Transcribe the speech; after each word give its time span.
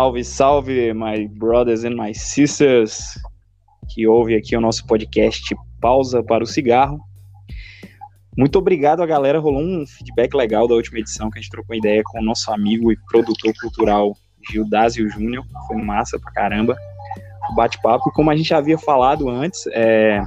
Salve, 0.00 0.24
salve, 0.24 0.94
my 0.94 1.28
brothers 1.28 1.84
and 1.84 1.94
my 1.94 2.14
sisters, 2.14 3.18
que 3.92 4.06
ouve 4.06 4.34
aqui 4.34 4.56
o 4.56 4.60
nosso 4.60 4.86
podcast 4.86 5.54
Pausa 5.78 6.22
para 6.22 6.42
o 6.42 6.46
Cigarro. 6.46 6.98
Muito 8.34 8.58
obrigado 8.58 9.02
a 9.02 9.06
galera, 9.06 9.38
rolou 9.38 9.60
um 9.60 9.84
feedback 9.86 10.34
legal 10.34 10.66
da 10.66 10.74
última 10.74 11.00
edição 11.00 11.30
que 11.30 11.38
a 11.38 11.42
gente 11.42 11.50
trocou 11.50 11.76
ideia 11.76 12.00
com 12.02 12.18
o 12.18 12.24
nosso 12.24 12.50
amigo 12.50 12.90
e 12.90 12.96
produtor 13.10 13.52
cultural 13.60 14.16
Gildásio 14.50 15.06
Júnior, 15.10 15.44
foi 15.68 15.76
massa 15.76 16.18
pra 16.18 16.32
caramba 16.32 16.78
o 17.50 17.54
bate-papo. 17.54 18.10
Como 18.12 18.30
a 18.30 18.36
gente 18.36 18.54
havia 18.54 18.78
falado 18.78 19.28
antes, 19.28 19.66
é, 19.66 20.22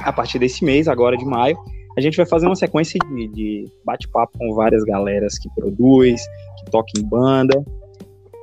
a 0.00 0.12
partir 0.12 0.38
desse 0.38 0.62
mês, 0.62 0.88
agora 0.88 1.16
de 1.16 1.24
maio, 1.24 1.56
a 1.96 2.02
gente 2.02 2.18
vai 2.18 2.26
fazer 2.26 2.44
uma 2.44 2.54
sequência 2.54 2.98
de, 2.98 3.28
de 3.28 3.64
bate-papo 3.82 4.36
com 4.36 4.54
várias 4.54 4.84
galeras 4.84 5.38
que 5.38 5.48
produz, 5.54 6.20
que 6.58 6.70
toca 6.70 6.90
em 6.98 7.02
banda, 7.02 7.64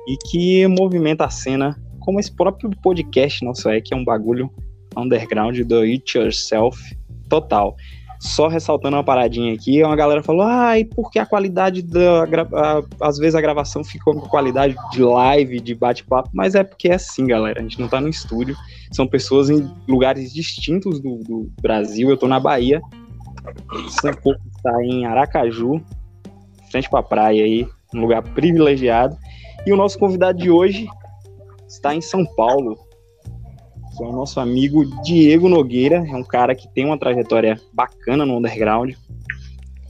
e 0.06 0.16
que 0.30 0.66
movimenta 0.66 1.24
a 1.24 1.30
cena, 1.30 1.76
como 2.00 2.18
esse 2.18 2.34
próprio 2.34 2.70
podcast 2.82 3.44
nosso 3.44 3.68
é, 3.68 3.80
que 3.80 3.94
é 3.94 3.96
um 3.96 4.04
bagulho 4.04 4.50
underground 4.96 5.58
do 5.60 5.80
it 5.80 6.16
yourself 6.18 6.78
total. 7.28 7.76
Só 8.20 8.46
ressaltando 8.46 8.96
uma 8.96 9.02
paradinha 9.02 9.52
aqui, 9.52 9.82
uma 9.82 9.96
galera 9.96 10.22
falou: 10.22 10.42
ah, 10.42 10.78
e 10.78 10.84
por 10.84 11.10
que 11.10 11.18
a 11.18 11.26
qualidade 11.26 11.82
da. 11.82 12.22
a- 12.24 12.82
Às 13.00 13.18
vezes 13.18 13.34
a 13.34 13.40
gravação 13.40 13.82
ficou 13.82 14.14
com 14.14 14.28
qualidade 14.28 14.76
de 14.92 15.02
live, 15.02 15.58
de 15.60 15.74
bate-papo, 15.74 16.30
mas 16.32 16.54
é 16.54 16.62
porque 16.62 16.88
é 16.88 16.94
assim, 16.94 17.26
galera. 17.26 17.58
A 17.58 17.62
gente 17.62 17.80
não 17.80 17.88
tá 17.88 18.00
no 18.00 18.08
estúdio, 18.08 18.56
são 18.92 19.08
pessoas 19.08 19.50
em 19.50 19.68
lugares 19.88 20.32
distintos 20.32 21.00
do, 21.00 21.16
do 21.18 21.50
Brasil. 21.60 22.10
Eu 22.10 22.16
tô 22.16 22.28
na 22.28 22.38
Bahia, 22.38 22.80
Sanco 23.88 24.34
está 24.56 24.84
em 24.84 25.04
Aracaju, 25.04 25.80
frente 26.70 26.88
pra 26.88 27.02
praia 27.02 27.42
aí, 27.44 27.66
um 27.92 28.00
lugar 28.00 28.22
privilegiado. 28.22 29.16
E 29.64 29.72
o 29.72 29.76
nosso 29.76 29.96
convidado 29.96 30.38
de 30.38 30.50
hoje 30.50 30.88
está 31.68 31.94
em 31.94 32.00
São 32.00 32.26
Paulo, 32.26 32.76
que 33.96 34.02
é 34.02 34.06
o 34.06 34.12
nosso 34.12 34.40
amigo 34.40 34.84
Diego 35.02 35.48
Nogueira. 35.48 36.04
É 36.06 36.16
um 36.16 36.24
cara 36.24 36.54
que 36.54 36.68
tem 36.74 36.84
uma 36.84 36.98
trajetória 36.98 37.60
bacana 37.72 38.26
no 38.26 38.38
underground, 38.38 38.94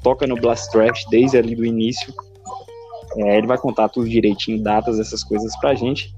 toca 0.03 0.27
no 0.27 0.37
Blast 0.37 0.71
Trash 0.71 1.07
desde 1.11 1.39
ali 1.39 1.57
do 1.57 1.65
início. 1.65 2.13
É, 3.17 3.39
ele 3.39 3.47
vai 3.47 3.57
contar 3.57 3.89
tudo 3.89 4.09
direitinho, 4.09 4.63
datas, 4.63 5.01
essas 5.01 5.25
coisas 5.25 5.59
pra 5.59 5.75
gente. 5.75 6.15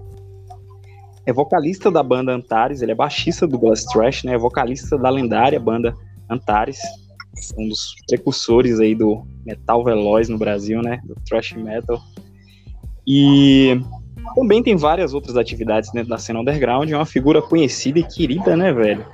É 1.25 1.33
vocalista 1.33 1.93
da 1.93 2.03
banda 2.03 2.33
Antares, 2.33 2.83
ele 2.83 2.93
é 2.93 2.95
baixista 2.95 3.47
do 3.47 3.57
Blast 3.57 3.87
Trash, 3.93 4.25
né? 4.25 4.35
É 4.35 4.39
vocalista 4.39 4.99
da 4.99 5.09
lendária 5.09 5.61
banda 5.61 5.95
Antares, 6.29 6.79
um 7.57 7.69
dos 7.69 7.95
precursores 8.09 8.81
aí 8.81 8.97
do 8.97 9.25
metal 9.47 9.85
veloz 9.85 10.29
no 10.29 10.39
Brasil, 10.39 10.83
né? 10.83 11.01
Do 11.05 11.15
thrash 11.25 11.53
metal. 11.53 12.01
E 13.07 13.81
também 14.35 14.63
tem 14.63 14.77
várias 14.77 15.13
outras 15.15 15.37
atividades 15.37 15.91
dentro 15.93 16.09
da 16.09 16.19
cena 16.19 16.41
underground, 16.41 16.91
é 16.91 16.97
uma 16.97 17.07
figura 17.07 17.43
conhecida 17.43 17.99
e 17.99 18.05
querida, 18.05 18.57
né, 18.57 18.73
velho? 18.73 19.05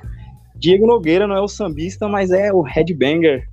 Diego 0.55 0.85
Nogueira 0.85 1.27
não 1.27 1.35
é 1.35 1.41
o 1.41 1.47
sambista, 1.47 2.07
mas 2.07 2.31
é 2.31 2.53
o 2.53 2.61
headbanger. 2.61 3.47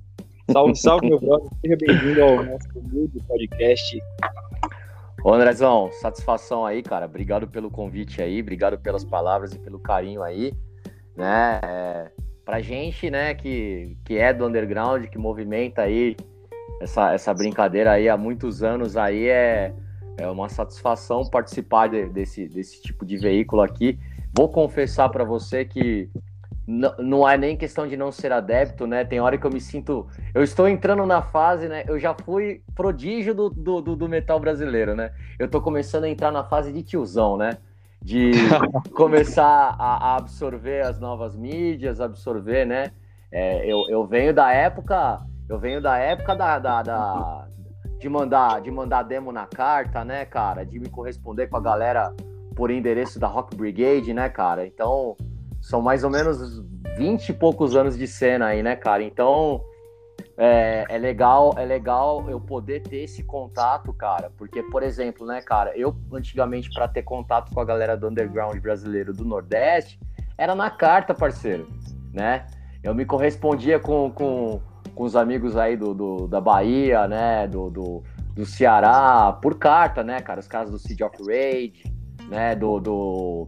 Salve, 0.51 0.75
salve, 0.77 1.09
meu 1.09 1.19
brother. 1.19 1.49
Seja 1.61 1.77
bem-vindo 1.77 2.23
ao 2.23 2.43
nosso 2.43 2.67
humilde 2.75 3.19
podcast. 3.27 3.99
Ô 5.23 5.33
Andrezão, 5.33 5.89
satisfação 6.01 6.65
aí, 6.65 6.81
cara. 6.81 7.05
Obrigado 7.05 7.47
pelo 7.47 7.69
convite 7.69 8.21
aí, 8.21 8.41
obrigado 8.41 8.77
pelas 8.77 9.03
palavras 9.03 9.53
e 9.53 9.59
pelo 9.59 9.79
carinho 9.79 10.23
aí, 10.23 10.53
né? 11.15 11.59
É, 11.63 12.11
pra 12.45 12.61
gente, 12.61 13.09
né, 13.09 13.33
que, 13.33 13.97
que 14.05 14.17
é 14.17 14.33
do 14.33 14.45
underground, 14.45 15.05
que 15.07 15.17
movimenta 15.17 15.81
aí 15.81 16.15
essa, 16.81 17.13
essa 17.13 17.33
brincadeira 17.33 17.91
aí 17.91 18.07
há 18.07 18.15
muitos 18.15 18.63
anos 18.63 18.95
aí, 18.95 19.27
é, 19.27 19.73
é 20.19 20.29
uma 20.29 20.49
satisfação 20.49 21.23
participar 21.29 21.87
de- 21.87 22.07
desse, 22.09 22.47
desse 22.47 22.81
tipo 22.81 23.05
de 23.05 23.17
veículo 23.17 23.61
aqui. 23.61 23.97
Vou 24.35 24.49
confessar 24.49 25.09
pra 25.09 25.23
você 25.23 25.65
que 25.65 26.09
n- 26.67 26.93
não 26.99 27.27
é 27.27 27.37
nem 27.37 27.57
questão 27.57 27.87
de 27.87 27.97
não 27.97 28.11
ser 28.11 28.31
adepto, 28.31 28.85
né? 28.85 29.03
Tem 29.05 29.19
hora 29.19 29.37
que 29.37 29.45
eu 29.45 29.51
me 29.51 29.61
sinto. 29.61 30.07
Eu 30.33 30.43
estou 30.43 30.67
entrando 30.67 31.05
na 31.05 31.21
fase, 31.21 31.67
né? 31.67 31.83
Eu 31.87 31.97
já 31.99 32.13
fui 32.13 32.61
prodígio 32.75 33.33
do, 33.33 33.49
do, 33.49 33.81
do- 33.81 34.09
metal 34.09 34.39
brasileiro, 34.39 34.95
né? 34.95 35.11
Eu 35.37 35.49
tô 35.49 35.61
começando 35.61 36.03
a 36.03 36.09
entrar 36.09 36.31
na 36.31 36.43
fase 36.43 36.71
de 36.71 36.83
tiozão, 36.83 37.37
né? 37.37 37.57
De 38.01 38.33
começar 38.93 39.75
a, 39.79 40.13
a 40.13 40.15
absorver 40.17 40.81
as 40.85 40.99
novas 40.99 41.35
mídias, 41.35 41.99
absorver, 41.99 42.65
né? 42.65 42.91
É, 43.31 43.65
eu, 43.65 43.85
eu 43.89 44.05
venho 44.05 44.33
da 44.33 44.51
época. 44.51 45.21
Eu 45.47 45.57
venho 45.59 45.81
da 45.81 45.97
época 45.97 46.35
da, 46.35 46.59
da, 46.59 46.83
da- 46.83 47.47
de 47.99 48.07
mandar 48.07 48.61
de 48.61 48.71
mandar 48.71 49.03
demo 49.03 49.31
na 49.31 49.45
carta, 49.45 50.03
né, 50.05 50.25
cara? 50.25 50.65
De 50.65 50.79
me 50.79 50.89
corresponder 50.89 51.47
com 51.47 51.57
a 51.57 51.61
galera 51.61 52.13
por 52.55 52.71
endereço 52.71 53.19
da 53.19 53.27
Rock 53.27 53.55
Brigade, 53.55 54.13
né, 54.13 54.29
cara? 54.29 54.65
Então, 54.65 55.15
são 55.61 55.81
mais 55.81 56.03
ou 56.03 56.09
menos 56.09 56.63
20 56.97 57.29
e 57.29 57.33
poucos 57.33 57.75
anos 57.75 57.97
de 57.97 58.07
cena 58.07 58.47
aí, 58.47 58.63
né, 58.63 58.75
cara? 58.75 59.03
Então, 59.03 59.63
é, 60.37 60.85
é 60.89 60.97
legal, 60.97 61.53
é 61.57 61.65
legal 61.65 62.29
eu 62.29 62.39
poder 62.39 62.81
ter 62.81 63.03
esse 63.03 63.23
contato, 63.23 63.93
cara, 63.93 64.31
porque, 64.37 64.63
por 64.63 64.83
exemplo, 64.83 65.25
né, 65.25 65.41
cara, 65.41 65.77
eu 65.77 65.95
antigamente 66.13 66.69
para 66.69 66.87
ter 66.87 67.03
contato 67.03 67.53
com 67.53 67.59
a 67.59 67.65
galera 67.65 67.97
do 67.97 68.07
underground 68.07 68.57
brasileiro 68.59 69.13
do 69.13 69.25
Nordeste, 69.25 69.99
era 70.37 70.55
na 70.55 70.69
carta, 70.69 71.13
parceiro, 71.13 71.67
né? 72.13 72.45
Eu 72.81 72.95
me 72.95 73.05
correspondia 73.05 73.77
com, 73.77 74.09
com, 74.09 74.61
com 74.99 75.05
os 75.05 75.15
amigos 75.15 75.55
aí 75.55 75.77
do, 75.77 75.93
do- 75.93 76.27
da 76.27 76.41
Bahia, 76.41 77.07
né, 77.07 77.47
do, 77.47 77.69
do, 77.69 78.03
do 78.35 78.45
Ceará, 78.45 79.31
por 79.41 79.57
carta, 79.57 80.03
né, 80.03 80.19
cara, 80.19 80.41
os 80.41 80.47
casos 80.47 80.73
do 80.73 80.77
Siege 80.77 81.01
of 81.05 81.15
Rage, 81.25 81.85
né, 82.27 82.53
do, 82.53 82.81
do, 82.81 83.47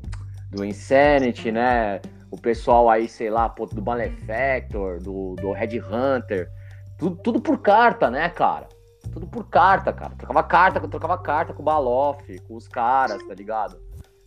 do 0.50 0.64
Insanity, 0.64 1.52
né, 1.52 2.00
o 2.32 2.38
pessoal 2.40 2.90
aí, 2.90 3.06
sei 3.10 3.30
lá, 3.30 3.50
pô, 3.50 3.66
do 3.66 3.82
Malefactor, 3.82 5.02
do, 5.04 5.36
do 5.36 5.52
Red 5.52 5.82
Hunter, 5.82 6.50
tudo, 6.98 7.18
tudo 7.18 7.42
por 7.42 7.58
carta, 7.58 8.10
né, 8.10 8.30
cara? 8.30 8.70
Tudo 9.12 9.28
por 9.28 9.44
carta, 9.50 9.92
cara. 9.92 10.14
Trocava 10.18 10.44
carta, 10.44 10.80
trocava 10.88 11.18
carta 11.18 11.54
com 11.54 11.62
o 11.62 11.66
Baloff, 11.66 12.40
com 12.48 12.56
os 12.56 12.66
caras, 12.66 13.22
tá 13.28 13.34
ligado? 13.34 13.76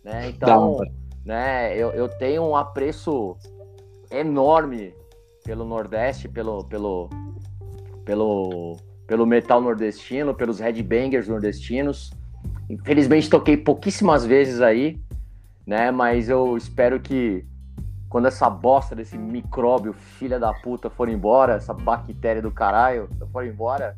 Né? 0.03 0.29
Então, 0.29 0.77
né, 1.25 1.75
eu, 1.75 1.89
eu 1.89 2.07
tenho 2.07 2.43
um 2.43 2.55
apreço 2.55 3.35
enorme 4.11 4.93
pelo 5.45 5.63
Nordeste, 5.63 6.27
pelo, 6.27 6.63
pelo, 6.65 7.07
pelo, 8.03 8.77
pelo 9.05 9.25
metal 9.27 9.61
nordestino, 9.61 10.33
pelos 10.33 10.59
headbangers 10.59 11.27
nordestinos. 11.27 12.11
Infelizmente 12.67 13.29
toquei 13.29 13.55
pouquíssimas 13.55 14.25
vezes 14.25 14.59
aí, 14.59 14.99
né? 15.65 15.91
Mas 15.91 16.29
eu 16.29 16.57
espero 16.57 16.99
que 16.99 17.45
quando 18.09 18.27
essa 18.27 18.49
bosta 18.49 18.95
desse 18.95 19.17
micróbio 19.17 19.93
filha 19.93 20.39
da 20.39 20.51
puta 20.51 20.89
for 20.89 21.07
embora, 21.07 21.53
essa 21.53 21.73
bactéria 21.73 22.41
do 22.41 22.49
caralho 22.49 23.07
for 23.31 23.45
embora, 23.45 23.95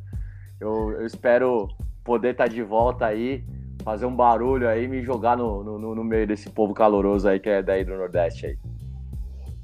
eu, 0.60 0.92
eu 0.92 1.06
espero 1.06 1.70
poder 2.04 2.32
estar 2.32 2.48
de 2.48 2.62
volta 2.62 3.06
aí, 3.06 3.46
fazer 3.84 4.06
um 4.06 4.16
barulho 4.16 4.68
aí 4.68 4.86
me 4.86 5.02
jogar 5.02 5.38
no, 5.38 5.64
no, 5.64 5.96
no 5.96 6.04
meio 6.04 6.28
desse 6.28 6.50
povo 6.50 6.74
caloroso 6.74 7.30
aí 7.30 7.40
que 7.40 7.50
é 7.50 7.62
daí 7.64 7.86
do 7.86 7.96
Nordeste 7.96 8.48
aí. 8.48 8.58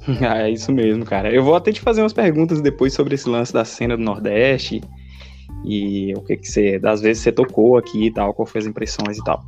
Ah, 0.22 0.48
é 0.48 0.52
isso 0.52 0.72
mesmo, 0.72 1.06
cara. 1.06 1.34
Eu 1.34 1.44
vou 1.44 1.56
até 1.56 1.72
te 1.72 1.82
fazer 1.82 2.02
umas 2.02 2.14
perguntas 2.14 2.62
depois 2.62 2.94
sobre 2.94 3.16
esse 3.16 3.30
lance 3.30 3.54
da 3.54 3.64
cena 3.64 3.96
do 3.96 4.04
Nordeste 4.04 4.82
e 5.66 6.14
o 6.16 6.22
que 6.22 6.38
que 6.38 6.48
você, 6.48 6.78
das 6.78 7.02
vezes 7.02 7.24
você 7.24 7.32
tocou 7.32 7.78
aqui 7.78 8.08
e 8.08 8.12
tal, 8.12 8.34
qual 8.34 8.46
foi 8.46 8.60
as 8.60 8.68
impressões 8.68 9.18
e 9.18 9.24
tal. 9.24 9.42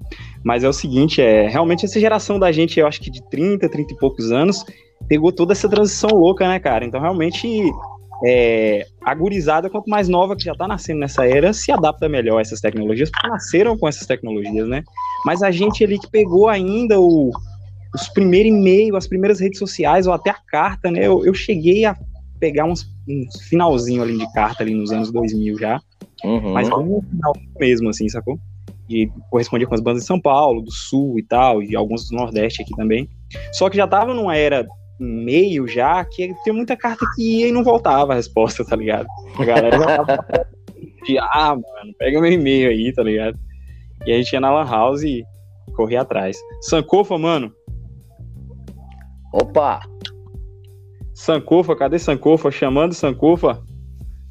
Mas 0.44 0.63
é 0.63 0.69
o 0.69 0.74
seguinte, 0.74 1.22
é 1.22 1.48
realmente 1.48 1.86
essa 1.86 2.00
geração 2.00 2.40
da 2.40 2.52
gente, 2.52 2.80
eu 2.80 2.88
acho 2.88 3.02
que 3.02 3.10
de 3.10 3.22
30, 3.30 3.68
30 3.68 3.94
e 3.94 3.98
poucos 3.98 4.31
anos, 4.31 4.63
pegou 5.07 5.31
toda 5.31 5.52
essa 5.52 5.68
transição 5.68 6.10
louca, 6.12 6.48
né, 6.48 6.60
cara? 6.60 6.86
Então 6.86 7.01
realmente 7.01 7.69
é, 8.25 8.86
gurizada, 9.18 9.69
quanto 9.69 9.90
mais 9.90 10.08
nova 10.08 10.36
que 10.36 10.44
já 10.44 10.56
tá 10.56 10.68
nascendo 10.68 11.00
nessa 11.00 11.28
era, 11.28 11.51
se 11.51 11.72
adapta 11.72 12.08
melhor 12.08 12.38
a 12.38 12.42
essas 12.42 12.62
tecnologias, 12.62 13.10
porque 13.10 13.28
nasceram 13.28 13.78
com 13.78 13.88
essas 13.88 14.08
tecnologias, 14.08 14.68
né? 14.68 14.84
Mas 15.25 15.44
a 15.44 15.51
gente 15.51 15.84
ali 15.84 16.00
que 16.00 16.10
pegou 16.10 16.48
ainda 16.48 17.00
o, 17.00 17.31
os 17.96 18.10
primeiros 18.10 18.52
e-mails, 18.52 18.96
as 18.96 19.08
primeiras 19.08 19.40
redes 19.40 19.58
sociais, 19.60 20.06
ou 20.08 20.14
até 20.14 20.30
a 20.30 20.38
carta, 20.48 20.92
né? 20.92 21.06
Eu, 21.06 21.26
eu 21.26 21.34
cheguei 21.34 21.86
a 21.86 21.96
pegar 22.40 22.66
uns, 22.66 22.86
uns 23.08 23.42
finalzinho 23.50 24.04
ali 24.04 24.18
de 24.18 24.32
carta 24.34 24.64
ali 24.64 24.74
nos 24.74 24.92
anos 24.92 25.12
2000 25.12 25.58
já, 25.58 25.80
Uhum. 26.24 26.54
mas 26.54 26.70
no 26.70 27.02
final 27.02 27.34
mesmo, 27.60 27.90
assim, 27.90 28.08
sacou? 28.10 28.40
E 28.90 29.08
correspondia 29.30 29.68
com 29.68 29.76
as 29.76 29.82
bandas 29.82 30.04
de 30.04 30.08
São 30.08 30.20
Paulo, 30.20 30.62
do 30.62 30.72
Sul 30.72 31.20
e 31.20 31.24
tal, 31.24 31.62
e 31.62 31.76
alguns 31.76 32.10
do 32.10 32.16
Nordeste 32.16 32.62
aqui 32.62 32.76
também. 32.76 33.10
Só 33.52 33.70
que 33.70 33.78
já 33.78 33.88
tava 33.88 34.14
numa 34.14 34.36
era 34.36 34.66
e-mail 35.00 35.68
já, 35.68 36.04
que 36.06 36.34
tem 36.44 36.54
muita 36.54 36.76
carta 36.76 37.06
que 37.16 37.40
ia 37.42 37.48
e 37.48 37.52
não 37.52 37.64
voltava 37.64 38.14
a 38.14 38.16
resposta, 38.16 38.64
tá 38.64 38.76
ligado? 38.76 39.08
A 39.38 39.46
galera 39.46 39.78
já 39.78 40.04
tava 40.04 40.26
de, 41.06 41.18
ah, 41.20 41.56
mano, 41.56 41.94
pega 42.00 42.22
meu 42.22 42.32
e-mail 42.32 42.70
aí, 42.70 42.94
tá 42.94 43.04
ligado? 43.04 43.38
E 44.06 44.12
a 44.12 44.18
gente 44.18 44.32
ia 44.34 44.40
na 44.40 44.52
Lan 44.52 44.70
House 44.70 45.04
e 45.04 45.24
corria 45.76 46.02
atrás. 46.02 46.38
Sankofa, 46.62 47.18
mano. 47.18 47.52
Opa! 49.36 49.82
Sankofa, 51.14 51.76
cadê 51.76 52.00
Sankofa? 52.00 52.50
Chamando 52.50 52.94
Sankofa. 52.94 53.62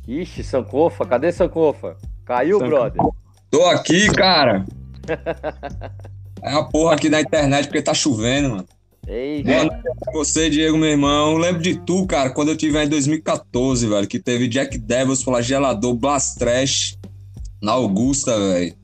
Ixi, 0.08 0.42
Sankofa, 0.42 1.04
cadê 1.04 1.30
Sankofa? 1.30 1.98
Caiu, 2.24 2.58
Sankofa. 2.58 2.90
brother? 2.90 3.12
Tô 3.50 3.66
aqui, 3.66 4.10
cara. 4.12 4.64
É 6.42 6.52
a 6.52 6.62
porra 6.62 6.92
aqui 6.92 7.08
da 7.08 7.22
internet 7.22 7.68
porque 7.68 7.80
tá 7.80 7.94
chovendo, 7.94 8.50
mano. 8.50 8.66
Eita. 9.08 9.50
Boa 9.50 9.64
noite 9.64 9.82
pra 9.98 10.12
você, 10.12 10.50
Diego, 10.50 10.76
meu 10.76 10.90
irmão. 10.90 11.32
Eu 11.32 11.38
lembro 11.38 11.62
de 11.62 11.74
tu, 11.74 12.06
cara, 12.06 12.28
quando 12.28 12.50
eu 12.50 12.56
tive 12.56 12.78
em 12.84 12.86
2014, 12.86 13.88
velho, 13.88 14.06
que 14.06 14.18
teve 14.18 14.46
Jack 14.46 14.76
Devils, 14.76 15.22
Flagelador, 15.22 15.94
Blast 15.94 16.38
Trash 16.38 16.98
na 17.62 17.72
Augusta, 17.72 18.38
velho. 18.38 18.74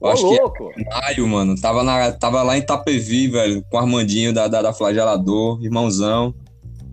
Eu 0.00 0.08
Ô, 0.08 0.10
acho 0.10 0.28
que 0.28 0.40
louco! 0.40 0.72
é 0.76 1.00
maio, 1.02 1.28
mano. 1.28 1.60
Tava, 1.60 1.82
na, 1.82 2.12
tava 2.12 2.42
lá 2.42 2.56
em 2.56 2.60
Itapevi, 2.60 3.28
velho, 3.28 3.62
com 3.70 3.76
o 3.76 3.80
Armandinho 3.80 4.32
da, 4.32 4.48
da, 4.48 4.62
da 4.62 4.72
Flagelador, 4.72 5.62
irmãozão. 5.62 6.34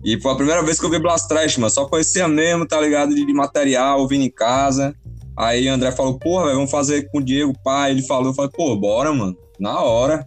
E 0.04 0.20
foi 0.20 0.32
a 0.32 0.36
primeira 0.36 0.62
vez 0.62 0.78
que 0.78 0.86
eu 0.86 0.90
vi 0.90 0.98
Blast 0.98 1.26
Trash, 1.28 1.56
mano. 1.56 1.70
Só 1.70 1.86
conhecia 1.86 2.28
mesmo, 2.28 2.66
tá 2.66 2.80
ligado? 2.80 3.14
De, 3.14 3.24
de 3.24 3.32
material, 3.32 4.00
ouvindo 4.00 4.24
em 4.24 4.30
casa. 4.30 4.94
Aí 5.36 5.68
o 5.68 5.72
André 5.72 5.92
falou, 5.92 6.18
porra, 6.18 6.44
velho, 6.44 6.56
vamos 6.56 6.70
fazer 6.70 7.08
com 7.10 7.18
o 7.18 7.22
Diego, 7.22 7.52
pai. 7.64 7.92
Ele 7.92 8.02
falou, 8.02 8.28
eu 8.30 8.34
falei, 8.34 8.50
pô, 8.54 8.76
bora, 8.76 9.12
mano. 9.12 9.36
Na 9.58 9.80
hora. 9.80 10.26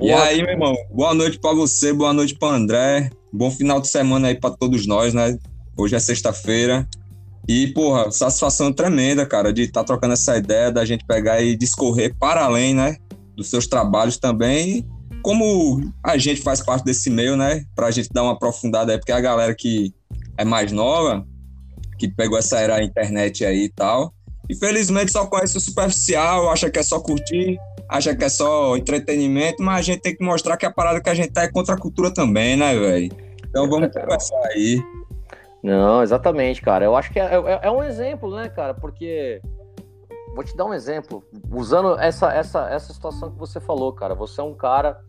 E 0.00 0.10
Pô, 0.10 0.16
aí, 0.16 0.40
meu 0.40 0.52
irmão, 0.52 0.74
boa 0.92 1.12
noite 1.12 1.38
pra 1.40 1.52
você, 1.52 1.92
boa 1.92 2.12
noite 2.12 2.34
pra 2.34 2.48
André. 2.50 3.10
Bom 3.32 3.50
final 3.50 3.80
de 3.80 3.88
semana 3.88 4.28
aí 4.28 4.34
pra 4.34 4.50
todos 4.50 4.86
nós, 4.86 5.12
né? 5.12 5.36
Hoje 5.76 5.96
é 5.96 5.98
sexta-feira. 5.98 6.88
E, 7.48 7.68
porra, 7.68 8.10
satisfação 8.10 8.70
tremenda, 8.70 9.24
cara, 9.24 9.50
de 9.50 9.62
estar 9.62 9.82
trocando 9.82 10.12
essa 10.12 10.36
ideia, 10.36 10.70
da 10.70 10.84
gente 10.84 11.06
pegar 11.06 11.40
e 11.40 11.56
discorrer 11.56 12.14
para 12.14 12.44
além, 12.44 12.74
né? 12.74 12.98
Dos 13.34 13.48
seus 13.48 13.66
trabalhos 13.66 14.18
também. 14.18 14.86
Como 15.22 15.80
a 16.04 16.18
gente 16.18 16.42
faz 16.42 16.60
parte 16.60 16.84
desse 16.84 17.08
meio, 17.08 17.38
né? 17.38 17.64
Pra 17.74 17.90
gente 17.90 18.10
dar 18.12 18.22
uma 18.22 18.32
aprofundada 18.32 18.92
aí, 18.92 18.98
porque 18.98 19.12
a 19.12 19.20
galera 19.20 19.54
que 19.54 19.94
é 20.36 20.44
mais 20.44 20.70
nova, 20.70 21.26
que 21.98 22.06
pegou 22.06 22.38
essa 22.38 22.60
era 22.60 22.84
internet 22.84 23.46
aí 23.46 23.64
e 23.64 23.68
tal, 23.70 24.12
infelizmente 24.48 25.10
só 25.10 25.26
conhece 25.26 25.56
o 25.56 25.60
superficial, 25.60 26.50
acha 26.50 26.70
que 26.70 26.78
é 26.78 26.82
só 26.82 27.00
curtir, 27.00 27.58
acha 27.88 28.14
que 28.14 28.24
é 28.24 28.28
só 28.28 28.76
entretenimento, 28.76 29.62
mas 29.62 29.78
a 29.78 29.82
gente 29.82 30.02
tem 30.02 30.14
que 30.14 30.22
mostrar 30.22 30.56
que 30.58 30.66
a 30.66 30.70
parada 30.70 31.00
que 31.00 31.08
a 31.08 31.14
gente 31.14 31.30
tá 31.30 31.42
é 31.42 31.48
contra 31.48 31.74
a 31.74 31.78
cultura 31.78 32.12
também, 32.12 32.56
né, 32.56 32.78
velho? 32.78 33.10
Então 33.48 33.68
vamos 33.68 33.90
conversar 33.90 34.38
aí. 34.52 34.80
Não, 35.62 36.02
exatamente, 36.02 36.62
cara. 36.62 36.84
Eu 36.84 36.94
acho 36.96 37.12
que 37.12 37.18
é, 37.18 37.34
é- 37.34 37.60
é 37.62 37.70
um 37.70 37.82
exemplo, 37.82 38.34
né, 38.34 38.48
cara? 38.48 38.74
Porque. 38.74 39.40
Vou 40.34 40.44
te 40.44 40.56
dar 40.56 40.66
um 40.66 40.74
exemplo. 40.74 41.24
Usando 41.50 41.98
essa, 41.98 42.32
essa, 42.32 42.68
essa 42.70 42.92
situação 42.92 43.30
que 43.30 43.38
você 43.38 43.58
falou, 43.60 43.92
cara. 43.92 44.14
Você 44.14 44.40
é 44.40 44.44
um 44.44 44.54
cara 44.54 45.00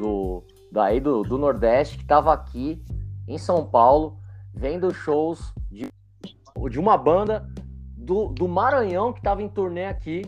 do, 0.00 0.42
daí 0.70 1.00
do, 1.00 1.22
do 1.22 1.38
Nordeste 1.38 1.98
que 1.98 2.04
tava 2.04 2.32
aqui 2.32 2.82
em 3.26 3.38
São 3.38 3.64
Paulo 3.64 4.18
vendo 4.52 4.92
shows 4.92 5.52
de, 5.70 5.88
de 6.70 6.78
uma 6.78 6.98
banda 6.98 7.48
do, 7.96 8.28
do 8.28 8.46
Maranhão 8.46 9.12
que 9.12 9.22
tava 9.22 9.42
em 9.42 9.48
turnê 9.48 9.86
aqui. 9.86 10.22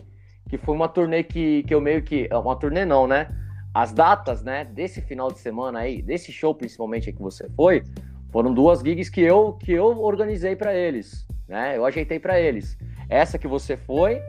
Que 0.49 0.57
foi 0.57 0.73
uma 0.73 0.87
turnê 0.87 1.23
que, 1.23 1.61
que 1.63 1.75
eu 1.75 1.81
meio 1.81 2.01
que. 2.01 2.27
Uma 2.31 2.55
turnê 2.55 2.83
não, 2.85 3.05
né? 3.05 3.27
As 3.73 3.93
datas, 3.93 4.41
né, 4.41 4.65
desse 4.65 5.01
final 5.01 5.31
de 5.31 5.37
semana 5.37 5.79
aí, 5.79 6.01
desse 6.01 6.31
show 6.31 6.55
principalmente 6.55 7.11
que 7.13 7.21
você 7.21 7.47
foi, 7.49 7.83
foram 8.31 8.53
duas 8.53 8.79
gigs 8.81 9.09
que 9.09 9.21
eu 9.21 9.53
que 9.53 9.71
eu 9.71 9.99
organizei 10.01 10.55
para 10.55 10.73
eles, 10.73 11.25
né? 11.47 11.77
Eu 11.77 11.85
ajeitei 11.85 12.19
para 12.19 12.39
eles. 12.39 12.77
Essa 13.09 13.37
que 13.37 13.47
você 13.47 13.77
foi 13.77 14.21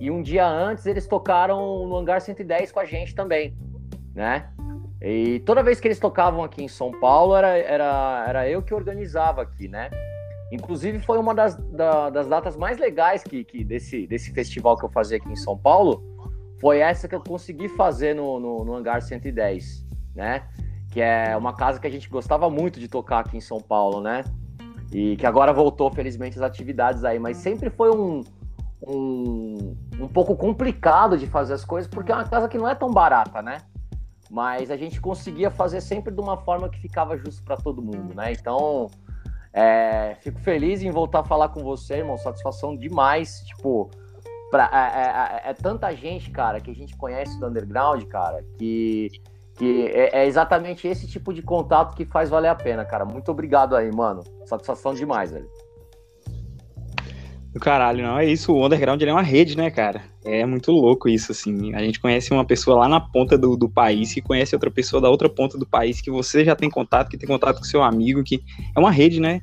e 0.00 0.10
um 0.10 0.22
dia 0.22 0.46
antes 0.46 0.84
eles 0.86 1.06
tocaram 1.06 1.86
no 1.86 1.96
Hangar 1.96 2.20
110 2.20 2.70
com 2.72 2.80
a 2.80 2.84
gente 2.84 3.14
também, 3.14 3.56
né? 4.14 4.48
E 5.00 5.40
toda 5.40 5.62
vez 5.62 5.78
que 5.78 5.86
eles 5.88 5.98
tocavam 5.98 6.42
aqui 6.42 6.62
em 6.64 6.68
São 6.68 6.90
Paulo 6.90 7.36
era, 7.36 7.56
era, 7.56 8.24
era 8.28 8.48
eu 8.48 8.62
que 8.62 8.72
organizava 8.74 9.42
aqui, 9.42 9.68
né? 9.68 9.90
Inclusive 10.50 10.98
foi 11.00 11.18
uma 11.18 11.34
das, 11.34 11.56
da- 11.56 12.08
das 12.08 12.26
datas 12.28 12.56
mais 12.56 12.78
legais 12.78 13.22
que, 13.22 13.42
que 13.44 13.64
desse, 13.64 14.06
desse 14.06 14.32
festival 14.32 14.76
que 14.76 14.84
eu 14.84 14.88
fazia 14.90 15.16
aqui 15.16 15.28
em 15.30 15.36
São 15.36 15.56
Paulo. 15.56 16.02
Foi 16.60 16.78
essa 16.78 17.06
que 17.08 17.14
eu 17.14 17.20
consegui 17.20 17.68
fazer 17.68 18.14
no, 18.14 18.38
no, 18.40 18.64
no 18.64 18.74
Hangar 18.74 19.02
110, 19.02 19.84
né? 20.14 20.44
Que 20.96 21.02
é 21.02 21.36
uma 21.36 21.52
casa 21.52 21.78
que 21.78 21.86
a 21.86 21.90
gente 21.90 22.08
gostava 22.08 22.48
muito 22.48 22.80
de 22.80 22.88
tocar 22.88 23.18
aqui 23.18 23.36
em 23.36 23.40
São 23.42 23.60
Paulo, 23.60 24.00
né? 24.00 24.24
E 24.90 25.14
que 25.18 25.26
agora 25.26 25.52
voltou, 25.52 25.90
felizmente, 25.90 26.38
as 26.38 26.42
atividades 26.42 27.04
aí, 27.04 27.18
mas 27.18 27.36
sempre 27.36 27.68
foi 27.68 27.94
um, 27.94 28.24
um, 28.80 29.76
um 30.00 30.08
pouco 30.08 30.34
complicado 30.34 31.18
de 31.18 31.26
fazer 31.26 31.52
as 31.52 31.66
coisas, 31.66 31.86
porque 31.86 32.10
é 32.10 32.14
uma 32.14 32.24
casa 32.24 32.48
que 32.48 32.56
não 32.56 32.66
é 32.66 32.74
tão 32.74 32.90
barata, 32.90 33.42
né? 33.42 33.58
Mas 34.30 34.70
a 34.70 34.76
gente 34.78 34.98
conseguia 34.98 35.50
fazer 35.50 35.82
sempre 35.82 36.14
de 36.14 36.18
uma 36.18 36.38
forma 36.38 36.66
que 36.70 36.80
ficava 36.80 37.14
justo 37.18 37.44
para 37.44 37.58
todo 37.58 37.82
mundo, 37.82 38.14
né? 38.14 38.32
Então, 38.32 38.90
é, 39.52 40.16
fico 40.22 40.40
feliz 40.40 40.82
em 40.82 40.90
voltar 40.90 41.20
a 41.20 41.24
falar 41.24 41.50
com 41.50 41.62
você, 41.62 41.96
irmão. 41.96 42.16
Satisfação 42.16 42.74
demais. 42.74 43.40
Tipo, 43.40 43.90
pra, 44.50 44.70
é, 44.72 45.48
é- 45.48 45.50
é 45.50 45.52
tanta 45.52 45.94
gente, 45.94 46.30
cara, 46.30 46.58
que 46.58 46.70
a 46.70 46.74
gente 46.74 46.96
conhece 46.96 47.38
do 47.38 47.48
underground, 47.48 48.02
cara, 48.04 48.42
que 48.58 49.10
que 49.56 49.86
é, 49.86 50.22
é 50.22 50.26
exatamente 50.26 50.86
esse 50.86 51.06
tipo 51.06 51.32
de 51.32 51.42
contato 51.42 51.94
que 51.96 52.04
faz 52.04 52.28
valer 52.28 52.48
a 52.48 52.54
pena, 52.54 52.84
cara. 52.84 53.04
Muito 53.04 53.30
obrigado 53.30 53.74
aí, 53.74 53.90
mano. 53.90 54.22
Satisfação 54.44 54.94
demais, 54.94 55.32
velho. 55.32 55.48
Caralho, 57.60 58.04
não, 58.04 58.18
é 58.18 58.26
isso. 58.26 58.52
O 58.52 58.64
underground 58.64 59.00
é 59.00 59.12
uma 59.12 59.22
rede, 59.22 59.56
né, 59.56 59.70
cara? 59.70 60.02
É 60.24 60.44
muito 60.44 60.70
louco 60.70 61.08
isso, 61.08 61.32
assim. 61.32 61.74
A 61.74 61.80
gente 61.80 61.98
conhece 61.98 62.30
uma 62.32 62.44
pessoa 62.44 62.80
lá 62.80 62.88
na 62.88 63.00
ponta 63.00 63.38
do, 63.38 63.56
do 63.56 63.68
país 63.68 64.12
que 64.12 64.20
conhece 64.20 64.54
outra 64.54 64.70
pessoa 64.70 65.00
da 65.00 65.08
outra 65.08 65.28
ponta 65.28 65.56
do 65.56 65.66
país 65.66 66.00
que 66.00 66.10
você 66.10 66.44
já 66.44 66.54
tem 66.54 66.68
contato, 66.68 67.08
que 67.08 67.16
tem 67.16 67.28
contato 67.28 67.58
com 67.58 67.64
seu 67.64 67.82
amigo, 67.82 68.22
que 68.22 68.42
é 68.76 68.78
uma 68.78 68.90
rede, 68.90 69.20
né? 69.20 69.40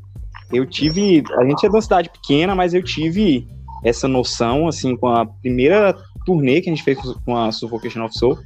Eu 0.51 0.65
tive. 0.65 1.23
A 1.39 1.45
gente 1.45 1.65
é 1.65 1.69
de 1.69 1.75
uma 1.75 1.81
cidade 1.81 2.09
pequena, 2.09 2.53
mas 2.53 2.75
eu 2.75 2.83
tive 2.83 3.47
essa 3.83 4.07
noção, 4.07 4.67
assim, 4.67 4.95
com 4.95 5.07
a 5.07 5.25
primeira 5.25 5.95
turnê 6.25 6.61
que 6.61 6.69
a 6.69 6.73
gente 6.73 6.83
fez 6.83 6.99
com 7.25 7.35
a 7.35 7.51
Suffocation 7.51 8.05
of 8.05 8.17
Soul, 8.17 8.37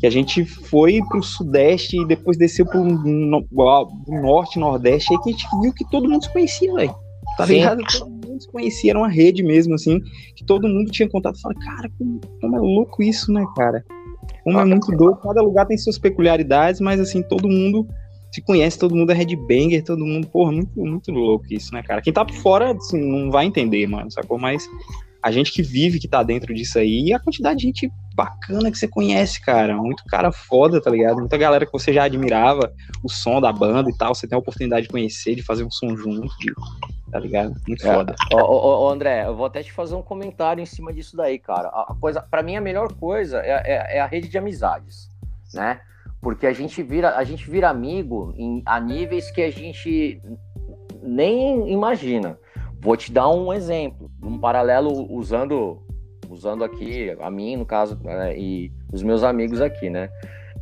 que 0.00 0.06
a 0.06 0.10
gente 0.10 0.46
foi 0.46 1.00
pro 1.08 1.22
Sudeste 1.22 2.00
e 2.00 2.06
depois 2.06 2.38
desceu 2.38 2.64
pro, 2.64 2.82
no, 2.82 3.44
pro 3.44 3.86
Norte, 4.08 4.58
Nordeste, 4.58 5.12
aí 5.12 5.20
que 5.20 5.28
a 5.28 5.32
gente 5.32 5.46
viu 5.60 5.74
que 5.74 5.88
todo 5.90 6.08
mundo 6.08 6.24
se 6.24 6.32
conhecia, 6.32 6.72
velho. 6.72 6.94
Tá 7.36 7.46
Sim. 7.46 7.54
ligado? 7.54 7.82
Todo 7.98 8.10
mundo 8.10 8.40
se 8.40 8.50
conhecia, 8.50 8.92
era 8.92 8.98
uma 8.98 9.08
rede 9.08 9.42
mesmo, 9.42 9.74
assim, 9.74 10.00
que 10.34 10.42
todo 10.44 10.66
mundo 10.66 10.90
tinha 10.90 11.06
contato. 11.06 11.38
Fala, 11.40 11.54
cara, 11.54 11.90
como, 11.98 12.18
como 12.40 12.56
é 12.56 12.58
louco 12.58 13.02
isso, 13.02 13.30
né, 13.30 13.44
cara? 13.54 13.84
Como 14.42 14.58
é 14.58 14.64
muito 14.64 14.90
doido. 14.92 15.18
Cada 15.20 15.42
lugar 15.42 15.66
tem 15.66 15.76
suas 15.76 15.98
peculiaridades, 15.98 16.80
mas 16.80 16.98
assim, 16.98 17.22
todo 17.22 17.46
mundo 17.46 17.86
se 18.32 18.40
conhece, 18.40 18.78
todo 18.78 18.94
mundo 18.94 19.10
é 19.10 19.14
headbanger, 19.14 19.84
todo 19.84 20.06
mundo, 20.06 20.26
porra, 20.28 20.52
muito, 20.52 20.70
muito 20.76 21.12
louco 21.12 21.44
isso, 21.50 21.74
né, 21.74 21.82
cara? 21.82 22.00
Quem 22.00 22.12
tá 22.12 22.24
por 22.24 22.34
fora, 22.36 22.72
assim, 22.72 22.98
não 22.98 23.30
vai 23.30 23.44
entender, 23.44 23.86
mano, 23.86 24.10
sacou? 24.10 24.38
Mas 24.38 24.66
a 25.22 25.30
gente 25.30 25.52
que 25.52 25.62
vive, 25.62 25.98
que 25.98 26.08
tá 26.08 26.22
dentro 26.22 26.54
disso 26.54 26.78
aí, 26.78 27.08
e 27.08 27.12
a 27.12 27.20
quantidade 27.20 27.58
de 27.60 27.66
gente 27.66 27.90
bacana 28.14 28.70
que 28.70 28.78
você 28.78 28.88
conhece, 28.88 29.40
cara. 29.40 29.76
Muito 29.76 30.04
cara 30.06 30.32
foda, 30.32 30.80
tá 30.80 30.90
ligado? 30.90 31.18
Muita 31.18 31.36
galera 31.36 31.66
que 31.66 31.72
você 31.72 31.92
já 31.92 32.04
admirava 32.04 32.72
o 33.02 33.08
som 33.08 33.40
da 33.40 33.52
banda 33.52 33.90
e 33.90 33.96
tal, 33.96 34.14
você 34.14 34.26
tem 34.26 34.36
a 34.36 34.38
oportunidade 34.38 34.82
de 34.84 34.88
conhecer, 34.88 35.34
de 35.34 35.42
fazer 35.42 35.64
um 35.64 35.70
som 35.70 35.96
junto, 35.96 36.28
de- 36.38 36.52
tá 37.10 37.18
ligado? 37.18 37.54
Muito 37.66 37.86
É. 37.86 37.94
foda. 37.94 38.14
Ô, 38.32 38.36
ô, 38.38 38.84
ô, 38.86 38.88
André, 38.88 39.26
eu 39.26 39.36
vou 39.36 39.46
até 39.46 39.62
te 39.62 39.72
fazer 39.72 39.94
um 39.94 40.02
comentário 40.02 40.62
em 40.62 40.66
cima 40.66 40.92
disso 40.92 41.16
daí, 41.16 41.38
cara. 41.38 41.68
A 41.68 41.94
coisa, 42.00 42.20
para 42.20 42.42
mim, 42.42 42.56
a 42.56 42.60
melhor 42.60 42.92
coisa 42.94 43.38
é, 43.40 43.50
é- 43.64 43.96
é 43.96 44.00
a 44.00 44.06
rede 44.06 44.28
de 44.28 44.38
amizades, 44.38 45.08
né? 45.54 45.80
Porque 46.20 46.46
a 46.46 46.52
gente 46.52 46.82
vira, 46.82 47.16
a 47.16 47.24
gente 47.24 47.50
vira 47.50 47.68
amigo 47.68 48.34
em, 48.36 48.62
a 48.66 48.78
níveis 48.78 49.30
que 49.30 49.42
a 49.42 49.50
gente 49.50 50.20
nem 51.02 51.72
imagina. 51.72 52.38
Vou 52.80 52.96
te 52.96 53.12
dar 53.12 53.28
um 53.28 53.52
exemplo, 53.52 54.10
um 54.22 54.38
paralelo 54.38 54.90
usando, 55.12 55.82
usando 56.28 56.64
aqui 56.64 57.14
a 57.20 57.30
mim, 57.30 57.56
no 57.56 57.66
caso, 57.66 57.98
né, 58.02 58.36
e 58.38 58.72
os 58.90 59.02
meus 59.02 59.22
amigos 59.22 59.60
aqui, 59.60 59.90
né? 59.90 60.08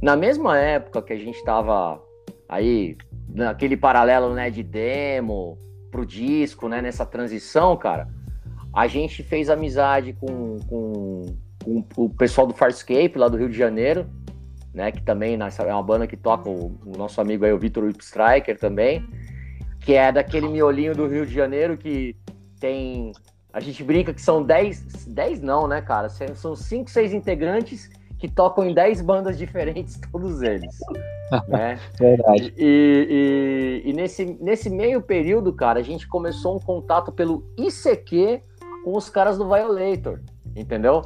Na 0.02 0.16
mesma 0.16 0.58
época 0.58 1.00
que 1.02 1.12
a 1.12 1.18
gente 1.18 1.42
tava 1.44 2.02
aí, 2.48 2.96
naquele 3.28 3.76
paralelo, 3.76 4.34
né, 4.34 4.50
de 4.50 4.64
demo, 4.64 5.56
pro 5.90 6.04
disco, 6.04 6.68
né, 6.68 6.82
nessa 6.82 7.06
transição, 7.06 7.76
cara, 7.76 8.08
a 8.74 8.86
gente 8.86 9.22
fez 9.22 9.48
amizade 9.48 10.12
com, 10.12 10.56
com, 10.68 11.26
com 11.64 12.04
o 12.04 12.10
pessoal 12.10 12.46
do 12.46 12.54
Farscape, 12.54 13.16
lá 13.16 13.28
do 13.28 13.36
Rio 13.36 13.48
de 13.48 13.56
Janeiro, 13.56 14.06
né, 14.74 14.90
que 14.90 15.02
também 15.02 15.36
nessa, 15.36 15.62
é 15.62 15.72
uma 15.72 15.82
banda 15.82 16.06
que 16.06 16.16
toca 16.16 16.48
o, 16.48 16.78
o 16.84 16.96
nosso 16.96 17.20
amigo 17.20 17.44
aí, 17.44 17.52
o 17.52 17.58
Vitor 17.58 17.88
Striker 18.00 18.58
também, 18.58 19.06
que 19.88 19.94
é 19.94 20.12
daquele 20.12 20.46
miolinho 20.48 20.94
do 20.94 21.06
Rio 21.06 21.24
de 21.24 21.32
Janeiro 21.32 21.74
que 21.78 22.14
tem... 22.60 23.10
A 23.50 23.58
gente 23.58 23.82
brinca 23.82 24.12
que 24.12 24.20
são 24.20 24.42
10, 24.44 25.06
10 25.06 25.40
não, 25.40 25.66
né, 25.66 25.80
cara? 25.80 26.10
São 26.10 26.54
5, 26.54 26.90
6 26.90 27.14
integrantes 27.14 27.88
que 28.18 28.28
tocam 28.28 28.66
em 28.66 28.74
10 28.74 29.00
bandas 29.00 29.38
diferentes, 29.38 29.98
todos 30.12 30.42
eles. 30.42 30.76
né? 31.48 31.80
Verdade. 31.98 32.52
E, 32.58 33.82
e- 33.86 33.88
e 33.88 33.92
nesse, 33.94 34.26
nesse 34.42 34.68
meio 34.68 35.00
período, 35.00 35.54
cara, 35.54 35.80
a 35.80 35.82
gente 35.82 36.06
começou 36.06 36.56
um 36.56 36.60
contato 36.60 37.10
pelo 37.10 37.42
ICQ 37.56 38.42
com 38.84 38.94
os 38.94 39.08
caras 39.08 39.38
do 39.38 39.48
Violator, 39.48 40.20
entendeu? 40.54 41.00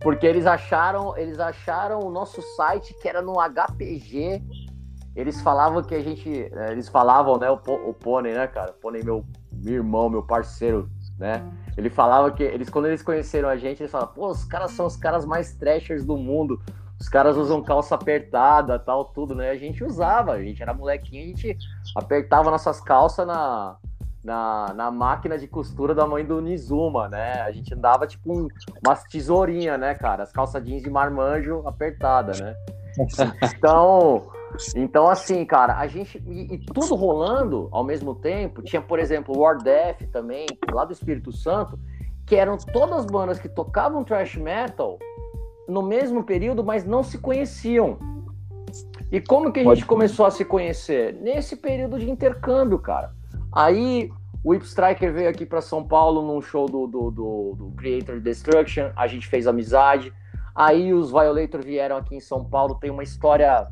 Porque 0.00 0.26
eles 0.26 0.44
acharam, 0.44 1.16
eles 1.16 1.38
acharam 1.40 2.00
o 2.00 2.10
nosso 2.10 2.42
site 2.56 2.94
que 3.00 3.08
era 3.08 3.22
no 3.22 3.36
HPG. 3.40 4.42
Eles 5.18 5.40
falavam 5.40 5.82
que 5.82 5.96
a 5.96 6.00
gente, 6.00 6.30
eh, 6.30 6.70
eles 6.70 6.88
falavam, 6.88 7.36
né, 7.38 7.50
o, 7.50 7.54
o 7.54 7.92
Pônei, 7.92 8.34
né, 8.34 8.46
cara? 8.46 8.70
O 8.70 8.74
Pônei, 8.74 9.02
meu, 9.02 9.24
meu 9.52 9.74
irmão, 9.74 10.08
meu 10.08 10.22
parceiro, 10.22 10.88
né? 11.18 11.44
Ele 11.76 11.90
falava 11.90 12.30
que 12.30 12.44
eles 12.44 12.70
quando 12.70 12.86
eles 12.86 13.02
conheceram 13.02 13.48
a 13.48 13.56
gente, 13.56 13.82
eles 13.82 13.90
falavam, 13.90 14.14
pô, 14.14 14.28
os 14.28 14.44
caras 14.44 14.70
são 14.70 14.86
os 14.86 14.96
caras 14.96 15.26
mais 15.26 15.52
trashers 15.54 16.04
do 16.04 16.16
mundo. 16.16 16.62
Os 17.00 17.08
caras 17.08 17.36
usam 17.36 17.60
calça 17.62 17.96
apertada, 17.96 18.78
tal, 18.78 19.06
tudo, 19.06 19.34
né? 19.34 19.50
A 19.50 19.56
gente 19.56 19.82
usava, 19.82 20.32
a 20.32 20.42
gente 20.42 20.62
era 20.62 20.72
molequinho, 20.72 21.24
a 21.24 21.26
gente 21.26 21.58
apertava 21.96 22.48
nossas 22.48 22.80
calças 22.80 23.26
na, 23.26 23.76
na, 24.22 24.72
na 24.72 24.90
máquina 24.92 25.36
de 25.36 25.48
costura 25.48 25.96
da 25.96 26.06
mãe 26.06 26.24
do 26.24 26.40
Nizuma, 26.40 27.08
né? 27.08 27.40
A 27.42 27.50
gente 27.50 27.74
andava 27.74 28.06
tipo 28.06 28.32
um, 28.32 28.46
umas 28.86 29.02
tesourinhas, 29.02 29.80
né, 29.80 29.94
cara? 29.94 30.22
As 30.22 30.30
calças 30.30 30.64
jeans 30.64 30.82
de 30.82 30.90
marmanjo 30.90 31.66
apertada, 31.66 32.32
né? 32.40 32.54
Então, 33.56 34.28
então 34.74 35.08
assim, 35.08 35.44
cara, 35.44 35.78
a 35.78 35.86
gente 35.86 36.22
e, 36.26 36.54
e 36.54 36.58
tudo 36.58 36.94
rolando 36.94 37.68
ao 37.70 37.84
mesmo 37.84 38.14
tempo. 38.14 38.62
Tinha, 38.62 38.82
por 38.82 38.98
exemplo, 38.98 39.36
o 39.36 39.40
War 39.40 39.58
Death 39.58 40.02
também, 40.12 40.46
lá 40.70 40.84
do 40.84 40.92
Espírito 40.92 41.32
Santo, 41.32 41.78
que 42.26 42.36
eram 42.36 42.56
todas 42.56 43.06
bandas 43.06 43.38
que 43.38 43.48
tocavam 43.48 44.04
thrash 44.04 44.36
metal 44.36 44.98
no 45.68 45.82
mesmo 45.82 46.24
período, 46.24 46.64
mas 46.64 46.84
não 46.84 47.02
se 47.02 47.18
conheciam. 47.18 47.98
E 49.10 49.20
como 49.20 49.52
que 49.52 49.60
a 49.60 49.64
gente 49.64 49.86
começou 49.86 50.26
a 50.26 50.30
se 50.30 50.44
conhecer? 50.44 51.14
Nesse 51.14 51.56
período 51.56 51.98
de 51.98 52.10
intercâmbio, 52.10 52.78
cara. 52.78 53.12
Aí 53.52 54.10
o 54.44 54.50
Whip 54.50 54.64
Striker 54.64 55.12
veio 55.12 55.28
aqui 55.28 55.46
para 55.46 55.60
São 55.60 55.82
Paulo 55.82 56.22
num 56.22 56.40
show 56.40 56.66
do, 56.66 56.86
do, 56.86 57.10
do, 57.10 57.54
do 57.56 57.70
Creator 57.76 58.20
Destruction, 58.20 58.90
a 58.94 59.06
gente 59.06 59.26
fez 59.26 59.46
amizade. 59.46 60.12
Aí 60.54 60.92
os 60.92 61.10
Violator 61.10 61.62
vieram 61.62 61.96
aqui 61.96 62.16
em 62.16 62.20
São 62.20 62.44
Paulo, 62.44 62.74
tem 62.74 62.90
uma 62.90 63.02
história 63.02 63.68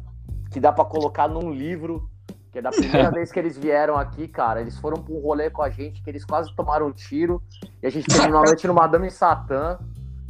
que 0.50 0.61
dá 0.61 0.73
para 0.73 0.85
colocar 0.85 1.29
num 1.29 1.50
livro, 1.50 2.09
que 2.53 2.59
é 2.59 2.62
da 2.62 2.71
primeira 2.71 3.11
vez 3.12 3.31
que 3.33 3.38
eles 3.38 3.57
vieram 3.59 3.97
aqui, 3.97 4.26
cara. 4.29 4.61
Eles 4.61 4.79
foram 4.79 5.03
pra 5.03 5.15
um 5.15 5.21
rolê 5.21 5.50
com 5.50 5.62
a 5.62 5.71
gente, 5.71 6.03
que 6.03 6.11
eles 6.11 6.25
quase 6.25 6.55
tomaram 6.55 6.87
um 6.87 6.93
tiro, 6.93 7.43
e 7.83 7.87
a 7.87 7.91
gente 7.91 8.07
terminou 8.07 8.41
a 8.41 8.45
noite 8.45 8.67
no 8.67 8.75
Madame 8.75 9.11
Satã, 9.11 9.79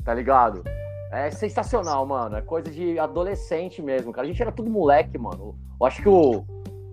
tá 0.04 0.12
ligado? 0.14 0.62
É 1.12 1.30
sensacional, 1.30 2.04
mano. 2.04 2.36
É 2.36 2.40
coisa 2.42 2.68
de 2.70 2.98
adolescente 2.98 3.80
mesmo, 3.80 4.12
cara. 4.12 4.26
A 4.26 4.30
gente 4.30 4.42
era 4.42 4.50
tudo 4.52 4.68
moleque, 4.68 5.16
mano. 5.16 5.54
Eu 5.80 5.86
acho 5.86 6.02
que 6.02 6.08
o, 6.08 6.44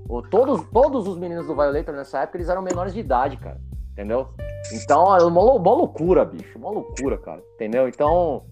o- 0.07 0.21
todos, 0.21 0.63
todos 0.71 1.07
os 1.07 1.17
meninos 1.17 1.47
do 1.47 1.55
Violator 1.55 1.95
nessa 1.95 2.19
época, 2.19 2.37
eles 2.37 2.47
eram 2.49 2.61
menores 2.61 2.93
de 2.93 2.99
idade, 2.99 3.37
cara. 3.37 3.59
Entendeu? 3.91 4.29
Então, 4.71 5.15
é 5.15 5.23
uma, 5.23 5.41
uma 5.41 5.73
loucura, 5.73 6.23
bicho. 6.25 6.57
Uma 6.57 6.69
loucura, 6.69 7.17
cara. 7.17 7.41
Entendeu? 7.55 7.87
Então, 7.87 8.43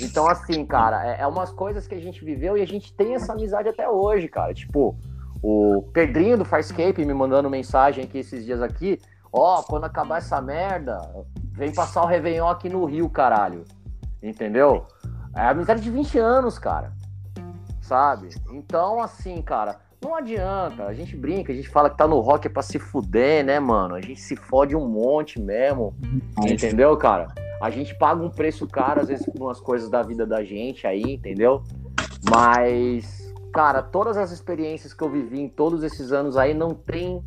então 0.00 0.28
assim, 0.28 0.64
cara, 0.64 1.06
é, 1.06 1.20
é 1.22 1.26
umas 1.26 1.52
coisas 1.52 1.86
que 1.86 1.94
a 1.94 2.00
gente 2.00 2.24
viveu 2.24 2.56
e 2.56 2.62
a 2.62 2.66
gente 2.66 2.92
tem 2.94 3.14
essa 3.14 3.32
amizade 3.32 3.68
até 3.68 3.88
hoje, 3.88 4.28
cara. 4.28 4.54
Tipo, 4.54 4.96
o 5.42 5.82
Pedrinho 5.92 6.38
do 6.38 6.44
Farscape 6.44 7.04
me 7.04 7.14
mandando 7.14 7.50
mensagem 7.50 8.04
aqui 8.04 8.18
esses 8.18 8.44
dias 8.44 8.62
aqui. 8.62 9.00
Ó, 9.32 9.62
quando 9.62 9.84
acabar 9.84 10.18
essa 10.18 10.40
merda, 10.40 10.98
vem 11.52 11.72
passar 11.72 12.02
o 12.02 12.06
Réveillon 12.06 12.48
aqui 12.48 12.68
no 12.68 12.84
Rio, 12.84 13.08
caralho. 13.08 13.64
Entendeu? 14.22 14.86
É 15.36 15.42
amizade 15.42 15.80
de 15.82 15.90
20 15.90 16.18
anos, 16.18 16.58
cara. 16.58 16.92
Sabe? 17.80 18.30
Então, 18.50 19.00
assim, 19.00 19.40
cara, 19.40 19.78
não 20.02 20.14
adianta. 20.14 20.84
A 20.84 20.94
gente 20.94 21.16
brinca, 21.16 21.52
a 21.52 21.54
gente 21.56 21.68
fala 21.68 21.90
que 21.90 21.96
tá 21.96 22.06
no 22.06 22.20
rock 22.20 22.46
é 22.46 22.50
pra 22.50 22.62
se 22.62 22.78
fuder, 22.78 23.44
né, 23.44 23.60
mano? 23.60 23.94
A 23.94 24.00
gente 24.00 24.20
se 24.20 24.34
fode 24.36 24.74
um 24.74 24.86
monte 24.88 25.40
mesmo. 25.40 25.94
Entendeu, 26.66 26.96
cara? 26.96 27.28
A 27.60 27.68
gente 27.70 27.94
paga 27.98 28.22
um 28.22 28.30
preço 28.30 28.66
caro, 28.66 29.00
às 29.00 29.08
vezes, 29.08 29.26
por 29.26 29.42
umas 29.42 29.60
coisas 29.60 29.90
da 29.90 30.02
vida 30.02 30.26
da 30.26 30.42
gente 30.42 30.86
aí, 30.86 31.02
entendeu? 31.02 31.62
Mas, 32.30 33.32
cara, 33.52 33.82
todas 33.82 34.16
as 34.16 34.30
experiências 34.30 34.94
que 34.94 35.02
eu 35.04 35.10
vivi 35.10 35.40
em 35.40 35.48
todos 35.48 35.82
esses 35.82 36.12
anos 36.12 36.36
aí 36.36 36.54
não 36.54 36.70
tem 36.70 37.22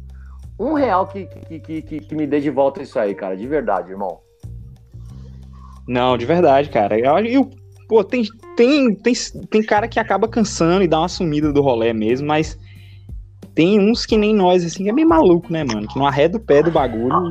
um 0.60 0.74
real 0.74 1.06
que, 1.08 1.26
que, 1.28 1.60
que, 1.60 1.82
que, 1.82 2.00
que 2.00 2.16
me 2.16 2.26
dê 2.26 2.40
de 2.40 2.50
volta 2.50 2.82
isso 2.82 2.98
aí, 2.98 3.14
cara. 3.14 3.38
De 3.38 3.48
verdade, 3.48 3.92
irmão. 3.92 4.20
Não, 5.88 6.18
de 6.18 6.26
verdade, 6.26 6.70
cara. 6.70 6.98
Eu, 6.98 7.18
eu- 7.26 7.50
pô, 7.94 8.04
tem, 8.04 8.24
tem, 8.58 8.96
tem, 8.96 9.14
tem 9.52 9.62
cara 9.62 9.88
que 9.88 10.00
acaba 10.00 10.28
cansando 10.28 10.84
e 10.84 10.88
dá 10.88 11.00
uma 11.00 11.08
sumida 11.08 11.54
do 11.54 11.62
rolê 11.62 11.94
mesmo, 11.94 12.26
mas 12.26 12.58
tem 13.54 13.80
uns 13.80 14.04
que 14.04 14.18
nem 14.18 14.34
nós, 14.34 14.66
assim, 14.66 14.84
que 14.86 14.90
é 14.90 14.92
meio 14.92 15.08
maluco, 15.08 15.54
né, 15.54 15.64
mano? 15.64 15.88
Que 15.88 16.00
não 16.00 16.08
arreda 16.08 16.38
o 16.38 16.42
pé 16.42 16.64
do 16.64 16.72
bagulho. 16.72 17.30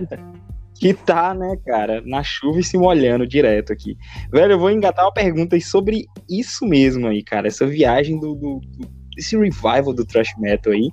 que 0.80 0.94
tá, 0.94 1.34
né, 1.34 1.54
cara, 1.66 2.02
na 2.06 2.22
chuva 2.22 2.60
e 2.60 2.64
se 2.64 2.78
molhando 2.78 3.26
direto 3.26 3.74
aqui. 3.74 3.94
Velho, 4.32 4.52
eu 4.52 4.58
vou 4.58 4.70
engatar 4.70 5.04
uma 5.04 5.12
pergunta 5.12 5.54
aí 5.54 5.60
sobre 5.60 6.06
isso 6.30 6.64
mesmo 6.64 7.06
aí, 7.06 7.22
cara. 7.22 7.48
Essa 7.48 7.66
viagem 7.66 8.18
do, 8.18 8.34
do, 8.34 8.60
do- 8.60 8.88
desse 9.14 9.36
revival 9.36 9.92
do 9.92 10.06
thrash 10.06 10.32
metal 10.38 10.72
aí. 10.72 10.88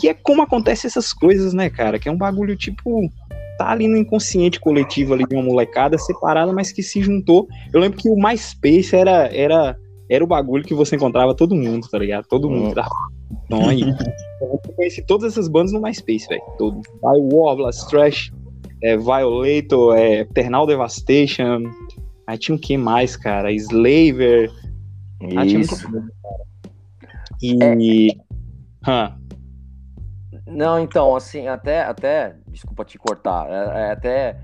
Que 0.00 0.08
é 0.08 0.14
como 0.14 0.40
acontecem 0.40 0.88
essas 0.88 1.12
coisas, 1.12 1.52
né, 1.52 1.68
cara? 1.68 1.98
Que 1.98 2.08
é 2.08 2.12
um 2.12 2.16
bagulho 2.16 2.56
tipo 2.56 3.10
tá 3.58 3.70
ali 3.70 3.88
no 3.88 3.96
inconsciente 3.96 4.60
coletivo 4.60 5.12
ali 5.12 5.26
de 5.26 5.34
uma 5.34 5.42
molecada 5.42 5.98
separada, 5.98 6.52
mas 6.52 6.72
que 6.72 6.82
se 6.82 7.02
juntou. 7.02 7.46
Eu 7.74 7.80
lembro 7.80 7.98
que 7.98 8.08
o 8.08 8.16
MySpace 8.16 8.94
era, 8.94 9.26
era, 9.34 9.76
era 10.08 10.24
o 10.24 10.26
bagulho 10.26 10.64
que 10.64 10.72
você 10.72 10.96
encontrava 10.96 11.34
todo 11.34 11.56
mundo, 11.56 11.88
tá 11.88 11.98
ligado? 11.98 12.26
Todo 12.26 12.48
mundo 12.48 12.74
da 12.74 12.88
aí, 13.68 13.82
eu 14.40 14.60
conheci 14.76 15.02
todas 15.02 15.32
essas 15.32 15.48
bandas 15.48 15.72
no 15.72 15.80
MySpace, 15.80 16.28
velho. 16.28 16.42
Todo. 16.56 16.76
By 16.76 17.34
War, 17.34 17.56
Blast 17.56 17.88
Trash, 17.90 18.32
é, 18.82 18.96
Violator, 18.96 19.96
é, 19.98 20.20
Eternal 20.20 20.66
Devastation. 20.66 21.64
Aí 22.26 22.38
tinha 22.38 22.54
o 22.54 22.58
que 22.58 22.76
mais, 22.76 23.16
cara? 23.16 23.52
Slaver. 23.52 24.50
Ah, 25.36 25.44
tinha 25.44 25.58
muita 25.58 25.74
Isso. 25.74 25.90
coisa, 25.90 26.12
cara. 28.82 29.18
Não, 30.48 30.78
então, 30.78 31.14
assim, 31.14 31.46
até, 31.46 31.82
até, 31.82 32.36
desculpa 32.46 32.84
te 32.84 32.98
cortar, 32.98 33.46
é, 33.48 33.88
é 33.88 33.92
até, 33.92 34.36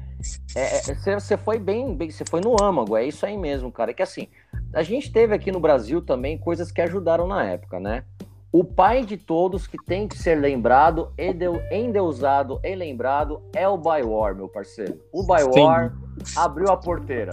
é, 0.55 0.77
é, 0.77 0.81
você, 0.83 1.15
você 1.15 1.37
foi 1.37 1.59
bem, 1.59 1.95
bem, 1.95 2.11
você 2.11 2.25
foi 2.25 2.41
no 2.41 2.63
âmago, 2.63 2.97
é 2.97 3.05
isso 3.05 3.25
aí 3.25 3.37
mesmo, 3.37 3.73
cara, 3.73 3.91
é 3.91 3.95
que 3.95 4.03
assim, 4.03 4.29
a 4.73 4.83
gente 4.83 5.11
teve 5.11 5.35
aqui 5.35 5.51
no 5.51 5.61
Brasil 5.61 6.03
também 6.03 6.37
coisas 6.37 6.71
que 6.71 6.81
ajudaram 6.81 7.27
na 7.27 7.45
época, 7.45 7.81
né? 7.81 8.05
O 8.53 8.63
pai 8.63 9.05
de 9.05 9.17
todos 9.17 9.67
que 9.67 9.77
tem 9.77 10.07
que 10.07 10.17
ser 10.17 10.37
lembrado, 10.37 11.13
endeu- 11.19 11.61
endeusado 11.73 12.61
e 12.63 12.73
lembrado 12.75 13.43
é 13.53 13.69
o 13.69 13.77
Bywar, 13.77 14.33
meu 14.37 14.49
parceiro. 14.49 15.01
O 15.13 15.25
Bywar 15.25 15.93
abriu 16.37 16.71
a 16.71 16.77
porteira. 16.77 17.33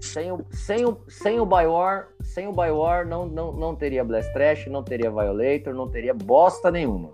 Sem 0.00 0.30
o, 0.30 0.44
sem 0.52 0.84
o, 0.84 0.96
sem 1.08 1.40
o 1.40 1.46
Bywar, 1.46 2.08
sem 2.22 2.46
o 2.46 2.52
Bywar 2.52 3.04
não, 3.04 3.26
não, 3.26 3.52
não 3.52 3.74
teria 3.74 4.04
Blast 4.04 4.32
Trash, 4.32 4.66
não 4.66 4.84
teria 4.84 5.10
Violator, 5.10 5.74
não 5.74 5.88
teria 5.88 6.14
bosta 6.14 6.70
nenhuma. 6.70 7.10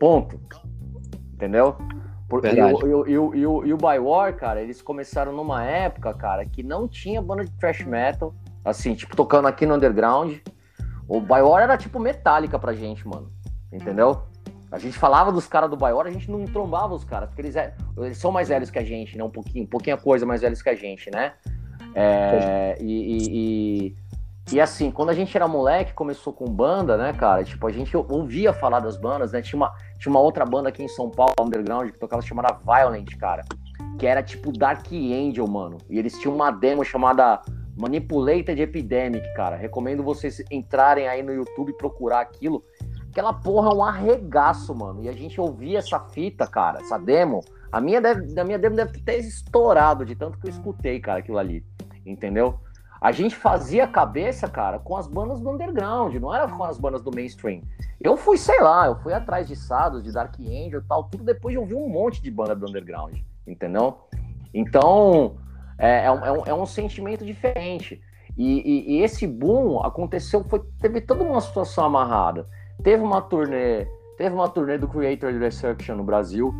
Ponto. 0.00 0.40
Entendeu? 1.34 1.76
E, 2.86 2.94
o, 2.94 3.06
e, 3.06 3.18
o, 3.18 3.34
e, 3.36 3.46
o, 3.46 3.52
o, 3.52 3.74
o 3.74 3.76
Bywar, 3.76 4.34
cara, 4.36 4.62
eles 4.62 4.80
começaram 4.80 5.32
numa 5.32 5.64
época, 5.64 6.14
cara, 6.14 6.46
que 6.46 6.62
não 6.62 6.88
tinha 6.88 7.20
banda 7.20 7.44
de 7.44 7.50
thrash 7.52 7.84
metal, 7.84 8.34
assim, 8.64 8.94
tipo, 8.94 9.14
tocando 9.14 9.46
aqui 9.46 9.66
no 9.66 9.74
underground. 9.74 10.38
O 11.06 11.20
Bywar 11.20 11.62
era 11.62 11.76
tipo 11.76 11.98
metálica 11.98 12.58
pra 12.58 12.72
gente, 12.72 13.06
mano. 13.06 13.30
Entendeu? 13.72 14.22
A 14.70 14.78
gente 14.78 14.96
falava 14.96 15.32
dos 15.32 15.46
caras 15.48 15.68
do 15.68 15.76
Bywar, 15.76 16.06
a 16.06 16.10
gente 16.10 16.30
não 16.30 16.44
trombava 16.44 16.94
os 16.94 17.04
caras, 17.04 17.28
porque 17.28 17.42
eles, 17.42 17.56
é- 17.56 17.74
eles 17.98 18.16
são 18.16 18.30
mais 18.30 18.48
velhos 18.48 18.70
que 18.70 18.78
a 18.78 18.84
gente, 18.84 19.18
né? 19.18 19.24
Um 19.24 19.30
pouquinho, 19.30 19.66
pouquinha 19.66 19.96
coisa 19.96 20.24
mais 20.24 20.40
velhos 20.40 20.62
que 20.62 20.68
a 20.68 20.74
gente, 20.74 21.10
né? 21.10 21.32
É, 21.94 22.76
e, 22.80 22.86
e, 22.86 23.28
e, 23.32 23.96
e 24.52 24.60
assim, 24.60 24.92
quando 24.92 25.10
a 25.10 25.14
gente 25.14 25.36
era 25.36 25.48
moleque, 25.48 25.92
começou 25.92 26.32
com 26.32 26.44
banda, 26.44 26.96
né, 26.96 27.12
cara? 27.12 27.42
Tipo, 27.42 27.66
a 27.66 27.72
gente 27.72 27.96
ouvia 27.96 28.52
falar 28.52 28.78
das 28.78 28.96
bandas, 28.96 29.32
né? 29.32 29.42
Tinha 29.42 29.56
uma, 29.56 29.74
tinha 30.00 30.10
uma 30.10 30.20
outra 30.20 30.46
banda 30.46 30.70
aqui 30.70 30.82
em 30.82 30.88
São 30.88 31.10
Paulo, 31.10 31.34
underground, 31.38 31.90
que 31.90 31.98
tocava 31.98 32.22
chamada 32.22 32.58
Violent, 32.64 33.14
cara. 33.18 33.44
Que 33.98 34.06
era 34.06 34.22
tipo 34.22 34.50
Dark 34.50 34.86
Angel, 34.90 35.46
mano. 35.46 35.76
E 35.90 35.98
eles 35.98 36.18
tinham 36.18 36.34
uma 36.34 36.50
demo 36.50 36.82
chamada 36.82 37.42
Manipulated 37.76 38.58
Epidemic, 38.60 39.22
cara. 39.34 39.56
Recomendo 39.56 40.02
vocês 40.02 40.42
entrarem 40.50 41.06
aí 41.06 41.22
no 41.22 41.34
YouTube 41.34 41.70
e 41.70 41.76
procurar 41.76 42.20
aquilo. 42.20 42.64
Aquela 43.10 43.34
porra 43.34 43.70
é 43.70 43.74
um 43.74 43.84
arregaço, 43.84 44.74
mano. 44.74 45.02
E 45.02 45.08
a 45.08 45.12
gente 45.12 45.38
ouvia 45.38 45.80
essa 45.80 46.00
fita, 46.00 46.46
cara, 46.46 46.80
essa 46.80 46.96
demo. 46.96 47.42
A 47.70 47.78
minha, 47.78 48.00
deve, 48.00 48.40
a 48.40 48.44
minha 48.44 48.58
demo 48.58 48.76
deve 48.76 48.98
ter 49.02 49.18
estourado 49.18 50.06
de 50.06 50.14
tanto 50.14 50.38
que 50.38 50.46
eu 50.46 50.50
escutei, 50.50 50.98
cara, 50.98 51.18
aquilo 51.18 51.36
ali. 51.36 51.62
Entendeu? 52.06 52.58
A 53.00 53.12
gente 53.12 53.34
fazia 53.34 53.86
cabeça, 53.86 54.46
cara, 54.46 54.78
com 54.78 54.94
as 54.96 55.06
bandas 55.06 55.40
do 55.40 55.48
underground, 55.50 56.14
não 56.16 56.34
era 56.34 56.46
com 56.46 56.62
as 56.62 56.76
bandas 56.78 57.00
do 57.02 57.10
mainstream. 57.14 57.62
Eu 57.98 58.16
fui, 58.16 58.36
sei 58.36 58.60
lá, 58.60 58.86
eu 58.86 58.96
fui 58.96 59.12
atrás 59.14 59.48
de 59.48 59.56
Sados, 59.56 60.02
de 60.02 60.12
Dark 60.12 60.34
Angel 60.38 60.82
tal, 60.86 61.04
tudo 61.04 61.24
depois 61.24 61.54
de 61.54 61.58
ouvir 61.58 61.74
um 61.76 61.88
monte 61.88 62.22
de 62.22 62.30
banda 62.30 62.54
do 62.54 62.68
underground, 62.68 63.16
entendeu? 63.46 63.96
Então, 64.52 65.36
é, 65.78 66.04
é 66.04 66.10
um, 66.12 66.24
é 66.26 66.32
um- 66.32 66.44
é 66.46 66.54
um 66.54 66.66
sentimento 66.66 67.24
diferente. 67.24 68.00
E, 68.36 68.60
e, 68.60 68.96
e 68.98 69.02
esse 69.02 69.26
boom 69.26 69.80
aconteceu, 69.82 70.44
foi, 70.44 70.60
teve 70.78 71.00
toda 71.00 71.22
uma 71.24 71.40
situação 71.40 71.84
amarrada. 71.84 72.46
Teve 72.82 73.02
uma 73.02 73.20
turnê, 73.22 73.86
teve 74.18 74.34
uma 74.34 74.48
turnê 74.48 74.76
do 74.78 74.88
Creator 74.88 75.32
Destruction 75.38 75.94
no 75.96 76.04
Brasil, 76.04 76.54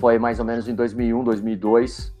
foi 0.00 0.18
mais 0.18 0.38
ou 0.38 0.44
menos 0.44 0.68
em 0.68 0.74
2001, 0.74 1.22
2002. 1.24 2.15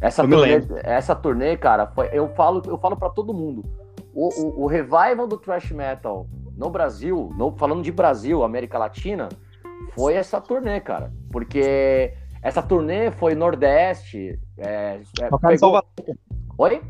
Essa 0.00 0.22
Eu 0.22 0.28
turnê, 0.28 0.60
essa 0.84 1.14
turnê, 1.14 1.56
cara, 1.56 1.86
foi, 1.88 2.08
eu 2.12 2.28
falo, 2.34 2.62
eu 2.66 2.78
falo 2.78 2.96
para 2.96 3.10
todo 3.10 3.34
mundo. 3.34 3.64
O, 4.14 4.28
o, 4.42 4.62
o 4.64 4.66
revival 4.66 5.26
do 5.26 5.36
thrash 5.36 5.70
metal 5.72 6.26
no 6.56 6.70
Brasil, 6.70 7.32
no- 7.36 7.56
falando 7.56 7.82
de 7.82 7.92
Brasil, 7.92 8.42
América 8.42 8.78
Latina, 8.78 9.28
foi 9.94 10.14
essa 10.14 10.40
turnê, 10.40 10.80
cara. 10.80 11.12
Porque 11.30 12.14
essa 12.42 12.62
turnê 12.62 13.10
foi 13.10 13.34
Nordeste. 13.34 14.38
É, 14.56 15.00
é, 15.20 15.28
pegou- 15.28 15.58
Salvador, 15.58 15.84
Oi? 16.58 16.82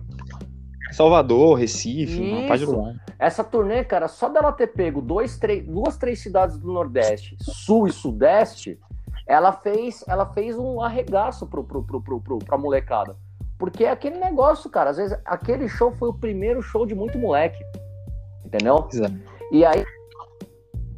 Salvador, 0.93 1.59
Recife, 1.59 2.19
uma 2.19 2.39
Isso. 2.41 2.49
paz 2.49 2.61
de 2.61 2.67
lugar. 2.67 2.95
Essa 3.19 3.45
turnê, 3.45 3.85
cara, 3.85 4.09
só 4.09 4.29
dela 4.29 4.53
ter 4.53 4.69
pego 4.69 5.03
dois, 5.03 5.39
três, 5.39 5.67
duas, 5.67 5.97
três 5.99 6.21
cidades 6.23 6.59
do 6.59 6.73
Nordeste, 6.73 7.37
Sul 7.41 7.87
e 7.87 7.93
Sudeste, 7.93 8.79
ela 9.29 9.53
fez, 9.53 10.03
ela 10.09 10.25
fez 10.27 10.59
um 10.59 10.81
arregaço 10.81 11.47
pro, 11.47 11.63
pro, 11.63 11.83
pro, 11.83 12.01
pro, 12.01 12.21
pro, 12.21 12.39
pra 12.39 12.57
molecada. 12.57 13.15
Porque 13.59 13.85
é 13.85 13.91
aquele 13.91 14.19
negócio, 14.19 14.71
cara, 14.71 14.91
às 14.91 14.97
vezes 14.97 15.19
aquele 15.25 15.69
show 15.69 15.93
foi 15.93 16.09
o 16.09 16.15
primeiro 16.15 16.63
show 16.63 16.87
de 16.87 16.95
muito 16.95 17.19
moleque. 17.19 17.63
Entendeu? 18.45 18.89
Exato. 18.91 19.15
E 19.53 19.65
aí, 19.67 19.85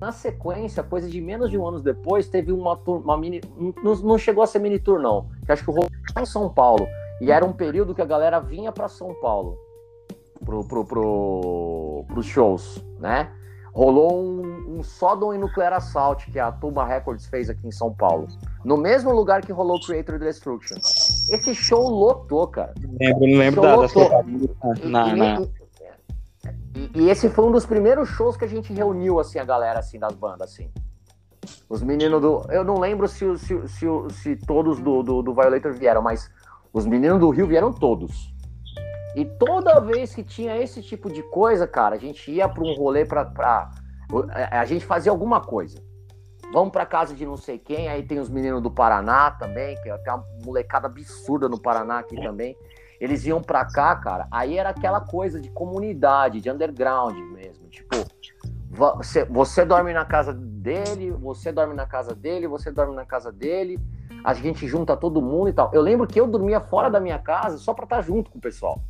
na 0.01 0.13
sequência, 0.13 0.83
coisa 0.83 1.09
de 1.09 1.21
menos 1.21 1.51
de 1.51 1.59
um 1.59 1.67
ano 1.67 1.81
depois, 1.81 2.29
teve 2.29 2.53
uma, 2.53 2.75
uma 2.75 3.17
mini. 3.17 3.41
Não, 3.83 3.97
não 3.97 4.17
chegou 4.17 4.45
a 4.45 4.47
ser 4.47 4.61
mini 4.61 4.79
tour, 4.79 5.01
não. 5.01 5.29
Que 5.45 5.53
acho 5.53 5.65
que 5.65 5.71
rolou 5.71 5.89
em 6.17 6.25
São 6.25 6.49
Paulo. 6.49 6.87
E 7.21 7.33
era 7.33 7.45
um 7.45 7.53
período 7.53 7.95
que 7.95 8.03
a 8.03 8.07
galera 8.07 8.39
vinha 8.39 8.71
pra 8.71 8.89
São 8.89 9.13
Paulo 9.21 9.59
pro, 10.45 10.65
pro, 10.65 10.85
pro, 10.85 12.05
pros 12.09 12.27
shows, 12.27 12.85
né? 12.99 13.33
Rolou 13.73 14.21
um, 14.21 14.79
um 14.79 14.83
Sodom 14.83 15.33
e 15.33 15.39
Nuclear 15.39 15.73
Assault 15.73 16.31
que 16.31 16.39
a 16.39 16.51
Tuba 16.51 16.85
Records 16.85 17.27
fez 17.27 17.49
aqui 17.49 17.67
em 17.67 17.71
São 17.71 17.93
Paulo. 17.95 18.27
No 18.65 18.77
mesmo 18.77 19.13
lugar 19.13 19.43
que 19.43 19.53
rolou 19.53 19.77
o 19.77 19.81
Creator 19.81 20.19
Destruction. 20.19 20.77
Esse 20.77 21.55
show 21.55 21.89
lotou, 21.89 22.47
cara. 22.49 22.75
Não 22.81 22.97
lembro, 23.01 23.27
não 23.29 23.39
lembro 23.39 23.61
da, 23.63 23.77
das 23.77 23.93
E, 24.83 24.87
na, 24.87 25.09
e- 25.09 25.17
na- 25.17 25.43
e- 26.75 26.91
e 27.03 27.09
esse 27.11 27.29
foi 27.29 27.45
um 27.47 27.53
dos 27.53 27.65
primeiros 27.65 28.09
shows 28.09 28.37
que 28.37 28.45
a 28.45 28.49
gente 28.49 28.73
reuniu, 28.73 29.21
assim, 29.21 29.39
a 29.39 29.45
galera, 29.45 29.79
assim, 29.79 29.99
das 29.99 30.15
bandas, 30.15 30.51
assim. 30.53 30.69
Os 31.69 31.83
meninos 31.83 32.21
do... 32.21 32.43
Eu 32.51 32.65
não 32.65 32.79
lembro 32.79 33.07
se, 33.09 33.39
se, 33.39 33.69
se, 33.69 33.87
se 34.11 34.37
todos 34.37 34.81
do, 34.81 35.03
do, 35.03 35.23
do 35.23 35.33
Violator 35.35 35.73
vieram, 35.73 36.03
mas 36.03 36.29
os 36.73 36.85
meninos 36.87 37.21
do 37.21 37.31
Rio 37.31 37.47
vieram 37.47 37.73
todos. 37.73 38.35
E 39.15 39.25
toda 39.25 39.81
vez 39.81 40.15
que 40.15 40.23
tinha 40.23 40.57
esse 40.57 40.83
tipo 40.83 41.11
de 41.11 41.23
coisa, 41.25 41.67
cara, 41.67 41.97
a 41.97 41.99
gente 41.99 42.31
ia 42.31 42.49
para 42.49 42.63
um 42.63 42.75
rolê 42.75 43.05
pra, 43.05 43.25
pra... 43.25 43.71
A 44.51 44.65
gente 44.65 44.85
fazia 44.85 45.11
alguma 45.11 45.41
coisa. 45.41 45.83
Vamos 46.53 46.73
pra 46.73 46.85
casa 46.85 47.15
de 47.15 47.25
não 47.25 47.37
sei 47.37 47.59
quem, 47.59 47.89
aí 47.89 48.03
tem 48.03 48.19
os 48.19 48.29
meninos 48.29 48.61
do 48.61 48.71
Paraná 48.71 49.31
também, 49.31 49.77
que 49.77 49.83
tem 49.83 50.13
uma 50.13 50.25
molecada 50.45 50.87
absurda 50.87 51.49
no 51.49 51.61
Paraná 51.61 52.01
aqui 52.01 52.21
também. 52.21 52.57
Eles 53.01 53.25
iam 53.25 53.41
pra 53.41 53.65
cá, 53.65 53.95
cara, 53.97 54.27
aí 54.31 54.59
era 54.59 54.71
aquela 54.71 55.01
coisa 55.01 55.41
de 55.41 55.49
comunidade, 55.51 56.41
de 56.41 56.51
underground 56.51 57.17
mesmo. 57.33 57.69
Tipo, 57.69 57.97
você, 58.69 59.25
você 59.25 59.65
dorme 59.65 59.93
na 59.93 60.05
casa 60.05 60.33
dele, 60.33 61.13
você 61.13 61.53
dorme 61.53 61.75
na 61.75 61.87
casa 61.87 62.15
dele, 62.15 62.49
você 62.49 62.71
dorme 62.71 62.95
na 62.95 63.07
casa 63.07 63.31
dele, 63.33 63.79
a 64.25 64.35
gente 64.35 64.67
junta 64.67 64.97
todo 64.97 65.23
mundo 65.23 65.49
e 65.49 65.53
tal. 65.53 65.71
Eu 65.73 65.81
lembro 65.81 66.07
que 66.07 66.21
eu 66.21 66.27
dormia 66.27 66.61
fora 66.61 66.91
da 66.91 67.01
minha 67.01 67.19
casa 67.19 67.59
só 67.59 67.73
pra 67.73 67.85
estar 67.85 68.03
junto 68.03 68.31
com 68.31 68.39
o 68.39 68.41
pessoal. 68.41 68.83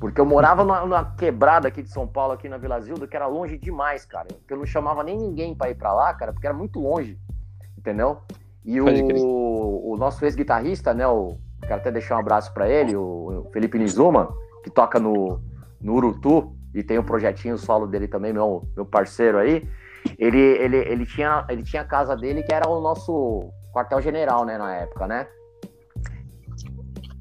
Porque 0.00 0.18
eu 0.18 0.24
morava 0.24 0.64
numa, 0.64 0.80
numa 0.80 1.04
quebrada 1.14 1.68
aqui 1.68 1.82
de 1.82 1.90
São 1.90 2.08
Paulo, 2.08 2.32
aqui 2.32 2.48
na 2.48 2.56
Vila 2.56 2.80
Zilda, 2.80 3.06
que 3.06 3.14
era 3.14 3.26
longe 3.26 3.58
demais, 3.58 4.06
cara. 4.06 4.28
Eu 4.48 4.56
não 4.56 4.64
chamava 4.64 5.04
nem 5.04 5.16
ninguém 5.16 5.54
pra 5.54 5.68
ir 5.68 5.74
pra 5.74 5.92
lá, 5.92 6.14
cara, 6.14 6.32
porque 6.32 6.46
era 6.46 6.56
muito 6.56 6.80
longe. 6.80 7.18
Entendeu? 7.76 8.22
E 8.64 8.80
o, 8.80 9.92
o 9.92 9.96
nosso 9.98 10.24
ex-guitarrista, 10.24 10.94
né? 10.94 11.06
O, 11.06 11.36
quero 11.60 11.80
até 11.80 11.90
deixar 11.90 12.16
um 12.16 12.20
abraço 12.20 12.52
pra 12.54 12.66
ele, 12.66 12.96
o, 12.96 13.46
Felipe 13.52 13.78
Nizuma, 13.78 14.34
que 14.64 14.70
toca 14.70 14.98
no, 14.98 15.38
no 15.78 15.94
Urutu 15.94 16.56
e 16.74 16.82
tem 16.82 16.98
o 16.98 17.04
projetinho 17.04 17.58
solo 17.58 17.86
dele 17.86 18.08
também, 18.08 18.32
meu, 18.32 18.66
meu 18.74 18.86
parceiro 18.86 19.36
aí. 19.36 19.68
Ele, 20.18 20.38
ele, 20.38 20.78
ele, 20.78 21.04
tinha, 21.04 21.44
ele 21.50 21.62
tinha 21.62 21.82
a 21.82 21.86
casa 21.86 22.16
dele, 22.16 22.42
que 22.42 22.54
era 22.54 22.66
o 22.66 22.80
nosso 22.80 23.52
quartel-general, 23.70 24.46
né, 24.46 24.56
na 24.56 24.74
época, 24.76 25.06
né? 25.06 25.26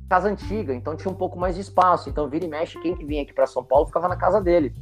Casa 0.10 0.28
antiga, 0.28 0.74
então 0.74 0.96
tinha 0.96 1.12
um 1.12 1.16
pouco 1.16 1.38
mais 1.38 1.56
de 1.56 1.62
espaço. 1.62 2.10
Então, 2.10 2.28
vira 2.28 2.46
e 2.46 2.48
mexe, 2.48 2.82
quem 2.82 2.96
que 2.96 3.06
vinha 3.06 3.22
aqui 3.22 3.32
pra 3.32 3.46
São 3.46 3.64
Paulo 3.64 3.86
ficava 3.86 4.08
na 4.08 4.18
casa 4.18 4.42
dele. 4.42 4.74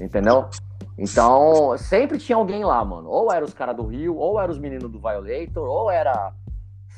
Entendeu? 0.00 0.48
Então, 0.96 1.76
sempre 1.78 2.18
tinha 2.18 2.36
alguém 2.36 2.64
lá, 2.64 2.84
mano. 2.84 3.08
Ou 3.08 3.30
era 3.30 3.44
os 3.44 3.54
caras 3.54 3.76
do 3.76 3.86
Rio, 3.86 4.16
ou 4.16 4.40
era 4.40 4.50
os 4.50 4.58
meninos 4.58 4.90
do 4.90 4.98
Violator, 4.98 5.68
ou 5.68 5.90
era, 5.90 6.32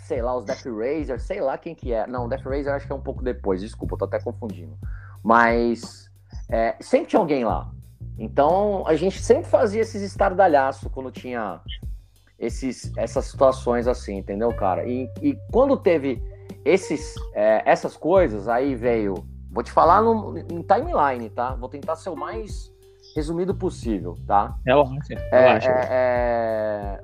sei 0.04 0.22
lá, 0.22 0.36
os 0.36 0.44
Death 0.44 0.64
Razer, 0.64 1.20
sei 1.20 1.40
lá 1.40 1.58
quem 1.58 1.74
que 1.74 1.92
é. 1.92 2.06
Não, 2.06 2.28
Death 2.28 2.44
Razer 2.44 2.72
acho 2.72 2.86
que 2.86 2.92
é 2.92 2.96
um 2.96 3.02
pouco 3.02 3.22
depois, 3.22 3.60
desculpa, 3.60 3.98
tô 3.98 4.06
até 4.06 4.20
confundindo. 4.20 4.78
Mas 5.22 6.10
é, 6.48 6.76
sempre 6.80 7.08
tinha 7.08 7.20
alguém 7.20 7.44
lá. 7.44 7.70
Então, 8.18 8.84
a 8.86 8.94
gente 8.94 9.20
sempre 9.20 9.50
fazia 9.50 9.82
esses 9.82 10.02
estardalhaços 10.02 10.90
quando 10.92 11.10
tinha 11.10 11.60
esses, 12.38 12.90
essas 12.96 13.26
situações 13.26 13.86
assim, 13.86 14.16
entendeu, 14.16 14.54
cara? 14.54 14.86
E, 14.86 15.10
e 15.20 15.38
quando 15.52 15.76
teve 15.76 16.22
esses, 16.64 17.14
é, 17.34 17.62
essas 17.64 17.96
coisas, 17.96 18.48
aí 18.48 18.74
veio. 18.74 19.14
Vou 19.50 19.62
te 19.62 19.72
falar 19.72 20.00
no, 20.02 20.38
em 20.38 20.62
timeline, 20.62 21.28
tá? 21.30 21.54
Vou 21.54 21.68
tentar 21.68 21.96
ser 21.96 22.10
o 22.10 22.16
mais 22.16 22.72
resumido 23.16 23.54
possível, 23.54 24.16
tá? 24.26 24.56
Relaxa, 24.64 25.14
É, 25.32 25.40
relaxa. 25.40 25.68
é, 25.70 25.88
é, 25.90 27.00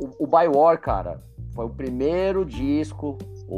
O, 0.00 0.24
o 0.24 0.26
By 0.26 0.48
War, 0.48 0.78
cara, 0.80 1.20
foi 1.54 1.64
o 1.64 1.70
primeiro 1.70 2.44
disco, 2.44 3.16
o, 3.46 3.56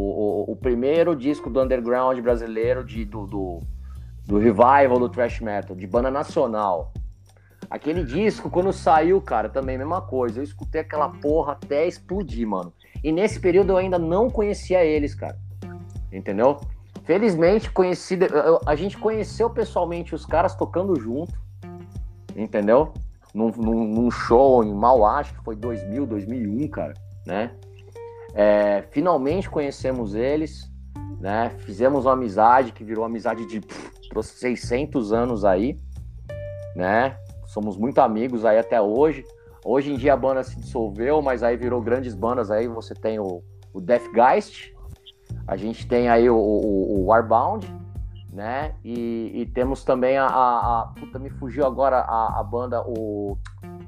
o, 0.50 0.52
o 0.52 0.56
primeiro 0.56 1.16
disco 1.16 1.48
do 1.48 1.62
underground 1.62 2.18
brasileiro 2.20 2.84
de, 2.84 3.06
do, 3.06 3.26
do, 3.26 3.60
do 4.26 4.38
revival 4.38 4.98
do 4.98 5.08
thrash 5.08 5.40
metal, 5.40 5.74
de 5.74 5.86
banda 5.86 6.10
nacional. 6.10 6.92
Aquele 7.70 8.04
disco, 8.04 8.50
quando 8.50 8.72
saiu, 8.72 9.20
cara, 9.20 9.48
também 9.48 9.76
mesma 9.78 10.00
coisa. 10.02 10.38
Eu 10.38 10.44
escutei 10.44 10.82
aquela 10.82 11.08
porra 11.08 11.52
até 11.52 11.86
explodir, 11.86 12.46
mano. 12.46 12.72
E 13.06 13.12
nesse 13.12 13.38
período 13.38 13.70
eu 13.70 13.76
ainda 13.76 14.00
não 14.00 14.28
conhecia 14.28 14.84
eles, 14.84 15.14
cara. 15.14 15.38
Entendeu? 16.12 16.56
Felizmente, 17.04 17.70
conheci, 17.70 18.18
a 18.66 18.74
gente 18.74 18.98
conheceu 18.98 19.48
pessoalmente 19.48 20.12
os 20.12 20.26
caras 20.26 20.56
tocando 20.56 20.98
junto. 21.00 21.32
Entendeu? 22.34 22.92
Num, 23.32 23.52
num- 23.56 23.86
num 23.86 24.10
show 24.10 24.64
em 24.64 24.74
Mauá, 24.74 25.18
acho 25.20 25.34
que 25.34 25.44
foi 25.44 25.54
2000, 25.54 26.04
2001, 26.04 26.66
cara, 26.66 26.94
né? 27.24 27.52
É, 28.34 28.82
finalmente 28.90 29.48
conhecemos 29.48 30.16
eles, 30.16 30.68
né? 31.20 31.50
Fizemos 31.58 32.06
uma 32.06 32.14
amizade 32.14 32.72
que 32.72 32.82
virou 32.82 33.04
amizade 33.04 33.46
de 33.46 33.60
pff, 33.60 34.08
trouxe 34.10 34.34
600 34.34 35.12
anos 35.12 35.44
aí, 35.44 35.78
né? 36.74 37.16
Somos 37.46 37.76
muito 37.76 38.00
amigos 38.00 38.44
aí 38.44 38.58
até 38.58 38.82
hoje. 38.82 39.22
Hoje 39.68 39.92
em 39.92 39.96
dia 39.96 40.12
a 40.14 40.16
banda 40.16 40.44
se 40.44 40.54
dissolveu, 40.56 41.20
mas 41.20 41.42
aí 41.42 41.56
virou 41.56 41.82
grandes 41.82 42.14
bandas 42.14 42.52
aí. 42.52 42.68
Você 42.68 42.94
tem 42.94 43.18
o, 43.18 43.42
o 43.74 43.80
Deathgeist, 43.80 44.72
a 45.44 45.56
gente 45.56 45.88
tem 45.88 46.08
aí 46.08 46.30
o, 46.30 46.36
o, 46.36 47.00
o 47.00 47.06
Warbound, 47.06 47.66
né? 48.32 48.74
E, 48.84 49.32
e 49.34 49.46
temos 49.46 49.82
também 49.82 50.16
a, 50.18 50.26
a, 50.26 50.82
a- 50.82 50.86
Puta, 50.98 51.18
me 51.18 51.30
fugiu 51.30 51.66
agora 51.66 51.98
a, 51.98 52.38
a 52.38 52.44
banda, 52.44 52.80
o 52.86 53.36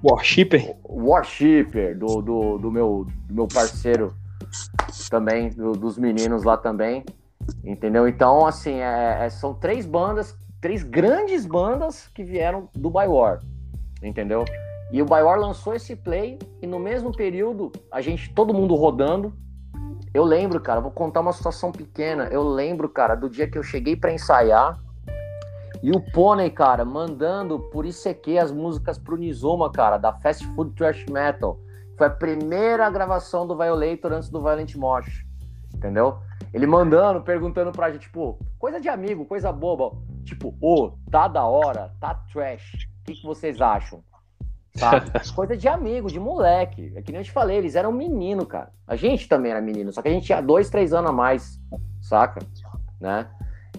Worshipper. 0.02 0.76
Worshipper, 0.84 1.96
do, 1.96 2.20
do, 2.22 2.58
do, 2.58 2.70
meu, 2.72 3.06
do 3.28 3.34
meu 3.34 3.46
parceiro 3.46 4.12
também, 5.08 5.50
do- 5.50 5.72
dos 5.72 5.96
meninos 5.96 6.42
lá 6.42 6.56
também. 6.56 7.04
Entendeu? 7.64 8.08
Então, 8.08 8.44
assim, 8.46 8.80
é- 8.80 9.26
é- 9.26 9.30
são 9.30 9.54
três 9.54 9.86
bandas, 9.86 10.36
três 10.60 10.82
grandes 10.82 11.46
bandas 11.46 12.08
que 12.08 12.24
vieram 12.24 12.68
do 12.74 12.90
Bywar. 12.90 13.40
Entendeu? 14.02 14.44
E 14.90 15.02
o 15.02 15.04
Bywar 15.04 15.38
lançou 15.38 15.74
esse 15.74 15.94
play 15.94 16.38
e 16.62 16.66
no 16.66 16.78
mesmo 16.78 17.12
período, 17.12 17.70
a 17.92 18.00
gente, 18.00 18.32
todo 18.32 18.54
mundo 18.54 18.74
rodando. 18.74 19.32
Eu 20.14 20.24
lembro, 20.24 20.60
cara, 20.60 20.80
vou 20.80 20.90
contar 20.90 21.20
uma 21.20 21.32
situação 21.32 21.70
pequena. 21.70 22.24
Eu 22.28 22.42
lembro, 22.42 22.88
cara, 22.88 23.14
do 23.14 23.28
dia 23.28 23.48
que 23.48 23.58
eu 23.58 23.62
cheguei 23.62 23.94
pra 23.94 24.12
ensaiar 24.12 24.80
e 25.82 25.92
o 25.92 26.00
Pônei, 26.00 26.50
cara, 26.50 26.84
mandando 26.84 27.60
por 27.60 27.86
ICQ 27.86 28.38
as 28.38 28.50
músicas 28.50 28.98
pro 28.98 29.16
Nizoma, 29.16 29.70
cara, 29.70 29.96
da 29.96 30.12
Fast 30.12 30.44
Food 30.54 30.74
Trash 30.74 31.06
Metal. 31.06 31.58
Foi 31.96 32.06
a 32.06 32.10
primeira 32.10 32.90
gravação 32.90 33.46
do 33.46 33.56
Violator 33.56 34.12
antes 34.12 34.28
do 34.28 34.40
Violent 34.40 34.74
Mosh. 34.74 35.24
Entendeu? 35.72 36.18
Ele 36.52 36.66
mandando, 36.66 37.20
perguntando 37.20 37.70
pra 37.70 37.90
gente, 37.90 38.02
tipo, 38.02 38.38
coisa 38.58 38.80
de 38.80 38.88
amigo, 38.88 39.24
coisa 39.24 39.52
boba. 39.52 39.96
Tipo, 40.24 40.54
ô, 40.60 40.92
tá 41.10 41.28
da 41.28 41.44
hora, 41.44 41.92
tá 42.00 42.14
trash. 42.32 42.88
O 43.02 43.04
que, 43.04 43.14
que 43.14 43.26
vocês 43.26 43.60
acham? 43.60 44.02
Sabe? 44.78 45.10
coisa 45.34 45.56
de 45.56 45.68
amigo, 45.68 46.08
de 46.08 46.20
moleque. 46.20 46.92
É 46.94 47.02
que 47.02 47.12
nem 47.12 47.20
eu 47.20 47.24
te 47.24 47.32
falei, 47.32 47.58
eles 47.58 47.74
eram 47.74 47.92
menino, 47.92 48.46
cara. 48.46 48.70
A 48.86 48.96
gente 48.96 49.28
também 49.28 49.50
era 49.50 49.60
menino, 49.60 49.92
só 49.92 50.02
que 50.02 50.08
a 50.08 50.12
gente 50.12 50.26
tinha 50.26 50.40
dois, 50.40 50.70
três 50.70 50.92
anos 50.92 51.10
a 51.10 51.12
mais, 51.12 51.60
saca? 52.00 52.40
Né? 53.00 53.26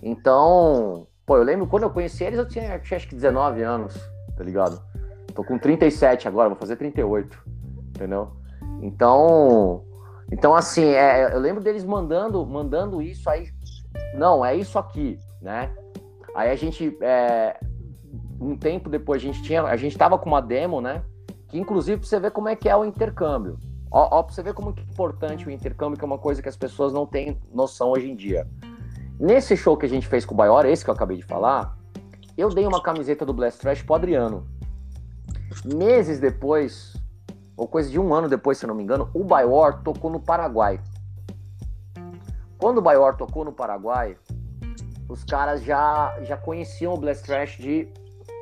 Então, 0.02 1.08
Pô, 1.30 1.38
eu 1.38 1.44
lembro 1.44 1.68
quando 1.68 1.84
eu 1.84 1.92
conheci 1.92 2.24
eles, 2.24 2.40
eu 2.40 2.48
tinha, 2.48 2.74
eu 2.74 2.82
tinha 2.82 2.98
acho 2.98 3.08
que 3.08 3.14
19 3.14 3.62
anos, 3.62 3.94
tá 4.36 4.44
ligado? 4.44 4.82
Tô 5.36 5.44
com 5.44 5.60
37 5.60 6.28
agora, 6.28 6.50
vou 6.50 6.58
fazer 6.58 6.76
38, 6.76 7.38
entendeu? 7.90 8.32
Então, 8.82 9.84
então 10.32 10.56
assim, 10.56 10.86
é, 10.86 11.32
eu 11.32 11.38
lembro 11.38 11.64
deles 11.64 11.86
mandando, 11.86 12.44
mandando 12.48 13.00
isso 13.00 13.30
aí. 13.30 13.48
Não, 14.16 14.44
é 14.44 14.56
isso 14.56 14.80
aqui, 14.80 15.20
né? 15.40 15.72
Aí 16.36 16.50
a 16.50 16.56
gente, 16.56 16.98
é, 17.00 17.60
um 18.40 18.56
tempo 18.56 18.90
depois, 18.90 19.22
a 19.22 19.26
gente 19.26 19.42
tinha, 19.42 19.64
a 19.64 19.76
gente 19.76 19.98
tava 19.98 20.18
com 20.18 20.30
uma 20.30 20.42
demo, 20.42 20.80
né? 20.80 21.04
Que 21.48 21.60
inclusive 21.60 21.98
pra 21.98 22.08
você 22.08 22.20
ver 22.20 22.32
como 22.32 22.48
é 22.48 22.56
que 22.56 22.70
é 22.70 22.76
o 22.76 22.86
intercâmbio. 22.86 23.58
Ó, 23.92 24.20
ó 24.20 24.24
pra 24.24 24.34
você 24.34 24.44
ver 24.44 24.54
como 24.54 24.70
é 24.70 24.82
importante 24.82 25.48
o 25.48 25.52
intercâmbio, 25.52 25.98
que 25.98 26.04
é 26.04 26.08
uma 26.08 26.18
coisa 26.18 26.42
que 26.42 26.50
as 26.50 26.56
pessoas 26.56 26.94
não 26.94 27.06
têm 27.06 27.40
noção 27.52 27.90
hoje 27.90 28.10
em 28.10 28.16
dia. 28.16 28.48
Nesse 29.20 29.58
show 29.58 29.76
que 29.76 29.86
a 29.86 29.90
gente 29.90 30.08
fez 30.08 30.24
com 30.26 30.34
o 30.34 30.38
Baior, 30.38 30.66
esse 30.66 30.84
que 30.84 30.90
eu 30.90 30.94
acabei 30.94 31.18
de 31.18 31.24
falar, 31.24 31.78
eu 32.38 32.50
dei 32.50 32.66
uma 32.66 32.82
camiseta 32.82 33.26
do 33.26 33.34
Blast 33.34 33.60
Trash 33.60 33.82
pro 33.82 33.96
Adriano. 33.96 34.48
Meses 35.66 36.20
depois, 36.20 36.94
ou 37.58 37.68
coisa 37.68 37.90
de 37.90 38.00
um 38.00 38.14
ano 38.14 38.30
depois, 38.30 38.58
se 38.58 38.66
eu 38.66 38.68
não 38.70 38.76
me 38.76 38.84
engano, 38.84 39.10
o 39.14 39.24
Baior 39.24 39.82
tocou 39.82 40.10
no 40.10 40.22
Paraguai. 40.22 40.80
Quando 42.58 42.78
o 42.78 42.82
Baior 42.82 43.18
tocou 43.18 43.44
no 43.44 43.52
Paraguai, 43.52 44.16
os 45.10 45.24
caras 45.24 45.64
já, 45.64 46.18
já 46.22 46.38
conheciam 46.38 46.94
o 46.94 46.98
Blast 46.98 47.26
Trash 47.26 47.58
de 47.58 47.92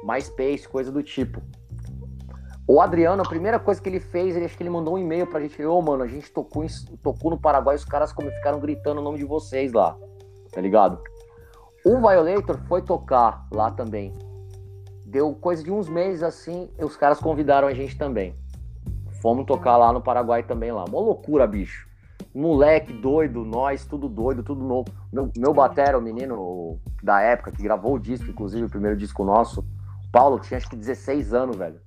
MySpace, 0.08 0.68
coisa 0.68 0.92
do 0.92 1.04
tipo. 1.04 1.42
O 2.68 2.82
Adriano, 2.82 3.22
a 3.22 3.28
primeira 3.28 3.60
coisa 3.60 3.82
que 3.82 3.88
ele 3.88 4.00
fez, 4.00 4.36
ele 4.36 4.46
acho 4.46 4.58
que 4.58 4.64
ele 4.64 4.70
mandou 4.70 4.96
um 4.96 4.98
e-mail 4.98 5.26
pra 5.28 5.40
gente, 5.40 5.64
ô 5.64 5.78
oh, 5.78 5.82
mano, 5.82 6.04
a 6.04 6.08
gente 6.08 6.32
tocou, 6.32 6.64
em, 6.64 6.68
tocou 7.02 7.32
no 7.32 7.40
Paraguai, 7.40 7.76
os 7.76 7.86
caras 7.86 8.12
como 8.12 8.30
ficaram 8.30 8.60
gritando 8.60 9.00
o 9.00 9.04
nome 9.04 9.18
de 9.18 9.26
vocês 9.26 9.72
lá 9.72 9.98
tá 10.58 10.62
ligado? 10.62 11.00
O 11.86 11.98
Violator 11.98 12.58
foi 12.68 12.82
tocar 12.82 13.48
lá 13.52 13.70
também. 13.70 14.12
Deu 15.06 15.34
coisa 15.36 15.64
de 15.64 15.72
uns 15.72 15.88
meses 15.88 16.24
assim, 16.24 16.70
e 16.80 16.84
os 16.84 16.98
caras 16.98 17.20
convidaram 17.20 17.68
a 17.68 17.74
gente 17.76 17.96
também. 17.96 18.36
Fomos 19.22 19.46
tocar 19.46 19.78
lá 19.78 19.94
no 19.94 20.02
Paraguai 20.02 20.42
também 20.42 20.72
lá. 20.72 20.84
Uma 20.86 21.00
loucura, 21.00 21.46
bicho. 21.46 21.88
Moleque 22.34 22.92
doido, 22.92 23.46
nós, 23.46 23.86
tudo 23.86 24.10
doido, 24.10 24.44
tudo 24.44 24.64
novo. 24.64 24.90
Meu, 25.14 25.32
meu 25.38 25.54
batera, 25.54 25.98
o 25.98 26.02
menino 26.02 26.80
da 27.02 27.22
época 27.22 27.52
que 27.52 27.62
gravou 27.62 27.94
o 27.94 28.00
disco, 28.00 28.30
inclusive 28.30 28.66
o 28.66 28.70
primeiro 28.70 28.98
disco 28.98 29.24
nosso, 29.24 29.64
Paulo, 30.12 30.40
tinha 30.40 30.58
acho 30.58 30.70
que 30.70 30.76
16 30.76 31.34
anos, 31.34 31.56
velho. 31.56 31.80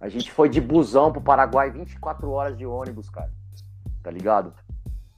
A 0.00 0.08
gente 0.08 0.32
foi 0.32 0.48
de 0.48 0.60
busão 0.60 1.12
pro 1.12 1.20
Paraguai 1.20 1.70
24 1.70 2.30
horas 2.30 2.56
de 2.56 2.64
ônibus, 2.64 3.10
cara. 3.10 3.30
Tá 4.02 4.10
ligado? 4.10 4.54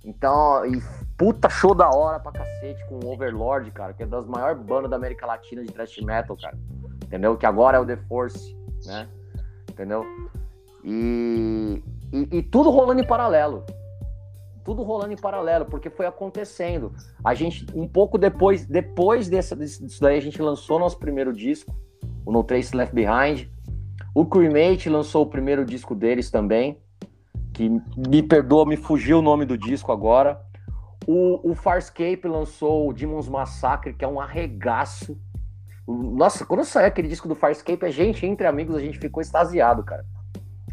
Então, 0.04 0.66
e 0.66 0.82
puta 1.16 1.48
show 1.48 1.74
da 1.74 1.88
hora 1.88 2.18
pra 2.18 2.32
cacete 2.32 2.84
com 2.88 2.98
o 2.98 3.12
Overlord, 3.12 3.70
cara, 3.70 3.92
que 3.92 4.02
é 4.02 4.06
das 4.06 4.26
maiores 4.26 4.60
bandas 4.60 4.90
da 4.90 4.96
América 4.96 5.24
Latina 5.24 5.62
de 5.62 5.72
thrash 5.72 5.98
metal, 6.00 6.36
cara. 6.36 6.58
Entendeu? 7.04 7.36
Que 7.36 7.46
agora 7.46 7.76
é 7.76 7.80
o 7.80 7.86
The 7.86 7.96
Force, 8.08 8.56
né? 8.84 9.08
Entendeu? 9.70 10.04
E, 10.82 11.82
e, 12.12 12.38
e, 12.38 12.42
tudo 12.42 12.70
rolando 12.70 13.00
em 13.00 13.06
paralelo. 13.06 13.64
Tudo 14.64 14.82
rolando 14.82 15.12
em 15.12 15.16
paralelo, 15.16 15.66
porque 15.66 15.88
foi 15.88 16.06
acontecendo. 16.06 16.92
A 17.24 17.34
gente, 17.34 17.66
um 17.74 17.86
pouco 17.86 18.18
depois, 18.18 18.66
depois 18.66 19.28
dessa, 19.28 19.54
disso 19.54 20.00
daí, 20.00 20.18
a 20.18 20.22
gente 20.22 20.42
lançou 20.42 20.78
nosso 20.78 20.98
primeiro 20.98 21.32
disco, 21.32 21.74
o 22.24 22.32
No 22.32 22.44
Trace 22.44 22.76
Left 22.76 22.94
Behind. 22.94 23.48
O 24.14 24.26
Cremate 24.26 24.88
lançou 24.88 25.22
o 25.22 25.26
primeiro 25.26 25.64
disco 25.64 25.94
deles 25.94 26.30
também, 26.30 26.78
que 27.52 27.68
me 27.96 28.22
perdoa, 28.22 28.66
me 28.66 28.76
fugiu 28.76 29.18
o 29.18 29.22
nome 29.22 29.44
do 29.44 29.56
disco 29.56 29.90
agora. 29.90 30.40
O, 31.06 31.50
o 31.50 31.54
Farscape 31.54 32.26
lançou 32.26 32.88
o 32.88 32.92
Demons 32.92 33.28
Massacre, 33.28 33.94
que 33.94 34.04
é 34.04 34.08
um 34.08 34.20
arregaço. 34.20 35.18
Nossa, 35.86 36.44
quando 36.46 36.64
saiu 36.64 36.86
aquele 36.86 37.08
disco 37.08 37.26
do 37.26 37.34
Farscape, 37.34 37.84
a 37.84 37.90
gente, 37.90 38.24
entre 38.24 38.46
amigos, 38.46 38.76
a 38.76 38.80
gente 38.80 38.98
ficou 38.98 39.20
extasiado, 39.20 39.82
cara. 39.82 40.04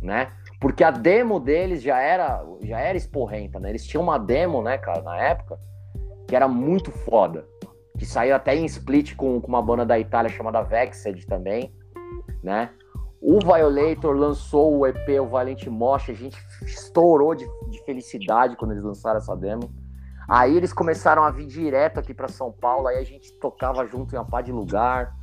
Né? 0.01 0.31
Porque 0.59 0.83
a 0.83 0.91
demo 0.91 1.39
deles 1.39 1.81
já 1.81 1.99
era, 1.99 2.43
já 2.61 2.79
era 2.79 2.97
esporrenta, 2.97 3.59
né? 3.59 3.69
Eles 3.69 3.85
tinham 3.85 4.03
uma 4.03 4.17
demo, 4.17 4.61
né, 4.61 4.77
cara, 4.77 5.01
na 5.01 5.17
época, 5.17 5.57
que 6.27 6.35
era 6.35 6.47
muito 6.47 6.91
foda. 6.91 7.45
Que 7.99 8.05
saiu 8.05 8.35
até 8.35 8.55
em 8.55 8.65
split 8.65 9.15
com, 9.15 9.39
com 9.39 9.47
uma 9.47 9.61
banda 9.61 9.85
da 9.85 9.99
Itália 9.99 10.31
chamada 10.31 10.63
Vexed 10.63 11.27
também, 11.27 11.71
né? 12.41 12.71
O 13.21 13.39
Violator 13.39 14.15
lançou 14.15 14.77
o 14.77 14.87
EP, 14.87 15.19
o 15.21 15.27
Valente 15.27 15.69
Mosh, 15.69 16.09
a 16.09 16.13
gente 16.13 16.37
estourou 16.63 17.35
de, 17.35 17.45
de, 17.69 17.83
felicidade 17.83 18.55
quando 18.55 18.71
eles 18.71 18.83
lançaram 18.83 19.17
essa 19.17 19.35
demo. 19.35 19.69
Aí 20.27 20.55
eles 20.55 20.71
começaram 20.71 21.23
a 21.23 21.29
vir 21.29 21.45
direto 21.45 21.99
aqui 21.99 22.13
para 22.13 22.29
São 22.29 22.51
Paulo, 22.51 22.87
aí 22.87 22.97
a 22.97 23.03
gente 23.03 23.33
tocava 23.33 23.85
junto 23.85 24.15
em 24.15 24.17
uma 24.17 24.25
pá 24.25 24.41
de 24.41 24.53
lugar. 24.53 25.13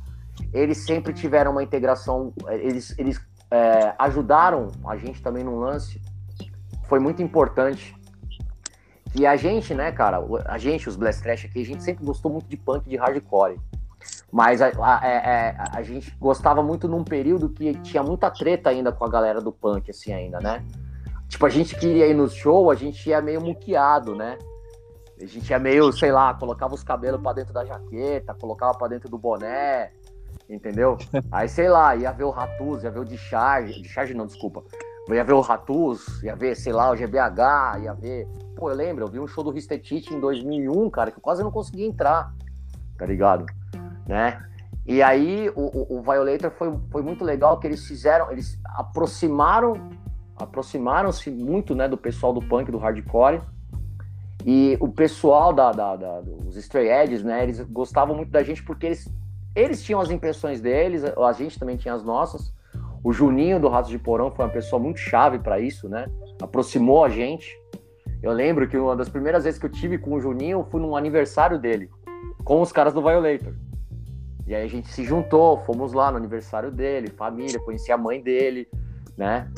Eles 0.53 0.85
sempre 0.85 1.11
tiveram 1.11 1.51
uma 1.51 1.63
integração, 1.63 2.31
eles, 2.47 2.93
eles 2.99 3.19
é, 3.49 3.95
ajudaram 3.97 4.67
a 4.85 4.95
gente 4.95 5.23
também 5.23 5.43
no 5.43 5.59
lance. 5.59 5.99
Foi 6.87 6.99
muito 6.99 7.23
importante. 7.23 7.95
E 9.17 9.25
a 9.25 9.35
gente, 9.35 9.73
né, 9.73 9.91
cara, 9.91 10.19
a 10.45 10.57
gente, 10.59 10.87
os 10.87 10.95
Blast 10.95 11.23
Trash 11.23 11.45
aqui, 11.45 11.61
a 11.61 11.65
gente 11.65 11.83
sempre 11.83 12.05
gostou 12.05 12.31
muito 12.31 12.47
de 12.47 12.55
punk, 12.55 12.87
de 12.87 12.95
hardcore. 12.97 13.59
Mas 14.31 14.61
a, 14.61 14.67
a, 14.67 14.99
a, 14.99 15.07
é, 15.07 15.15
é, 15.15 15.55
a, 15.71 15.81
gente 15.81 16.15
gostava 16.19 16.61
muito 16.61 16.87
num 16.87 17.03
período 17.03 17.49
que 17.49 17.73
tinha 17.79 18.03
muita 18.03 18.29
treta 18.29 18.69
ainda 18.69 18.91
com 18.91 19.03
a 19.03 19.09
galera 19.09 19.41
do 19.41 19.51
punk, 19.51 19.89
assim, 19.89 20.13
ainda, 20.13 20.39
né? 20.39 20.63
Tipo, 21.27 21.47
a 21.47 21.49
gente 21.49 21.75
queria 21.75 22.05
ir 22.05 22.13
no 22.13 22.29
show, 22.29 22.69
a 22.69 22.75
gente 22.75 23.09
ia 23.09 23.19
meio 23.19 23.41
muqueado, 23.41 24.15
né? 24.15 24.37
A 25.19 25.25
gente 25.25 25.49
ia 25.49 25.57
meio, 25.57 25.91
sei 25.91 26.11
lá, 26.11 26.35
colocava 26.35 26.75
os 26.75 26.83
cabelos 26.83 27.19
para 27.19 27.33
dentro 27.33 27.53
da 27.53 27.65
jaqueta, 27.65 28.35
colocava 28.35 28.77
para 28.77 28.89
dentro 28.89 29.09
do 29.09 29.17
boné, 29.17 29.93
entendeu? 30.47 30.95
Aí, 31.31 31.49
sei 31.49 31.69
lá, 31.69 31.95
ia 31.95 32.11
ver 32.11 32.25
o 32.25 32.29
Ratus, 32.29 32.83
ia 32.83 32.91
ver 32.91 32.99
o 32.99 33.05
Discharge, 33.05 33.81
Discharge 33.81 34.13
não, 34.13 34.27
desculpa. 34.27 34.63
Ia 35.09 35.23
ver 35.23 35.33
o 35.33 35.41
Ratus, 35.41 36.21
ia 36.23 36.35
ver, 36.35 36.55
sei 36.55 36.73
lá, 36.73 36.91
o 36.91 36.95
GBH, 36.95 37.79
ia 37.83 37.93
ver... 37.93 38.27
Pô, 38.55 38.69
eu 38.69 38.75
lembro, 38.75 39.05
eu 39.05 39.07
vi 39.07 39.19
um 39.19 39.27
show 39.27 39.43
do 39.43 39.51
Ristetite 39.51 40.13
em 40.13 40.19
2001, 40.19 40.89
cara, 40.89 41.11
que 41.11 41.17
eu 41.17 41.21
quase 41.21 41.43
não 41.43 41.51
conseguia 41.51 41.85
entrar, 41.85 42.33
tá 42.97 43.05
ligado? 43.05 43.45
né? 44.07 44.41
E 44.85 45.03
aí 45.03 45.49
o, 45.49 45.61
o, 45.61 45.97
o 45.97 46.01
Violator 46.01 46.49
foi, 46.51 46.73
foi 46.89 47.01
muito 47.01 47.23
legal 47.23 47.59
que 47.59 47.67
eles 47.67 47.85
fizeram, 47.85 48.31
eles 48.31 48.57
aproximaram, 48.63 49.89
aproximaram-se 50.37 51.29
muito, 51.29 51.75
né, 51.75 51.87
do 51.87 51.97
pessoal 51.97 52.33
do 52.33 52.41
punk, 52.41 52.71
do 52.71 52.77
hardcore. 52.77 53.41
E 54.45 54.77
o 54.79 54.87
pessoal 54.87 55.51
da, 55.51 55.73
da, 55.73 55.95
da, 55.97 56.21
dos 56.21 56.55
Stray 56.55 56.89
Edges, 56.89 57.21
né, 57.21 57.43
eles 57.43 57.59
gostavam 57.61 58.15
muito 58.15 58.31
da 58.31 58.41
gente 58.43 58.63
porque 58.63 58.85
eles, 58.85 59.09
eles 59.53 59.83
tinham 59.83 59.99
as 59.99 60.09
impressões 60.09 60.61
deles, 60.61 61.03
a 61.03 61.33
gente 61.33 61.59
também 61.59 61.75
tinha 61.75 61.93
as 61.93 62.03
nossas. 62.03 62.53
O 63.03 63.13
Juninho 63.13 63.59
do 63.59 63.69
Ratos 63.69 63.89
de 63.91 63.99
Porão 63.99 64.31
foi 64.31 64.45
uma 64.45 64.51
pessoa 64.51 64.81
muito 64.81 64.99
chave 64.99 65.39
para 65.39 65.59
isso, 65.59 65.87
né? 65.87 66.07
Aproximou 66.41 67.03
a 67.03 67.09
gente. 67.09 67.57
Eu 68.21 68.31
lembro 68.31 68.67
que 68.67 68.77
uma 68.77 68.95
das 68.95 69.09
primeiras 69.09 69.43
vezes 69.43 69.59
que 69.59 69.65
eu 69.65 69.69
tive 69.69 69.97
com 69.97 70.13
o 70.13 70.19
Juninho 70.19 70.65
foi 70.69 70.81
num 70.81 70.95
aniversário 70.95 71.59
dele, 71.59 71.89
com 72.43 72.61
os 72.61 72.71
caras 72.71 72.93
do 72.93 73.01
Violator. 73.01 73.53
E 74.47 74.55
aí 74.55 74.63
a 74.63 74.67
gente 74.67 74.87
se 74.87 75.03
juntou, 75.03 75.57
fomos 75.59 75.93
lá 75.93 76.09
no 76.09 76.17
aniversário 76.17 76.71
dele, 76.71 77.09
família, 77.09 77.59
conheci 77.59 77.91
a 77.91 77.97
mãe 77.97 78.21
dele, 78.21 78.67
né? 79.15 79.51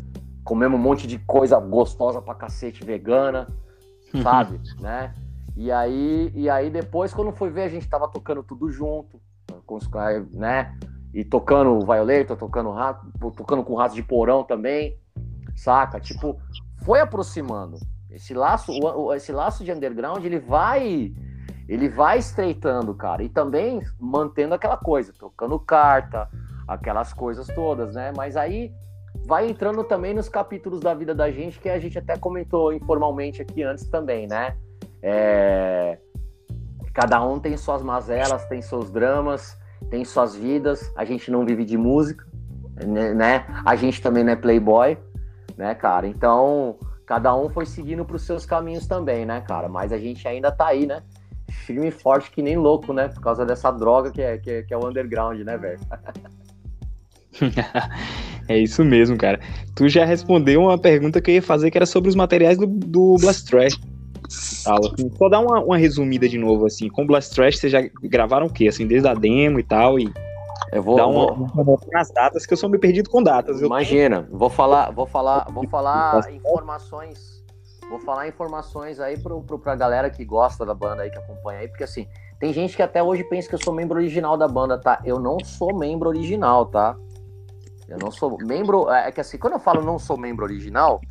Comemos 0.44 0.80
um 0.80 0.82
monte 0.82 1.06
de 1.08 1.20
coisa 1.20 1.60
gostosa 1.60 2.22
pra 2.22 2.34
cacete 2.34 2.84
vegana, 2.84 3.48
sabe? 4.24 4.60
né? 4.80 5.14
E 5.56 5.72
aí, 5.72 6.32
e 6.34 6.50
aí 6.50 6.70
depois, 6.70 7.14
quando 7.14 7.32
foi 7.32 7.50
ver, 7.50 7.64
a 7.64 7.70
gente 7.70 7.88
tava 7.88 8.08
tocando 8.08 8.42
tudo 8.42 8.72
junto, 8.72 9.20
com 9.66 9.76
os 9.76 9.90
né? 10.32 10.76
E 11.14 11.24
tocando 11.24 11.72
o 11.72 11.80
Violator, 11.80 12.38
tocando 12.38 12.72
rato, 12.72 13.06
tocando 13.36 13.64
com 13.64 13.76
rato 13.76 13.96
de 13.96 14.04
porão 14.04 14.44
também, 14.44 14.98
saca? 15.56 16.00
Tipo, 16.00 16.40
foi 16.86 17.00
aproximando. 17.00 17.78
Esse 18.10 18.34
laço, 18.34 18.72
esse 19.16 19.32
laço 19.32 19.64
de 19.64 19.72
underground, 19.72 20.24
ele 20.24 20.40
vai 20.40 21.14
ele 21.68 21.88
vai 21.88 22.18
estreitando, 22.18 22.96
cara, 22.96 23.22
e 23.22 23.30
também 23.30 23.80
mantendo 24.00 24.56
aquela 24.56 24.76
coisa, 24.76 25.14
trocando 25.14 25.60
carta, 25.60 26.28
aquelas 26.68 27.14
coisas 27.14 27.46
todas, 27.46 27.94
né? 27.94 28.12
Mas 28.18 28.36
aí 28.36 28.74
vai 29.28 29.48
entrando 29.48 29.84
também 29.84 30.12
nos 30.12 30.28
capítulos 30.28 30.80
da 30.80 30.96
vida 30.96 31.14
da 31.14 31.30
gente 31.30 31.60
que 31.60 31.70
a 31.70 31.78
gente 31.78 32.00
até 32.00 32.18
comentou 32.18 32.74
informalmente 32.74 33.40
aqui 33.40 33.62
antes 33.62 33.88
também, 33.88 34.26
né? 34.28 34.58
É... 35.04 36.00
Cada 36.92 37.24
um 37.24 37.40
tem 37.40 37.56
suas 37.56 37.84
mazelas, 37.84 38.46
tem 38.48 38.64
seus 38.64 38.90
dramas, 38.90 39.56
tem 39.90 40.04
suas 40.06 40.36
vidas. 40.36 40.92
A 40.96 41.06
gente 41.06 41.32
não 41.32 41.46
vive 41.46 41.66
de 41.66 41.78
música, 41.78 42.26
né? 42.86 43.14
né? 43.14 43.46
A 43.66 43.76
gente 43.76 44.02
também 44.02 44.24
não 44.24 44.34
é 44.34 44.36
playboy, 44.36 44.98
né, 45.58 45.76
cara? 45.76 46.08
Então, 46.08 46.78
cada 47.06 47.36
um 47.36 47.50
foi 47.50 47.66
seguindo 47.66 48.06
para 48.06 48.16
os 48.16 48.24
seus 48.24 48.46
caminhos 48.46 48.88
também, 48.88 49.26
né, 49.26 49.42
cara? 49.42 49.68
Mas 49.70 49.92
a 49.92 49.98
gente 49.98 50.28
ainda 50.28 50.52
tá 50.52 50.68
aí, 50.68 50.86
né? 50.86 51.02
firme 51.52 51.88
e 51.88 51.92
forte 51.92 52.32
que 52.32 52.42
nem 52.42 52.58
louco, 52.58 52.94
né? 52.94 53.08
Por 53.08 53.22
causa 53.22 53.46
dessa 53.46 53.72
droga 53.72 54.12
que 54.12 54.22
é, 54.22 54.38
que 54.38 54.50
é, 54.50 54.64
que 54.64 54.74
é 54.74 54.78
o 54.78 54.88
underground, 54.88 55.40
né, 55.42 55.58
velho? 55.58 55.80
é 58.48 58.58
isso 58.58 58.84
mesmo, 58.84 59.18
cara. 59.18 59.40
Tu 59.76 59.88
já 59.90 60.06
respondeu 60.06 60.62
uma 60.62 60.78
pergunta 60.78 61.22
que 61.22 61.32
eu 61.32 61.36
ia 61.36 61.42
fazer, 61.42 61.72
que 61.72 61.78
era 61.78 61.86
sobre 61.86 62.10
os 62.10 62.16
materiais 62.16 62.58
do, 62.58 62.68
do 62.68 63.16
Blast 63.20 63.50
Trash. 63.50 63.80
Tal, 64.64 64.78
assim. 64.78 65.12
Só 65.18 65.30
dá 65.30 65.40
uma, 65.40 65.60
uma 65.64 65.78
resumida 65.78 66.28
de 66.30 66.38
novo, 66.38 66.66
assim. 66.66 66.88
Com 66.90 67.06
Blast 67.06 67.34
Trash, 67.34 67.58
vocês 67.60 67.72
já 67.72 67.82
gravaram 68.04 68.46
o 68.48 68.54
quê? 68.54 68.68
Assim, 68.68 68.86
desde 68.88 69.08
a 69.08 69.14
demo 69.14 69.60
e 69.60 69.64
tal, 69.64 70.00
e 70.00 70.12
Eu 70.72 70.84
vou, 70.84 70.98
vou- 70.98 71.34
uma, 71.34 71.62
uma 71.64 71.78
nas 71.92 72.12
datas, 72.12 72.46
que 72.46 72.54
eu 72.54 72.58
sou 72.58 72.70
meio 72.70 72.80
perdido 72.80 73.10
com 73.10 73.24
datas. 73.24 73.60
Eu- 73.60 73.68
Imagina, 73.68 74.28
vou 74.32 74.50
falar, 74.50 74.92
vou 74.92 75.06
falar, 75.08 75.48
vou 75.52 75.68
falar 75.68 76.32
informações, 76.32 77.44
vou 77.90 78.00
falar 78.00 78.28
informações 78.28 79.00
aí 79.00 79.18
pro, 79.18 79.42
pro, 79.42 79.58
pra 79.58 79.76
galera 79.76 80.10
que 80.10 80.24
gosta 80.24 80.66
da 80.66 80.74
banda 80.74 81.04
aí, 81.04 81.10
que 81.10 81.18
acompanha 81.18 81.62
aí, 81.62 81.68
porque 81.68 81.84
assim, 81.84 82.08
tem 82.40 82.54
gente 82.54 82.76
que 82.76 82.82
até 82.84 83.02
hoje 83.02 83.24
pensa 83.24 83.50
que 83.50 83.56
eu 83.56 83.64
sou 83.64 83.74
membro 83.74 83.98
original 83.98 84.38
da 84.38 84.48
banda, 84.48 84.78
tá? 84.78 85.02
Eu 85.04 85.20
não 85.20 85.38
sou 85.44 85.76
membro 85.76 86.08
original, 86.10 86.66
tá? 86.68 86.96
Eu 87.88 87.98
não 87.98 88.12
sou 88.12 88.38
membro, 88.40 88.90
é 88.92 89.12
que 89.12 89.20
assim, 89.20 89.38
quando 89.40 89.54
eu 89.54 89.60
falo 89.60 89.82
não 89.82 89.98
sou 89.98 90.16
membro 90.18 90.46
original, 90.46 91.02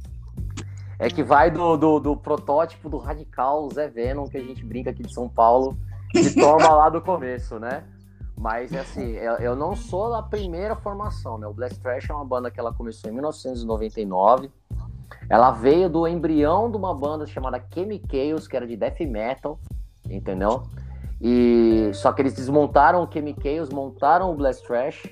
é 0.99 1.09
que 1.09 1.23
vai 1.23 1.51
do, 1.51 1.77
do, 1.77 2.01
do 2.01 2.17
protótipo 2.17 2.89
do 2.89 2.99
radical 2.99 3.69
Zé 3.73 3.89
Venom, 3.89 4.27
que 4.27 4.37
a 4.37 4.43
gente 4.43 4.65
brinca 4.65 4.91
aqui 4.91 5.03
de 5.03 5.15
São 5.15 5.29
Paulo, 5.29 5.77
que 6.11 6.35
toma 6.41 6.69
lá 6.69 6.89
do 6.89 7.01
começo, 7.01 7.59
né? 7.59 7.85
Mas 8.37 8.73
assim, 8.75 9.13
eu, 9.15 9.35
eu 9.35 9.57
não 9.57 9.75
sou 9.75 10.15
a 10.15 10.23
primeira 10.23 10.75
formação, 10.77 11.39
né? 11.39 11.47
O 11.47 11.53
Blast 11.53 11.81
Trash 11.81 12.09
é 12.09 12.15
uma 12.15 12.25
banda 12.25 12.51
que 12.51 12.59
ela 12.59 12.73
começou 12.73 13.11
em 13.11 13.15
1999. 13.15 14.51
Ela 15.29 15.51
veio 15.51 15.89
do 15.89 16.07
embrião 16.07 16.71
de 16.71 16.77
uma 16.77 16.95
banda 16.95 17.27
chamada 17.27 17.63
Chemicals, 17.73 18.47
que 18.47 18.57
era 18.57 18.67
de 18.67 18.77
death 18.77 19.01
metal, 19.01 19.59
entendeu? 20.09 20.63
E 21.21 21.91
só 21.95 22.13
que 22.13 22.23
eles 22.23 22.33
desmontaram 22.33 23.03
o 23.03 23.13
Chemicals, 23.13 23.71
montaram 23.71 24.31
o 24.31 24.37
Blast 24.37 24.65
Trash, 24.65 25.03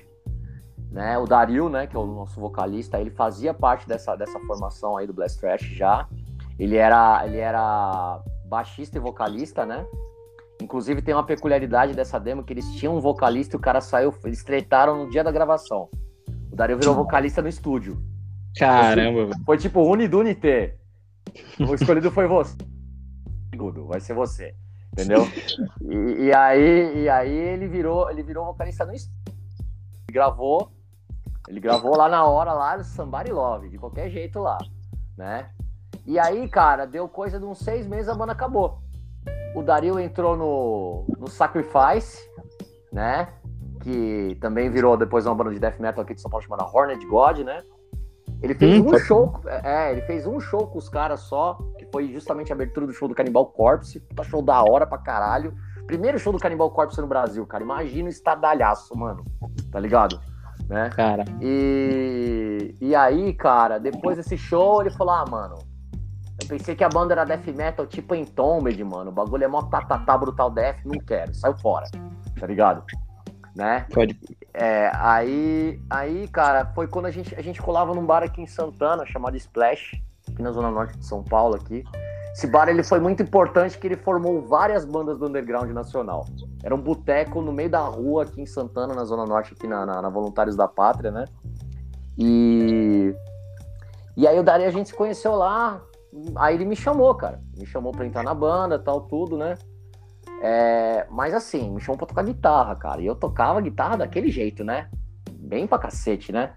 né? 0.91 1.17
O 1.17 1.25
Dario, 1.25 1.69
né, 1.69 1.87
que 1.87 1.95
é 1.95 1.99
o 1.99 2.05
nosso 2.05 2.39
vocalista, 2.39 2.99
ele 2.99 3.11
fazia 3.11 3.53
parte 3.53 3.87
dessa, 3.87 4.15
dessa 4.15 4.39
formação 4.41 4.97
aí 4.97 5.05
do 5.05 5.13
Blast 5.13 5.39
Trash 5.39 5.63
já. 5.63 6.07
Ele 6.57 6.75
era 6.75 7.25
ele 7.25 7.37
era 7.37 8.21
baixista 8.45 8.97
e 8.97 9.01
vocalista, 9.01 9.65
né? 9.65 9.85
Inclusive 10.61 11.01
tem 11.01 11.13
uma 11.13 11.25
peculiaridade 11.25 11.93
dessa 11.93 12.19
demo 12.19 12.43
que 12.43 12.51
eles 12.51 12.65
tinham 12.73 12.97
um 12.97 12.99
vocalista 12.99 13.55
e 13.55 13.57
o 13.57 13.61
cara 13.61 13.79
saiu, 13.79 14.13
eles 14.23 14.43
tretaram 14.43 15.03
no 15.03 15.09
dia 15.09 15.23
da 15.23 15.31
gravação. 15.31 15.89
O 16.51 16.55
Dario 16.55 16.77
virou 16.77 16.95
vocalista 16.95 17.41
no 17.41 17.47
estúdio. 17.47 18.01
Caramba, 18.57 19.27
velho. 19.27 19.43
Foi 19.45 19.57
tipo 19.57 19.81
Unidunité. 19.81 20.75
O 21.59 21.75
escolhido 21.75 22.09
foi 22.09 22.27
você. 22.27 22.55
Gudo, 23.55 23.85
vai 23.85 23.99
ser 23.99 24.13
você. 24.13 24.55
Entendeu? 24.93 25.27
E, 25.89 26.25
e 26.25 26.33
aí, 26.33 27.03
e 27.03 27.09
aí 27.09 27.31
ele 27.31 27.67
virou, 27.67 28.09
ele 28.09 28.21
virou 28.21 28.45
vocalista 28.45 28.85
no 28.85 28.93
estúdio. 28.93 29.33
Gravou, 30.11 30.69
ele 31.47 31.59
gravou 31.59 31.95
lá 31.95 32.09
na 32.09 32.25
hora 32.25 32.53
lá 32.53 32.83
Somebody 32.83 33.31
Love, 33.31 33.69
de 33.69 33.77
qualquer 33.77 34.09
jeito 34.09 34.39
lá, 34.39 34.57
né? 35.17 35.49
E 36.05 36.19
aí, 36.19 36.47
cara, 36.47 36.85
deu 36.85 37.07
coisa 37.07 37.39
de 37.39 37.45
uns 37.45 37.59
seis 37.59 37.87
meses 37.87 38.09
a 38.09 38.15
banda 38.15 38.31
acabou. 38.31 38.79
O 39.55 39.61
Dario 39.61 39.99
entrou 39.99 40.35
no, 40.35 41.05
no 41.17 41.27
Sacrifice, 41.29 42.29
né? 42.91 43.27
Que 43.81 44.37
também 44.41 44.69
virou 44.69 44.95
depois 44.97 45.25
uma 45.25 45.35
banda 45.35 45.51
de 45.51 45.59
death 45.59 45.79
metal 45.79 46.03
aqui 46.03 46.13
de 46.13 46.21
São 46.21 46.29
Paulo 46.29 46.43
chamada 46.43 46.65
Horned 46.65 47.05
God, 47.07 47.39
né? 47.39 47.63
Ele 48.41 48.53
fez 48.53 48.79
Hum, 48.79 48.93
um 48.93 48.97
show, 48.99 49.41
é, 49.63 49.91
ele 49.91 50.01
fez 50.01 50.27
um 50.27 50.39
show 50.39 50.67
com 50.67 50.77
os 50.77 50.87
caras 50.89 51.21
só, 51.21 51.57
que 51.77 51.85
foi 51.91 52.11
justamente 52.11 52.51
a 52.51 52.55
abertura 52.55 52.85
do 52.85 52.93
show 52.93 53.07
do 53.07 53.15
Cannibal 53.15 53.47
Corpse. 53.47 53.99
Puta 53.99 54.23
show 54.23 54.41
da 54.41 54.61
hora 54.61 54.85
pra 54.85 54.97
caralho. 54.97 55.55
Primeiro 55.87 56.19
show 56.19 56.31
do 56.31 56.39
Cannibal 56.39 56.69
Corpse 56.69 57.01
no 57.01 57.07
Brasil, 57.07 57.45
cara. 57.47 57.63
Imagina 57.63 58.07
o 58.07 58.11
estadalhaço, 58.11 58.95
mano. 58.95 59.25
Tá 59.71 59.79
ligado? 59.79 60.19
Né? 60.67 60.89
Cara, 60.89 61.23
E, 61.41 62.75
e 62.81 62.93
aí, 62.93 63.33
cara, 63.33 63.79
depois 63.79 64.17
desse 64.17 64.37
show, 64.37 64.81
ele 64.81 64.89
falou: 64.89 65.13
Ah, 65.13 65.25
mano, 65.29 65.55
eu 66.41 66.47
pensei 66.47 66.75
que 66.75 66.83
a 66.83 66.89
banda 66.89 67.13
era 67.13 67.23
death 67.23 67.47
metal 67.47 67.87
tipo 67.87 68.13
Entombed, 68.13 68.83
mano. 68.83 69.09
O 69.09 69.13
bagulho 69.13 69.45
é 69.45 69.47
mó 69.47 69.61
tatatá 69.63 70.17
brutal 70.17 70.51
death, 70.51 70.79
não 70.83 70.99
quero, 70.99 71.33
saiu 71.33 71.57
fora, 71.57 71.87
tá 72.37 72.45
ligado? 72.45 72.83
Né? 73.55 73.87
pode. 73.91 74.19
É, 74.53 74.91
aí, 74.93 75.81
aí, 75.89 76.27
cara, 76.27 76.65
foi 76.75 76.87
quando 76.87 77.07
a 77.07 77.11
gente, 77.11 77.33
a 77.33 77.41
gente 77.41 77.61
colava 77.61 77.93
num 77.95 78.05
bar 78.05 78.21
aqui 78.21 78.41
em 78.41 78.45
Santana, 78.45 79.05
chamado 79.05 79.35
Splash, 79.37 79.99
aqui 80.29 80.41
na 80.41 80.51
zona 80.51 80.69
norte 80.69 80.97
de 80.97 81.05
São 81.05 81.23
Paulo, 81.23 81.55
aqui. 81.55 81.83
Esse 82.37 82.45
bar, 82.45 82.69
ele 82.69 82.83
foi 82.83 82.99
muito 82.99 83.23
importante 83.23 83.79
que 83.79 83.87
ele 83.87 83.95
formou 83.95 84.43
várias 84.43 84.85
bandas 84.85 85.17
do 85.17 85.25
underground 85.25 85.71
nacional. 85.71 86.23
Era 86.63 86.75
um 86.75 86.79
boteco 86.79 87.41
no 87.41 87.51
meio 87.51 87.67
da 87.67 87.79
rua 87.79 88.21
aqui 88.21 88.39
em 88.39 88.45
Santana, 88.45 88.93
na 88.93 89.03
zona 89.05 89.25
norte, 89.25 89.53
aqui 89.53 89.65
na, 89.65 89.87
na, 89.87 90.03
na 90.03 90.09
Voluntários 90.09 90.55
da 90.55 90.67
Pátria, 90.67 91.09
né? 91.09 91.25
E... 92.15 93.11
E 94.15 94.27
aí 94.27 94.37
o 94.37 94.43
Dari, 94.43 94.65
a 94.65 94.69
gente 94.69 94.89
se 94.89 94.95
conheceu 94.95 95.33
lá, 95.33 95.81
aí 96.35 96.53
ele 96.53 96.65
me 96.65 96.75
chamou, 96.75 97.15
cara. 97.15 97.41
Me 97.57 97.65
chamou 97.65 97.91
pra 97.91 98.05
entrar 98.05 98.21
na 98.21 98.35
banda, 98.35 98.77
tal, 98.77 99.01
tudo, 99.01 99.35
né? 99.35 99.55
É, 100.39 101.07
mas 101.09 101.33
assim, 101.33 101.71
me 101.71 101.81
chamou 101.81 101.97
pra 101.97 102.05
tocar 102.05 102.23
guitarra, 102.23 102.75
cara. 102.75 103.01
E 103.01 103.07
eu 103.07 103.15
tocava 103.15 103.59
guitarra 103.61 103.97
daquele 103.97 104.29
jeito, 104.29 104.63
né? 104.63 104.91
Bem 105.31 105.65
pra 105.65 105.79
cacete, 105.79 106.31
né? 106.31 106.53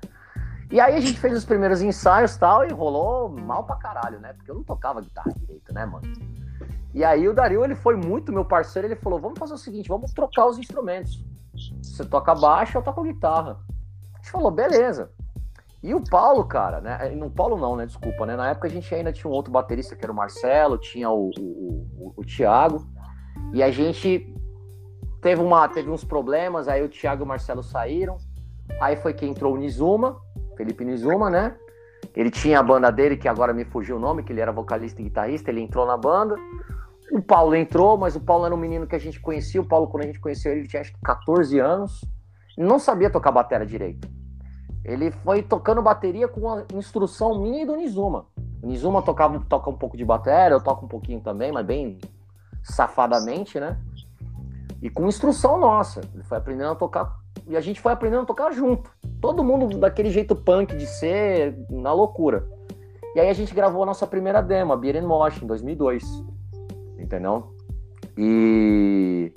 E 0.71 0.79
aí 0.79 0.95
a 0.95 1.01
gente 1.01 1.19
fez 1.19 1.37
os 1.37 1.45
primeiros 1.45 1.83
ensaios 1.83 2.37
tal, 2.37 2.65
e 2.65 2.73
rolou 2.73 3.29
mal 3.29 3.65
pra 3.65 3.77
caralho, 3.77 4.21
né? 4.21 4.33
Porque 4.35 4.51
eu 4.51 4.55
não 4.55 4.63
tocava 4.63 5.01
guitarra 5.01 5.33
direito, 5.37 5.75
né, 5.75 5.85
mano? 5.85 6.07
E 6.95 7.05
aí 7.05 7.29
o 7.29 7.35
Dario, 7.35 7.65
ele 7.65 7.75
foi 7.75 7.97
muito 7.97 8.33
meu 8.33 8.45
parceiro, 8.45 8.87
ele 8.87 8.97
falou, 8.97 9.21
vamos 9.21 9.39
fazer 9.39 9.55
o 9.55 9.59
seguinte, 9.59 9.89
vamos 9.89 10.13
trocar 10.13 10.47
os 10.47 10.59
instrumentos. 10.59 11.25
Você 11.83 12.05
toca 12.05 12.35
baixo, 12.35 12.79
eu 12.79 12.83
toco 12.83 13.03
guitarra. 13.03 13.59
A 14.15 14.17
gente 14.19 14.31
falou, 14.31 14.51
beleza. 14.51 15.11
E 15.83 15.95
o 15.95 16.05
Paulo, 16.05 16.45
cara, 16.45 16.81
né? 16.81 17.11
No 17.17 17.31
Paulo 17.31 17.57
não, 17.57 17.75
né? 17.75 17.87
Desculpa, 17.87 18.27
né? 18.27 18.37
Na 18.37 18.51
época 18.51 18.69
a 18.69 18.71
gente 18.71 18.95
ainda 18.95 19.13
tinha 19.13 19.31
um 19.31 19.35
outro 19.35 19.51
baterista 19.51 19.97
que 19.97 20.05
era 20.05 20.13
o 20.13 20.15
Marcelo, 20.15 20.77
tinha 20.77 21.11
o, 21.11 21.31
o, 21.39 21.87
o, 21.99 22.15
o 22.19 22.25
Thiago. 22.25 22.87
E 23.53 23.63
a 23.63 23.71
gente 23.71 24.33
teve, 25.23 25.43
uma, 25.43 25.69
teve 25.69 25.91
uns 25.91 26.05
problemas, 26.05 26.69
aí 26.69 26.83
o 26.83 26.89
Thiago 26.89 27.23
e 27.23 27.25
o 27.25 27.27
Marcelo 27.27 27.63
saíram. 27.63 28.19
Aí 28.81 28.95
foi 28.97 29.15
que 29.15 29.27
entrou 29.27 29.55
o 29.55 29.57
Nizuma, 29.57 30.21
Felipe 30.61 30.85
Nizuma, 30.85 31.31
né? 31.31 31.57
Ele 32.15 32.31
tinha 32.31 32.59
a 32.59 32.63
banda 32.63 32.93
dele, 32.93 33.17
que 33.17 33.27
agora 33.27 33.55
me 33.55 33.65
fugiu 33.65 33.97
o 33.97 33.99
nome, 33.99 34.23
que 34.23 34.31
ele 34.31 34.43
era 34.43 34.53
vocalista 34.53 35.01
e 35.01 35.05
guitarrista, 35.05 35.51
ele 35.51 35.63
entrou 35.63 35.87
na 35.87 35.97
banda. 35.97 36.37
O 37.13 37.23
Paulo 37.23 37.55
entrou, 37.55 37.97
mas 37.97 38.15
o 38.15 38.21
Paulo 38.21 38.45
era 38.45 38.55
um 38.55 38.59
menino 38.59 38.87
que 38.87 38.95
a 38.95 38.99
gente 38.99 39.19
conhecia. 39.21 39.61
O 39.61 39.65
Paulo, 39.65 39.87
quando 39.87 40.03
a 40.03 40.07
gente 40.07 40.21
conheceu 40.21 40.53
ele, 40.53 40.69
tinha 40.69 40.83
acho 40.83 40.93
que 40.93 41.01
14 41.01 41.59
anos. 41.59 42.05
Não 42.59 42.79
sabia 42.79 43.09
tocar 43.09 43.33
bateria 43.33 43.65
direito. 43.65 44.07
Ele 44.85 45.11
foi 45.11 45.43
tocando 45.43 45.81
bateria 45.81 46.29
com 46.29 46.53
a 46.53 46.65
instrução 46.75 47.41
minha 47.41 47.63
e 47.63 47.67
do 47.67 47.75
Nizuma. 47.75 48.27
O 48.63 48.67
Nizuma 48.67 49.01
tocava, 49.01 49.41
toca 49.49 49.71
um 49.71 49.77
pouco 49.77 49.97
de 49.97 50.05
bateria, 50.05 50.55
eu 50.55 50.61
toco 50.61 50.85
um 50.85 50.89
pouquinho 50.89 51.21
também, 51.21 51.51
mas 51.51 51.65
bem 51.65 51.99
safadamente, 52.63 53.59
né? 53.59 53.79
E 54.83 54.91
com 54.91 55.07
instrução 55.07 55.59
nossa. 55.59 56.03
Ele 56.13 56.23
foi 56.23 56.37
aprendendo 56.37 56.73
a 56.73 56.77
tocar 56.77 57.20
e 57.47 57.57
a 57.57 57.61
gente 57.61 57.81
foi 57.81 57.93
aprendendo 57.93 58.23
a 58.23 58.27
tocar 58.27 58.53
junto. 58.53 58.91
Todo 59.21 59.45
mundo 59.45 59.79
daquele 59.79 60.11
jeito 60.11 60.35
punk 60.35 60.77
de 60.77 60.87
ser, 60.87 61.57
na 61.71 61.93
loucura. 61.93 62.47
E 63.15 63.21
aí 63.21 63.29
a 63.29 63.33
gente 63.33 63.55
gravou 63.55 63.83
a 63.83 63.87
nossa 63.87 64.07
primeira 64.07 64.41
demo, 64.41 64.73
a 64.73 64.77
Beer 64.77 64.97
and 64.97 65.07
Mosh, 65.07 65.43
em 65.43 65.47
2002. 65.47 66.05
Entendeu? 66.99 67.55
E 68.17 69.33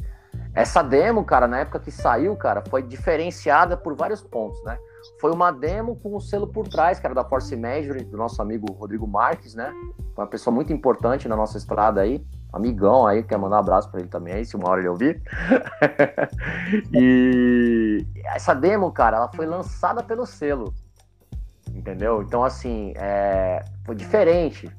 essa 0.54 0.84
demo, 0.84 1.24
cara, 1.24 1.48
na 1.48 1.60
época 1.60 1.80
que 1.80 1.90
saiu, 1.90 2.36
cara, 2.36 2.64
foi 2.70 2.84
diferenciada 2.84 3.76
por 3.76 3.96
vários 3.96 4.22
pontos, 4.22 4.64
né? 4.64 4.78
Foi 5.20 5.32
uma 5.32 5.52
demo 5.52 5.96
com 5.96 6.16
o 6.16 6.22
selo 6.22 6.48
por 6.48 6.68
trás, 6.68 7.04
era 7.04 7.16
da 7.16 7.26
Force 7.26 7.56
Major, 7.56 8.04
do 8.04 8.18
nosso 8.18 8.42
amigo 8.42 8.72
Rodrigo 8.74 9.08
Marques, 9.08 9.56
né? 9.56 9.74
Uma 10.16 10.28
pessoa 10.28 10.54
muito 10.54 10.72
importante 10.72 11.28
na 11.28 11.36
nossa 11.36 11.58
estrada 11.58 12.02
aí. 12.02 12.24
Amigão 12.54 13.08
aí, 13.08 13.24
quer 13.24 13.38
mandar 13.38 13.56
um 13.56 13.60
abraço 13.60 13.90
pra 13.90 14.00
ele 14.00 14.08
também 14.08 14.36
aí, 14.36 14.46
se 14.46 14.56
uma 14.56 14.70
hora 14.70 14.80
ele 14.80 14.88
ouvir. 14.88 15.22
e 16.94 18.06
essa 18.26 18.54
demo, 18.54 18.92
cara, 18.92 19.18
ela 19.18 19.32
foi 19.34 19.48
lançada 19.48 20.04
pelo 20.04 20.24
selo. 20.26 20.72
Entendeu? 21.74 22.22
Então, 22.22 22.44
assim, 22.44 22.94
é... 22.96 23.66
foi 23.84 23.96
diferente. 23.96 24.72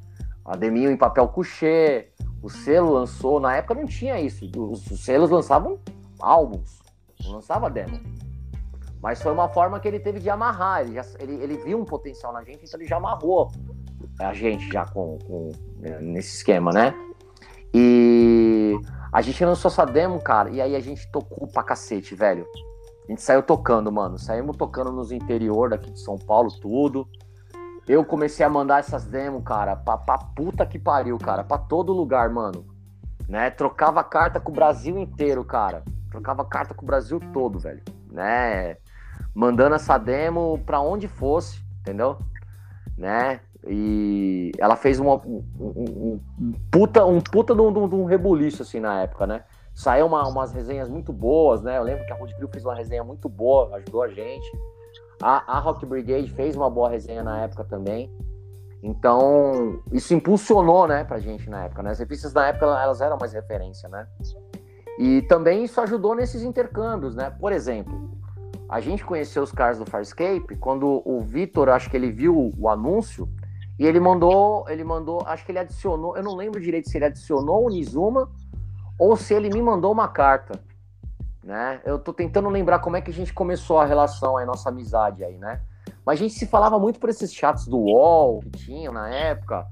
A 0.44 0.56
deminho 0.56 0.90
em 0.90 0.96
papel 0.96 1.26
couché, 1.26 2.10
o 2.40 2.48
selo 2.48 2.92
lançou, 2.92 3.40
na 3.40 3.56
época 3.56 3.74
não 3.74 3.86
tinha 3.86 4.20
isso. 4.20 4.48
Os, 4.56 4.88
os 4.88 5.04
selos 5.04 5.30
lançavam 5.30 5.80
álbuns, 6.20 6.78
não 7.24 7.32
lançava 7.32 7.68
demo. 7.68 7.98
Mas 9.02 9.20
foi 9.20 9.32
uma 9.32 9.48
forma 9.48 9.80
que 9.80 9.88
ele 9.88 9.98
teve 9.98 10.20
de 10.20 10.30
amarrar. 10.30 10.82
Ele, 10.82 10.94
já, 10.94 11.04
ele, 11.18 11.34
ele 11.42 11.56
viu 11.58 11.80
um 11.80 11.84
potencial 11.84 12.32
na 12.32 12.44
gente, 12.44 12.64
então 12.64 12.78
ele 12.78 12.88
já 12.88 12.98
amarrou 12.98 13.50
a 14.18 14.32
gente 14.32 14.70
já 14.70 14.86
com, 14.86 15.18
com 15.26 15.50
né, 15.78 15.98
nesse 16.00 16.36
esquema, 16.36 16.70
né? 16.72 16.94
E 17.74 18.78
a 19.12 19.20
gente 19.20 19.44
lançou 19.44 19.68
essa 19.68 19.84
demo, 19.84 20.22
cara, 20.22 20.48
e 20.50 20.60
aí 20.60 20.76
a 20.76 20.80
gente 20.80 21.10
tocou 21.10 21.48
pra 21.48 21.64
cacete, 21.64 22.14
velho. 22.14 22.46
A 23.06 23.10
gente 23.10 23.20
saiu 23.20 23.42
tocando, 23.42 23.90
mano. 23.92 24.18
Saímos 24.18 24.56
tocando 24.56 24.92
nos 24.92 25.12
interior 25.12 25.70
daqui 25.70 25.90
de 25.90 26.00
São 26.00 26.16
Paulo, 26.16 26.50
tudo. 26.60 27.06
Eu 27.86 28.04
comecei 28.04 28.46
a 28.46 28.48
mandar 28.48 28.78
essas 28.78 29.04
demos, 29.04 29.44
cara, 29.44 29.76
pra, 29.76 29.98
pra 29.98 30.16
puta 30.16 30.64
que 30.64 30.78
pariu, 30.78 31.18
cara, 31.18 31.44
pra 31.44 31.58
todo 31.58 31.92
lugar, 31.92 32.30
mano. 32.30 32.64
Né? 33.28 33.50
Trocava 33.50 34.02
carta 34.02 34.40
com 34.40 34.52
o 34.52 34.54
Brasil 34.54 34.96
inteiro, 34.96 35.44
cara. 35.44 35.82
Trocava 36.10 36.44
carta 36.44 36.72
com 36.72 36.82
o 36.82 36.86
Brasil 36.86 37.20
todo, 37.32 37.58
velho. 37.58 37.82
Né? 38.10 38.76
Mandando 39.34 39.74
essa 39.74 39.98
demo 39.98 40.58
pra 40.64 40.80
onde 40.80 41.08
fosse, 41.08 41.60
entendeu? 41.80 42.18
Né? 42.96 43.40
E 43.66 44.52
ela 44.58 44.76
fez 44.76 45.00
uma, 45.00 45.14
um, 45.16 45.42
um, 45.58 46.20
puta, 46.70 47.04
um 47.04 47.20
puta 47.20 47.54
de 47.54 47.60
um, 47.60 47.72
de 47.72 47.78
um- 47.78 47.88
de 47.88 47.94
um 47.94 48.04
rebuliço, 48.04 48.62
assim, 48.62 48.78
na 48.80 49.02
época, 49.02 49.26
né? 49.26 49.44
Saiu 49.74 50.06
uma- 50.06 50.26
umas 50.28 50.52
resenhas 50.52 50.88
muito 50.88 51.12
boas, 51.12 51.62
né? 51.62 51.78
Eu 51.78 51.82
lembro 51.82 52.04
que 52.04 52.12
a 52.12 52.16
Road 52.16 52.34
Crew 52.36 52.48
fez 52.48 52.64
uma 52.64 52.74
resenha 52.74 53.02
muito 53.02 53.28
boa, 53.28 53.74
ajudou 53.76 54.02
a 54.02 54.08
gente. 54.08 54.46
A, 55.22 55.56
a 55.56 55.58
Rock 55.60 55.86
Brigade 55.86 56.30
fez 56.32 56.54
uma 56.56 56.68
boa 56.68 56.90
resenha 56.90 57.22
na 57.22 57.40
época 57.42 57.64
também. 57.64 58.10
Então, 58.82 59.80
isso 59.90 60.12
impulsionou, 60.12 60.86
né, 60.86 61.04
pra 61.04 61.18
gente 61.18 61.48
na 61.48 61.64
época, 61.64 61.82
né? 61.82 61.90
As 61.90 61.98
revistas 61.98 62.34
na 62.34 62.48
época, 62.48 62.66
elas 62.66 63.00
eram 63.00 63.16
mais 63.18 63.32
referência, 63.32 63.88
né? 63.88 64.06
E 64.98 65.22
também 65.22 65.64
isso 65.64 65.80
ajudou 65.80 66.14
nesses 66.14 66.42
intercâmbios, 66.42 67.16
né? 67.16 67.30
Por 67.40 67.50
exemplo, 67.50 68.10
a 68.68 68.80
gente 68.80 69.02
conheceu 69.04 69.42
os 69.42 69.50
caras 69.50 69.78
do 69.78 69.86
Farscape 69.86 70.54
quando 70.56 71.02
o 71.04 71.20
Vitor, 71.22 71.70
acho 71.70 71.88
que 71.90 71.96
ele 71.96 72.12
viu 72.12 72.52
o 72.58 72.68
anúncio 72.68 73.26
e 73.78 73.86
ele 73.86 73.98
mandou, 73.98 74.64
ele 74.68 74.84
mandou, 74.84 75.22
acho 75.26 75.44
que 75.44 75.50
ele 75.50 75.58
adicionou, 75.58 76.16
eu 76.16 76.22
não 76.22 76.36
lembro 76.36 76.60
direito 76.60 76.88
se 76.88 76.96
ele 76.96 77.06
adicionou 77.06 77.66
o 77.66 77.70
Nizuma 77.70 78.30
ou 78.98 79.16
se 79.16 79.34
ele 79.34 79.48
me 79.48 79.60
mandou 79.60 79.90
uma 79.90 80.06
carta, 80.06 80.60
né? 81.42 81.80
Eu 81.84 81.98
tô 81.98 82.12
tentando 82.12 82.48
lembrar 82.48 82.78
como 82.78 82.96
é 82.96 83.00
que 83.00 83.10
a 83.10 83.14
gente 83.14 83.32
começou 83.32 83.78
a 83.80 83.84
relação, 83.84 84.38
a 84.38 84.46
nossa 84.46 84.68
amizade 84.68 85.24
aí, 85.24 85.36
né? 85.36 85.60
Mas 86.06 86.20
a 86.20 86.22
gente 86.22 86.34
se 86.34 86.46
falava 86.46 86.78
muito 86.78 87.00
por 87.00 87.08
esses 87.08 87.34
chats 87.34 87.66
do 87.66 87.78
UOL 87.78 88.40
que 88.40 88.50
tinha 88.50 88.92
na 88.92 89.08
época, 89.08 89.66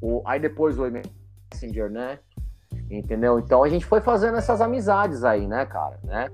o, 0.00 0.22
aí 0.24 0.38
depois 0.38 0.78
o 0.78 0.84
Messenger, 1.52 1.90
né? 1.90 2.20
Entendeu? 2.88 3.38
Então 3.40 3.64
a 3.64 3.68
gente 3.68 3.84
foi 3.84 4.00
fazendo 4.00 4.38
essas 4.38 4.60
amizades 4.60 5.24
aí, 5.24 5.46
né, 5.48 5.66
cara, 5.66 5.98
né? 6.04 6.30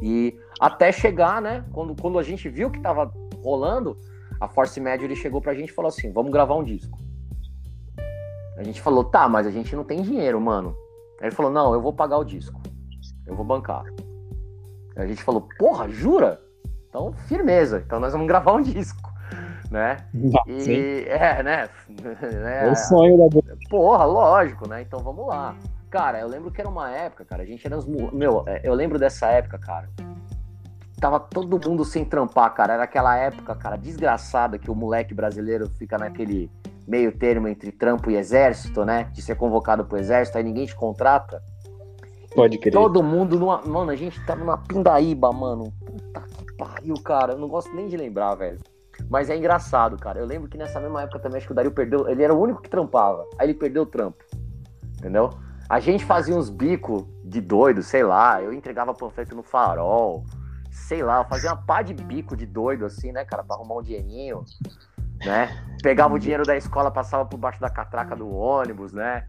E 0.00 0.38
até 0.60 0.92
chegar, 0.92 1.40
né? 1.40 1.64
Quando, 1.72 1.94
quando 2.00 2.18
a 2.18 2.22
gente 2.22 2.48
viu 2.48 2.70
que 2.70 2.80
tava 2.80 3.10
rolando, 3.42 3.96
a 4.42 4.48
Force 4.48 4.80
Média 4.80 5.04
ele 5.04 5.14
chegou 5.14 5.40
pra 5.40 5.54
gente 5.54 5.68
e 5.68 5.72
falou 5.72 5.88
assim: 5.88 6.10
vamos 6.10 6.32
gravar 6.32 6.56
um 6.56 6.64
disco. 6.64 6.98
A 8.56 8.62
gente 8.64 8.82
falou, 8.82 9.04
tá, 9.04 9.28
mas 9.28 9.46
a 9.46 9.50
gente 9.50 9.74
não 9.74 9.84
tem 9.84 10.02
dinheiro, 10.02 10.40
mano. 10.40 10.76
Aí 11.20 11.28
ele 11.28 11.34
falou, 11.34 11.50
não, 11.50 11.72
eu 11.72 11.80
vou 11.80 11.92
pagar 11.92 12.18
o 12.18 12.24
disco. 12.24 12.60
Eu 13.26 13.36
vou 13.36 13.44
bancar. 13.44 13.84
Aí 14.96 15.04
a 15.04 15.06
gente 15.06 15.22
falou, 15.22 15.48
porra, 15.58 15.88
jura? 15.88 16.40
Então, 16.88 17.12
firmeza. 17.28 17.82
Então 17.86 17.98
nós 17.98 18.12
vamos 18.12 18.26
gravar 18.26 18.52
um 18.52 18.62
disco. 18.62 19.10
Né? 19.70 19.96
Sim. 20.58 20.72
E 20.72 21.04
é, 21.08 21.42
né? 21.42 21.68
É 22.20 22.70
o 22.70 22.74
sonho 22.74 23.16
da 23.16 23.42
Porra, 23.70 24.04
lógico, 24.04 24.68
né? 24.68 24.82
Então 24.82 25.00
vamos 25.00 25.26
lá. 25.26 25.56
Cara, 25.88 26.20
eu 26.20 26.28
lembro 26.28 26.50
que 26.50 26.60
era 26.60 26.68
uma 26.68 26.90
época, 26.90 27.24
cara, 27.24 27.42
a 27.42 27.46
gente 27.46 27.66
era 27.66 27.76
uns. 27.76 27.86
Meu, 27.86 28.44
é, 28.46 28.60
eu 28.64 28.74
lembro 28.74 28.98
dessa 28.98 29.28
época, 29.28 29.58
cara. 29.58 29.88
Tava 31.02 31.18
todo 31.18 31.58
mundo 31.68 31.84
sem 31.84 32.04
trampar, 32.04 32.54
cara. 32.54 32.74
Era 32.74 32.84
aquela 32.84 33.16
época, 33.16 33.56
cara, 33.56 33.74
desgraçada 33.74 34.56
que 34.56 34.70
o 34.70 34.74
moleque 34.74 35.12
brasileiro 35.12 35.68
fica 35.68 35.98
naquele 35.98 36.48
meio 36.86 37.10
termo 37.10 37.48
entre 37.48 37.72
trampo 37.72 38.08
e 38.08 38.14
exército, 38.14 38.84
né? 38.84 39.10
De 39.12 39.20
ser 39.20 39.34
convocado 39.34 39.84
pro 39.84 39.98
exército, 39.98 40.38
aí 40.38 40.44
ninguém 40.44 40.64
te 40.64 40.76
contrata. 40.76 41.42
Pode 42.36 42.56
crer. 42.56 42.72
Todo 42.72 43.02
mundo 43.02 43.36
numa. 43.36 43.60
Mano, 43.62 43.90
a 43.90 43.96
gente 43.96 44.24
tava 44.24 44.38
numa 44.38 44.56
pindaíba, 44.56 45.32
mano. 45.32 45.72
Puta 45.84 46.20
que 46.20 46.56
pariu, 46.56 46.94
cara. 47.02 47.32
Eu 47.32 47.38
não 47.40 47.48
gosto 47.48 47.74
nem 47.74 47.88
de 47.88 47.96
lembrar, 47.96 48.36
velho. 48.36 48.60
Mas 49.10 49.28
é 49.28 49.36
engraçado, 49.36 49.96
cara. 49.98 50.20
Eu 50.20 50.24
lembro 50.24 50.48
que 50.48 50.56
nessa 50.56 50.78
mesma 50.78 51.02
época 51.02 51.18
também, 51.18 51.38
acho 51.38 51.46
que 51.48 51.52
o 51.52 51.56
Dario 51.56 51.72
perdeu. 51.72 52.08
Ele 52.08 52.22
era 52.22 52.32
o 52.32 52.40
único 52.40 52.62
que 52.62 52.70
trampava. 52.70 53.26
Aí 53.40 53.48
ele 53.48 53.54
perdeu 53.54 53.82
o 53.82 53.86
trampo. 53.86 54.22
Entendeu? 54.98 55.30
A 55.68 55.80
gente 55.80 56.04
fazia 56.04 56.36
uns 56.36 56.48
bicos 56.48 57.02
de 57.24 57.40
doido, 57.40 57.82
sei 57.82 58.04
lá. 58.04 58.40
Eu 58.40 58.52
entregava 58.52 58.94
panfleto 58.94 59.34
no 59.34 59.42
farol. 59.42 60.24
Sei 60.72 61.02
lá, 61.02 61.18
eu 61.18 61.24
fazia 61.24 61.50
uma 61.50 61.56
pá 61.56 61.82
de 61.82 61.92
bico 61.92 62.34
de 62.34 62.46
doido, 62.46 62.86
assim, 62.86 63.12
né, 63.12 63.24
cara, 63.24 63.44
pra 63.44 63.56
arrumar 63.56 63.76
um 63.76 63.82
dinheirinho, 63.82 64.42
né? 65.24 65.48
Pegava 65.82 66.14
o 66.14 66.18
dinheiro 66.18 66.44
da 66.44 66.56
escola, 66.56 66.90
passava 66.90 67.26
por 67.26 67.36
baixo 67.36 67.60
da 67.60 67.68
catraca 67.68 68.16
do 68.16 68.34
ônibus, 68.34 68.92
né? 68.92 69.26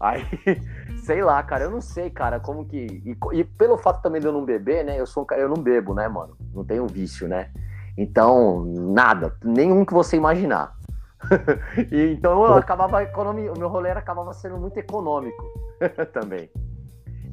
Aí, 0.00 0.24
sei 1.04 1.22
lá, 1.22 1.42
cara, 1.42 1.64
eu 1.64 1.70
não 1.70 1.82
sei, 1.82 2.08
cara, 2.08 2.40
como 2.40 2.64
que. 2.64 2.78
E, 3.04 3.16
e 3.32 3.44
pelo 3.44 3.76
fato 3.76 4.00
também 4.02 4.20
de 4.20 4.26
eu 4.26 4.32
não 4.32 4.44
beber, 4.44 4.84
né? 4.84 4.98
Eu 4.98 5.06
sou 5.06 5.22
um 5.22 5.26
cara, 5.26 5.42
eu 5.42 5.48
não 5.48 5.62
bebo, 5.62 5.94
né, 5.94 6.08
mano? 6.08 6.36
Não 6.54 6.64
tenho 6.64 6.86
vício, 6.86 7.28
né? 7.28 7.50
Então, 7.96 8.64
nada, 8.64 9.36
nenhum 9.44 9.84
que 9.84 9.92
você 9.92 10.16
imaginar. 10.16 10.74
e, 11.92 12.12
então 12.12 12.44
eu 12.44 12.54
acabava 12.54 13.02
economi... 13.02 13.48
o 13.48 13.58
meu 13.58 13.68
rolê 13.68 13.90
acabava 13.90 14.32
sendo 14.32 14.58
muito 14.58 14.76
econômico 14.78 15.44
também. 16.12 16.50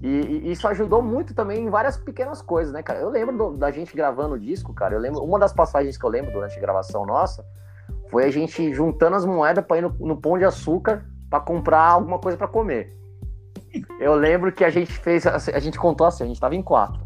E, 0.03 0.07
e 0.09 0.51
isso 0.51 0.67
ajudou 0.67 1.01
muito 1.01 1.33
também 1.33 1.65
em 1.65 1.69
várias 1.69 1.95
pequenas 1.95 2.41
coisas, 2.41 2.73
né, 2.73 2.83
cara? 2.83 2.99
Eu 2.99 3.09
lembro 3.09 3.37
do- 3.37 3.57
da 3.57 3.71
gente 3.71 3.95
gravando 3.95 4.35
o 4.35 4.39
disco, 4.39 4.73
cara. 4.73 4.93
Eu 4.93 4.99
lembro, 4.99 5.23
uma 5.23 5.39
das 5.39 5.53
passagens 5.53 5.97
que 5.97 6.03
eu 6.03 6.09
lembro 6.09 6.29
durante 6.29 6.57
a 6.57 6.61
gravação 6.61 7.05
nossa 7.05 7.45
foi 8.11 8.25
a 8.25 8.29
gente 8.31 8.73
juntando 8.73 9.15
as 9.15 9.25
moedas 9.25 9.65
para 9.65 9.77
ir 9.77 9.81
no, 9.81 9.89
no 9.99 10.17
pão 10.17 10.37
de 10.37 10.43
açúcar 10.43 11.05
para 11.29 11.39
comprar 11.39 11.83
alguma 11.83 12.19
coisa 12.19 12.37
para 12.37 12.49
comer. 12.49 12.93
Eu 13.97 14.13
lembro 14.13 14.51
que 14.51 14.65
a 14.65 14.69
gente 14.69 14.91
fez, 14.91 15.25
assim, 15.25 15.51
a 15.51 15.59
gente 15.59 15.79
contou 15.79 16.05
assim, 16.05 16.25
a 16.25 16.27
gente 16.27 16.39
tava 16.39 16.53
em 16.53 16.61
quatro, 16.61 17.01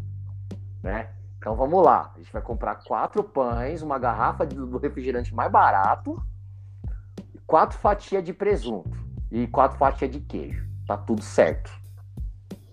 né? 0.82 1.08
Então 1.38 1.54
vamos 1.54 1.82
lá, 1.84 2.10
a 2.14 2.18
gente 2.18 2.32
vai 2.32 2.42
comprar 2.42 2.74
quatro 2.84 3.22
pães, 3.22 3.80
uma 3.80 3.96
garrafa 3.96 4.44
do 4.44 4.76
refrigerante 4.76 5.32
mais 5.32 5.50
barato, 5.52 6.20
quatro 7.46 7.78
fatias 7.78 8.24
de 8.24 8.32
presunto 8.32 8.90
e 9.30 9.46
quatro 9.46 9.78
fatias 9.78 10.10
de 10.10 10.18
queijo. 10.18 10.66
Tá 10.84 10.96
tudo 10.96 11.22
certo. 11.22 11.70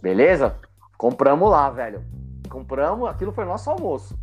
Beleza? 0.05 0.55
Compramos 0.99 1.49
lá, 1.49 1.67
velho. 1.71 2.05
Compramos, 2.47 3.09
aquilo 3.09 3.31
foi 3.31 3.43
nosso 3.43 3.71
almoço. 3.71 4.15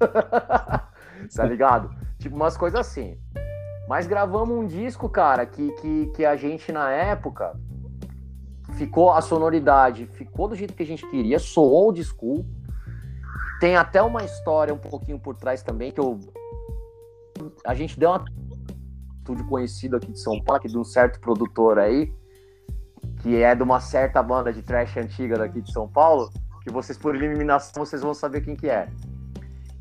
tá 1.36 1.44
ligado? 1.44 1.94
Tipo, 2.18 2.34
umas 2.34 2.56
coisas 2.56 2.80
assim. 2.80 3.20
Mas 3.86 4.06
gravamos 4.06 4.56
um 4.56 4.66
disco, 4.66 5.06
cara, 5.06 5.44
que, 5.44 5.70
que, 5.72 6.06
que 6.14 6.24
a 6.24 6.34
gente 6.34 6.72
na 6.72 6.90
época 6.90 7.54
ficou 8.78 9.12
a 9.12 9.20
sonoridade, 9.20 10.06
ficou 10.06 10.48
do 10.48 10.56
jeito 10.56 10.72
que 10.72 10.82
a 10.82 10.86
gente 10.86 11.06
queria, 11.10 11.38
soou 11.38 11.74
old 11.74 12.02
school. 12.02 12.46
Tem 13.60 13.76
até 13.76 14.00
uma 14.00 14.24
história 14.24 14.72
um 14.72 14.78
pouquinho 14.78 15.18
por 15.18 15.36
trás 15.36 15.62
também 15.62 15.92
que 15.92 16.00
eu 16.00 16.18
a 17.66 17.74
gente 17.74 18.00
deu 18.00 18.08
uma 18.08 18.24
estúdio 19.18 19.46
conhecido 19.46 19.96
aqui 19.96 20.10
de 20.10 20.18
São 20.18 20.42
Paulo, 20.42 20.58
aqui 20.58 20.68
de 20.68 20.78
um 20.78 20.84
certo 20.84 21.20
produtor 21.20 21.78
aí, 21.78 22.10
que 23.22 23.42
é 23.42 23.54
de 23.54 23.62
uma 23.62 23.80
certa 23.80 24.22
banda 24.22 24.52
de 24.52 24.62
trash 24.62 24.96
antiga 24.96 25.36
daqui 25.38 25.60
de 25.60 25.72
São 25.72 25.88
Paulo, 25.88 26.30
que 26.62 26.70
vocês 26.70 26.96
por 26.98 27.14
eliminação 27.14 27.84
vocês 27.84 28.02
vão 28.02 28.14
saber 28.14 28.40
quem 28.42 28.56
que 28.56 28.68
é. 28.68 28.88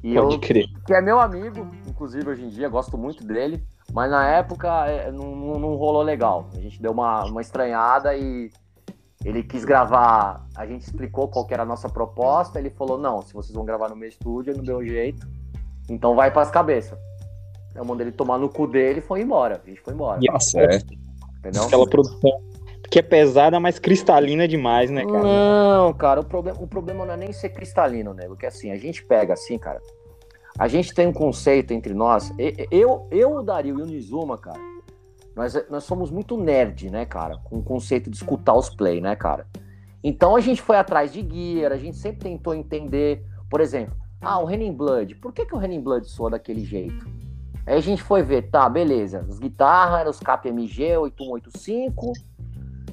E 0.03 0.13
Pode 0.15 0.35
eu, 0.35 0.39
crer. 0.39 0.65
que 0.85 0.93
é 0.93 1.01
meu 1.01 1.19
amigo, 1.19 1.67
inclusive 1.87 2.29
hoje 2.29 2.43
em 2.45 2.49
dia, 2.49 2.69
gosto 2.69 2.95
muito 2.97 3.25
dele, 3.25 3.63
mas 3.91 4.09
na 4.11 4.27
época 4.27 4.67
é, 4.87 5.11
não, 5.11 5.35
não- 5.35 5.59
não 5.59 5.75
rolou 5.75 6.03
legal. 6.03 6.47
A 6.55 6.59
gente 6.59 6.79
deu 6.81 6.91
uma, 6.91 7.25
uma 7.25 7.41
estranhada 7.41 8.15
e 8.15 8.51
ele 9.23 9.41
quis 9.41 9.65
gravar, 9.65 10.45
a 10.55 10.65
gente 10.67 10.83
explicou 10.83 11.27
qual 11.27 11.45
que 11.47 11.53
era 11.55 11.63
a 11.63 11.65
nossa 11.65 11.89
proposta, 11.89 12.59
ele 12.59 12.69
falou, 12.69 12.99
não, 12.99 13.21
se 13.23 13.33
vocês 13.33 13.53
vão 13.55 13.65
gravar 13.65 13.89
no 13.89 13.95
meu 13.95 14.07
estúdio, 14.07 14.55
não 14.55 14.63
deu 14.63 14.85
jeito, 14.85 15.27
então 15.89 16.13
vai 16.15 16.29
pras 16.29 16.51
cabeças. 16.51 16.97
Eu 17.73 17.83
mandei 17.83 18.05
ele 18.07 18.15
tomar 18.15 18.37
no 18.37 18.47
cu 18.47 18.67
dele 18.67 18.99
e 18.99 19.01
foi 19.01 19.21
embora. 19.21 19.59
A 19.65 19.67
gente 19.69 19.81
foi 19.81 19.93
embora. 19.93 20.19
E 20.23 20.27
Tá 20.31 20.39
certo. 20.39 20.93
Entendeu? 21.39 21.63
aquela 21.63 21.85
produção 21.89 22.39
que 22.89 22.99
é 22.99 23.01
pesada, 23.01 23.59
mas 23.59 23.79
cristalina 23.79 24.47
demais, 24.47 24.89
né, 24.89 25.05
cara? 25.05 25.23
Não, 25.23 25.93
cara, 25.93 26.21
o 26.21 26.25
problema, 26.25 26.61
o 26.61 26.67
problema 26.67 27.05
não 27.05 27.13
é 27.13 27.17
nem 27.17 27.33
ser 27.33 27.49
cristalino, 27.49 28.13
né? 28.13 28.25
Porque 28.27 28.45
assim, 28.45 28.71
a 28.71 28.77
gente 28.77 29.03
pega 29.03 29.33
assim, 29.33 29.57
cara. 29.57 29.81
A 30.57 30.67
gente 30.67 30.93
tem 30.93 31.07
um 31.07 31.13
conceito 31.13 31.73
entre 31.73 31.93
nós. 31.93 32.31
Eu, 32.71 33.07
eu 33.11 33.35
o 33.35 33.43
Dario 33.43 33.79
e 33.79 33.81
o 33.81 33.85
Nizuma, 33.85 34.37
cara, 34.37 34.59
nós, 35.35 35.53
nós 35.69 35.83
somos 35.83 36.09
muito 36.09 36.37
nerd, 36.37 36.89
né, 36.89 37.05
cara? 37.05 37.37
Com 37.43 37.57
o 37.57 37.63
conceito 37.63 38.09
de 38.09 38.15
escutar 38.15 38.53
os 38.53 38.69
play, 38.69 39.01
né, 39.01 39.15
cara? 39.15 39.45
Então 40.01 40.35
a 40.35 40.39
gente 40.39 40.61
foi 40.61 40.77
atrás 40.77 41.11
de 41.11 41.27
gear, 41.27 41.71
a 41.71 41.77
gente 41.77 41.97
sempre 41.97 42.29
tentou 42.29 42.53
entender, 42.53 43.25
por 43.49 43.59
exemplo, 43.59 43.95
ah, 44.21 44.39
o 44.39 44.45
Renin 44.45 44.71
Blood, 44.71 45.15
por 45.15 45.33
que, 45.33 45.45
que 45.45 45.53
o 45.53 45.57
Renin 45.57 45.81
Blood 45.81 46.09
soa 46.09 46.29
daquele 46.29 46.63
jeito? 46.63 47.05
Aí 47.65 47.75
a 47.75 47.81
gente 47.81 48.03
foi 48.03 48.21
ver, 48.21 48.43
tá, 48.49 48.69
beleza, 48.69 49.25
as 49.27 49.39
guitarras 49.39 50.07
os 50.07 50.19
KPMG 50.19 50.97
8185, 50.97 52.13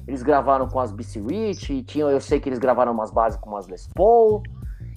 eles 0.07 0.21
gravaram 0.23 0.67
com 0.67 0.79
as 0.79 0.91
BC 0.91 1.19
Rich, 1.21 1.83
tinham, 1.83 2.09
eu 2.09 2.19
sei 2.19 2.39
que 2.39 2.49
eles 2.49 2.59
gravaram 2.59 2.91
umas 2.91 3.11
bases 3.11 3.39
com 3.39 3.49
umas 3.49 3.67
Les 3.67 3.87
Paul. 3.87 4.43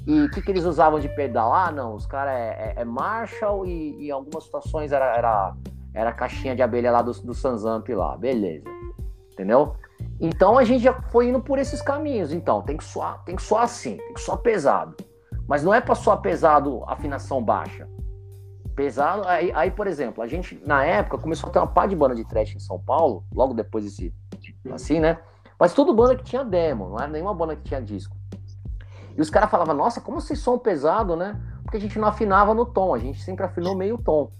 E 0.07 0.23
o 0.23 0.31
que, 0.31 0.41
que 0.41 0.51
eles 0.51 0.65
usavam 0.65 1.01
de 1.01 1.09
pedal? 1.09 1.53
Ah, 1.53 1.73
não, 1.73 1.95
os 1.95 2.07
caras 2.07 2.35
é, 2.35 2.75
é- 2.77 2.83
é 2.83 2.85
Marshall 2.85 3.67
e, 3.67 4.07
em 4.07 4.11
algumas 4.11 4.45
situações 4.45 4.93
era, 4.93 5.17
era, 5.17 5.55
era 5.93 6.13
caixinha 6.13 6.55
de 6.55 6.63
abelha 6.63 6.93
lá 6.93 7.03
do, 7.03 7.13
do 7.13 7.35
Sanzamp 7.35 7.89
lá, 7.89 8.17
beleza. 8.17 8.69
Entendeu? 9.33 9.75
Então 10.21 10.57
a 10.59 10.65
gente 10.65 10.83
já 10.83 10.95
foi 11.11 11.29
indo 11.29 11.41
por 11.41 11.59
esses 11.59 11.83
caminhos. 11.83 12.33
Então, 12.33 12.63
tem 12.63 12.77
que 12.77 12.85
soar, 12.85 13.23
tem 13.25 13.37
que 13.37 13.43
soar 13.43 13.65
assim, 13.65 13.97
tem 13.97 14.15
que 14.15 14.21
soar 14.21 14.39
pesado. 14.39 14.97
Mas 15.49 15.63
não 15.63 15.75
é 15.75 15.81
pra 15.81 15.95
soar 15.95 16.21
pesado 16.21 16.83
afinação 16.87 17.43
baixa. 17.43 17.89
Pesado, 18.77 19.27
aí, 19.27 19.51
aí, 19.55 19.71
por 19.71 19.87
exemplo, 19.87 20.23
a 20.23 20.27
gente, 20.27 20.63
na 20.67 20.85
época, 20.85 21.17
começou 21.17 21.49
a 21.49 21.53
ter 21.53 21.59
uma 21.59 21.67
pá 21.67 21.87
de 21.87 21.97
banda 21.97 22.15
de 22.15 22.25
trash 22.27 22.55
em 22.55 22.61
São 22.61 22.79
Paulo, 22.79 23.25
logo 23.33 23.55
depois 23.55 23.87
desse, 23.87 24.15
assim, 24.71 25.01
né? 25.01 25.19
Mas 25.59 25.73
tudo 25.73 25.95
banda 25.95 26.15
que 26.15 26.23
tinha 26.23 26.45
demo, 26.45 26.91
não 26.91 26.99
era 26.99 27.09
nenhuma 27.09 27.33
banda 27.33 27.57
que 27.57 27.63
tinha 27.63 27.81
disco. 27.81 28.15
E 29.17 29.21
os 29.21 29.31
caras 29.31 29.51
falavam, 29.51 29.75
nossa, 29.75 29.99
como 29.99 30.21
vocês 30.21 30.39
são 30.39 30.59
pesado, 30.59 31.17
né? 31.17 31.41
Porque 31.63 31.79
a 31.79 31.81
gente 31.81 31.99
não 31.99 32.07
afinava 32.07 32.53
no 32.53 32.67
tom, 32.67 32.95
a 32.95 32.99
gente 32.99 33.23
sempre 33.23 33.47
afinou 33.47 33.75
meio 33.75 33.97
tom. 33.97 34.31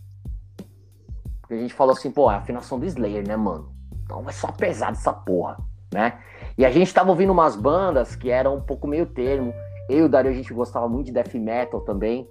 Porque 1.41 1.55
a 1.55 1.59
gente 1.59 1.73
falou 1.73 1.95
assim, 1.95 2.11
pô, 2.11 2.31
é 2.31 2.35
a 2.35 2.39
afinação 2.39 2.79
do 2.79 2.85
Slayer, 2.85 3.27
né, 3.27 3.37
mano? 3.37 3.73
Então 4.05 4.23
vai 4.23 4.35
só 4.35 4.53
pesado 4.53 4.99
essa 4.99 5.15
porra, 5.15 5.57
né? 5.95 6.21
E 6.59 6.67
a 6.67 6.71
gente 6.71 6.93
tava 6.93 7.09
ouvindo 7.09 7.33
umas 7.33 7.57
bandas 7.57 8.15
que 8.15 8.31
eram 8.31 8.57
um 8.57 8.61
pouco 8.61 8.87
meio 8.87 9.07
termo. 9.07 9.55
Eu 9.89 10.01
e 10.01 10.03
o 10.03 10.09
Dario, 10.11 10.31
a 10.31 10.35
gente 10.35 10.53
gostava 10.53 10.87
muito 10.87 11.07
de 11.07 11.13
death 11.13 11.35
metal 11.35 11.81
também, 11.81 12.29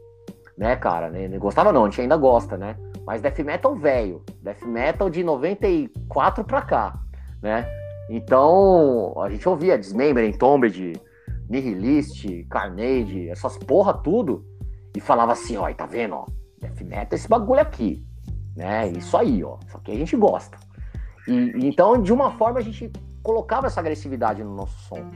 né, 0.58 0.76
cara? 0.76 1.10
Né? 1.10 1.28
Gostava 1.38 1.72
não, 1.72 1.86
a 1.86 1.90
gente 1.90 2.02
ainda 2.02 2.18
gosta, 2.18 2.58
né? 2.58 2.76
Mas 3.06 3.22
death 3.22 3.40
metal 3.40 3.76
velho, 3.76 4.24
death 4.42 4.64
metal 4.64 5.10
de 5.10 5.24
94 5.24 6.44
pra 6.44 6.62
cá, 6.62 7.00
né? 7.42 7.68
Então, 8.10 9.14
a 9.22 9.30
gente 9.30 9.48
ouvia 9.48 9.78
Dismember, 9.78 10.28
Entombed, 10.28 10.94
Nihilist, 11.50 12.26
Carnage, 12.50 13.30
essas 13.30 13.58
porra 13.58 13.94
tudo, 13.94 14.46
e 14.96 15.00
falava 15.00 15.34
assim, 15.34 15.58
ó, 15.58 15.72
tá 15.74 15.86
vendo, 15.86 16.16
ó, 16.16 16.26
death 16.60 16.82
metal 16.82 17.10
é 17.12 17.16
esse 17.16 17.28
bagulho 17.28 17.62
aqui, 17.62 18.04
né? 18.56 18.88
Isso 18.90 19.16
aí, 19.18 19.44
ó, 19.44 19.58
isso 19.68 19.78
aqui 19.78 19.92
a 19.92 19.96
gente 19.96 20.16
gosta. 20.16 20.58
E, 21.28 21.68
então, 21.68 22.02
de 22.02 22.14
uma 22.14 22.32
forma, 22.32 22.60
a 22.60 22.64
gente 22.64 22.92
colocava 23.22 23.68
essa 23.68 23.80
agressividade 23.80 24.44
no 24.44 24.56
nosso 24.56 24.78
som, 24.88 25.12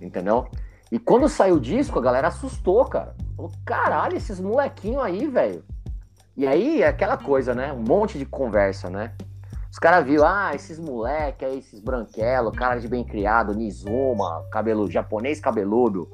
entendeu? 0.00 0.46
E 0.90 0.98
quando 0.98 1.28
saiu 1.28 1.56
o 1.56 1.60
disco, 1.60 1.98
a 1.98 2.02
galera 2.02 2.28
assustou, 2.28 2.84
cara. 2.84 3.14
Falou, 3.40 3.52
caralho, 3.64 4.16
esses 4.18 4.38
molequinhos 4.38 5.02
aí, 5.02 5.26
velho. 5.26 5.64
E 6.36 6.46
aí, 6.46 6.82
é 6.82 6.88
aquela 6.88 7.16
coisa, 7.16 7.54
né? 7.54 7.72
Um 7.72 7.82
monte 7.82 8.18
de 8.18 8.26
conversa, 8.26 8.90
né? 8.90 9.14
Os 9.72 9.78
caras 9.78 10.04
viram, 10.04 10.26
ah, 10.26 10.54
esses 10.54 10.78
moleque 10.78 11.44
aí, 11.44 11.58
esses 11.58 11.80
branquelos, 11.80 12.54
cara 12.54 12.78
de 12.78 12.86
bem 12.86 13.02
criado, 13.02 13.54
Nizuma, 13.54 14.44
cabelo 14.50 14.90
japonês 14.90 15.40
cabeludo. 15.40 16.10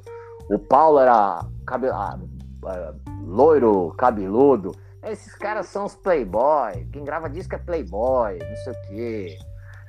O 0.49 0.57
Paulo 0.57 0.99
era 0.99 1.43
cabelo, 1.65 1.95
ah, 1.95 2.17
ah, 2.65 2.93
loiro, 3.23 3.93
cabeludo. 3.97 4.73
Esses 5.03 5.35
caras 5.35 5.65
são 5.65 5.85
os 5.85 5.95
playboy. 5.95 6.87
Quem 6.93 7.03
grava 7.03 7.29
disco 7.29 7.55
é 7.55 7.57
playboy, 7.57 8.39
não 8.39 8.55
sei 8.57 8.73
o 8.73 8.81
quê. 8.87 9.37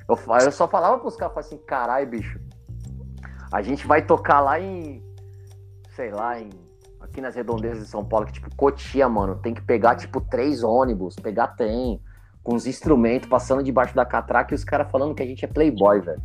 Eu, 0.08 0.18
eu 0.44 0.50
só 0.50 0.66
falava 0.66 0.98
pros 0.98 1.14
caras 1.14 1.36
assim, 1.36 1.58
caralho, 1.58 2.08
bicho. 2.08 2.40
A 3.52 3.62
gente 3.62 3.86
vai 3.86 4.02
tocar 4.02 4.40
lá 4.40 4.58
em. 4.58 5.04
Sei 5.94 6.10
lá, 6.10 6.40
em. 6.40 6.67
Aqui 7.00 7.20
nas 7.20 7.34
redondezas 7.34 7.84
de 7.84 7.88
São 7.88 8.04
Paulo, 8.04 8.26
que 8.26 8.32
tipo, 8.32 8.54
Cotia, 8.56 9.08
mano. 9.08 9.36
Tem 9.36 9.54
que 9.54 9.62
pegar, 9.62 9.96
tipo, 9.96 10.20
três 10.20 10.62
ônibus, 10.62 11.14
pegar 11.16 11.48
trem 11.48 12.00
com 12.42 12.54
os 12.54 12.66
instrumentos 12.66 13.28
passando 13.28 13.62
debaixo 13.62 13.94
da 13.94 14.04
catraca 14.04 14.54
e 14.54 14.56
os 14.56 14.64
caras 14.64 14.90
falando 14.90 15.14
que 15.14 15.22
a 15.22 15.26
gente 15.26 15.44
é 15.44 15.48
playboy, 15.48 16.00
velho. 16.00 16.22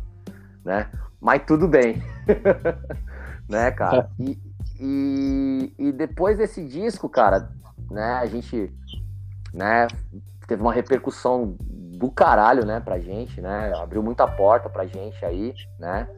Né? 0.64 0.90
Mas 1.20 1.42
tudo 1.46 1.68
bem. 1.68 2.02
né, 3.48 3.70
cara? 3.70 4.10
E, 4.18 4.38
e, 4.80 5.74
e, 5.78 5.92
depois 5.92 6.38
desse 6.38 6.64
disco, 6.64 7.08
cara, 7.08 7.50
né, 7.90 8.14
a 8.14 8.26
gente 8.26 8.72
né, 9.52 9.86
teve 10.46 10.62
uma 10.62 10.72
repercussão 10.72 11.56
do 11.60 12.10
caralho, 12.10 12.64
né, 12.64 12.80
pra 12.80 12.98
gente, 12.98 13.40
né? 13.40 13.72
Abriu 13.76 14.02
muita 14.02 14.26
porta 14.26 14.68
pra 14.68 14.86
gente 14.86 15.24
aí, 15.24 15.54
né? 15.78 16.08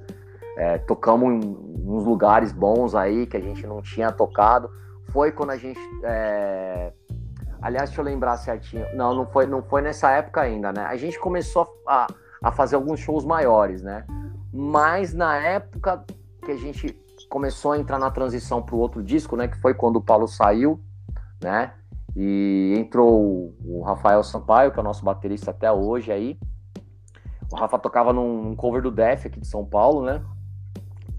É, 0.57 0.79
tocamos 0.79 1.45
em 1.45 1.57
uns 1.87 2.05
lugares 2.05 2.51
bons 2.53 2.95
aí 2.95 3.27
que 3.27 3.37
a 3.37 3.41
gente 3.41 3.67
não 3.67 3.83
tinha 3.83 4.11
tocado. 4.11 4.71
Foi 5.13 5.31
quando 5.31 5.51
a 5.51 5.57
gente 5.57 5.79
é, 6.03 6.93
Aliás, 7.61 7.89
deixa 7.91 8.01
eu 8.01 8.05
lembrar 8.05 8.37
certinho. 8.37 8.87
Não, 8.95 9.15
não 9.15 9.27
foi, 9.27 9.47
não 9.47 9.63
foi 9.63 9.83
nessa 9.83 10.11
época 10.11 10.41
ainda, 10.41 10.73
né? 10.73 10.85
A 10.85 10.97
gente 10.97 11.19
começou 11.19 11.67
a, 11.87 12.07
a 12.43 12.53
fazer 12.53 12.77
alguns 12.77 13.01
shows 13.01 13.25
maiores, 13.25 13.83
né? 13.83 14.05
Mas 14.53 15.15
na 15.15 15.37
época 15.37 16.05
que 16.45 16.53
a 16.53 16.57
gente 16.57 16.97
começou 17.29 17.73
a 17.73 17.79
entrar 17.79 17.99
na 17.99 18.11
transição 18.11 18.63
para 18.63 18.75
o 18.75 18.79
outro 18.79 19.03
disco, 19.03 19.37
né? 19.37 19.49
Que 19.49 19.59
foi 19.59 19.75
quando 19.75 19.97
o 19.97 20.03
Paulo 20.03 20.29
saiu, 20.29 20.81
né? 21.43 21.73
E 22.15 22.75
entrou 22.79 23.55
o 23.65 23.83
Rafael 23.83 24.23
Sampaio, 24.23 24.71
que 24.71 24.79
é 24.79 24.81
o 24.81 24.85
nosso 24.85 25.05
baterista 25.05 25.51
até 25.51 25.71
hoje 25.71 26.13
aí. 26.13 26.39
O 27.51 27.57
Rafa 27.57 27.79
tocava 27.79 28.13
num 28.13 28.55
cover 28.55 28.83
do 28.83 28.91
Def 28.91 29.27
aqui 29.27 29.41
de 29.41 29.47
São 29.47 29.65
Paulo, 29.65 30.05
né? 30.05 30.23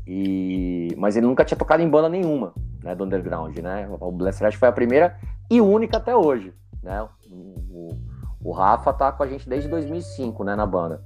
E... 0.08 0.96
Mas 0.98 1.18
ele 1.18 1.28
nunca 1.28 1.44
tinha 1.44 1.58
tocado 1.58 1.84
em 1.84 1.90
banda 1.90 2.08
nenhuma, 2.08 2.54
né? 2.82 2.96
Do 2.96 3.04
underground, 3.04 3.58
né? 3.58 3.88
O 4.00 4.12
Blast 4.12 4.40
Trash 4.40 4.56
foi 4.56 4.70
a 4.70 4.72
primeira 4.72 5.18
e 5.50 5.60
única 5.60 5.98
até 5.98 6.16
hoje, 6.16 6.54
né? 6.82 7.06
O, 7.30 7.90
o, 8.42 8.52
Rafa 8.52 8.94
tá 8.94 9.12
com 9.12 9.24
a 9.24 9.28
gente 9.28 9.48
desde 9.48 9.70
2005, 9.70 10.44
né, 10.46 10.56
na 10.56 10.66
banda. 10.66 11.04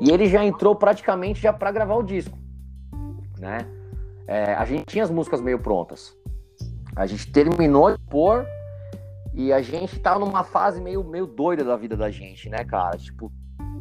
E 0.00 0.10
ele 0.10 0.26
já 0.26 0.44
entrou 0.44 0.74
praticamente 0.74 1.40
já 1.40 1.52
para 1.52 1.70
gravar 1.70 1.94
o 1.94 2.02
disco, 2.02 2.36
né? 3.38 3.58
É, 4.26 4.54
a 4.54 4.64
gente 4.64 4.86
tinha 4.86 5.04
as 5.04 5.10
músicas 5.10 5.40
meio 5.40 5.58
prontas. 5.58 6.12
A 6.96 7.06
gente 7.06 7.30
terminou 7.30 7.92
de 7.92 8.02
pôr 8.04 8.44
e 9.32 9.52
a 9.52 9.62
gente 9.62 9.98
tá 10.00 10.18
numa 10.18 10.42
fase 10.42 10.80
meio, 10.80 11.04
meio 11.04 11.26
doida 11.26 11.62
da 11.62 11.76
vida 11.76 11.96
da 11.96 12.10
gente, 12.10 12.48
né, 12.48 12.64
cara? 12.64 12.96
Tipo, 12.96 13.30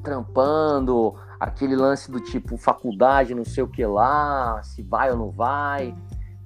trampando, 0.03 1.15
aquele 1.39 1.75
lance 1.75 2.11
do 2.11 2.19
tipo 2.19 2.57
faculdade, 2.57 3.33
não 3.33 3.45
sei 3.45 3.63
o 3.63 3.67
que 3.67 3.85
lá, 3.85 4.61
se 4.63 4.83
vai 4.83 5.11
ou 5.11 5.17
não 5.17 5.31
vai 5.31 5.95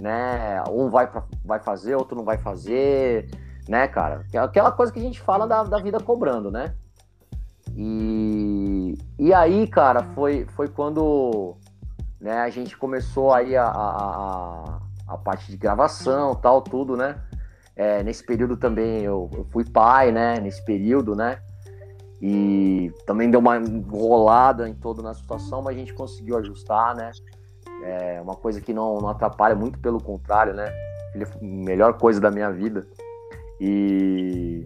né? 0.01 0.61
Um 0.69 0.89
vai, 0.89 1.07
pra, 1.07 1.23
vai 1.43 1.59
fazer, 1.59 1.95
outro 1.95 2.15
não 2.15 2.25
vai 2.25 2.37
fazer, 2.37 3.29
né, 3.67 3.87
cara? 3.87 4.25
É 4.33 4.37
aquela 4.37 4.71
coisa 4.71 4.91
que 4.91 4.99
a 4.99 5.01
gente 5.01 5.21
fala 5.21 5.47
da, 5.47 5.63
da 5.63 5.79
vida 5.79 5.99
cobrando, 5.99 6.51
né? 6.51 6.75
E, 7.75 8.97
e 9.17 9.33
aí, 9.33 9.65
cara, 9.67 10.03
foi, 10.13 10.45
foi 10.55 10.67
quando 10.67 11.55
né, 12.19 12.41
a 12.41 12.49
gente 12.49 12.77
começou 12.77 13.33
aí 13.33 13.55
a, 13.55 13.65
a, 13.65 13.69
a, 13.77 14.79
a 15.07 15.17
parte 15.17 15.49
de 15.49 15.57
gravação, 15.57 16.35
tal, 16.35 16.61
tudo, 16.61 16.97
né? 16.97 17.19
É, 17.75 18.03
nesse 18.03 18.23
período 18.23 18.55
também 18.55 19.01
eu, 19.01 19.29
eu, 19.33 19.45
fui 19.45 19.63
pai, 19.63 20.11
né? 20.11 20.39
Nesse 20.39 20.63
período, 20.63 21.15
né? 21.15 21.39
E 22.25 22.89
também 23.05 23.29
deu 23.29 23.41
uma 23.41 23.57
enrolada 23.57 24.69
em 24.69 24.73
toda 24.73 25.01
na 25.01 25.13
situação, 25.13 25.61
mas 25.61 25.75
a 25.75 25.79
gente 25.79 25.93
conseguiu 25.93 26.37
ajustar, 26.37 26.95
né? 26.95 27.11
É 27.83 28.21
uma 28.21 28.33
coisa 28.33 28.61
que 28.61 28.71
não, 28.71 28.97
não 29.01 29.09
atrapalha, 29.09 29.53
muito 29.53 29.77
pelo 29.77 30.01
contrário, 30.01 30.53
né? 30.53 30.71
A 31.15 31.43
melhor 31.43 31.97
coisa 31.97 32.21
da 32.21 32.31
minha 32.31 32.49
vida. 32.49 32.87
E, 33.59 34.63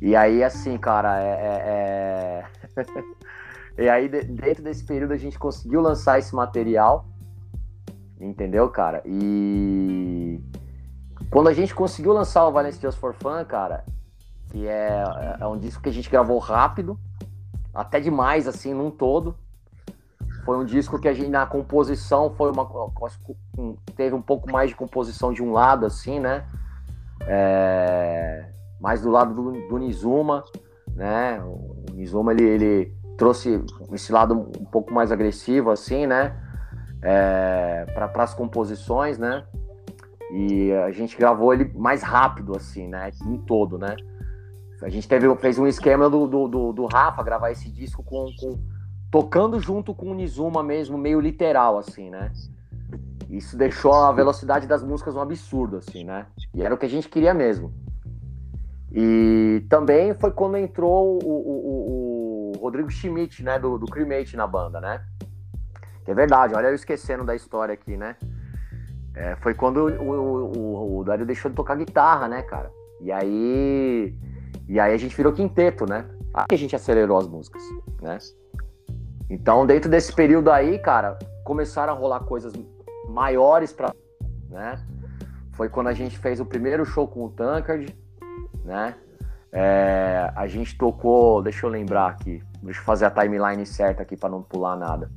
e 0.00 0.14
aí, 0.14 0.44
assim, 0.44 0.78
cara, 0.78 1.20
é. 1.20 2.44
é... 2.76 2.84
é 3.76 3.82
e 3.82 3.88
aí, 3.88 4.08
dentro 4.08 4.62
desse 4.62 4.84
período, 4.84 5.12
a 5.12 5.16
gente 5.16 5.36
conseguiu 5.36 5.80
lançar 5.80 6.20
esse 6.20 6.32
material, 6.32 7.08
entendeu, 8.20 8.68
cara? 8.68 9.02
E 9.04 10.40
quando 11.28 11.48
a 11.48 11.52
gente 11.52 11.74
conseguiu 11.74 12.12
lançar 12.12 12.46
o 12.46 12.52
Valence 12.52 12.80
Just 12.80 13.00
for 13.00 13.14
Fun, 13.14 13.44
cara, 13.44 13.84
que 14.50 14.66
é, 14.66 15.02
é 15.40 15.46
um 15.46 15.58
disco 15.58 15.82
que 15.82 15.88
a 15.88 15.92
gente 15.92 16.10
gravou 16.10 16.38
rápido, 16.38 16.98
até 17.74 18.00
demais, 18.00 18.48
assim, 18.48 18.74
num 18.74 18.90
todo. 18.90 19.36
Foi 20.44 20.56
um 20.56 20.64
disco 20.64 20.98
que 20.98 21.08
a 21.08 21.12
gente, 21.12 21.28
na 21.28 21.46
composição, 21.46 22.30
foi 22.30 22.50
uma. 22.50 22.66
Teve 23.94 24.14
um 24.14 24.22
pouco 24.22 24.50
mais 24.50 24.70
de 24.70 24.76
composição 24.76 25.32
de 25.32 25.42
um 25.42 25.52
lado, 25.52 25.84
assim, 25.84 26.18
né? 26.18 26.46
É, 27.22 28.48
mais 28.80 29.02
do 29.02 29.10
lado 29.10 29.34
do, 29.34 29.68
do 29.68 29.78
Nizuma, 29.78 30.42
né? 30.94 31.40
O 31.42 31.92
Nizuma, 31.92 32.32
ele, 32.32 32.44
ele 32.44 32.98
trouxe 33.18 33.62
esse 33.92 34.10
lado 34.10 34.50
um 34.58 34.64
pouco 34.64 34.92
mais 34.92 35.12
agressivo, 35.12 35.70
assim, 35.70 36.06
né? 36.06 36.34
É, 37.02 37.84
para 37.92 38.22
as 38.22 38.32
composições, 38.32 39.18
né? 39.18 39.44
E 40.32 40.72
a 40.72 40.90
gente 40.90 41.16
gravou 41.16 41.52
ele 41.52 41.70
mais 41.74 42.02
rápido, 42.02 42.56
assim, 42.56 42.88
né? 42.88 43.10
Em 43.26 43.36
todo, 43.38 43.76
né? 43.78 43.96
A 44.82 44.88
gente 44.88 45.08
teve, 45.08 45.34
fez 45.36 45.58
um 45.58 45.66
esquema 45.66 46.08
do, 46.08 46.26
do, 46.26 46.48
do, 46.48 46.72
do 46.72 46.86
Rafa 46.86 47.22
gravar 47.22 47.50
esse 47.50 47.68
disco 47.70 48.02
com, 48.02 48.26
com 48.38 48.58
tocando 49.10 49.58
junto 49.58 49.94
com 49.94 50.10
o 50.10 50.14
Nizuma 50.14 50.62
mesmo, 50.62 50.96
meio 50.96 51.20
literal, 51.20 51.78
assim, 51.78 52.10
né? 52.10 52.32
Isso 53.28 53.56
deixou 53.56 53.92
a 53.92 54.12
velocidade 54.12 54.66
das 54.66 54.82
músicas 54.82 55.14
um 55.14 55.20
absurdo, 55.20 55.76
assim, 55.76 56.04
né? 56.04 56.26
E 56.54 56.62
era 56.62 56.74
o 56.74 56.78
que 56.78 56.86
a 56.86 56.88
gente 56.88 57.08
queria 57.08 57.34
mesmo. 57.34 57.72
E 58.90 59.66
também 59.68 60.14
foi 60.14 60.30
quando 60.30 60.56
entrou 60.56 61.18
o, 61.22 61.28
o, 61.28 62.52
o 62.56 62.58
Rodrigo 62.58 62.90
Schmidt, 62.90 63.42
né, 63.42 63.58
do, 63.58 63.78
do 63.78 63.86
Cremate 63.86 64.36
na 64.36 64.46
banda, 64.46 64.80
né? 64.80 65.04
Que 66.04 66.10
é 66.10 66.14
verdade, 66.14 66.54
olha 66.54 66.68
eu 66.68 66.74
esquecendo 66.74 67.24
da 67.24 67.34
história 67.34 67.74
aqui, 67.74 67.96
né? 67.96 68.16
É, 69.14 69.36
foi 69.36 69.52
quando 69.52 69.88
o, 69.88 70.56
o, 70.56 70.98
o 71.00 71.04
Dario 71.04 71.26
deixou 71.26 71.50
de 71.50 71.56
tocar 71.56 71.74
guitarra, 71.74 72.28
né, 72.28 72.42
cara? 72.42 72.70
E 73.00 73.12
aí, 73.12 74.14
e 74.68 74.78
aí 74.78 74.92
a 74.92 74.98
gente 74.98 75.16
virou 75.16 75.32
quinteto, 75.32 75.86
né? 75.86 76.04
Aí 76.34 76.46
a 76.52 76.56
gente 76.56 76.76
acelerou 76.76 77.16
as 77.16 77.26
músicas, 77.26 77.62
né? 78.02 78.18
Então, 79.30 79.66
dentro 79.66 79.90
desse 79.90 80.12
período 80.12 80.50
aí, 80.50 80.78
cara, 80.78 81.18
começaram 81.44 81.92
a 81.92 81.96
rolar 81.96 82.20
coisas 82.20 82.52
maiores 83.08 83.72
para, 83.72 83.94
né? 84.50 84.78
Foi 85.52 85.68
quando 85.68 85.88
a 85.88 85.92
gente 85.92 86.18
fez 86.18 86.38
o 86.38 86.46
primeiro 86.46 86.84
show 86.84 87.08
com 87.08 87.24
o 87.24 87.30
Tankard, 87.30 87.96
né? 88.64 88.94
É, 89.50 90.30
a 90.36 90.46
gente 90.46 90.76
tocou, 90.76 91.42
deixa 91.42 91.64
eu 91.66 91.70
lembrar 91.70 92.08
aqui, 92.08 92.42
deixa 92.62 92.80
eu 92.80 92.84
fazer 92.84 93.06
a 93.06 93.10
timeline 93.10 93.64
certa 93.64 94.02
aqui 94.02 94.16
para 94.16 94.28
não 94.28 94.42
pular 94.42 94.76
nada. 94.76 95.10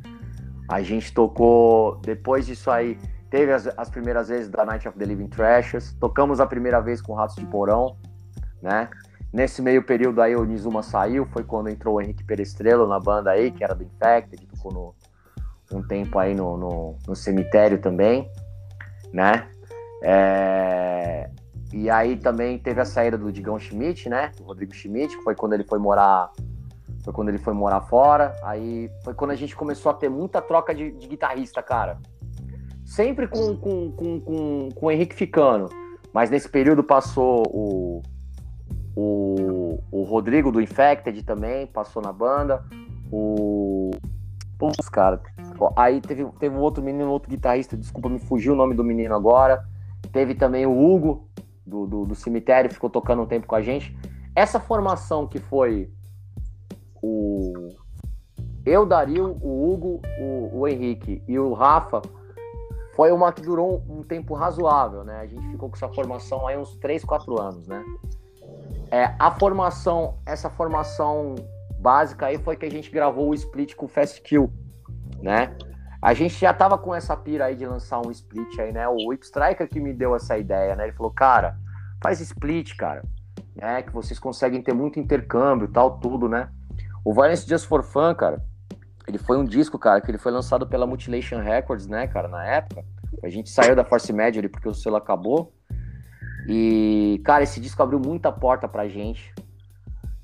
A 0.69 0.81
gente 0.81 1.13
tocou, 1.13 1.97
depois 1.97 2.45
disso 2.45 2.71
aí, 2.71 2.97
teve 3.29 3.51
as, 3.51 3.67
as, 3.77 3.89
primeiras 3.89 4.29
vezes 4.29 4.49
da 4.49 4.63
Night 4.63 4.87
of 4.87 4.97
the 4.97 5.05
Living 5.05 5.27
Trashers, 5.27 5.93
tocamos 5.99 6.39
a 6.39 6.47
primeira 6.47 6.79
vez 6.79 7.01
com 7.01 7.13
Ratos 7.13 7.35
de 7.35 7.45
Porão, 7.45 7.97
né? 8.61 8.89
Nesse 9.33 9.61
meio 9.61 9.83
período 9.83 10.21
aí 10.21 10.35
o 10.35 10.43
Nizuma 10.43 10.83
saiu, 10.83 11.25
foi 11.25 11.43
quando 11.43 11.69
entrou 11.69 11.95
o 11.95 12.01
Henrique 12.01 12.23
Perestrelo 12.23 12.85
na 12.85 12.99
banda 12.99 13.31
aí, 13.31 13.49
que 13.51 13.63
era 13.63 13.73
do 13.73 13.83
Infected, 13.83 14.45
tocou 14.47 14.73
no, 14.73 14.95
um 15.77 15.81
tempo 15.81 16.19
aí 16.19 16.35
no, 16.35 16.57
no, 16.57 16.97
no 17.07 17.15
cemitério 17.15 17.79
também, 17.79 18.29
né? 19.13 19.47
É, 20.03 21.29
e 21.71 21.89
aí 21.89 22.17
também 22.17 22.59
teve 22.59 22.81
a 22.81 22.85
saída 22.85 23.17
do 23.17 23.31
Digão 23.31 23.57
Schmidt, 23.57 24.09
né? 24.09 24.31
Do 24.37 24.43
Rodrigo 24.43 24.73
Schmidt, 24.73 25.15
que 25.15 25.23
foi 25.23 25.35
quando 25.35 25.53
ele 25.53 25.63
foi 25.63 25.79
morar. 25.79 26.31
Foi 27.03 27.13
quando 27.13 27.29
ele 27.29 27.37
foi 27.37 27.53
morar 27.53 27.81
fora. 27.81 28.35
Aí 28.43 28.91
foi 29.03 29.13
quando 29.13 29.31
a 29.31 29.35
gente 29.35 29.55
começou 29.55 29.89
a 29.91 29.95
ter 29.95 30.09
muita 30.09 30.41
troca 30.41 30.75
de, 30.75 30.91
de 30.91 31.07
guitarrista, 31.07 31.63
cara. 31.63 31.97
Sempre 32.85 33.27
com, 33.27 33.55
com, 33.55 33.91
com, 33.91 34.19
com, 34.19 34.69
com 34.75 34.85
o 34.85 34.91
Henrique 34.91 35.15
ficando. 35.15 35.69
Mas 36.13 36.29
nesse 36.29 36.49
período 36.49 36.83
passou 36.83 37.43
o, 37.47 38.01
o, 38.95 39.79
o 39.91 40.03
Rodrigo 40.03 40.51
do 40.51 40.61
Infected 40.61 41.23
também, 41.23 41.67
passou 41.67 42.01
na 42.01 42.11
banda. 42.11 42.63
O. 43.11 43.91
Putz, 44.57 44.87
cara. 44.89 45.21
Aí 45.75 46.01
teve, 46.01 46.25
teve 46.39 46.55
um 46.55 46.59
outro 46.59 46.83
menino, 46.83 47.09
outro 47.09 47.29
guitarrista, 47.29 47.75
desculpa, 47.75 48.09
me 48.09 48.19
fugiu 48.19 48.53
o 48.53 48.55
nome 48.55 48.75
do 48.75 48.83
menino 48.83 49.15
agora. 49.15 49.63
Teve 50.11 50.35
também 50.35 50.65
o 50.65 50.71
Hugo, 50.71 51.27
do, 51.65 51.87
do, 51.87 52.05
do 52.05 52.15
cemitério, 52.15 52.71
ficou 52.71 52.89
tocando 52.89 53.21
um 53.21 53.25
tempo 53.25 53.47
com 53.47 53.55
a 53.55 53.61
gente. 53.61 53.95
Essa 54.35 54.59
formação 54.59 55.27
que 55.27 55.39
foi 55.39 55.91
o 57.01 57.69
eu, 58.65 58.85
Dario, 58.85 59.37
o 59.41 59.71
Hugo, 59.71 60.01
o, 60.19 60.59
o 60.59 60.67
Henrique 60.67 61.23
e 61.27 61.39
o 61.39 61.53
Rafa, 61.53 62.01
foi 62.95 63.11
uma 63.11 63.31
que 63.31 63.41
durou 63.41 63.83
um, 63.89 63.99
um, 63.99 64.03
tempo 64.03 64.35
razoável, 64.35 65.03
né? 65.03 65.19
A 65.21 65.25
gente 65.25 65.47
ficou 65.49 65.69
com 65.69 65.75
essa 65.75 65.89
formação 65.89 66.47
aí 66.47 66.57
uns 66.57 66.75
3, 66.75 67.03
4 67.03 67.41
anos, 67.41 67.67
né? 67.67 67.83
É, 68.91 69.15
a 69.17 69.31
formação, 69.31 70.19
essa 70.25 70.49
formação 70.49 71.35
básica 71.79 72.25
aí 72.27 72.37
foi 72.37 72.57
que 72.57 72.65
a 72.65 72.69
gente 72.69 72.91
gravou 72.91 73.29
o 73.29 73.33
split 73.33 73.73
com 73.75 73.85
o 73.85 73.89
Fast 73.89 74.21
Kill, 74.21 74.51
né? 75.21 75.55
A 76.01 76.13
gente 76.13 76.35
já 76.35 76.53
tava 76.53 76.77
com 76.77 76.93
essa 76.93 77.15
pira 77.15 77.45
aí 77.45 77.55
de 77.55 77.65
lançar 77.65 78.05
um 78.05 78.11
split 78.11 78.59
aí, 78.59 78.73
né? 78.73 78.87
O 78.87 79.07
Whip 79.07 79.23
Striker 79.23 79.67
que 79.67 79.79
me 79.79 79.93
deu 79.93 80.15
essa 80.15 80.37
ideia, 80.37 80.75
né? 80.75 80.85
Ele 80.85 80.93
falou, 80.93 81.11
cara, 81.11 81.57
faz 82.03 82.19
split, 82.19 82.75
cara. 82.75 83.03
É, 83.57 83.81
que 83.81 83.93
vocês 83.93 84.19
conseguem 84.19 84.61
ter 84.61 84.73
muito 84.73 84.99
intercâmbio 84.99 85.67
tal, 85.67 85.99
tudo, 85.99 86.27
né? 86.27 86.49
O 87.05 87.13
Violence 87.13 87.47
Just 87.47 87.67
for 87.67 87.83
Fun, 87.83 88.13
cara, 88.13 88.43
ele 89.07 89.17
foi 89.17 89.37
um 89.37 89.45
disco, 89.45 89.77
cara, 89.79 90.01
que 90.01 90.11
ele 90.11 90.17
foi 90.17 90.31
lançado 90.31 90.67
pela 90.67 90.85
Mutilation 90.85 91.39
Records, 91.39 91.87
né, 91.87 92.07
cara, 92.07 92.27
na 92.27 92.45
época. 92.45 92.83
A 93.23 93.29
gente 93.29 93.49
saiu 93.49 93.75
da 93.75 93.83
Force 93.83 94.11
Major 94.11 94.47
porque 94.49 94.69
o 94.69 94.73
selo 94.73 94.95
acabou. 94.95 95.53
E, 96.47 97.21
cara, 97.23 97.43
esse 97.43 97.59
disco 97.59 97.81
abriu 97.81 97.99
muita 97.99 98.31
porta 98.31 98.67
pra 98.67 98.87
gente. 98.87 99.33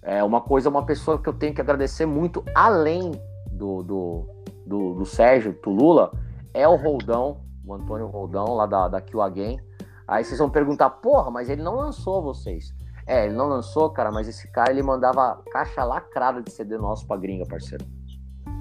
É 0.01 0.23
uma 0.23 0.41
coisa, 0.41 0.69
uma 0.69 0.85
pessoa 0.85 1.21
que 1.21 1.27
eu 1.27 1.33
tenho 1.33 1.53
que 1.53 1.61
agradecer 1.61 2.05
muito, 2.05 2.43
além 2.55 3.11
do, 3.51 3.83
do, 3.83 4.29
do, 4.65 4.93
do 4.95 5.05
Sérgio 5.05 5.53
Tulula, 5.53 6.11
é 6.53 6.67
o 6.67 6.75
Roldão, 6.75 7.41
o 7.65 7.73
Antônio 7.73 8.07
Roldão, 8.07 8.53
lá 8.53 8.65
da, 8.65 8.87
da 8.87 9.01
Kill 9.01 9.21
Again. 9.21 9.59
Aí 10.07 10.23
vocês 10.23 10.39
vão 10.39 10.49
perguntar, 10.49 10.89
porra, 10.89 11.29
mas 11.29 11.49
ele 11.49 11.61
não 11.61 11.75
lançou 11.75 12.21
vocês. 12.21 12.73
É, 13.05 13.25
ele 13.25 13.35
não 13.35 13.47
lançou, 13.47 13.89
cara, 13.89 14.11
mas 14.11 14.27
esse 14.27 14.49
cara 14.49 14.71
ele 14.71 14.83
mandava 14.83 15.41
caixa 15.51 15.83
lacrada 15.83 16.41
de 16.41 16.51
CD 16.51 16.77
nosso 16.77 17.05
pra 17.05 17.17
gringa, 17.17 17.45
parceiro. 17.45 17.85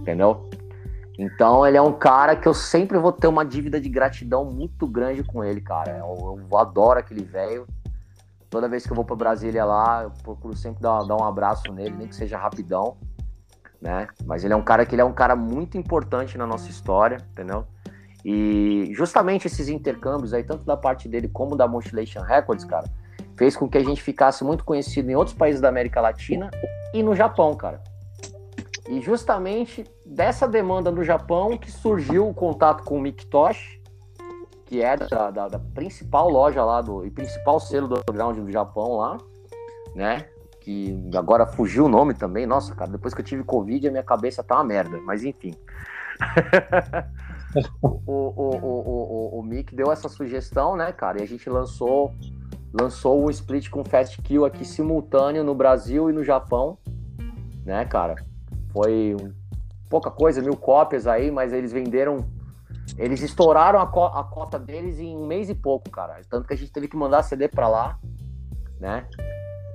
Entendeu? 0.00 0.48
Então 1.18 1.66
ele 1.66 1.76
é 1.76 1.82
um 1.82 1.92
cara 1.92 2.36
que 2.36 2.46
eu 2.46 2.52
sempre 2.52 2.98
vou 2.98 3.10
ter 3.10 3.26
uma 3.26 3.44
dívida 3.44 3.80
de 3.80 3.88
gratidão 3.88 4.44
muito 4.44 4.86
grande 4.86 5.24
com 5.24 5.42
ele, 5.42 5.60
cara. 5.60 5.98
Eu, 5.98 6.38
eu 6.50 6.58
adoro 6.58 6.98
aquele 6.98 7.22
velho. 7.22 7.66
Toda 8.50 8.68
vez 8.68 8.84
que 8.84 8.92
eu 8.92 8.96
vou 8.96 9.04
para 9.04 9.16
Brasília 9.16 9.64
lá, 9.64 10.04
eu 10.04 10.10
procuro 10.22 10.54
sempre 10.54 10.80
dar, 10.80 11.02
dar 11.04 11.16
um 11.16 11.24
abraço 11.24 11.72
nele, 11.72 11.96
nem 11.96 12.06
que 12.06 12.14
seja 12.14 12.38
rapidão, 12.38 12.96
né? 13.80 14.06
Mas 14.24 14.44
ele 14.44 14.52
é 14.52 14.56
um 14.56 14.62
cara 14.62 14.86
que 14.86 14.94
ele 14.94 15.02
é 15.02 15.04
um 15.04 15.12
cara 15.12 15.34
muito 15.34 15.76
importante 15.76 16.38
na 16.38 16.46
nossa 16.46 16.70
história, 16.70 17.18
entendeu? 17.32 17.66
E 18.24 18.92
justamente 18.94 19.46
esses 19.46 19.68
intercâmbios 19.68 20.32
aí, 20.32 20.44
tanto 20.44 20.64
da 20.64 20.76
parte 20.76 21.08
dele 21.08 21.28
como 21.28 21.56
da 21.56 21.66
Modulation 21.66 22.22
Records, 22.22 22.64
cara, 22.64 22.88
fez 23.36 23.56
com 23.56 23.68
que 23.68 23.78
a 23.78 23.84
gente 23.84 24.02
ficasse 24.02 24.44
muito 24.44 24.64
conhecido 24.64 25.10
em 25.10 25.14
outros 25.14 25.36
países 25.36 25.60
da 25.60 25.68
América 25.68 26.00
Latina 26.00 26.50
e 26.92 27.02
no 27.02 27.14
Japão, 27.14 27.54
cara. 27.54 27.80
E 28.88 29.00
justamente 29.00 29.84
dessa 30.04 30.46
demanda 30.46 30.90
no 30.90 31.02
Japão 31.02 31.56
que 31.58 31.70
surgiu 31.70 32.28
o 32.28 32.34
contato 32.34 32.84
com 32.84 32.98
o 32.98 33.00
Mikitoshi, 33.00 33.80
que 34.64 34.82
é 34.82 34.96
da, 34.96 35.30
da, 35.30 35.48
da, 35.48 35.58
principal 35.58 36.28
loja 36.28 36.64
lá 36.64 36.80
do 36.80 37.04
e 37.04 37.10
principal 37.10 37.58
selo 37.58 37.88
do 37.88 37.94
underground 37.96 38.38
do 38.38 38.50
Japão 38.50 38.96
lá, 38.96 39.18
né? 39.94 40.26
Que 40.60 40.98
agora 41.14 41.46
fugiu 41.46 41.86
o 41.86 41.88
nome 41.88 42.14
também. 42.14 42.46
Nossa, 42.46 42.74
cara, 42.74 42.90
depois 42.90 43.14
que 43.14 43.20
eu 43.20 43.24
tive 43.24 43.44
Covid, 43.44 43.86
a 43.86 43.90
minha 43.90 44.02
cabeça 44.02 44.42
tá 44.42 44.56
uma 44.56 44.64
merda, 44.64 45.00
mas 45.04 45.24
enfim. 45.24 45.54
o, 47.82 47.88
o, 47.88 48.02
o, 48.06 49.36
o, 49.36 49.40
o 49.40 49.42
Mick 49.42 49.74
deu 49.74 49.92
essa 49.92 50.08
sugestão, 50.08 50.76
né, 50.76 50.92
cara? 50.92 51.20
E 51.20 51.22
a 51.22 51.26
gente 51.26 51.48
lançou 51.48 52.12
lançou 52.72 53.24
um 53.24 53.30
split 53.30 53.70
com 53.70 53.84
Fast 53.84 54.20
Kill 54.22 54.44
aqui 54.44 54.64
simultâneo 54.64 55.42
no 55.42 55.54
Brasil 55.54 56.10
e 56.10 56.12
no 56.12 56.22
Japão, 56.22 56.76
né, 57.64 57.84
cara? 57.86 58.16
Foi 58.76 59.16
pouca 59.88 60.10
coisa, 60.10 60.42
mil 60.42 60.54
cópias 60.54 61.06
aí, 61.06 61.30
mas 61.30 61.50
eles 61.54 61.72
venderam. 61.72 62.26
Eles 62.98 63.22
estouraram 63.22 63.80
a, 63.80 63.86
co 63.86 64.04
a 64.04 64.22
cota 64.22 64.58
deles 64.58 64.98
em 64.98 65.16
um 65.16 65.26
mês 65.26 65.48
e 65.48 65.54
pouco, 65.54 65.90
cara. 65.90 66.20
Tanto 66.28 66.46
que 66.46 66.52
a 66.52 66.56
gente 66.56 66.70
teve 66.70 66.86
que 66.86 66.96
mandar 66.96 67.22
CD 67.22 67.48
pra 67.48 67.68
lá, 67.68 67.98
né? 68.78 69.06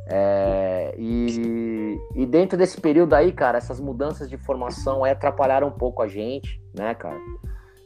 É, 0.06 0.94
e, 0.98 2.00
e 2.14 2.26
dentro 2.28 2.58
desse 2.58 2.80
período 2.80 3.14
aí, 3.14 3.32
cara, 3.32 3.58
essas 3.58 3.80
mudanças 3.80 4.30
de 4.30 4.38
formação 4.38 5.04
aí 5.04 5.12
atrapalharam 5.12 5.70
um 5.70 5.72
pouco 5.72 6.04
a 6.04 6.08
gente, 6.08 6.62
né, 6.78 6.94
cara? 6.94 7.20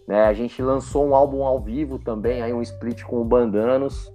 Né, 0.08 0.26
a 0.26 0.34
gente 0.34 0.62
lançou 0.62 1.08
um 1.08 1.16
álbum 1.16 1.44
ao 1.46 1.62
vivo 1.62 1.98
também, 1.98 2.42
aí 2.42 2.54
um 2.54 2.62
split 2.62 3.04
com 3.04 3.22
o 3.22 3.26
Bandanos, 3.26 4.12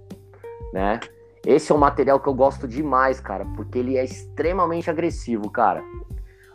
né? 0.71 0.99
Esse 1.45 1.71
é 1.71 1.75
um 1.75 1.77
material 1.77 2.19
que 2.19 2.29
eu 2.29 2.33
gosto 2.33 2.67
demais, 2.67 3.19
cara, 3.19 3.45
porque 3.55 3.79
ele 3.79 3.97
é 3.97 4.03
extremamente 4.03 4.89
agressivo, 4.89 5.49
cara. 5.49 5.83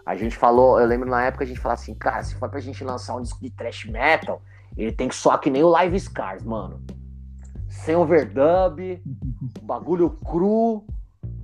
A 0.07 0.15
gente 0.15 0.37
falou, 0.37 0.79
eu 0.79 0.87
lembro 0.87 1.11
na 1.11 1.25
época 1.25 1.43
a 1.43 1.47
gente 1.47 1.59
falava 1.59 1.81
assim, 1.81 1.93
cara, 1.93 2.23
se 2.23 2.37
for 2.37 2.49
pra 2.49 2.61
gente 2.61 2.85
lançar 2.85 3.17
um 3.17 3.23
disco 3.23 3.41
de 3.41 3.51
thrash 3.51 3.87
metal, 3.87 4.41
ele 4.77 4.93
tem 4.93 5.09
que 5.09 5.17
soar 5.17 5.41
que 5.41 5.51
nem 5.51 5.65
o 5.65 5.69
Live 5.69 5.99
Scars, 5.99 6.45
mano. 6.45 6.81
Sem 7.69 7.97
overdub, 7.97 9.03
bagulho 9.63 10.11
cru, 10.11 10.87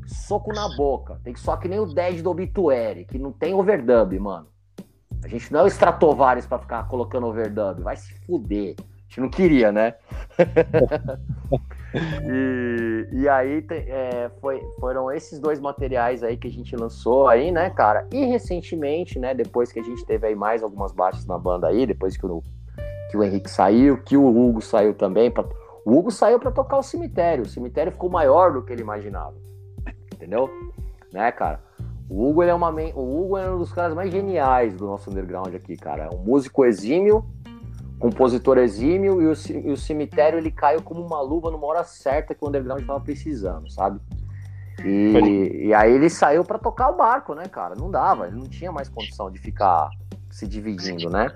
soco 0.06 0.52
na 0.52 0.68
boca. 0.76 1.20
Tem 1.24 1.32
que 1.32 1.40
soar 1.40 1.58
que 1.58 1.66
nem 1.66 1.80
o 1.80 1.86
Dead 1.86 2.22
do 2.22 2.30
Obituary, 2.30 3.04
que 3.04 3.18
não 3.18 3.32
tem 3.32 3.52
overdub, 3.52 4.16
mano. 4.20 4.46
A 5.24 5.28
gente 5.28 5.52
não 5.52 5.60
é 5.60 5.62
o 5.64 5.66
Stratovarius 5.66 6.46
pra 6.46 6.58
ficar 6.58 6.86
colocando 6.86 7.26
overdub. 7.26 7.82
Vai 7.82 7.96
se 7.96 8.14
fuder. 8.24 8.76
A 8.78 9.02
gente 9.08 9.20
não 9.20 9.28
queria, 9.28 9.72
né? 9.72 9.94
E, 11.94 13.08
e 13.12 13.28
aí 13.28 13.64
é, 13.70 14.30
foi, 14.40 14.60
foram 14.80 15.10
esses 15.10 15.38
dois 15.38 15.60
materiais 15.60 16.22
aí 16.22 16.36
que 16.36 16.48
a 16.48 16.50
gente 16.50 16.74
lançou 16.74 17.28
aí, 17.28 17.50
né, 17.50 17.70
cara? 17.70 18.06
E 18.12 18.24
recentemente, 18.24 19.18
né, 19.18 19.34
depois 19.34 19.72
que 19.72 19.80
a 19.80 19.82
gente 19.82 20.04
teve 20.06 20.26
aí 20.26 20.34
mais 20.34 20.62
algumas 20.62 20.92
baixas 20.92 21.26
na 21.26 21.38
banda 21.38 21.68
aí, 21.68 21.86
depois 21.86 22.16
que 22.16 22.24
o, 22.24 22.42
que 23.10 23.16
o 23.16 23.22
Henrique 23.22 23.50
saiu, 23.50 23.98
que 23.98 24.16
o 24.16 24.26
Hugo 24.26 24.62
saiu 24.62 24.94
também, 24.94 25.30
pra, 25.30 25.44
o 25.84 25.98
Hugo 25.98 26.10
saiu 26.10 26.38
para 26.38 26.50
tocar 26.50 26.78
o 26.78 26.82
cemitério. 26.82 27.44
O 27.44 27.48
cemitério 27.48 27.92
ficou 27.92 28.08
maior 28.08 28.52
do 28.52 28.62
que 28.62 28.72
ele 28.72 28.82
imaginava. 28.82 29.34
Entendeu? 30.14 30.48
Né, 31.12 31.30
cara? 31.32 31.60
O 32.08 32.28
Hugo, 32.28 32.42
ele 32.42 32.50
é 32.50 32.54
uma, 32.54 32.70
o 32.70 33.22
Hugo 33.22 33.38
é 33.38 33.50
um 33.50 33.58
dos 33.58 33.72
caras 33.72 33.94
mais 33.94 34.10
geniais 34.10 34.74
do 34.74 34.86
nosso 34.86 35.10
underground 35.10 35.54
aqui, 35.54 35.76
cara. 35.76 36.04
É 36.04 36.14
um 36.14 36.18
músico 36.18 36.64
exímio, 36.64 37.24
compositor 38.02 38.58
exímio 38.58 39.22
e 39.22 39.26
o, 39.26 39.32
e 39.64 39.70
o 39.70 39.76
cemitério 39.76 40.36
ele 40.36 40.50
caiu 40.50 40.82
como 40.82 41.00
uma 41.00 41.20
luva 41.20 41.52
numa 41.52 41.64
hora 41.68 41.84
certa 41.84 42.34
que 42.34 42.44
o 42.44 42.48
underground 42.48 42.80
estava 42.80 42.98
precisando, 42.98 43.70
sabe? 43.70 44.00
E, 44.84 45.66
e, 45.66 45.74
aí 45.74 45.92
ele 45.92 46.10
saiu 46.10 46.44
para 46.44 46.58
tocar 46.58 46.90
o 46.90 46.96
barco, 46.96 47.32
né, 47.32 47.46
cara? 47.46 47.76
Não 47.76 47.88
dava, 47.88 48.26
ele 48.26 48.36
não 48.36 48.48
tinha 48.48 48.72
mais 48.72 48.88
condição 48.88 49.30
de 49.30 49.38
ficar 49.38 49.88
se 50.28 50.48
dividindo, 50.48 51.08
né? 51.08 51.32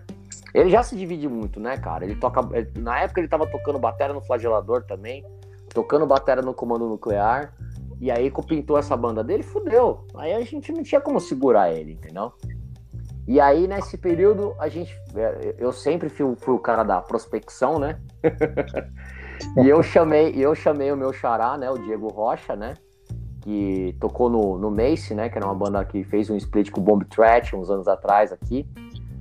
Ele 0.53 0.69
já 0.69 0.83
se 0.83 0.97
divide 0.97 1.29
muito, 1.29 1.61
né, 1.61 1.77
cara? 1.77 2.05
Ele 2.05 2.17
toca. 2.17 2.41
Na 2.77 2.99
época 2.99 3.21
ele 3.21 3.29
tava 3.29 3.47
tocando 3.47 3.79
bateria 3.79 4.13
no 4.13 4.21
flagelador 4.21 4.83
também, 4.83 5.25
tocando 5.73 6.05
bateria 6.05 6.43
no 6.43 6.53
comando 6.53 6.89
nuclear. 6.89 7.53
E 8.01 8.11
aí, 8.11 8.31
pintou 8.47 8.77
essa 8.77 8.97
banda 8.97 9.23
dele, 9.23 9.43
fudeu. 9.43 10.05
Aí 10.17 10.35
a 10.35 10.41
gente 10.43 10.73
não 10.73 10.83
tinha 10.83 11.01
como 11.01 11.21
segurar 11.21 11.73
ele, 11.73 11.93
entendeu? 11.93 12.33
E 13.27 13.41
aí, 13.41 13.67
nesse 13.67 13.99
período, 13.99 14.55
a 14.59 14.69
gente. 14.69 14.97
É, 15.15 15.57
eu 15.59 15.73
sempre 15.73 16.09
fui, 16.09 16.37
fui 16.37 16.55
o 16.55 16.59
cara 16.59 16.85
da 16.85 17.01
prospecção, 17.01 17.79
né? 17.79 17.99
e 19.59 19.69
eu 19.69 19.83
chamei, 19.83 20.33
eu 20.37 20.55
chamei 20.55 20.93
o 20.93 20.97
meu 20.97 21.13
xará, 21.13 21.59
né? 21.59 21.69
O 21.69 21.77
Diego 21.77 22.09
Rocha, 22.09 22.55
né? 22.55 22.75
Que 23.41 23.97
tocou 24.01 24.31
no, 24.31 24.57
no 24.59 24.71
Mace, 24.71 25.13
né? 25.13 25.29
Que 25.29 25.39
era 25.39 25.47
uma 25.47 25.55
banda 25.55 25.85
que 25.85 26.05
fez 26.05 26.31
um 26.31 26.37
split 26.37 26.71
com 26.71 26.81
o 26.81 26.85
Bomb 26.85 27.05
Trash 27.05 27.53
uns 27.55 27.69
anos 27.69 27.89
atrás 27.89 28.33
aqui. 28.33 28.65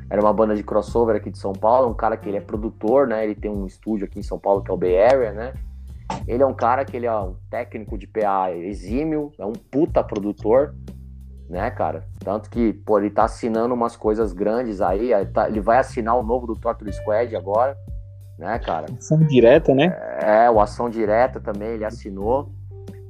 Era 0.07 0.21
uma 0.21 0.33
banda 0.33 0.55
de 0.55 0.61
crossover 0.61 1.15
aqui 1.15 1.31
de 1.31 1.39
São 1.39 1.53
Paulo, 1.53 1.89
um 1.89 1.93
cara 1.95 2.15
que 2.15 2.29
ele 2.29 2.37
é 2.37 2.41
produtor, 2.41 3.07
né? 3.07 3.23
Ele 3.23 3.33
tem 3.33 3.49
um 3.49 3.65
estúdio 3.65 4.05
aqui 4.05 4.19
em 4.19 4.23
São 4.23 4.37
Paulo 4.37 4.63
que 4.63 4.69
é 4.69 4.73
o 4.73 4.77
Bay 4.77 5.01
Area, 5.01 5.31
né? 5.31 5.53
Ele 6.27 6.43
é 6.43 6.45
um 6.45 6.53
cara 6.53 6.85
que 6.85 6.95
ele 6.95 7.07
é 7.07 7.15
um 7.15 7.35
técnico 7.49 7.97
de 7.97 8.05
PA 8.05 8.51
exímio, 8.51 9.31
é 9.39 9.45
um 9.45 9.53
puta 9.53 10.03
produtor, 10.03 10.75
né, 11.49 11.69
cara? 11.71 12.03
Tanto 12.23 12.49
que, 12.49 12.73
pô, 12.73 12.97
ele 12.99 13.09
tá 13.09 13.23
assinando 13.25 13.73
umas 13.73 13.95
coisas 13.95 14.33
grandes 14.33 14.81
aí, 14.81 15.11
tá- 15.27 15.47
ele 15.47 15.59
vai 15.61 15.77
assinar 15.77 16.17
o 16.17 16.23
novo 16.23 16.47
do 16.47 16.55
Torture 16.55 16.91
Squad 16.91 17.35
agora, 17.35 17.77
né, 18.37 18.57
cara? 18.59 18.87
Ação 18.97 19.19
direta, 19.19 19.73
né? 19.73 19.95
É, 20.21 20.49
o 20.49 20.59
Ação 20.59 20.89
Direta 20.89 21.39
também 21.39 21.69
ele 21.69 21.85
assinou, 21.85 22.51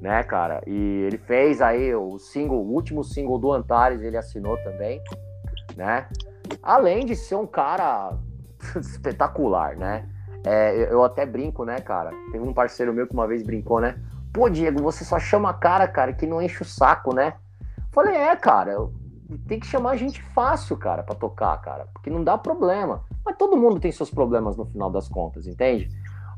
né, 0.01 0.21
cara? 0.23 0.61
E 0.67 0.73
ele 1.07 1.17
fez 1.17 1.61
aí 1.61 1.95
o 1.95 2.19
single, 2.19 2.59
o 2.59 2.71
último 2.73 3.03
single 3.03 3.39
do 3.39 3.51
Antares, 3.51 4.01
ele 4.01 4.17
assinou 4.17 4.57
também, 4.57 5.01
né? 5.75 6.07
Além 6.61 7.05
de 7.05 7.15
ser 7.15 7.35
um 7.35 7.47
cara 7.47 8.13
espetacular, 8.79 9.75
né? 9.75 10.05
É, 10.45 10.75
eu- 10.75 10.87
eu 10.89 11.03
até 11.03 11.25
brinco, 11.25 11.65
né, 11.65 11.79
cara? 11.79 12.11
Tem 12.31 12.39
um 12.39 12.53
parceiro 12.53 12.93
meu 12.93 13.07
que 13.07 13.13
uma 13.13 13.25
vez 13.27 13.41
brincou, 13.41 13.79
né? 13.79 13.97
Pô, 14.31 14.49
Diego, 14.49 14.81
você 14.81 15.03
só 15.03 15.17
chama 15.17 15.53
cara, 15.53 15.87
cara, 15.87 16.13
que 16.13 16.27
não 16.27 16.41
enche 16.41 16.61
o 16.61 16.65
saco, 16.65 17.15
né? 17.15 17.33
Falei, 17.95 18.13
é, 18.13 18.35
cara, 18.35 18.89
tem 19.47 19.57
que 19.57 19.65
chamar 19.65 19.95
gente 19.95 20.21
fácil, 20.21 20.75
cara, 20.75 21.01
pra 21.01 21.15
tocar, 21.15 21.57
cara, 21.61 21.87
porque 21.93 22.09
não 22.09 22.21
dá 22.21 22.37
problema. 22.37 23.05
Mas 23.25 23.37
todo 23.37 23.55
mundo 23.55 23.79
tem 23.79 23.89
seus 23.89 24.11
problemas 24.11 24.57
no 24.57 24.65
final 24.65 24.91
das 24.91 25.07
contas, 25.07 25.47
entende? 25.47 25.87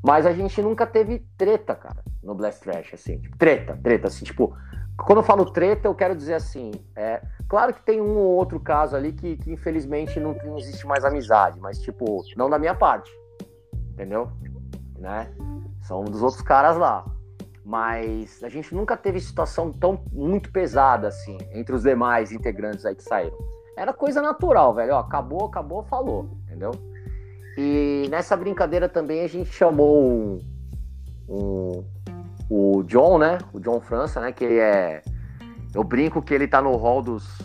Mas 0.04 0.28
a 0.28 0.34
gente 0.34 0.62
nunca 0.62 0.86
teve 0.86 1.26
treta, 1.36 1.74
cara, 1.74 2.04
no 2.22 2.36
Blast 2.36 2.62
Trash, 2.62 2.94
assim. 2.94 3.18
Tipo, 3.18 3.36
treta, 3.40 3.76
treta, 3.82 4.08
assim, 4.08 4.24
tipo. 4.24 4.56
Quando 4.96 5.18
eu 5.18 5.24
falo 5.24 5.46
treta, 5.46 5.88
eu 5.88 5.96
quero 5.96 6.16
dizer 6.16 6.36
assim, 6.36 6.70
é. 6.96 7.24
Claro 7.50 7.74
que 7.74 7.82
tem 7.82 8.00
um 8.00 8.18
ou 8.18 8.36
outro 8.36 8.60
caso 8.60 8.96
ali 8.96 9.12
que, 9.12 9.38
que 9.38 9.52
infelizmente 9.52 10.20
não, 10.20 10.36
não 10.44 10.60
existe 10.60 10.86
mais 10.86 11.04
amizade, 11.04 11.60
mas, 11.60 11.82
tipo, 11.82 12.24
não 12.36 12.52
da 12.52 12.60
minha 12.60 12.76
parte. 12.76 13.12
Entendeu? 13.94 14.30
Né? 15.00 15.28
São 15.82 16.04
dos 16.04 16.22
outros 16.22 16.44
caras 16.44 16.78
lá. 16.78 17.04
Mas 17.68 18.42
a 18.46 18.48
gente 18.48 18.74
nunca 18.74 18.96
teve 18.96 19.20
situação 19.20 19.74
tão 19.74 20.00
muito 20.14 20.50
pesada, 20.54 21.10
assim, 21.10 21.38
entre 21.54 21.76
os 21.76 21.84
demais 21.84 22.32
integrantes 22.32 22.86
aí 22.86 22.96
que 22.96 23.04
saíram. 23.04 23.38
Era 23.76 23.92
coisa 23.92 24.22
natural, 24.22 24.74
velho. 24.74 24.94
Ó, 24.94 25.00
acabou, 25.00 25.46
acabou, 25.48 25.84
falou, 25.84 26.30
entendeu? 26.46 26.72
E 27.58 28.08
nessa 28.10 28.38
brincadeira 28.38 28.88
também 28.88 29.22
a 29.22 29.28
gente 29.28 29.52
chamou 29.52 30.02
um, 30.02 30.40
um- 31.28 31.84
o 32.50 32.84
John, 32.84 33.18
né? 33.18 33.38
O 33.52 33.60
John 33.60 33.82
França, 33.82 34.22
né? 34.22 34.32
Que 34.32 34.46
ele 34.46 34.60
é. 34.60 35.02
Eu 35.76 35.84
brinco 35.84 36.22
que 36.22 36.34
ele 36.34 36.48
tá 36.48 36.62
no 36.62 36.74
hall 36.78 37.02
dos, 37.02 37.38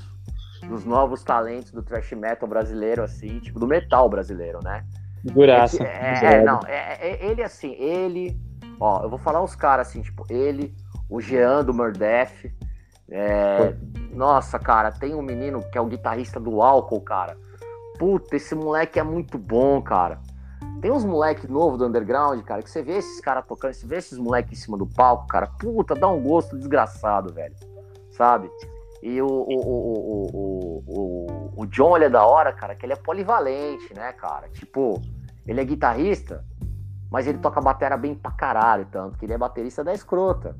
dos 0.68 0.84
novos 0.84 1.24
talentos 1.24 1.72
do 1.72 1.82
thrash 1.82 2.12
metal 2.12 2.48
brasileiro, 2.48 3.02
assim, 3.02 3.40
tipo, 3.40 3.58
do 3.58 3.66
metal 3.66 4.08
brasileiro, 4.08 4.60
né? 4.62 4.84
Figuraça. 5.20 5.82
É, 5.82 6.34
é, 6.34 6.42
não, 6.44 6.60
é, 6.64 7.08
é- 7.10 7.26
ele 7.26 7.42
assim, 7.42 7.72
ele, 7.72 8.38
ó, 8.82 9.04
eu 9.04 9.08
vou 9.08 9.18
falar 9.18 9.40
uns 9.40 9.54
caras 9.54 9.88
assim, 9.88 10.02
tipo, 10.02 10.26
ele, 10.28 10.74
o 11.08 11.20
Jean 11.20 11.64
do 11.64 11.72
Murdef, 11.72 12.52
é, 13.08 13.76
nossa, 14.10 14.58
cara, 14.58 14.90
tem 14.90 15.14
um 15.14 15.22
menino 15.22 15.62
que 15.70 15.78
é 15.78 15.80
o 15.80 15.86
guitarrista 15.86 16.40
do 16.40 16.60
álcool, 16.60 17.00
cara. 17.00 17.36
Puta, 17.96 18.34
esse 18.34 18.56
moleque 18.56 18.98
é 18.98 19.02
muito 19.04 19.38
bom, 19.38 19.80
cara. 19.80 20.18
Tem 20.80 20.90
uns 20.90 21.04
moleques 21.04 21.48
novos 21.48 21.78
do 21.78 21.86
underground, 21.86 22.42
cara, 22.42 22.60
que 22.60 22.68
você 22.68 22.82
vê 22.82 22.94
esses 22.94 23.20
caras 23.20 23.44
tocando, 23.46 23.72
você 23.72 23.86
vê 23.86 23.98
esses 23.98 24.18
moleques 24.18 24.58
em 24.58 24.62
cima 24.62 24.76
do 24.76 24.86
palco, 24.86 25.28
cara, 25.28 25.46
puta, 25.46 25.94
dá 25.94 26.08
um 26.08 26.20
gosto 26.20 26.58
desgraçado, 26.58 27.32
velho. 27.32 27.54
Sabe? 28.10 28.50
E 29.00 29.22
o, 29.22 29.26
o, 29.26 29.58
o, 29.60 30.26
o, 30.32 30.84
o, 30.88 31.62
o 31.62 31.66
John, 31.66 31.94
ele 31.94 32.06
é 32.06 32.10
da 32.10 32.26
hora, 32.26 32.52
cara, 32.52 32.74
que 32.74 32.84
ele 32.84 32.94
é 32.94 32.96
polivalente, 32.96 33.94
né, 33.94 34.12
cara? 34.12 34.48
Tipo, 34.48 35.00
ele 35.46 35.60
é 35.60 35.64
guitarrista, 35.64 36.44
mas 37.12 37.26
ele 37.26 37.36
toca 37.36 37.60
batera 37.60 37.94
bem 37.94 38.14
pra 38.14 38.30
caralho, 38.30 38.86
tanto 38.90 39.18
que 39.18 39.26
ele 39.26 39.34
é 39.34 39.38
baterista 39.38 39.84
da 39.84 39.92
escrota, 39.92 40.56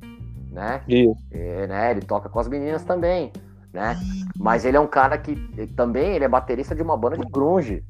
né? 0.51 0.83
Isso. 0.87 1.17
É, 1.31 1.67
né? 1.67 1.91
Ele 1.93 2.03
toca 2.03 2.29
com 2.29 2.39
as 2.39 2.47
meninas 2.47 2.85
também, 2.85 3.33
né? 3.73 3.97
Mas 4.37 4.67
ele 4.67 4.77
é 4.77 4.81
um 4.81 4.87
cara 4.87 5.17
que 5.17 5.35
também 5.69 6.11
ele 6.15 6.27
é 6.27 6.29
baterista 6.29 6.75
de 6.75 6.83
uma 6.83 6.95
banda 6.95 7.17
de 7.17 7.27
grunge, 7.27 7.83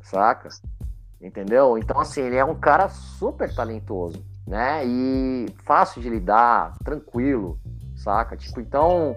saca? 0.00 0.48
Entendeu? 1.20 1.76
Então 1.76 1.98
assim, 1.98 2.20
ele 2.20 2.36
é 2.36 2.44
um 2.44 2.54
cara 2.54 2.88
super 2.88 3.52
talentoso, 3.52 4.24
né? 4.46 4.86
E 4.86 5.46
fácil 5.64 6.00
de 6.00 6.08
lidar, 6.08 6.78
tranquilo, 6.84 7.58
saca? 7.96 8.36
Tipo, 8.36 8.60
então 8.60 9.16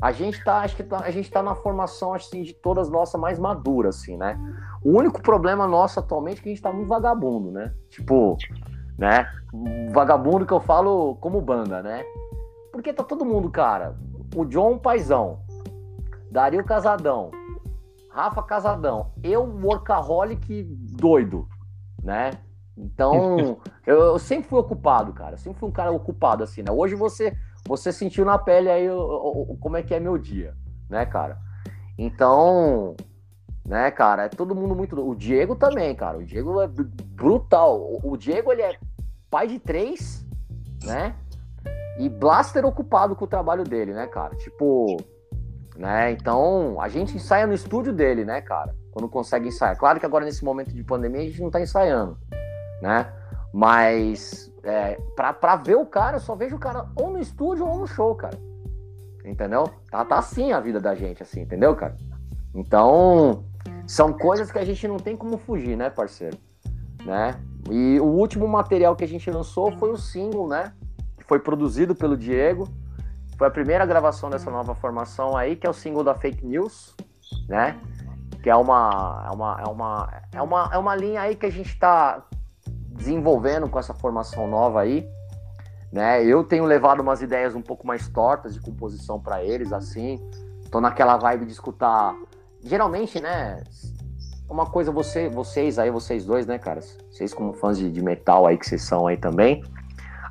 a 0.00 0.10
gente 0.10 0.42
tá, 0.42 0.60
acho 0.60 0.74
que 0.74 0.82
tá- 0.82 1.00
a 1.00 1.10
gente 1.10 1.30
tá 1.30 1.42
na 1.42 1.54
formação 1.54 2.14
assim 2.14 2.42
de 2.42 2.54
todas 2.54 2.88
nossa 2.88 3.18
mais 3.18 3.38
madura 3.38 3.90
assim, 3.90 4.16
né? 4.16 4.38
O 4.86 4.96
único 4.96 5.20
problema 5.20 5.66
nosso 5.66 5.98
atualmente 5.98 6.38
é 6.38 6.42
que 6.44 6.48
a 6.48 6.52
gente 6.52 6.62
tá 6.62 6.72
muito 6.72 6.86
vagabundo, 6.86 7.50
né? 7.50 7.74
Tipo, 7.88 8.36
né? 8.96 9.28
Vagabundo 9.92 10.46
que 10.46 10.52
eu 10.52 10.60
falo 10.60 11.16
como 11.16 11.40
banda, 11.40 11.82
né? 11.82 12.04
Porque 12.70 12.92
tá 12.92 13.02
todo 13.02 13.24
mundo, 13.24 13.50
cara. 13.50 13.96
O 14.36 14.44
John 14.44 14.78
Paizão, 14.78 15.40
Dario 16.30 16.62
Casadão, 16.64 17.32
Rafa 18.08 18.40
Casadão, 18.44 19.10
eu 19.24 19.42
workaholic 19.42 20.62
doido, 20.62 21.48
né? 22.00 22.30
Então, 22.76 23.58
eu, 23.84 23.98
eu 23.98 24.18
sempre 24.20 24.48
fui 24.48 24.60
ocupado, 24.60 25.12
cara. 25.12 25.32
Eu 25.34 25.38
sempre 25.38 25.58
fui 25.58 25.68
um 25.68 25.72
cara 25.72 25.90
ocupado, 25.90 26.44
assim, 26.44 26.62
né? 26.62 26.70
Hoje 26.70 26.94
você, 26.94 27.36
você 27.66 27.90
sentiu 27.90 28.24
na 28.24 28.38
pele 28.38 28.70
aí 28.70 28.88
o- 28.88 28.96
o- 29.00 29.52
o- 29.52 29.56
como 29.56 29.76
é 29.76 29.82
que 29.82 29.92
é 29.92 29.98
meu 29.98 30.16
dia, 30.16 30.54
né, 30.88 31.04
cara? 31.04 31.38
Então, 31.98 32.94
né, 33.66 33.90
cara, 33.90 34.26
é 34.26 34.28
todo 34.28 34.54
mundo 34.54 34.74
muito. 34.74 34.96
O 35.00 35.14
Diego 35.14 35.56
também, 35.56 35.94
cara. 35.94 36.18
O 36.18 36.24
Diego 36.24 36.60
é 36.60 36.68
br- 36.68 36.84
brutal. 37.14 37.80
O, 37.80 38.12
o 38.12 38.16
Diego, 38.16 38.52
ele 38.52 38.62
é 38.62 38.78
pai 39.28 39.48
de 39.48 39.58
três, 39.58 40.24
né? 40.84 41.14
E 41.98 42.08
blaster 42.08 42.64
ocupado 42.64 43.16
com 43.16 43.24
o 43.24 43.28
trabalho 43.28 43.64
dele, 43.64 43.92
né, 43.92 44.06
cara? 44.06 44.36
Tipo, 44.36 44.98
né? 45.76 46.12
Então, 46.12 46.80
a 46.80 46.88
gente 46.88 47.16
ensaia 47.16 47.46
no 47.46 47.54
estúdio 47.54 47.92
dele, 47.92 48.24
né, 48.24 48.40
cara? 48.40 48.74
Quando 48.92 49.08
consegue 49.08 49.48
ensaiar. 49.48 49.76
Claro 49.76 49.98
que 49.98 50.06
agora, 50.06 50.24
nesse 50.24 50.44
momento 50.44 50.72
de 50.72 50.84
pandemia, 50.84 51.22
a 51.22 51.24
gente 51.24 51.42
não 51.42 51.50
tá 51.50 51.60
ensaiando, 51.60 52.16
né? 52.80 53.12
Mas, 53.52 54.52
é, 54.62 54.96
pra, 55.16 55.32
pra 55.32 55.56
ver 55.56 55.76
o 55.76 55.86
cara, 55.86 56.16
eu 56.16 56.20
só 56.20 56.34
vejo 56.34 56.56
o 56.56 56.60
cara 56.60 56.86
ou 56.94 57.10
no 57.10 57.18
estúdio 57.18 57.66
ou 57.66 57.78
no 57.78 57.86
show, 57.86 58.14
cara. 58.14 58.38
Entendeu? 59.24 59.64
Tá, 59.90 60.04
tá 60.04 60.18
assim 60.18 60.52
a 60.52 60.60
vida 60.60 60.78
da 60.78 60.94
gente, 60.94 61.22
assim, 61.22 61.40
entendeu, 61.40 61.74
cara? 61.74 61.96
Então, 62.54 63.44
são 63.86 64.12
coisas 64.12 64.50
que 64.50 64.58
a 64.58 64.64
gente 64.64 64.86
não 64.88 64.96
tem 64.96 65.16
como 65.16 65.38
fugir, 65.38 65.76
né, 65.76 65.90
parceiro? 65.90 66.36
Né? 67.04 67.40
E 67.70 67.98
o 68.00 68.06
último 68.06 68.46
material 68.46 68.96
que 68.96 69.04
a 69.04 69.08
gente 69.08 69.30
lançou 69.30 69.72
foi 69.72 69.90
o 69.90 69.96
single, 69.96 70.48
né? 70.48 70.72
Que 71.16 71.24
foi 71.24 71.38
produzido 71.38 71.94
pelo 71.94 72.16
Diego. 72.16 72.68
Foi 73.36 73.46
a 73.46 73.50
primeira 73.50 73.84
gravação 73.84 74.30
dessa 74.30 74.50
nova 74.50 74.74
formação 74.74 75.36
aí, 75.36 75.56
que 75.56 75.66
é 75.66 75.70
o 75.70 75.72
single 75.72 76.02
da 76.02 76.14
Fake 76.14 76.44
News, 76.44 76.94
né? 77.48 77.78
Que 78.42 78.50
é 78.50 78.56
uma, 78.56 79.26
é 79.26 79.34
uma, 79.34 79.60
é 79.60 79.68
uma, 79.68 80.22
é 80.32 80.42
uma, 80.42 80.70
é 80.72 80.78
uma 80.78 80.96
linha 80.96 81.20
aí 81.20 81.36
que 81.36 81.46
a 81.46 81.50
gente 81.50 81.78
tá 81.78 82.24
desenvolvendo 82.92 83.68
com 83.68 83.78
essa 83.78 83.92
formação 83.92 84.48
nova 84.48 84.80
aí, 84.80 85.06
né? 85.92 86.24
Eu 86.24 86.44
tenho 86.44 86.64
levado 86.64 87.00
umas 87.00 87.20
ideias 87.20 87.54
um 87.54 87.62
pouco 87.62 87.86
mais 87.86 88.08
tortas 88.08 88.54
de 88.54 88.60
composição 88.60 89.20
para 89.20 89.44
eles, 89.44 89.72
assim. 89.72 90.18
Tô 90.70 90.80
naquela 90.80 91.16
vibe 91.16 91.46
de 91.46 91.52
escutar. 91.52 92.14
Geralmente, 92.66 93.20
né? 93.20 93.62
Uma 94.50 94.66
coisa, 94.66 94.90
você, 94.90 95.28
vocês 95.28 95.78
aí, 95.78 95.88
vocês 95.88 96.24
dois, 96.24 96.46
né, 96.46 96.58
cara? 96.58 96.80
Vocês 96.80 97.32
como 97.32 97.52
fãs 97.52 97.78
de, 97.78 97.90
de 97.90 98.02
metal 98.02 98.44
aí 98.44 98.58
que 98.58 98.66
vocês 98.66 98.82
são 98.82 99.06
aí 99.06 99.16
também. 99.16 99.62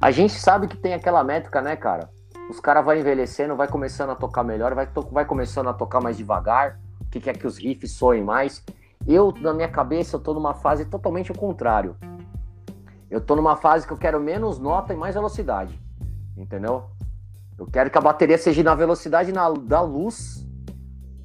A 0.02 0.12
gente 0.12 0.34
sabe 0.34 0.68
que 0.68 0.76
tem 0.76 0.94
aquela 0.94 1.24
métrica, 1.24 1.62
né, 1.62 1.78
cara? 1.78 2.10
Os 2.50 2.60
caras 2.60 2.84
vão 2.84 2.94
envelhecendo, 2.94 3.56
vai 3.56 3.70
começando 3.70 4.10
a 4.10 4.16
tocar 4.16 4.44
melhor, 4.44 4.76
vai, 4.76 4.86
to- 4.86 5.08
vai 5.12 5.24
começando 5.26 5.70
a 5.70 5.74
tocar 5.74 6.02
mais 6.02 6.18
devagar, 6.18 6.78
que 7.10 7.22
quer 7.22 7.38
que 7.38 7.48
os 7.48 7.58
riffs 7.58 7.94
soem 7.94 8.24
mais. 8.24 8.62
Eu, 9.08 9.34
na 9.40 9.54
minha 9.54 9.70
cabeça, 9.70 10.18
eu 10.18 10.20
tô 10.20 10.34
numa 10.34 10.54
fase 10.54 10.84
totalmente 10.86 11.32
ao 11.32 11.38
contrário. 11.38 11.96
Eu 13.10 13.22
tô 13.22 13.36
numa 13.36 13.56
fase 13.56 13.88
que 13.88 13.94
eu 13.94 13.98
quero 13.98 14.20
menos 14.20 14.60
nota 14.60 14.94
e 14.94 14.98
mais 14.98 15.16
velocidade. 15.16 15.80
Entendeu? 16.36 16.84
Eu 17.58 17.66
quero 17.66 17.90
que 17.90 17.98
a 17.98 18.02
bateria 18.02 18.38
seja 18.38 18.62
na 18.62 18.76
velocidade 18.76 19.32
na, 19.32 19.50
da 19.50 19.82
luz 19.82 20.45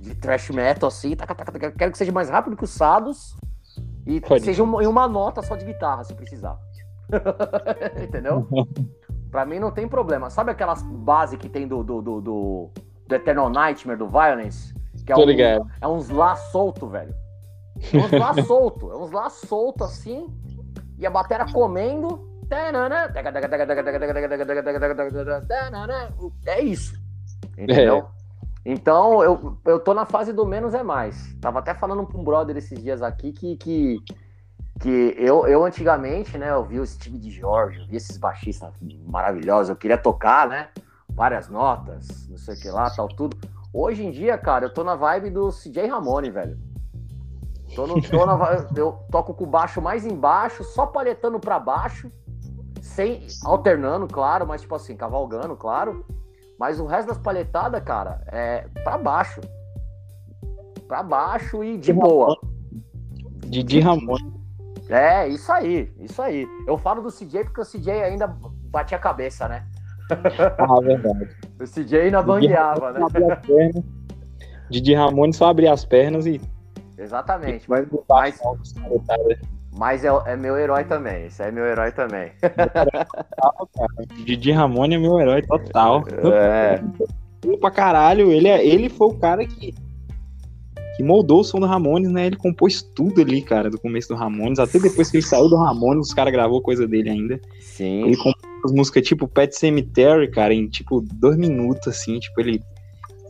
de 0.01 0.15
thrash 0.15 0.51
metal, 0.51 0.89
assim. 0.89 1.15
taca, 1.15 1.35
taca, 1.35 1.53
taca. 1.53 1.73
Quero 1.73 1.93
que 1.93 1.99
seja 1.99 2.11
mais 2.11 2.31
rápido 2.31 2.57
que 2.57 2.65
os 2.65 2.71
Sados 2.71 3.37
e 4.07 4.21
Pode. 4.21 4.45
seja 4.45 4.63
em 4.63 4.87
uma 4.87 5.07
nota 5.07 5.43
só 5.43 5.55
de 5.57 5.65
guitarra, 5.65 6.03
se 6.05 6.15
precisar. 6.15 6.59
Entendeu? 8.03 8.49
Pra 9.31 9.45
mim 9.45 9.59
não 9.61 9.71
tem 9.71 9.87
problema. 9.87 10.29
Sabe 10.31 10.51
aquelas 10.51 10.83
bases 10.83 11.39
que 11.39 11.49
tem 11.49 11.69
do, 11.69 11.85
do, 11.85 12.03
do, 12.03 12.21
do, 12.21 12.71
do 13.07 13.15
Eternal 13.15 13.49
Nightmare, 13.49 13.97
do 13.99 14.09
Violence? 14.09 14.75
Que 15.07 15.13
é, 15.13 15.15
Tô 15.15 15.23
um- 15.23 15.27
ligado. 15.27 15.71
é 15.81 15.87
uns 15.87 16.09
lá 16.09 16.35
solto, 16.35 16.89
velho. 16.89 17.15
É 17.93 17.97
uns 17.97 18.11
lá 18.11 18.35
solto. 18.43 18.91
É 18.91 18.97
uns 18.97 19.11
lá 19.13 19.29
solto 19.31 19.85
assim. 19.85 20.27
E 20.99 21.07
a 21.07 21.11
batera 21.11 21.47
comendo. 21.53 22.29
É 26.47 26.61
isso. 26.61 27.01
Entendeu? 27.57 28.09
Então, 28.65 29.23
eu, 29.23 29.59
eu 29.65 29.81
tô 29.81 29.95
na 29.95 30.05
fase 30.05 30.33
do 30.33 30.45
menos 30.45 30.75
é 30.75 30.83
mais. 30.83 31.35
Tava 31.41 31.61
até 31.61 31.75
falando 31.75 32.05
pra 32.07 32.19
um 32.19 32.25
brother 32.25 32.57
esses 32.57 32.83
dias 32.83 33.03
aqui 33.03 33.33
que, 33.33 33.57
que 33.57 34.05
que 34.81 35.15
eu, 35.19 35.47
eu 35.47 35.63
antigamente, 35.63 36.39
né, 36.39 36.51
eu 36.51 36.65
vi 36.65 36.81
o 36.81 36.87
Steve 36.87 37.19
de 37.19 37.31
George, 37.31 37.81
eu 37.81 37.87
vi 37.87 37.97
esses 37.97 38.17
baixistas 38.17 38.73
maravilhosos, 39.07 39.69
eu 39.69 39.77
queria 39.77 39.99
tocar, 39.99 40.49
né, 40.49 40.69
várias 41.11 41.51
notas, 41.51 42.27
não 42.29 42.39
sei 42.39 42.55
o 42.55 42.59
que 42.59 42.71
lá, 42.71 42.89
tal, 42.89 43.07
tudo. 43.07 43.37
Hoje 43.75 44.05
em 44.05 44.11
dia, 44.11 44.39
cara, 44.39 44.65
eu 44.65 44.73
tô 44.73 44.83
na 44.83 44.97
vibe 44.97 45.31
do 45.31 45.51
CJ 45.51 45.87
Ramone, 45.87 46.31
velho. 46.31 46.59
Tô 47.75 47.87
no, 47.87 48.01
tô 48.01 48.25
na, 48.25 48.67
eu 48.75 48.99
toco 49.11 49.35
com 49.35 49.45
o 49.45 49.47
baixo 49.47 49.83
mais 49.83 50.07
embaixo, 50.07 50.65
só 50.65 50.87
paletando 50.87 51.39
pra 51.39 51.61
baixo, 51.61 52.11
sem 52.81 53.27
alternando, 53.45 54.09
claro, 54.09 54.47
mas 54.47 54.63
tipo 54.63 54.75
assim, 54.75 54.97
cavalgando, 54.97 55.55
claro. 55.57 56.05
Mas 56.61 56.79
o 56.79 56.85
resto 56.85 57.09
das 57.09 57.17
palhetadas, 57.17 57.83
cara, 57.83 58.21
é 58.27 58.67
pra 58.85 58.99
baixo. 58.99 59.41
Pra 60.87 61.03
baixo 61.03 61.65
e 61.65 61.79
de 61.79 61.91
boa. 61.91 62.39
Didi 63.47 63.81
Ramone. 63.81 64.39
É, 64.91 65.27
isso 65.27 65.51
aí, 65.51 65.91
isso 65.99 66.21
aí. 66.21 66.47
Eu 66.67 66.77
falo 66.77 67.01
do 67.01 67.11
CJ 67.11 67.45
porque 67.45 67.63
o 67.63 67.65
CJ 67.65 68.03
ainda 68.03 68.27
batia 68.27 68.99
a 68.99 69.01
cabeça, 69.01 69.49
né? 69.49 69.65
Ah, 70.59 70.81
verdade. 70.83 71.31
O 71.59 71.65
CJ 71.65 71.99
ainda 71.99 72.21
bangueava, 72.21 72.93
né? 72.93 73.01
Pernas. 73.47 73.85
Didi 74.69 74.95
Ramone 74.95 75.33
só 75.33 75.49
abrir 75.49 75.69
as 75.69 75.87
pernas 75.87 76.27
e 76.27 76.41
Exatamente. 76.99 77.71
Mas, 77.71 77.89
mas. 78.07 78.39
Mas 79.81 80.05
é, 80.05 80.11
é 80.27 80.37
meu 80.37 80.59
herói 80.59 80.85
também. 80.85 81.25
Esse 81.25 81.43
é 81.43 81.51
meu 81.51 81.65
herói 81.65 81.91
também. 81.91 82.33
Didi 84.27 84.53
Ramone 84.53 84.97
é 84.97 84.99
meu 84.99 85.19
herói 85.19 85.41
total. 85.41 86.05
É, 86.35 86.83
pra 87.59 87.71
caralho. 87.71 88.31
Ele, 88.31 88.47
é, 88.47 88.63
ele 88.63 88.91
foi 88.91 89.07
o 89.09 89.15
cara 89.15 89.47
que, 89.47 89.73
que 90.99 91.03
moldou 91.03 91.41
o 91.41 91.45
som 91.45 91.59
do 91.59 91.65
Ramones, 91.65 92.13
né? 92.13 92.27
Ele 92.27 92.37
compôs 92.37 92.83
tudo 92.95 93.23
ali, 93.23 93.41
cara, 93.41 93.71
do 93.71 93.81
começo 93.81 94.09
do 94.09 94.17
Ramones. 94.17 94.59
Até 94.59 94.79
depois 94.79 95.11
que 95.11 95.17
ele 95.17 95.25
saiu 95.25 95.49
do 95.49 95.57
Ramones, 95.57 96.09
os 96.09 96.15
caras 96.15 96.31
gravou 96.31 96.61
coisa 96.61 96.87
dele 96.87 97.09
ainda. 97.09 97.41
sim. 97.59 98.05
Ele 98.05 98.19
compôs 98.19 98.45
as 98.67 98.73
músicas 98.73 99.09
tipo 99.09 99.27
Pet 99.27 99.57
Cemetery, 99.57 100.31
cara, 100.31 100.53
em 100.53 100.69
tipo 100.69 101.01
dois 101.01 101.39
minutos, 101.39 101.89
assim. 101.89 102.19
Tipo, 102.19 102.39
ele 102.43 102.63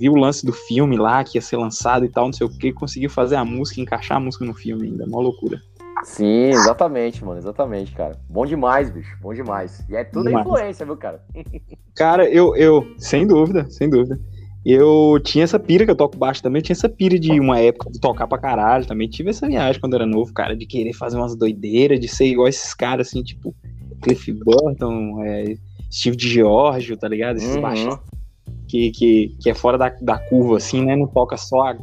viu 0.01 0.15
o 0.15 0.19
lance 0.19 0.45
do 0.45 0.53
filme 0.53 0.97
lá, 0.97 1.23
que 1.23 1.39
ia 1.39 1.43
ser 1.43 1.59
lançado 1.59 2.05
e 2.05 2.09
tal, 2.09 2.25
não 2.25 2.33
sei 2.33 2.45
o 2.45 2.51
que, 2.51 2.73
conseguiu 2.73 3.09
fazer 3.09 3.37
a 3.37 3.45
música, 3.45 3.81
encaixar 3.81 4.17
a 4.17 4.21
música 4.21 4.45
no 4.45 4.53
filme 4.53 4.89
ainda. 4.89 5.07
Mó 5.07 5.21
loucura. 5.21 5.63
Sim, 6.03 6.51
exatamente, 6.51 7.25
mano. 7.25 7.39
Exatamente, 7.39 7.93
cara. 7.93 8.17
Bom 8.29 8.47
demais, 8.47 8.91
bicho. 8.91 9.17
Bom 9.21 9.35
demais. 9.35 9.85
E 9.89 9.97
é 9.97 10.05
tudo 10.05 10.27
Demais. 10.29 10.47
influência, 10.47 10.87
viu, 10.87 10.97
cara? 10.97 11.23
Cara, 11.95 12.27
eu, 12.31 12.57
eu, 12.57 12.95
sem 12.97 13.27
dúvida, 13.27 13.69
sem 13.69 13.91
dúvida. 13.91 14.19
Eu 14.65 15.19
tinha 15.23 15.45
essa 15.45 15.59
pira 15.59 15.85
que 15.85 15.91
eu 15.91 15.97
toco 15.97 16.17
baixo 16.17 16.43
também, 16.43 16.61
eu 16.61 16.65
tinha 16.65 16.75
essa 16.75 16.89
pira 16.89 17.19
de 17.19 17.39
uma 17.39 17.59
época 17.59 17.91
de 17.91 18.01
tocar 18.01 18.27
pra 18.27 18.39
caralho 18.39 18.87
também. 18.87 19.09
Tive 19.09 19.31
essa 19.31 19.47
viagem 19.47 19.81
quando 19.81 19.95
era 19.95 20.07
novo, 20.07 20.33
cara, 20.33 20.57
de 20.57 20.65
querer 20.67 20.93
fazer 20.95 21.17
umas 21.19 21.37
doideiras, 21.37 22.01
de 22.01 22.09
ser 22.09 22.27
igual 22.27 22.49
esses 22.49 22.73
caras, 22.73 23.09
assim, 23.09 23.23
tipo 23.23 23.55
Cliff 24.03 24.33
Burton, 24.33 25.23
é, 25.23 25.55
Steve 25.93 26.17
de 26.17 26.29
Georgio, 26.29 26.97
tá 26.97 27.09
ligado? 27.09 27.37
Esses 27.37 27.57
Uhum. 27.57 27.61
baixos 27.63 27.99
que, 28.69 28.91
que, 28.93 29.37
que 29.41 29.51
é 29.51 29.55
fora 29.55 29.77
da, 29.77 29.89
da 30.01 30.19
curva, 30.19 30.57
assim, 30.57 30.85
né? 30.85 30.97
Não 30.97 31.07
toca 31.07 31.37
só, 31.37 31.63
a- 31.63 31.77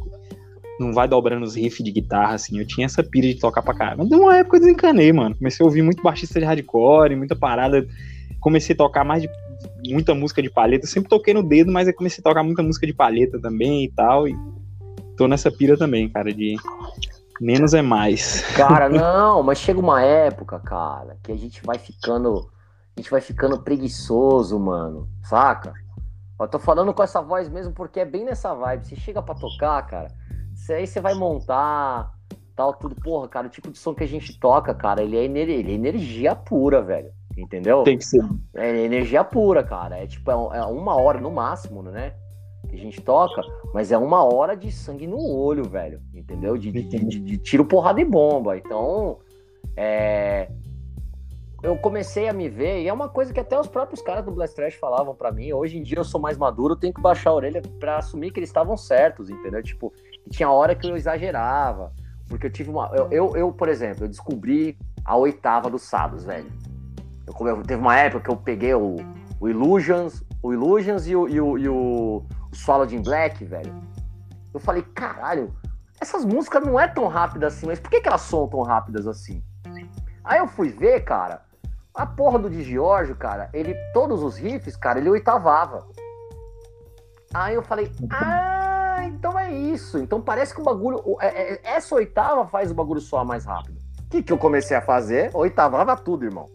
não 0.78 0.92
vai 0.92 1.08
dobrando 1.08 1.44
os 1.44 1.56
riffs 1.56 1.84
de 1.84 1.90
guitarra, 1.90 2.34
assim. 2.34 2.58
Eu 2.58 2.66
tinha 2.66 2.86
essa 2.86 3.02
pira 3.02 3.26
de 3.26 3.38
tocar 3.38 3.62
pra 3.62 3.74
caralho. 3.74 3.98
Mas 3.98 4.08
deu 4.08 4.20
uma 4.20 4.36
época 4.36 4.56
eu 4.56 4.60
desencanei, 4.60 5.12
mano. 5.12 5.36
Comecei 5.36 5.64
a 5.64 5.66
ouvir 5.66 5.82
muito 5.82 6.02
baixista 6.02 6.38
de 6.38 6.46
hardcore, 6.46 7.16
muita 7.16 7.34
parada. 7.34 7.86
Comecei 8.40 8.74
a 8.74 8.78
tocar 8.78 9.04
mais 9.04 9.22
de 9.22 9.28
muita 9.92 10.14
música 10.14 10.40
de 10.40 10.50
palheta. 10.50 10.84
Eu 10.84 10.90
sempre 10.90 11.08
toquei 11.08 11.34
no 11.34 11.42
dedo, 11.42 11.72
mas 11.72 11.88
eu 11.88 11.94
comecei 11.94 12.22
a 12.22 12.24
tocar 12.24 12.42
muita 12.42 12.62
música 12.62 12.86
de 12.86 12.94
palheta 12.94 13.40
também 13.40 13.84
e 13.84 13.90
tal. 13.90 14.28
E 14.28 14.36
tô 15.16 15.26
nessa 15.26 15.50
pira 15.50 15.76
também, 15.76 16.08
cara, 16.08 16.32
de 16.32 16.56
menos 17.40 17.74
é 17.74 17.82
mais. 17.82 18.42
Cara, 18.54 18.88
não, 18.90 19.42
mas 19.42 19.58
chega 19.58 19.80
uma 19.80 20.02
época, 20.02 20.60
cara, 20.60 21.16
que 21.22 21.32
a 21.32 21.36
gente 21.36 21.60
vai 21.64 21.78
ficando. 21.78 22.50
A 22.96 23.00
gente 23.00 23.10
vai 23.10 23.20
ficando 23.20 23.62
preguiçoso, 23.62 24.58
mano. 24.58 25.08
Saca? 25.22 25.72
Eu 26.40 26.48
tô 26.48 26.58
falando 26.58 26.94
com 26.94 27.02
essa 27.02 27.20
voz 27.20 27.48
mesmo 27.48 27.72
porque 27.72 28.00
é 28.00 28.04
bem 28.04 28.24
nessa 28.24 28.54
vibe. 28.54 28.86
Você 28.86 28.96
chega 28.96 29.20
pra 29.20 29.34
tocar, 29.34 29.84
cara. 29.86 30.08
Aí 30.70 30.86
você 30.86 31.00
vai 31.00 31.14
montar, 31.14 32.12
tal, 32.54 32.74
tudo. 32.74 32.94
Porra, 32.96 33.28
cara, 33.28 33.46
o 33.46 33.50
tipo 33.50 33.70
de 33.70 33.78
som 33.78 33.94
que 33.94 34.04
a 34.04 34.08
gente 34.08 34.38
toca, 34.38 34.74
cara, 34.74 35.02
ele 35.02 35.16
é, 35.16 35.24
ener- 35.24 35.48
ele 35.48 35.72
é 35.72 35.74
energia 35.74 36.34
pura, 36.34 36.82
velho. 36.82 37.10
Entendeu? 37.36 37.84
Tem 37.84 37.96
que 37.96 38.04
ser. 38.04 38.20
É 38.56 38.78
energia 38.80 39.22
pura, 39.22 39.62
cara. 39.62 39.96
É 39.98 40.06
tipo, 40.06 40.30
é 40.30 40.58
é 40.58 40.64
uma 40.64 41.00
hora 41.00 41.20
no 41.20 41.30
máximo, 41.30 41.82
né? 41.82 42.14
Que 42.68 42.74
a 42.74 42.78
gente 42.78 43.00
toca, 43.00 43.40
mas 43.72 43.92
é 43.92 43.96
uma 43.96 44.24
hora 44.24 44.56
de 44.56 44.70
sangue 44.72 45.06
no 45.06 45.18
olho, 45.24 45.62
velho. 45.64 46.02
Entendeu? 46.12 46.58
De, 46.58 46.70
de, 46.72 46.82
de- 46.82 47.04
de- 47.04 47.20
de 47.20 47.38
tiro, 47.38 47.64
porrada 47.64 48.00
e 48.00 48.04
bomba. 48.04 48.58
Então, 48.58 49.18
é. 49.76 50.50
Eu 51.62 51.76
comecei 51.76 52.28
a 52.28 52.32
me 52.32 52.48
ver, 52.48 52.82
e 52.82 52.88
é 52.88 52.92
uma 52.92 53.08
coisa 53.08 53.32
que 53.32 53.40
até 53.40 53.58
os 53.58 53.66
próprios 53.66 54.00
caras 54.00 54.24
do 54.24 54.30
Blast 54.30 54.54
Trash 54.54 54.74
falavam 54.74 55.12
pra 55.14 55.32
mim. 55.32 55.52
Hoje 55.52 55.76
em 55.76 55.82
dia 55.82 55.98
eu 55.98 56.04
sou 56.04 56.20
mais 56.20 56.36
maduro, 56.38 56.74
eu 56.74 56.78
tenho 56.78 56.94
que 56.94 57.00
baixar 57.00 57.30
a 57.30 57.34
orelha 57.34 57.60
pra 57.80 57.98
assumir 57.98 58.30
que 58.32 58.38
eles 58.38 58.48
estavam 58.48 58.76
certos, 58.76 59.28
entendeu? 59.28 59.60
Tipo, 59.60 59.92
e 60.28 60.30
tinha 60.30 60.50
hora 60.50 60.74
que 60.74 60.86
eu 60.86 60.94
exagerava. 60.96 61.92
Porque 62.28 62.46
eu 62.46 62.50
tive 62.50 62.68
uma. 62.68 62.90
Eu, 62.94 63.08
eu, 63.10 63.36
eu, 63.36 63.52
por 63.52 63.68
exemplo, 63.68 64.04
eu 64.04 64.08
descobri 64.08 64.78
a 65.02 65.16
oitava 65.16 65.70
do 65.70 65.78
Sados, 65.78 66.24
velho. 66.24 66.50
Eu, 67.26 67.46
eu- 67.46 67.62
teve 67.62 67.80
uma 67.80 67.96
época 67.96 68.24
que 68.24 68.30
eu 68.30 68.36
peguei 68.36 68.74
o, 68.74 68.96
o 69.40 69.48
Illusions, 69.48 70.22
o 70.42 70.52
Illusions 70.52 71.08
e 71.08 71.16
o, 71.16 71.26
e 71.26 71.40
o, 71.40 71.58
e 71.58 71.68
o, 71.68 72.22
Swallowed 72.52 72.94
in 72.94 73.02
Black, 73.02 73.42
velho. 73.44 73.74
Eu 74.52 74.60
falei, 74.60 74.82
caralho, 74.82 75.54
essas 76.00 76.24
músicas 76.24 76.62
não 76.62 76.78
é 76.78 76.86
tão 76.86 77.06
rápidas 77.06 77.54
assim, 77.54 77.66
mas 77.66 77.80
por 77.80 77.90
que, 77.90 78.00
que 78.00 78.08
elas 78.08 78.20
são 78.20 78.46
tão 78.46 78.62
rápidas 78.62 79.06
assim? 79.06 79.42
Aí 80.24 80.38
eu 80.38 80.46
fui 80.46 80.68
ver, 80.68 81.04
cara, 81.04 81.42
a 81.94 82.04
porra 82.04 82.38
do 82.38 82.50
Di 82.50 82.62
Giorgio, 82.62 83.16
cara, 83.16 83.48
ele, 83.54 83.74
todos 83.94 84.22
os 84.22 84.36
riffs, 84.36 84.76
cara, 84.76 84.98
ele 84.98 85.08
oitavava. 85.08 85.86
Aí 87.32 87.54
eu 87.54 87.62
falei, 87.62 87.90
ah, 88.10 88.67
então 89.06 89.38
é 89.38 89.50
isso. 89.52 89.98
Então 89.98 90.20
parece 90.20 90.54
que 90.54 90.60
o 90.60 90.64
bagulho, 90.64 91.02
é- 91.20 91.54
é- 91.54 91.60
essa 91.62 91.94
oitava 91.94 92.46
faz 92.46 92.70
o 92.70 92.74
bagulho 92.74 93.00
soar 93.00 93.24
mais 93.24 93.44
rápido. 93.44 93.78
O 94.06 94.08
que, 94.10 94.22
que 94.22 94.32
eu 94.32 94.38
comecei 94.38 94.76
a 94.76 94.80
fazer? 94.80 95.30
Oitavava 95.34 95.96
tudo, 95.96 96.24
irmão. 96.24 96.46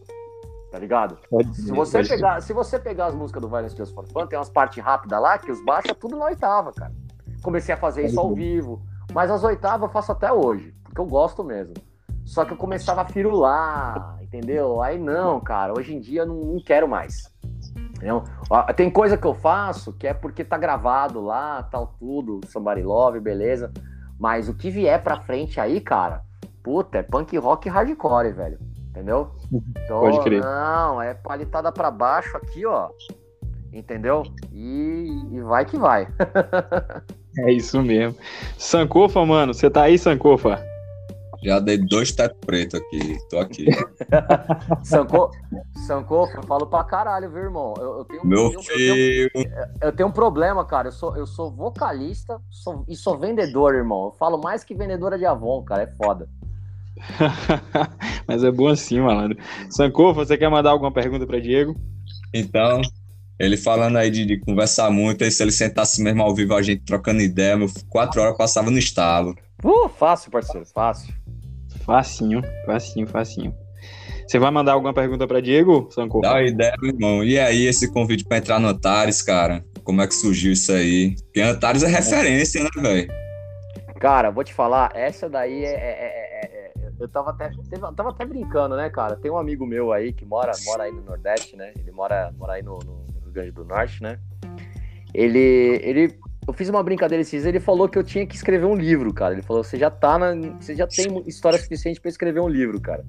Tá 0.72 0.80
ligado? 0.80 1.18
Se 1.54 1.72
você, 1.72 1.98
Pode- 2.00 2.10
pegar, 2.10 2.41
se 2.41 2.52
você 2.52 2.80
pegar 2.80 3.06
as 3.08 3.14
músicas 3.14 3.41
do 3.41 3.48
Violence 3.48 3.78
Just 3.78 3.94
for 3.94 4.08
Fun, 4.08 4.26
tem 4.26 4.39
umas 4.39 4.50
partes 4.50 4.84
rápidas 4.84 5.22
lá 5.22 5.38
que 5.38 5.52
os 5.52 5.64
baixos 5.64 5.91
é 5.91 5.94
tudo 5.94 6.18
na 6.18 6.26
oitava, 6.26 6.72
cara. 6.74 6.91
Comecei 7.44 7.76
a 7.76 7.78
fazer 7.78 8.06
isso 8.06 8.20
ao 8.20 8.34
vivo. 8.34 8.82
Mas 9.14 9.30
as 9.30 9.44
oitavas 9.44 9.88
eu 9.88 9.94
faço 9.94 10.12
até 10.12 10.32
hoje, 10.34 10.74
porque 10.84 11.00
eu 11.00 11.06
gosto 11.06 11.44
mesmo. 11.44 11.76
Só 12.26 12.44
que 12.46 12.54
eu 12.54 12.58
começava 12.58 13.02
a 13.02 13.06
firular, 13.06 14.18
entendeu? 14.22 14.82
Aí 14.82 14.98
não, 14.98 15.39
cara, 15.39 15.74
hoje 15.78 15.94
em 15.94 16.00
dia 16.00 16.22
eu 16.22 16.26
não, 16.26 16.36
não 16.38 16.64
quero 16.64 16.88
mais. 16.88 17.32
Entendeu? 18.04 18.26
Tem 18.76 18.89
coisa 18.89 19.18
que 19.18 19.26
eu 19.26 19.34
faço 19.34 19.93
que 19.93 20.06
é 20.06 20.14
porque 20.14 20.43
tá 20.43 20.58
gravado 20.58 21.22
lá, 21.22 21.64
tal, 21.64 21.95
tudo, 21.97 22.41
Somebody 22.47 22.84
Love, 22.84 23.22
beleza. 23.22 23.72
Mas 24.20 24.49
o 24.49 24.54
que 24.54 24.70
vier 24.70 25.01
pra 25.01 25.22
frente 25.22 25.58
aí, 25.58 25.80
cara, 25.80 26.22
puta, 26.62 26.97
é 26.97 27.01
punk 27.01 27.38
rock 27.38 27.68
e 27.68 27.72
hardcore, 27.72 28.34
velho. 28.34 28.60
Entendeu? 28.89 29.32
Então, 29.86 30.01
Pode 30.01 30.20
crer. 30.20 30.41
Não, 30.41 31.01
é 31.01 31.14
palitada 31.14 31.72
pra 31.72 31.89
baixo 31.89 32.36
aqui, 32.36 32.66
ó. 32.66 32.89
Entendeu? 33.72 34.24
E, 34.51 35.26
e 35.32 35.41
vai 35.41 35.66
que 35.66 35.78
vai. 35.78 36.08
É 37.36 37.51
isso 37.51 37.82
mesmo. 37.82 38.16
Sankofa, 38.60 39.26
mano, 39.26 39.56
você 39.56 39.68
tá 39.68 39.82
aí, 39.82 39.97
Sankofa? 39.97 40.64
Já 41.44 41.60
dei 41.60 41.78
dois 41.78 42.12
teto 42.12 42.36
preto 42.46 42.78
aqui. 42.78 43.18
Tô 43.30 43.39
aqui. 43.39 43.66
Sanko, 44.84 45.32
Sanko, 45.86 46.30
eu 46.36 46.44
falo 46.44 46.66
pra 46.68 46.84
caralho, 46.84 47.30
viu, 47.30 47.44
irmão? 47.44 47.74
Eu, 47.78 47.98
eu 48.00 48.06
tenho, 48.06 48.26
Meu 48.26 48.39
eu, 48.39 48.52
eu 48.54 48.60
tenho, 48.62 48.96
filho. 48.96 49.32
eu 49.82 49.91
tenho 49.91 50.10
um 50.10 50.12
problema, 50.12 50.64
cara. 50.66 50.88
Eu 50.88 50.91
sou, 50.91 51.18
eu 51.18 51.26
sou 51.28 51.52
vocalista 51.52 52.39
sou- 52.50 52.86
e 52.88 52.96
sou 52.96 53.18
vendedor, 53.18 53.76
irmão. 53.76 54.06
Eu 54.06 54.12
falo 54.12 54.38
mais 54.41 54.64
que 54.64 54.74
vendedora 54.74 55.18
de 55.18 55.26
Avon, 55.26 55.62
cara. 55.64 55.84
É 55.84 55.88
foda. 55.88 56.30
Mas 58.28 58.44
é 58.44 58.52
bom 58.52 58.68
assim, 58.68 59.00
malandro. 59.02 59.38
Sankofa, 59.70 60.26
você 60.26 60.38
quer 60.38 60.50
mandar 60.50 60.72
alguma 60.72 60.91
pergunta 60.91 61.26
pra 61.26 61.39
Diego? 61.39 61.76
Então, 62.34 62.82
ele 63.38 63.58
falando 63.58 63.98
aí 63.98 64.10
de, 64.10 64.26
de 64.26 64.39
conversar 64.39 64.89
muito, 64.91 65.24
aí 65.24 65.32
se 65.32 65.44
ele 65.44 65.52
sentasse 65.52 66.02
mesmo 66.02 66.22
ao 66.24 66.34
vivo, 66.34 66.56
a 66.56 66.62
gente 66.62 66.84
trocando 66.84 67.22
ideia, 67.22 67.58
meu, 67.58 67.68
quatro 67.89 68.22
horas 68.22 68.38
passava 68.38 68.70
no 68.72 68.78
estalo. 68.78 69.36
Uh, 69.64 69.88
fácil, 69.89 70.30
parceiro, 70.32 70.66
fácil. 70.68 71.14
Facinho, 71.86 72.42
facinho, 72.66 73.08
facinho. 73.08 73.56
Você 74.28 74.40
vai 74.40 74.50
mandar 74.52 74.74
alguma 74.74 74.94
pergunta 74.94 75.28
pra 75.28 75.42
Diego, 75.42 75.90
Sankofa? 75.92 76.28
Dá 76.28 76.34
uma 76.36 76.44
ideia, 76.44 76.74
meu 76.82 76.92
irmão. 76.92 77.24
E 77.24 77.38
aí, 77.38 77.66
esse 77.66 77.92
convite 77.92 78.24
pra 78.24 78.38
entrar 78.38 78.60
no 78.60 78.70
Antares, 78.70 79.22
cara? 79.22 79.64
Como 79.84 80.02
é 80.02 80.08
que 80.08 80.16
surgiu 80.16 80.54
isso 80.54 80.72
aí? 80.72 81.16
Porque 81.24 81.42
Antares 81.42 81.84
é 81.84 81.88
referência, 81.88 82.64
né, 82.64 82.70
velho? 82.82 83.08
Cara, 84.00 84.32
vou 84.32 84.44
te 84.44 84.54
falar, 84.54 84.92
essa 84.96 85.30
daí 85.30 85.64
é. 85.66 85.68
é- 85.68 85.74
é- 85.74 86.46
é- 86.46 86.72
é- 86.78 86.92
eu 87.00 87.08
tava 87.10 87.32
até, 87.32 87.52
tava 87.96 88.10
até 88.10 88.26
brincando, 88.26 88.78
né, 88.78 88.90
cara? 88.90 89.18
Tem 89.18 89.30
um 89.30 89.38
amigo 89.38 89.66
meu 89.66 89.92
aí 89.92 90.14
que 90.14 90.26
mora, 90.26 90.54
mora 90.66 90.84
aí 90.84 90.92
no 90.92 91.02
Nordeste, 91.02 91.56
né? 91.58 91.74
Ele 91.78 91.92
mora, 91.92 92.34
mora 92.38 92.54
aí 92.54 92.64
no, 92.64 92.80
no 92.80 93.04
Rio 93.24 93.32
Grande 93.32 93.52
do 93.52 93.66
Norte, 93.66 94.02
né? 94.02 94.20
Ele, 95.14 95.80
ele 95.84 96.16
eu 96.48 96.54
fiz 96.54 96.70
uma 96.70 96.84
brincadeira 96.84 97.22
esses 97.22 97.32
dias, 97.32 97.46
ele 97.46 97.60
falou 97.60 97.88
que 97.88 97.98
eu 97.98 98.04
tinha 98.04 98.26
que 98.26 98.36
escrever 98.36 98.66
um 98.66 98.76
livro, 98.76 99.14
cara. 99.14 99.34
Ele 99.34 99.41
falou, 99.41 99.64
você 99.64 99.78
já 99.78 99.89
tá 99.89 100.18
na. 100.18 100.34
Você 100.60 100.76
já 100.76 100.86
tem 100.88 101.24
história 101.28 101.58
suficiente 101.58 102.02
para 102.02 102.10
escrever 102.10 102.41
um 102.41 102.50
livro, 102.50 102.80
cara. 102.82 103.06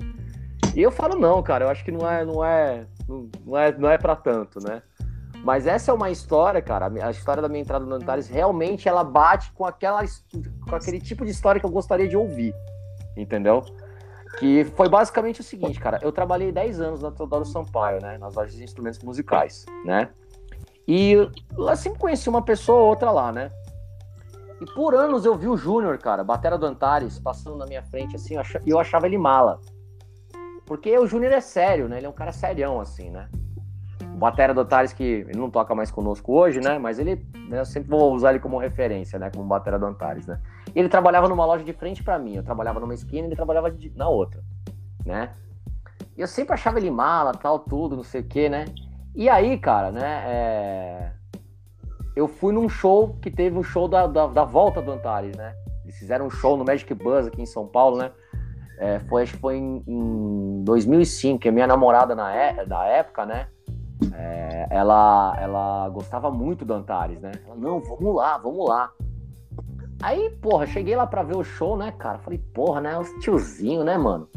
E 0.75 0.83
eu 0.83 0.91
falo, 0.91 1.19
não, 1.19 1.43
cara, 1.43 1.65
eu 1.65 1.69
acho 1.69 1.85
que 1.85 1.93
não 1.93 2.11
é, 2.11 2.25
não 2.25 2.45
é, 2.45 2.87
não 3.45 3.59
é, 3.59 3.79
não 3.79 3.91
é 3.91 3.99
para 3.99 4.17
tanto, 4.17 4.61
né? 4.61 4.83
Mas 5.45 5.67
essa 5.67 5.91
é 5.91 5.95
uma 5.95 6.11
história, 6.11 6.63
cara. 6.63 6.91
A 7.05 7.11
história 7.11 7.43
da 7.43 7.49
minha 7.49 7.61
entrada 7.61 7.85
no 7.85 7.95
Antares 7.95 8.29
realmente 8.29 8.89
ela 8.89 9.05
bate 9.05 9.53
com 9.53 9.67
aquela 9.67 10.03
com 10.69 10.75
aquele 10.75 10.99
tipo 10.99 11.25
de 11.25 11.31
história 11.31 11.61
que 11.61 11.67
eu 11.67 11.71
gostaria 11.71 12.09
de 12.09 12.17
ouvir. 12.17 12.55
Entendeu? 13.17 13.63
Que 14.39 14.65
foi 14.65 14.89
basicamente 14.89 15.41
o 15.41 15.45
seguinte, 15.45 15.79
cara. 15.79 16.01
Eu 16.03 16.11
trabalhei 16.11 16.51
10 16.51 16.81
anos 16.81 17.03
na 17.03 17.11
Teodoro 17.11 17.45
Sampaio, 17.45 18.01
né? 18.01 18.17
Nas 18.17 18.35
lojas 18.35 18.55
de 18.55 18.65
instrumentos 18.65 19.01
musicais, 19.01 19.67
né? 19.85 20.09
E 20.87 21.17
lá 21.57 21.75
sempre 21.77 21.99
conheci 21.99 22.29
uma 22.29 22.43
pessoa 22.43 22.79
ou 22.81 22.89
outra 22.89 23.11
lá, 23.11 23.33
né? 23.33 23.51
E 24.61 24.67
por 24.75 24.95
anos 24.95 25.25
eu 25.25 25.35
vi 25.35 25.49
o 25.49 25.57
Júnior, 25.57 25.99
cara, 25.99 26.23
batera 26.23 26.57
do 26.57 26.67
Antares, 26.67 27.19
passando 27.19 27.57
na 27.57 27.67
minha 27.67 27.83
frente, 27.83 28.17
assim, 28.17 28.35
e 28.65 28.71
eu 28.71 28.79
achava 28.79 29.07
ele 29.07 29.19
mala. 29.19 29.61
Porque 30.67 30.97
o 30.99 31.07
Júnior 31.07 31.33
é 31.33 31.41
sério, 31.41 31.89
né? 31.89 31.99
Ele 31.99 32.07
é 32.07 32.09
um 32.09 32.13
cara 32.13 32.33
serião, 32.33 32.81
assim, 32.81 33.11
né? 33.11 33.29
O 34.15 34.17
batera 34.17 34.55
do 34.55 34.61
Antares, 34.61 34.93
que 34.93 35.03
ele 35.03 35.39
não 35.39 35.51
toca 35.51 35.75
mais 35.75 35.91
conosco 35.91 36.33
hoje, 36.33 36.61
né? 36.61 36.79
Mas 36.79 36.99
ele, 36.99 37.27
né, 37.49 37.61
eu 37.61 37.65
sempre 37.65 37.91
vou 37.91 38.15
usar 38.15 38.31
ele 38.31 38.39
como 38.39 38.59
referência, 38.59 39.19
né? 39.19 39.31
Como 39.31 39.47
batera 39.47 39.79
do 39.79 39.87
Antares, 39.87 40.27
né? 40.27 40.41
E 40.75 40.79
ele 40.79 40.89
trabalhava 40.89 41.29
numa 41.29 41.45
loja 41.45 41.65
de 41.65 41.73
frente 41.73 42.03
para 42.03 42.19
mim. 42.19 42.37
Eu 42.37 42.43
trabalhava 42.43 42.81
numa 42.81 42.95
esquina 42.95 43.23
e 43.23 43.29
ele 43.29 43.37
trabalhava 43.37 43.71
de, 43.71 43.93
na 43.97 44.09
outra, 44.09 44.43
né? 45.05 45.35
E 46.17 46.21
eu 46.21 46.29
sempre 46.29 46.55
achava 46.55 46.79
ele 46.79 46.91
mala, 46.91 47.33
tal, 47.33 47.59
tudo, 47.59 47.97
não 47.97 48.05
sei 48.05 48.21
o 48.21 48.25
quê, 48.25 48.49
né? 48.49 48.67
E 49.15 49.29
aí, 49.29 49.57
cara, 49.59 49.93
né? 49.93 50.25
É... 50.27 51.13
Eu 52.17 52.27
fui 52.27 52.53
num 52.53 52.69
show 52.69 53.17
que 53.21 53.31
teve 53.31 53.57
um 53.57 53.63
show 53.63 53.87
da, 53.89 54.07
da, 54.07 54.27
da, 54.27 54.45
volta 54.45 54.83
do 54.83 54.91
Antares, 54.91 55.37
né? 55.37 55.55
Eles 55.85 55.97
fizeram 55.97 56.27
um 56.27 56.31
show 56.31 56.57
no 56.57 56.65
Magic 56.65 56.93
Buzz 56.95 57.27
aqui 57.27 57.43
em 57.43 57.47
São 57.47 57.67
Paulo, 57.67 57.99
né? 57.99 58.11
É, 58.79 58.99
foi, 59.01 59.23
acho 59.23 59.35
que 59.35 59.41
foi 59.41 59.57
em, 59.57 59.85
em 59.87 60.65
2005, 60.65 61.41
que 61.41 61.49
a 61.49 61.53
minha 61.53 61.67
namorada 61.67 62.15
na, 62.15 62.35
é, 62.35 62.57
época, 62.99 63.25
né? 63.25 63.49
É, 64.13 64.67
ela, 64.71 65.37
ela 65.41 65.89
gostava 65.91 66.31
muito 66.31 66.65
do 66.65 66.75
Antares, 66.75 67.21
né? 67.21 67.33
Ela, 67.47 67.57
não, 67.57 67.81
vamos 67.81 68.15
lá, 68.15 68.37
vamos 68.39 68.69
lá. 68.69 68.91
Aí, 70.03 70.31
porra, 70.43 70.67
cheguei 70.67 70.97
lá 70.97 71.07
pra 71.07 71.23
ver 71.23 71.37
o 71.37 71.45
show, 71.45 71.77
né, 71.77 71.93
cara? 71.93 72.19
Falei, 72.19 72.39
porra, 72.39 72.81
né? 72.81 72.99
Os 72.99 73.09
tiozinho, 73.21 73.85
né, 73.85 73.97
mano? 73.97 74.29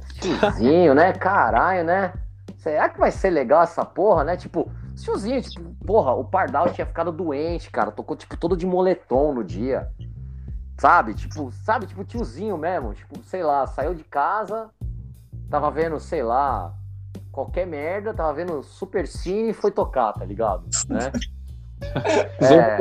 Os 0.00 0.14
tiozinho, 0.14 0.94
né? 0.94 1.12
Caralho, 1.12 1.84
né? 1.84 2.12
Será 2.56 2.88
que 2.88 2.98
vai 2.98 3.10
ser 3.10 3.30
legal 3.30 3.62
essa 3.62 3.84
porra, 3.84 4.24
né? 4.24 4.36
Tipo, 4.36 4.70
tiozinho, 4.94 5.42
tipo, 5.42 5.74
porra, 5.84 6.12
o 6.12 6.24
Pardal 6.24 6.70
tinha 6.72 6.86
ficado 6.86 7.10
doente, 7.10 7.70
cara. 7.70 7.90
Tocou, 7.90 8.16
tipo, 8.16 8.36
todo 8.36 8.56
de 8.56 8.66
moletom 8.66 9.34
no 9.34 9.42
dia. 9.42 9.90
Sabe? 10.78 11.14
Tipo, 11.14 11.50
sabe? 11.64 11.86
Tipo, 11.86 12.04
tiozinho 12.04 12.56
mesmo. 12.56 12.94
Tipo, 12.94 13.22
sei 13.24 13.42
lá, 13.42 13.66
saiu 13.66 13.94
de 13.94 14.04
casa, 14.04 14.70
tava 15.50 15.70
vendo, 15.70 15.98
sei 15.98 16.22
lá, 16.22 16.72
qualquer 17.32 17.66
merda, 17.66 18.14
tava 18.14 18.32
vendo 18.32 18.62
Super 18.62 19.06
Cine 19.06 19.50
e 19.50 19.54
foi 19.54 19.70
tocar, 19.70 20.12
tá 20.12 20.24
ligado? 20.24 20.64
Né? 20.88 21.10
É... 22.40 22.78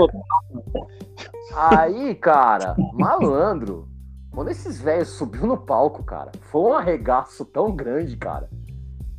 Aí, 1.56 2.14
cara, 2.14 2.76
malandro, 2.94 3.90
quando 4.30 4.50
esses 4.50 4.80
velhos 4.80 5.10
subiu 5.10 5.48
no 5.48 5.58
palco, 5.58 6.04
cara, 6.04 6.32
foi 6.40 6.62
um 6.62 6.74
arregaço 6.74 7.44
tão 7.44 7.76
grande, 7.76 8.16
cara. 8.16 8.48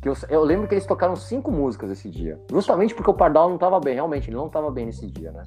Que 0.03 0.09
eu, 0.09 0.17
eu, 0.27 0.43
lembro 0.43 0.67
que 0.67 0.73
eles 0.73 0.85
tocaram 0.85 1.15
cinco 1.15 1.49
músicas 1.49 1.89
esse 1.89 2.09
dia. 2.09 2.37
Justamente 2.51 2.93
porque 2.93 3.09
o 3.09 3.13
Pardal 3.13 3.49
não 3.49 3.57
tava 3.57 3.79
bem, 3.79 3.93
realmente, 3.93 4.29
ele 4.29 4.35
não 4.35 4.49
tava 4.49 4.69
bem 4.69 4.85
nesse 4.85 5.07
dia, 5.07 5.31
né? 5.31 5.43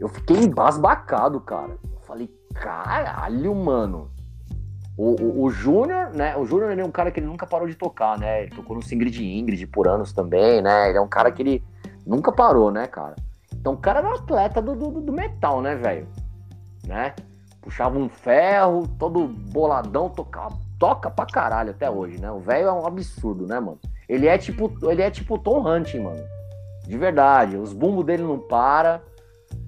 Eu 0.00 0.08
fiquei 0.08 0.38
embasbacado, 0.38 1.40
cara. 1.40 1.78
Eu 1.84 2.00
falei, 2.00 2.28
caralho, 2.52 3.54
mano. 3.54 4.10
O, 4.96 5.14
o, 5.22 5.44
o 5.44 5.50
Júnior, 5.50 6.10
né? 6.12 6.36
O 6.36 6.44
Júnior 6.44 6.76
é 6.76 6.84
um 6.84 6.90
cara 6.90 7.12
que 7.12 7.20
ele 7.20 7.28
nunca 7.28 7.46
parou 7.46 7.68
de 7.68 7.76
tocar, 7.76 8.18
né? 8.18 8.42
Ele 8.42 8.50
tocou 8.50 8.74
no 8.74 8.82
Singrid 8.82 9.22
Ingrid 9.22 9.64
por 9.68 9.86
anos 9.86 10.12
também, 10.12 10.60
né? 10.60 10.88
Ele 10.88 10.98
é 10.98 11.00
um 11.00 11.06
cara 11.06 11.30
que 11.30 11.40
ele 11.40 11.64
nunca 12.04 12.32
parou, 12.32 12.72
né, 12.72 12.88
cara? 12.88 13.14
Então 13.54 13.74
o 13.74 13.76
cara 13.76 14.00
era 14.00 14.08
um 14.08 14.14
atleta 14.14 14.60
do, 14.60 14.74
do, 14.74 15.00
do 15.00 15.12
metal, 15.12 15.62
né, 15.62 15.76
velho? 15.76 16.08
Né? 16.84 17.14
Puxava 17.60 17.96
um 17.96 18.08
ferro, 18.08 18.88
todo 18.98 19.28
boladão, 19.28 20.08
tocava, 20.08 20.58
toca 20.78 21.10
pra 21.10 21.26
caralho 21.26 21.70
até 21.70 21.90
hoje, 21.90 22.20
né? 22.20 22.30
O 22.30 22.38
velho 22.38 22.68
é 22.68 22.72
um 22.72 22.86
absurdo, 22.86 23.46
né, 23.46 23.58
mano? 23.58 23.78
Ele 24.08 24.26
é 24.26 24.38
tipo, 24.38 24.72
ele 24.90 25.02
é 25.02 25.10
tipo 25.10 25.38
Tom 25.38 25.66
Hunting, 25.68 26.00
mano. 26.00 26.24
De 26.86 26.96
verdade. 26.96 27.56
Os 27.56 27.72
bumbos 27.72 28.04
dele 28.04 28.22
não 28.22 28.38
para. 28.38 29.02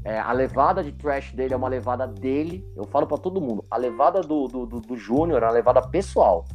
É, 0.02 0.18
a 0.18 0.32
levada 0.32 0.82
de 0.82 0.92
trash 0.92 1.32
dele 1.32 1.52
é 1.52 1.56
uma 1.56 1.68
levada 1.68 2.06
dele. 2.06 2.66
Eu 2.74 2.84
falo 2.84 3.06
para 3.06 3.18
todo 3.18 3.40
mundo. 3.40 3.64
A 3.70 3.76
levada 3.76 4.20
do, 4.22 4.46
do, 4.46 4.66
do, 4.66 4.80
do 4.80 4.96
Júnior 4.96 5.42
é 5.42 5.46
uma 5.46 5.52
levada 5.52 5.82
pessoal. 5.82 6.46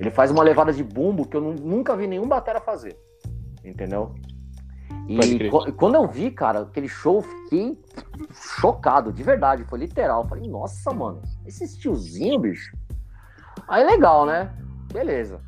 Ele 0.00 0.10
faz 0.10 0.30
uma 0.30 0.42
levada 0.42 0.72
de 0.72 0.82
bumbo 0.82 1.26
que 1.26 1.36
eu 1.36 1.40
nunca 1.40 1.96
vi 1.96 2.06
nenhum 2.06 2.26
batera 2.26 2.60
fazer. 2.60 2.98
Entendeu? 3.64 4.14
E 5.06 5.50
quando 5.72 5.96
eu 5.96 6.08
vi, 6.08 6.30
cara, 6.30 6.60
aquele 6.60 6.88
show, 6.88 7.20
fiquei 7.20 7.78
chocado, 8.32 9.12
de 9.12 9.22
verdade. 9.22 9.64
Foi 9.64 9.78
literal. 9.78 10.26
falei, 10.26 10.48
nossa, 10.48 10.92
mano, 10.92 11.22
esse 11.46 11.78
tiozinho, 11.78 12.40
bicho. 12.40 12.74
Aí 13.68 13.84
legal, 13.84 14.26
né? 14.26 14.50
Beleza. 14.92 15.40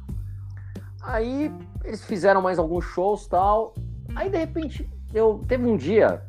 Aí 1.03 1.53
eles 1.85 2.05
fizeram 2.05 2.43
mais 2.43 2.59
alguns 2.59 2.85
shows 2.85 3.27
tal. 3.27 3.75
Aí 4.15 4.29
de 4.31 4.39
repente, 4.39 4.89
eu 5.15 5.41
teve 5.47 5.67
um 5.67 5.77
dia 5.77 6.23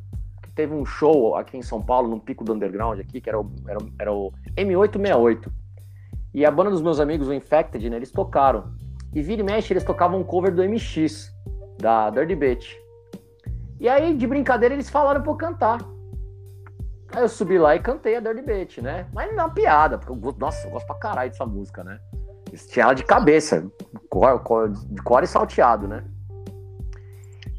teve 0.57 0.73
um 0.73 0.83
show 0.83 1.35
aqui 1.35 1.55
em 1.55 1.61
São 1.61 1.79
Paulo, 1.79 2.09
num 2.09 2.19
pico 2.19 2.43
do 2.43 2.51
underground 2.51 2.99
aqui, 2.99 3.21
que 3.21 3.29
era 3.29 3.39
o, 3.39 3.49
era, 3.67 3.77
era 3.99 4.11
o 4.11 4.33
M868. 4.57 5.47
E 6.33 6.43
a 6.43 6.49
banda 6.49 6.71
dos 6.71 6.81
meus 6.81 6.99
amigos, 6.99 7.27
o 7.27 7.33
Infected, 7.33 7.87
né, 7.89 7.95
eles 7.95 8.11
tocaram. 8.11 8.73
E 9.13 9.21
vira 9.21 9.41
e 9.41 9.45
mexe, 9.45 9.71
eles 9.71 9.83
tocavam 9.83 10.19
um 10.19 10.23
cover 10.23 10.53
do 10.53 10.67
MX, 10.67 11.31
da 11.79 12.09
Dirty 12.09 12.35
Bitch. 12.35 12.75
E 13.79 13.87
aí, 13.87 14.15
de 14.17 14.25
brincadeira, 14.25 14.73
eles 14.73 14.89
falaram 14.89 15.21
pra 15.21 15.31
eu 15.31 15.35
cantar. 15.35 15.77
Aí 17.13 17.21
eu 17.21 17.29
subi 17.29 17.57
lá 17.57 17.75
e 17.75 17.79
cantei 17.79 18.15
a 18.17 18.19
Dirty 18.19 18.41
Bitch, 18.41 18.77
né? 18.79 19.07
Mas 19.13 19.31
não 19.31 19.39
é 19.39 19.45
uma 19.45 19.53
piada, 19.53 19.97
porque 19.97 20.11
eu, 20.11 20.35
nossa, 20.37 20.67
eu 20.67 20.71
gosto 20.71 20.85
pra 20.85 20.95
caralho 20.95 21.31
dessa 21.31 21.45
música, 21.45 21.83
né? 21.83 21.99
Tinha 22.69 22.85
ela 22.85 22.93
de 22.93 23.03
cabeça, 23.03 23.65
cor, 24.09 24.39
cor, 24.39 24.69
de 24.69 25.01
core 25.01 25.27
salteado, 25.27 25.87
né? 25.87 26.03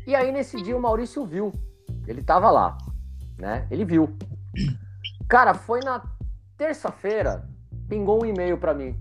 E 0.06 0.14
aí, 0.14 0.32
nesse 0.32 0.60
dia, 0.62 0.76
o 0.76 0.80
Maurício 0.80 1.24
viu. 1.26 1.52
Ele 2.06 2.22
tava 2.22 2.50
lá 2.50 2.78
né? 3.38 3.66
Ele 3.70 3.84
viu. 3.84 4.16
Cara, 5.28 5.54
foi 5.54 5.80
na 5.80 6.02
terça-feira, 6.56 7.48
pingou 7.88 8.22
um 8.22 8.26
e-mail 8.26 8.58
para 8.58 8.74
mim. 8.74 8.98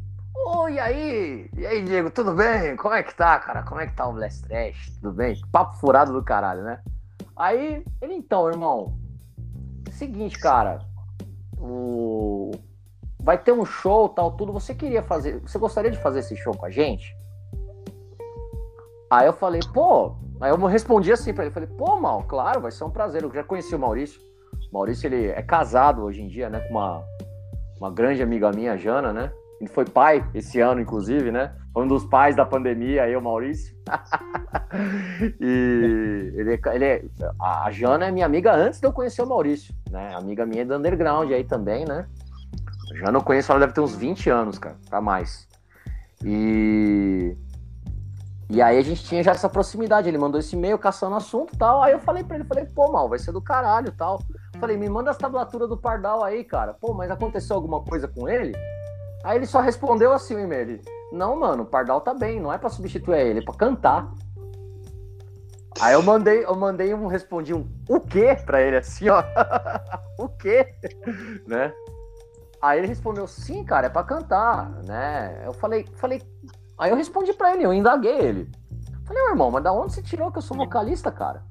Oi, 0.55 0.73
e 0.73 0.79
aí? 0.79 1.49
E 1.57 1.65
aí, 1.65 1.83
Diego, 1.83 2.11
tudo 2.11 2.33
bem? 2.33 2.75
Como 2.77 2.93
é 2.93 3.01
que 3.01 3.15
tá, 3.15 3.39
cara? 3.39 3.63
Como 3.63 3.81
é 3.81 3.87
que 3.87 3.93
tá 3.93 4.07
o 4.07 4.13
Blast 4.13 4.43
Trash? 4.43 4.91
Tudo 5.01 5.13
bem? 5.13 5.35
Papo 5.51 5.75
furado 5.77 6.13
do 6.13 6.23
caralho, 6.23 6.63
né? 6.63 6.79
Aí, 7.35 7.83
ele 8.01 8.13
então, 8.13 8.47
irmão. 8.47 8.97
Seguinte, 9.97 10.37
cara. 10.37 10.79
O... 11.59 12.51
Vai 13.19 13.35
ter 13.35 13.51
um 13.51 13.65
show, 13.65 14.07
tal, 14.07 14.31
tudo. 14.31 14.53
Você 14.53 14.75
queria 14.75 15.01
fazer. 15.01 15.39
Você 15.39 15.57
gostaria 15.57 15.89
de 15.89 15.97
fazer 15.97 16.19
esse 16.19 16.35
show 16.35 16.55
com 16.55 16.67
a 16.67 16.69
gente? 16.69 17.17
Aí 19.09 19.25
eu 19.25 19.33
falei, 19.33 19.59
pô. 19.73 20.15
Aí 20.39 20.51
eu 20.51 20.57
respondi 20.65 21.11
assim 21.11 21.33
pra 21.33 21.45
ele. 21.45 21.53
Falei, 21.53 21.67
pô, 21.67 21.95
mal, 21.95 22.23
claro, 22.23 22.61
vai 22.61 22.71
ser 22.71 22.83
um 22.83 22.91
prazer. 22.91 23.23
Eu 23.23 23.33
já 23.33 23.43
conheci 23.43 23.73
o 23.73 23.79
Maurício. 23.79 24.21
Maurício 24.71 25.07
ele 25.07 25.29
é 25.29 25.41
casado 25.41 26.03
hoje 26.03 26.21
em 26.21 26.27
dia, 26.27 26.47
né, 26.47 26.59
com 26.59 26.75
uma, 26.75 27.03
uma 27.79 27.91
grande 27.91 28.21
amiga 28.21 28.51
minha, 28.51 28.77
Jana, 28.77 29.11
né? 29.11 29.31
Ele 29.59 29.69
foi 29.69 29.85
pai 29.85 30.23
esse 30.33 30.59
ano, 30.59 30.79
inclusive, 30.79 31.31
né? 31.31 31.55
Foi 31.73 31.83
um 31.83 31.87
dos 31.87 32.05
pais 32.05 32.35
da 32.35 32.45
pandemia, 32.45 33.17
o 33.17 33.21
Maurício. 33.21 33.75
e 35.39 36.31
ele, 36.35 36.53
é, 36.53 36.75
ele 36.75 36.85
é, 36.85 37.05
a 37.41 37.71
Jana 37.71 38.07
é 38.07 38.11
minha 38.11 38.25
amiga 38.25 38.53
antes 38.53 38.79
de 38.79 38.85
eu 38.85 38.93
conhecer 38.93 39.21
o 39.21 39.27
Maurício, 39.27 39.73
né? 39.89 40.13
Amiga 40.15 40.45
minha 40.45 40.65
do 40.65 40.75
underground 40.75 41.31
aí 41.31 41.43
também, 41.43 41.85
né? 41.85 42.07
Jana 42.95 43.17
eu 43.17 43.23
conheço, 43.23 43.51
ela 43.51 43.59
deve 43.59 43.73
ter 43.73 43.81
uns 43.81 43.95
20 43.95 44.29
anos, 44.29 44.59
cara, 44.59 44.75
pra 44.89 45.01
mais. 45.01 45.47
E 46.23 47.35
e 48.49 48.61
aí 48.61 48.77
a 48.77 48.81
gente 48.81 49.03
tinha 49.03 49.21
já 49.21 49.31
essa 49.31 49.49
proximidade. 49.49 50.07
Ele 50.07 50.17
mandou 50.17 50.39
esse 50.39 50.55
e-mail 50.55 50.77
caçando 50.77 51.15
assunto 51.15 51.53
e 51.53 51.57
tal. 51.57 51.83
Aí 51.83 51.91
eu 51.91 51.99
falei 51.99 52.23
pra 52.23 52.37
ele, 52.37 52.45
falei, 52.45 52.65
pô, 52.65 52.91
mal, 52.91 53.09
vai 53.09 53.19
ser 53.19 53.31
do 53.31 53.41
caralho 53.41 53.91
tal. 53.91 54.21
Falei, 54.57 54.77
me 54.77 54.87
manda 54.87 55.11
as 55.11 55.17
tablaturas 55.17 55.67
do 55.67 55.77
Pardal 55.77 56.23
aí, 56.23 56.43
cara. 56.43 56.73
Pô, 56.73 56.93
mas 56.93 57.11
aconteceu 57.11 57.55
alguma 57.55 57.83
coisa 57.83 58.07
com 58.07 58.27
ele? 58.27 58.55
Aí 59.27 59.37
ele 59.37 59.45
só 59.45 59.59
respondeu 59.59 60.13
assim 60.13 60.35
o 60.35 60.39
e-mail. 60.39 60.79
Não, 61.11 61.37
mano, 61.37 61.63
o 61.63 61.65
Pardal 61.65 61.99
tá 61.99 62.13
bem, 62.13 62.39
não 62.39 62.53
é 62.53 62.57
para 62.57 62.69
substituir 62.69 63.19
ele, 63.19 63.39
é 63.39 63.43
pra 63.43 63.53
cantar. 63.53 64.09
Aí 65.81 65.95
eu 65.95 66.01
mandei, 66.01 66.45
eu 66.45 66.55
mandei 66.55 66.93
um, 66.93 67.07
respondi 67.07 67.53
um 67.53 67.67
o 67.89 67.99
quê 67.99 68.37
pra 68.45 68.61
ele 68.61 68.77
assim, 68.77 69.09
ó. 69.09 69.21
o 70.17 70.29
quê? 70.29 70.73
né? 71.45 71.73
Aí 72.61 72.79
ele 72.79 72.87
respondeu, 72.87 73.27
sim, 73.27 73.65
cara, 73.65 73.87
é 73.87 73.89
pra 73.89 74.01
cantar, 74.01 74.69
né? 74.85 75.41
Eu 75.45 75.51
falei, 75.51 75.85
falei, 75.97 76.21
Aí 76.77 76.89
eu 76.89 76.95
respondi 76.95 77.33
pra 77.33 77.53
ele, 77.53 77.65
eu 77.65 77.73
indaguei 77.73 78.17
ele. 78.17 78.49
Falei, 79.03 79.23
meu 79.23 79.31
irmão, 79.31 79.51
mas 79.51 79.61
da 79.61 79.73
onde 79.73 79.91
você 79.91 80.01
tirou 80.01 80.31
que 80.31 80.37
eu 80.37 80.41
sou 80.41 80.55
vocalista, 80.55 81.11
cara? 81.11 81.43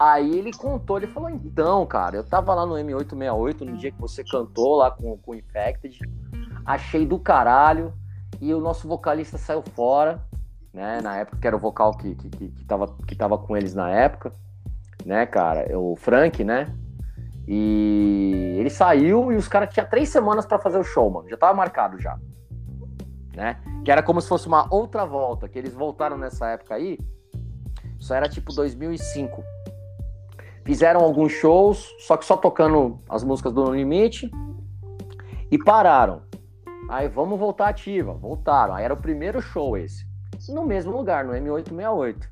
Aí 0.00 0.38
ele 0.38 0.50
contou, 0.50 0.96
ele 0.96 1.08
falou, 1.08 1.28
então, 1.28 1.84
cara, 1.84 2.16
eu 2.16 2.24
tava 2.24 2.54
lá 2.54 2.64
no 2.64 2.72
M868 2.72 3.60
no 3.60 3.76
dia 3.76 3.92
que 3.92 4.00
você 4.00 4.24
cantou 4.24 4.76
lá 4.76 4.90
com, 4.90 5.20
o 5.26 5.34
Infected, 5.34 5.98
achei 6.64 7.04
do 7.04 7.18
caralho, 7.18 7.92
e 8.40 8.54
o 8.54 8.60
nosso 8.62 8.88
vocalista 8.88 9.36
saiu 9.36 9.62
fora, 9.74 10.26
né, 10.72 11.02
na 11.02 11.18
época 11.18 11.36
que 11.36 11.46
era 11.46 11.54
o 11.54 11.58
vocal 11.58 11.94
que, 11.98 12.14
que, 12.14 12.30
que, 12.30 12.48
que, 12.48 12.64
tava, 12.64 12.96
que 13.06 13.14
tava 13.14 13.36
com 13.36 13.54
eles 13.54 13.74
na 13.74 13.90
época, 13.90 14.32
né, 15.04 15.26
cara, 15.26 15.78
o 15.78 15.94
Frank, 15.96 16.42
né, 16.42 16.74
e 17.46 18.56
ele 18.58 18.70
saiu 18.70 19.30
e 19.30 19.36
os 19.36 19.48
caras 19.48 19.68
tinham 19.68 19.86
três 19.86 20.08
semanas 20.08 20.46
para 20.46 20.58
fazer 20.58 20.78
o 20.78 20.82
show, 20.82 21.10
mano, 21.10 21.28
já 21.28 21.36
tava 21.36 21.52
marcado 21.52 22.00
já, 22.00 22.18
né, 23.36 23.60
que 23.84 23.92
era 23.92 24.02
como 24.02 24.18
se 24.18 24.28
fosse 24.28 24.48
uma 24.48 24.66
outra 24.72 25.04
volta, 25.04 25.46
que 25.46 25.58
eles 25.58 25.74
voltaram 25.74 26.16
nessa 26.16 26.46
época 26.48 26.74
aí, 26.74 26.98
isso 27.98 28.14
era 28.14 28.26
tipo 28.30 28.50
2005, 28.54 29.44
Fizeram 30.64 31.00
alguns 31.00 31.32
shows, 31.32 31.88
só 31.98 32.16
que 32.16 32.24
só 32.24 32.36
tocando 32.36 33.00
as 33.08 33.24
músicas 33.24 33.52
do 33.52 33.64
No 33.64 33.74
Limite 33.74 34.30
e 35.50 35.58
pararam. 35.58 36.22
Aí 36.88 37.08
vamos 37.08 37.38
voltar 37.38 37.68
ativa, 37.68 38.12
voltaram. 38.12 38.74
Aí 38.74 38.84
era 38.84 38.94
o 38.94 38.96
primeiro 38.96 39.40
show 39.40 39.76
esse, 39.76 40.04
no 40.48 40.64
mesmo 40.64 40.92
lugar, 40.92 41.24
no 41.24 41.32
M868. 41.32 42.28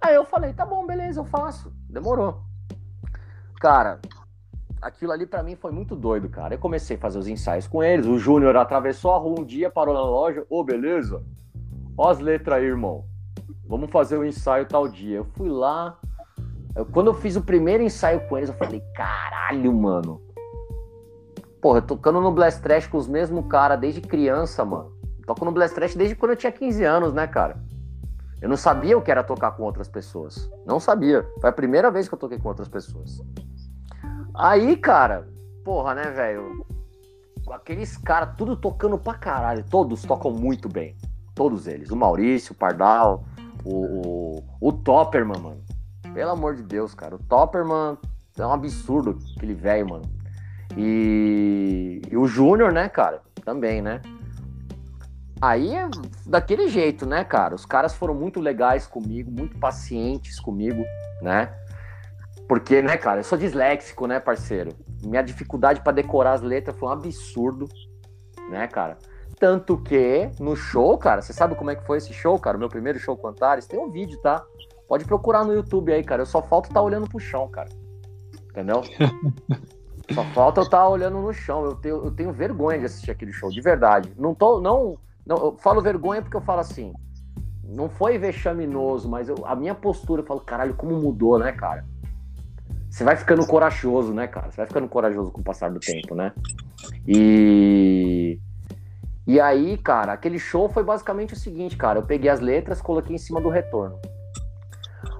Aí 0.00 0.14
eu 0.14 0.24
falei, 0.24 0.52
tá 0.52 0.66
bom, 0.66 0.86
beleza, 0.86 1.20
eu 1.20 1.24
faço. 1.24 1.72
Demorou. 1.88 2.42
Cara, 3.60 4.00
aquilo 4.82 5.12
ali 5.12 5.26
para 5.26 5.42
mim 5.42 5.56
foi 5.56 5.72
muito 5.72 5.96
doido, 5.96 6.28
cara. 6.28 6.54
Eu 6.54 6.58
comecei 6.58 6.96
a 6.96 7.00
fazer 7.00 7.18
os 7.18 7.26
ensaios 7.26 7.66
com 7.66 7.82
eles. 7.82 8.06
O 8.06 8.18
Júnior 8.18 8.56
atravessou 8.56 9.12
a 9.12 9.18
rua 9.18 9.40
um 9.40 9.44
dia, 9.44 9.70
parou 9.70 9.94
na 9.94 10.02
loja. 10.02 10.42
Ô, 10.50 10.60
oh, 10.60 10.64
beleza? 10.64 11.24
Ó 11.96 12.10
as 12.10 12.18
letras 12.18 12.58
aí, 12.58 12.66
irmão. 12.66 13.06
Vamos 13.66 13.90
fazer 13.90 14.18
o 14.18 14.24
ensaio 14.24 14.66
tal 14.66 14.86
dia. 14.86 15.16
Eu 15.16 15.24
fui 15.24 15.48
lá, 15.48 15.98
eu, 16.76 16.84
quando 16.86 17.08
eu 17.08 17.14
fiz 17.14 17.36
o 17.36 17.42
primeiro 17.42 17.82
ensaio 17.82 18.26
com 18.28 18.36
eles, 18.36 18.48
eu 18.48 18.56
falei, 18.56 18.82
caralho, 18.94 19.72
mano. 19.72 20.20
Porra, 21.60 21.80
tocando 21.80 22.20
no 22.20 22.32
Blast 22.32 22.60
Trash 22.60 22.86
com 22.86 22.98
os 22.98 23.08
mesmos 23.08 23.46
caras 23.46 23.78
desde 23.78 24.00
criança, 24.00 24.64
mano. 24.64 24.92
Toco 25.26 25.44
no 25.44 25.52
Blast 25.52 25.74
Trash 25.74 25.94
desde 25.94 26.14
quando 26.14 26.32
eu 26.32 26.36
tinha 26.36 26.52
15 26.52 26.84
anos, 26.84 27.14
né, 27.14 27.26
cara? 27.26 27.56
Eu 28.42 28.48
não 28.48 28.56
sabia 28.56 28.98
o 28.98 29.00
que 29.00 29.10
era 29.10 29.24
tocar 29.24 29.52
com 29.52 29.62
outras 29.62 29.88
pessoas. 29.88 30.50
Não 30.66 30.78
sabia. 30.78 31.26
Foi 31.40 31.48
a 31.48 31.52
primeira 31.52 31.90
vez 31.90 32.08
que 32.08 32.14
eu 32.14 32.18
toquei 32.18 32.38
com 32.38 32.48
outras 32.48 32.68
pessoas. 32.68 33.22
Aí, 34.34 34.76
cara, 34.76 35.26
porra, 35.64 35.94
né, 35.94 36.10
velho? 36.10 36.66
Aqueles 37.50 37.96
caras, 37.96 38.34
tudo 38.36 38.56
tocando 38.56 38.98
pra 38.98 39.14
caralho. 39.14 39.64
Todos 39.70 40.02
tocam 40.02 40.30
muito 40.30 40.68
bem. 40.68 40.94
Todos 41.34 41.66
eles. 41.66 41.90
O 41.90 41.96
Maurício, 41.96 42.52
o 42.52 42.56
Pardal, 42.56 43.24
o, 43.64 43.74
o, 43.74 44.44
o 44.60 44.72
Topperman, 44.72 45.40
mano. 45.40 45.64
Pelo 46.14 46.30
amor 46.30 46.54
de 46.54 46.62
Deus, 46.62 46.94
cara. 46.94 47.16
O 47.16 47.18
Topperman 47.18 47.98
é 48.38 48.46
um 48.46 48.52
absurdo 48.52 49.18
aquele 49.36 49.54
velho, 49.54 49.90
mano. 49.90 50.04
E, 50.76 52.00
e 52.08 52.16
o 52.16 52.26
Júnior, 52.26 52.72
né, 52.72 52.88
cara? 52.88 53.20
Também, 53.44 53.82
né? 53.82 54.00
Aí 55.42 55.74
é 55.74 55.88
daquele 56.24 56.68
jeito, 56.68 57.04
né, 57.04 57.24
cara? 57.24 57.54
Os 57.54 57.66
caras 57.66 57.94
foram 57.94 58.14
muito 58.14 58.40
legais 58.40 58.86
comigo, 58.86 59.30
muito 59.30 59.58
pacientes 59.58 60.40
comigo, 60.40 60.84
né? 61.20 61.52
Porque, 62.48 62.80
né, 62.80 62.96
cara, 62.96 63.20
eu 63.20 63.24
sou 63.24 63.36
disléxico, 63.36 64.06
né, 64.06 64.20
parceiro? 64.20 64.70
Minha 65.02 65.22
dificuldade 65.22 65.80
para 65.80 65.92
decorar 65.92 66.34
as 66.34 66.42
letras 66.42 66.76
foi 66.76 66.88
um 66.88 66.92
absurdo, 66.92 67.68
né, 68.50 68.66
cara? 68.68 68.96
Tanto 69.38 69.76
que 69.78 70.30
no 70.38 70.54
show, 70.54 70.96
cara, 70.96 71.20
você 71.20 71.32
sabe 71.32 71.56
como 71.56 71.70
é 71.70 71.74
que 71.74 71.84
foi 71.84 71.98
esse 71.98 72.12
show, 72.12 72.38
cara? 72.38 72.56
O 72.56 72.60
meu 72.60 72.68
primeiro 72.68 72.98
show 72.98 73.16
com 73.16 73.26
Antares? 73.26 73.66
Tem 73.66 73.78
um 73.78 73.90
vídeo, 73.90 74.18
tá? 74.20 74.44
Pode 74.88 75.04
procurar 75.04 75.44
no 75.44 75.52
YouTube 75.52 75.92
aí, 75.92 76.02
cara. 76.02 76.22
Eu 76.22 76.26
só 76.26 76.42
falta 76.42 76.68
estar 76.68 76.80
tá 76.80 76.84
olhando 76.84 77.08
pro 77.08 77.18
chão, 77.18 77.48
cara. 77.48 77.68
Entendeu? 78.50 78.82
só 80.12 80.24
falta 80.34 80.60
eu 80.60 80.64
estar 80.64 80.78
tá 80.78 80.88
olhando 80.88 81.20
no 81.20 81.32
chão. 81.32 81.64
Eu 81.64 81.74
tenho, 81.76 82.04
eu 82.04 82.10
tenho 82.10 82.32
vergonha 82.32 82.78
de 82.78 82.86
assistir 82.86 83.10
aquele 83.10 83.32
show, 83.32 83.50
de 83.50 83.60
verdade. 83.60 84.12
Não 84.16 84.34
tô. 84.34 84.60
Não, 84.60 84.98
não, 85.26 85.36
eu 85.36 85.56
falo 85.58 85.80
vergonha 85.80 86.22
porque 86.22 86.36
eu 86.36 86.42
falo 86.42 86.60
assim. 86.60 86.92
Não 87.66 87.88
foi 87.88 88.18
vexaminoso, 88.18 89.08
mas 89.08 89.28
eu, 89.28 89.36
a 89.44 89.56
minha 89.56 89.74
postura, 89.74 90.22
eu 90.22 90.26
falo, 90.26 90.40
caralho, 90.40 90.74
como 90.74 90.94
mudou, 91.00 91.38
né, 91.38 91.50
cara? 91.50 91.84
Você 92.88 93.02
vai 93.02 93.16
ficando 93.16 93.44
corajoso, 93.44 94.12
né, 94.14 94.28
cara? 94.28 94.50
Você 94.50 94.58
vai 94.58 94.66
ficando 94.66 94.86
corajoso 94.86 95.32
com 95.32 95.40
o 95.40 95.44
passar 95.44 95.70
do 95.70 95.80
tempo, 95.80 96.14
né? 96.14 96.32
E. 97.06 98.38
E 99.26 99.40
aí, 99.40 99.78
cara, 99.78 100.12
aquele 100.12 100.38
show 100.38 100.68
foi 100.68 100.84
basicamente 100.84 101.32
o 101.32 101.36
seguinte, 101.36 101.76
cara. 101.76 101.98
Eu 101.98 102.04
peguei 102.04 102.30
as 102.30 102.40
letras, 102.40 102.80
coloquei 102.80 103.16
em 103.16 103.18
cima 103.18 103.40
do 103.40 103.48
retorno. 103.48 103.98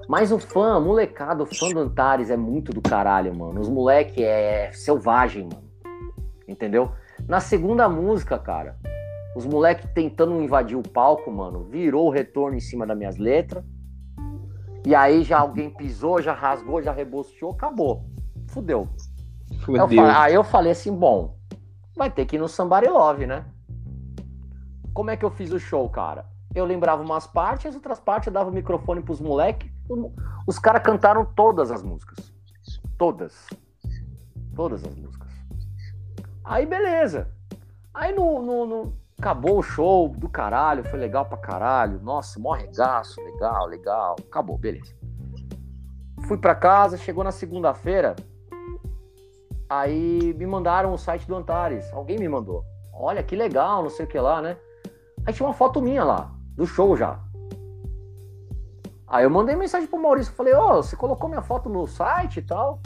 Mas 0.07 0.31
o 0.31 0.39
fã, 0.39 0.79
molecado, 0.79 1.43
o 1.43 1.45
fã 1.47 1.69
do 1.69 1.79
Antares 1.79 2.29
é 2.29 2.37
muito 2.37 2.71
do 2.71 2.81
caralho, 2.81 3.35
mano. 3.35 3.59
Os 3.59 3.69
moleque 3.69 4.23
é 4.23 4.71
selvagem, 4.71 5.49
mano. 5.51 5.65
Entendeu? 6.47 6.91
Na 7.27 7.39
segunda 7.39 7.89
música, 7.89 8.37
cara, 8.37 8.77
os 9.35 9.45
moleque 9.45 9.87
tentando 9.87 10.41
invadir 10.41 10.77
o 10.77 10.83
palco, 10.83 11.31
mano, 11.31 11.63
virou 11.63 12.07
o 12.07 12.11
retorno 12.11 12.55
em 12.55 12.59
cima 12.59 12.85
das 12.85 12.97
minhas 12.97 13.17
letras. 13.17 13.63
E 14.85 14.93
aí 14.93 15.23
já 15.23 15.39
alguém 15.39 15.71
pisou, 15.71 16.21
já 16.21 16.33
rasgou, 16.33 16.81
já 16.83 16.91
rebosteou, 16.91 17.51
acabou. 17.51 18.05
Fudeu. 18.49 18.87
Fudeu. 19.61 19.81
Eu 19.81 19.87
falei, 19.87 20.15
aí 20.15 20.33
eu 20.35 20.43
falei 20.43 20.71
assim, 20.71 20.95
bom, 20.95 21.35
vai 21.97 22.11
ter 22.11 22.25
que 22.25 22.35
ir 22.35 22.39
no 22.39 22.47
Somebody 22.47 22.87
Love, 22.87 23.25
né? 23.25 23.45
Como 24.93 25.09
é 25.09 25.17
que 25.17 25.25
eu 25.25 25.31
fiz 25.31 25.51
o 25.51 25.59
show, 25.59 25.89
cara? 25.89 26.25
Eu 26.53 26.63
lembrava 26.63 27.01
umas 27.01 27.25
partes, 27.25 27.65
as 27.65 27.75
outras 27.75 27.99
partes 27.99 28.27
eu 28.27 28.33
dava 28.33 28.51
o 28.51 28.53
microfone 28.53 29.01
pros 29.01 29.19
moleques 29.19 29.74
os 30.47 30.59
caras 30.59 30.83
cantaram 30.83 31.25
todas 31.25 31.71
as 31.71 31.83
músicas. 31.83 32.33
Todas. 32.97 33.47
Todas 34.55 34.83
as 34.83 34.95
músicas. 34.95 35.31
Aí 36.43 36.65
beleza. 36.65 37.29
Aí 37.93 38.13
no, 38.13 38.41
no, 38.41 38.65
no, 38.65 38.93
acabou 39.17 39.59
o 39.59 39.63
show 39.63 40.09
do 40.09 40.29
caralho, 40.29 40.83
foi 40.83 40.99
legal 40.99 41.25
pra 41.25 41.37
caralho. 41.37 41.99
Nossa, 42.01 42.39
mó 42.39 42.53
regaço, 42.53 43.21
legal, 43.21 43.65
legal. 43.67 44.15
Acabou, 44.27 44.57
beleza. 44.57 44.93
Fui 46.27 46.37
pra 46.37 46.55
casa, 46.55 46.97
chegou 46.97 47.23
na 47.23 47.31
segunda-feira. 47.31 48.15
Aí 49.69 50.33
me 50.33 50.45
mandaram 50.45 50.93
o 50.93 50.97
site 50.97 51.27
do 51.27 51.35
Antares. 51.35 51.91
Alguém 51.93 52.17
me 52.17 52.29
mandou. 52.29 52.63
Olha 52.93 53.23
que 53.23 53.35
legal, 53.35 53.83
não 53.83 53.89
sei 53.89 54.05
o 54.05 54.07
que 54.07 54.19
lá, 54.19 54.41
né? 54.41 54.57
Aí 55.25 55.33
tinha 55.33 55.47
uma 55.47 55.53
foto 55.53 55.81
minha 55.81 56.03
lá, 56.03 56.31
do 56.55 56.65
show 56.65 56.95
já. 56.95 57.19
Aí 59.07 59.23
eu 59.23 59.29
mandei 59.29 59.55
mensagem 59.55 59.87
pro 59.87 60.01
Maurício, 60.01 60.33
falei, 60.33 60.53
ô, 60.53 60.71
oh, 60.71 60.83
você 60.83 60.95
colocou 60.95 61.29
minha 61.29 61.41
foto 61.41 61.69
no 61.69 61.85
site 61.85 62.37
e 62.37 62.41
tal? 62.41 62.79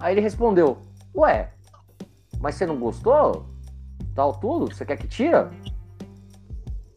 Aí 0.00 0.14
ele 0.14 0.20
respondeu, 0.20 0.78
ué, 1.14 1.52
mas 2.40 2.56
você 2.56 2.66
não 2.66 2.78
gostou? 2.78 3.46
Tal, 4.14 4.34
tudo? 4.34 4.74
Você 4.74 4.84
quer 4.84 4.96
que 4.96 5.06
tira? 5.06 5.50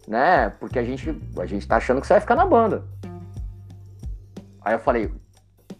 Né? 0.07 0.49
Porque 0.49 0.79
a 0.79 0.83
gente, 0.83 1.09
a 1.39 1.45
gente 1.45 1.67
tá 1.67 1.77
achando 1.77 2.01
que 2.01 2.07
você 2.07 2.13
vai 2.13 2.21
ficar 2.21 2.35
na 2.35 2.45
banda. 2.45 2.83
Aí 4.61 4.73
eu 4.73 4.79
falei, 4.79 5.13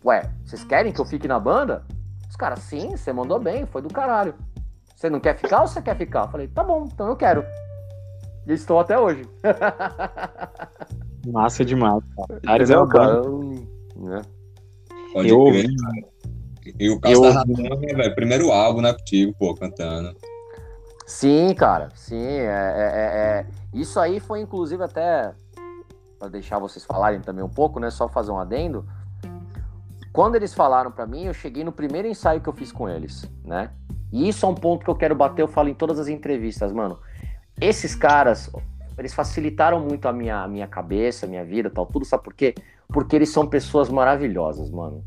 ué, 0.06 0.30
vocês 0.46 0.64
querem 0.64 0.94
que 0.94 1.02
eu 1.02 1.06
fique 1.06 1.28
na 1.28 1.40
banda? 1.40 1.84
Os 2.30 2.36
caras, 2.36 2.60
sim, 2.60 2.96
você 2.96 3.12
mandou 3.12 3.40
bem, 3.40 3.66
foi 3.66 3.82
do 3.82 3.90
caralho. 3.90 4.36
Você 4.96 5.10
não 5.10 5.20
quer 5.20 5.36
ficar 5.38 5.62
ou 5.62 5.68
você 5.68 5.82
quer 5.82 5.98
ficar? 5.98 6.26
Eu 6.26 6.30
falei, 6.30 6.48
tá 6.48 6.64
bom, 6.64 6.86
então 6.86 7.08
eu 7.08 7.16
quero. 7.16 7.44
E 8.46 8.54
estou 8.54 8.80
até 8.80 8.98
hoje. 8.98 9.28
Massa 11.32 11.66
demais, 11.66 12.04
cara. 12.16 12.42
Ares 12.46 12.70
é 12.70 12.78
o 12.78 12.88
cara. 12.88 13.22
Né? 13.96 14.22
Pode 15.14 15.30
eu 15.30 15.46
crer, 15.46 15.68
E 16.80 16.90
o 16.90 17.00
caso 17.00 17.22
da 17.22 17.46
né, 17.46 17.94
velho? 17.96 18.16
Primeiro 18.16 18.52
álbum, 18.52 18.82
né, 18.82 18.94
contigo, 18.94 19.34
pô, 19.38 19.54
cantando. 19.56 20.16
Sim, 21.06 21.54
cara, 21.56 21.90
sim. 21.96 22.22
É, 22.22 22.46
é, 22.46 22.92
é, 22.94 23.40
é. 23.40 23.46
Isso 23.74 24.00
aí 24.00 24.20
foi, 24.20 24.42
inclusive, 24.42 24.84
até 24.84 25.34
para 26.20 26.30
deixar 26.30 26.60
vocês 26.60 26.84
falarem 26.84 27.22
também 27.22 27.44
um 27.44 27.50
pouco, 27.50 27.80
né? 27.80 27.90
Só 27.90 28.08
fazer 28.08 28.32
um 28.32 28.40
adendo. 28.40 28.86
Quando 30.12 30.36
eles 30.36 30.54
falaram 30.54 30.92
para 30.92 31.06
mim, 31.06 31.26
eu 31.26 31.34
cheguei 31.34 31.64
no 31.64 31.72
primeiro 31.72 32.08
ensaio 32.08 32.42
que 32.42 32.50
eu 32.50 32.54
fiz 32.54 32.72
com 32.72 32.90
eles, 32.90 33.30
né? 33.46 33.70
E 34.12 34.28
isso 34.28 34.46
é 34.46 34.50
um 34.50 34.56
ponto 34.56 34.84
que 34.84 34.90
eu 34.90 34.96
quero 34.96 35.16
bater, 35.16 35.42
eu 35.42 35.48
falo 35.48 35.70
em 35.70 35.74
todas 35.74 36.00
as 36.00 36.08
entrevistas, 36.08 36.72
mano. 36.72 37.00
Esses 37.60 37.94
caras, 37.94 38.50
eles 38.98 39.14
facilitaram 39.14 39.80
muito 39.80 40.08
a 40.08 40.14
minha, 40.14 40.44
a 40.44 40.48
minha 40.48 40.68
cabeça, 40.68 41.26
a 41.26 41.30
minha 41.30 41.46
vida, 41.46 41.70
tal, 41.70 41.86
tudo, 41.86 42.06
sabe 42.06 42.24
por 42.24 42.34
quê? 42.34 42.56
Porque 42.88 43.16
eles 43.16 43.30
são 43.30 43.46
pessoas 43.46 43.90
maravilhosas, 43.90 44.72
mano. 44.72 45.04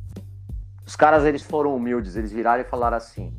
Os 0.87 0.97
caras, 0.97 1.25
eles 1.25 1.43
foram 1.43 1.75
humildes, 1.75 2.17
eles 2.17 2.33
viraram 2.33 2.63
e 2.63 2.65
falaram 2.65 2.97
assim. 2.97 3.33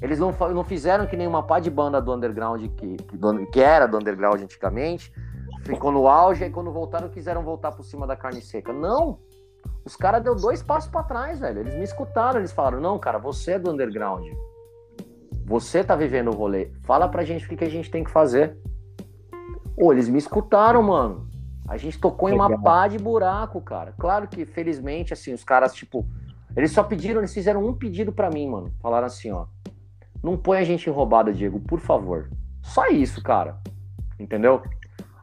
Eles 0.00 0.18
não, 0.18 0.32
não 0.32 0.64
fizeram 0.64 1.06
que 1.06 1.16
nenhuma 1.16 1.42
pá 1.42 1.58
de 1.58 1.70
banda 1.70 2.00
do 2.00 2.12
underground 2.12 2.60
que, 2.76 2.96
que, 2.96 3.46
que 3.52 3.60
era 3.60 3.86
do 3.86 3.96
underground 3.96 4.42
antigamente, 4.42 5.12
ficou 5.64 5.90
no 5.90 6.08
auge, 6.08 6.44
e 6.44 6.50
quando 6.50 6.70
voltaram, 6.72 7.08
quiseram 7.08 7.42
voltar 7.42 7.72
por 7.72 7.84
cima 7.84 8.06
da 8.06 8.16
carne 8.16 8.40
seca. 8.40 8.72
Não! 8.72 9.18
Os 9.84 9.96
caras 9.96 10.22
deu 10.22 10.34
dois 10.34 10.62
passos 10.62 10.90
para 10.90 11.04
trás, 11.04 11.38
velho. 11.38 11.60
Eles 11.60 11.74
me 11.74 11.84
escutaram, 11.84 12.40
eles 12.40 12.52
falaram: 12.52 12.80
não, 12.80 12.98
cara, 12.98 13.18
você 13.18 13.52
é 13.52 13.58
do 13.58 13.70
underground. 13.70 14.26
Você 15.44 15.84
tá 15.84 15.94
vivendo 15.94 16.28
o 16.28 16.34
rolê. 16.34 16.72
Fala 16.82 17.08
pra 17.08 17.24
gente 17.24 17.46
o 17.46 17.48
que, 17.48 17.56
que 17.56 17.64
a 17.64 17.70
gente 17.70 17.90
tem 17.90 18.02
que 18.02 18.10
fazer. 18.10 18.56
Pô, 19.76 19.92
eles 19.92 20.08
me 20.08 20.18
escutaram, 20.18 20.82
mano. 20.82 21.28
A 21.68 21.76
gente 21.76 21.98
tocou 21.98 22.28
Legal. 22.28 22.50
em 22.50 22.54
uma 22.54 22.62
pá 22.62 22.88
de 22.88 22.98
buraco, 22.98 23.60
cara. 23.60 23.92
Claro 23.98 24.26
que, 24.28 24.46
felizmente, 24.46 25.12
assim, 25.12 25.32
os 25.34 25.44
caras, 25.44 25.74
tipo, 25.74 26.06
Eles 26.56 26.72
só 26.72 26.82
pediram, 26.82 27.20
eles 27.20 27.34
fizeram 27.34 27.66
um 27.66 27.74
pedido 27.74 28.10
pra 28.10 28.30
mim, 28.30 28.48
mano. 28.48 28.72
Falaram 28.80 29.06
assim, 29.06 29.30
ó. 29.30 29.46
Não 30.22 30.38
põe 30.38 30.58
a 30.58 30.64
gente 30.64 30.88
em 30.88 30.92
roubada, 30.92 31.30
Diego, 31.30 31.60
por 31.60 31.78
favor. 31.78 32.30
Só 32.62 32.88
isso, 32.88 33.22
cara. 33.22 33.58
Entendeu? 34.18 34.62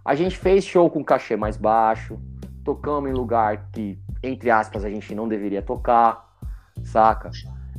A 0.05 0.13
gente 0.13 0.37
fez 0.37 0.63
show 0.63 0.87
com 0.91 1.03
cachê 1.03 1.35
mais 1.35 1.57
baixo, 1.57 2.19
tocamos 2.63 3.09
em 3.09 3.13
lugar 3.13 3.69
que, 3.71 3.99
entre 4.21 4.51
aspas, 4.51 4.85
a 4.85 4.89
gente 4.89 5.15
não 5.15 5.27
deveria 5.27 5.61
tocar, 5.61 6.29
saca? 6.83 7.31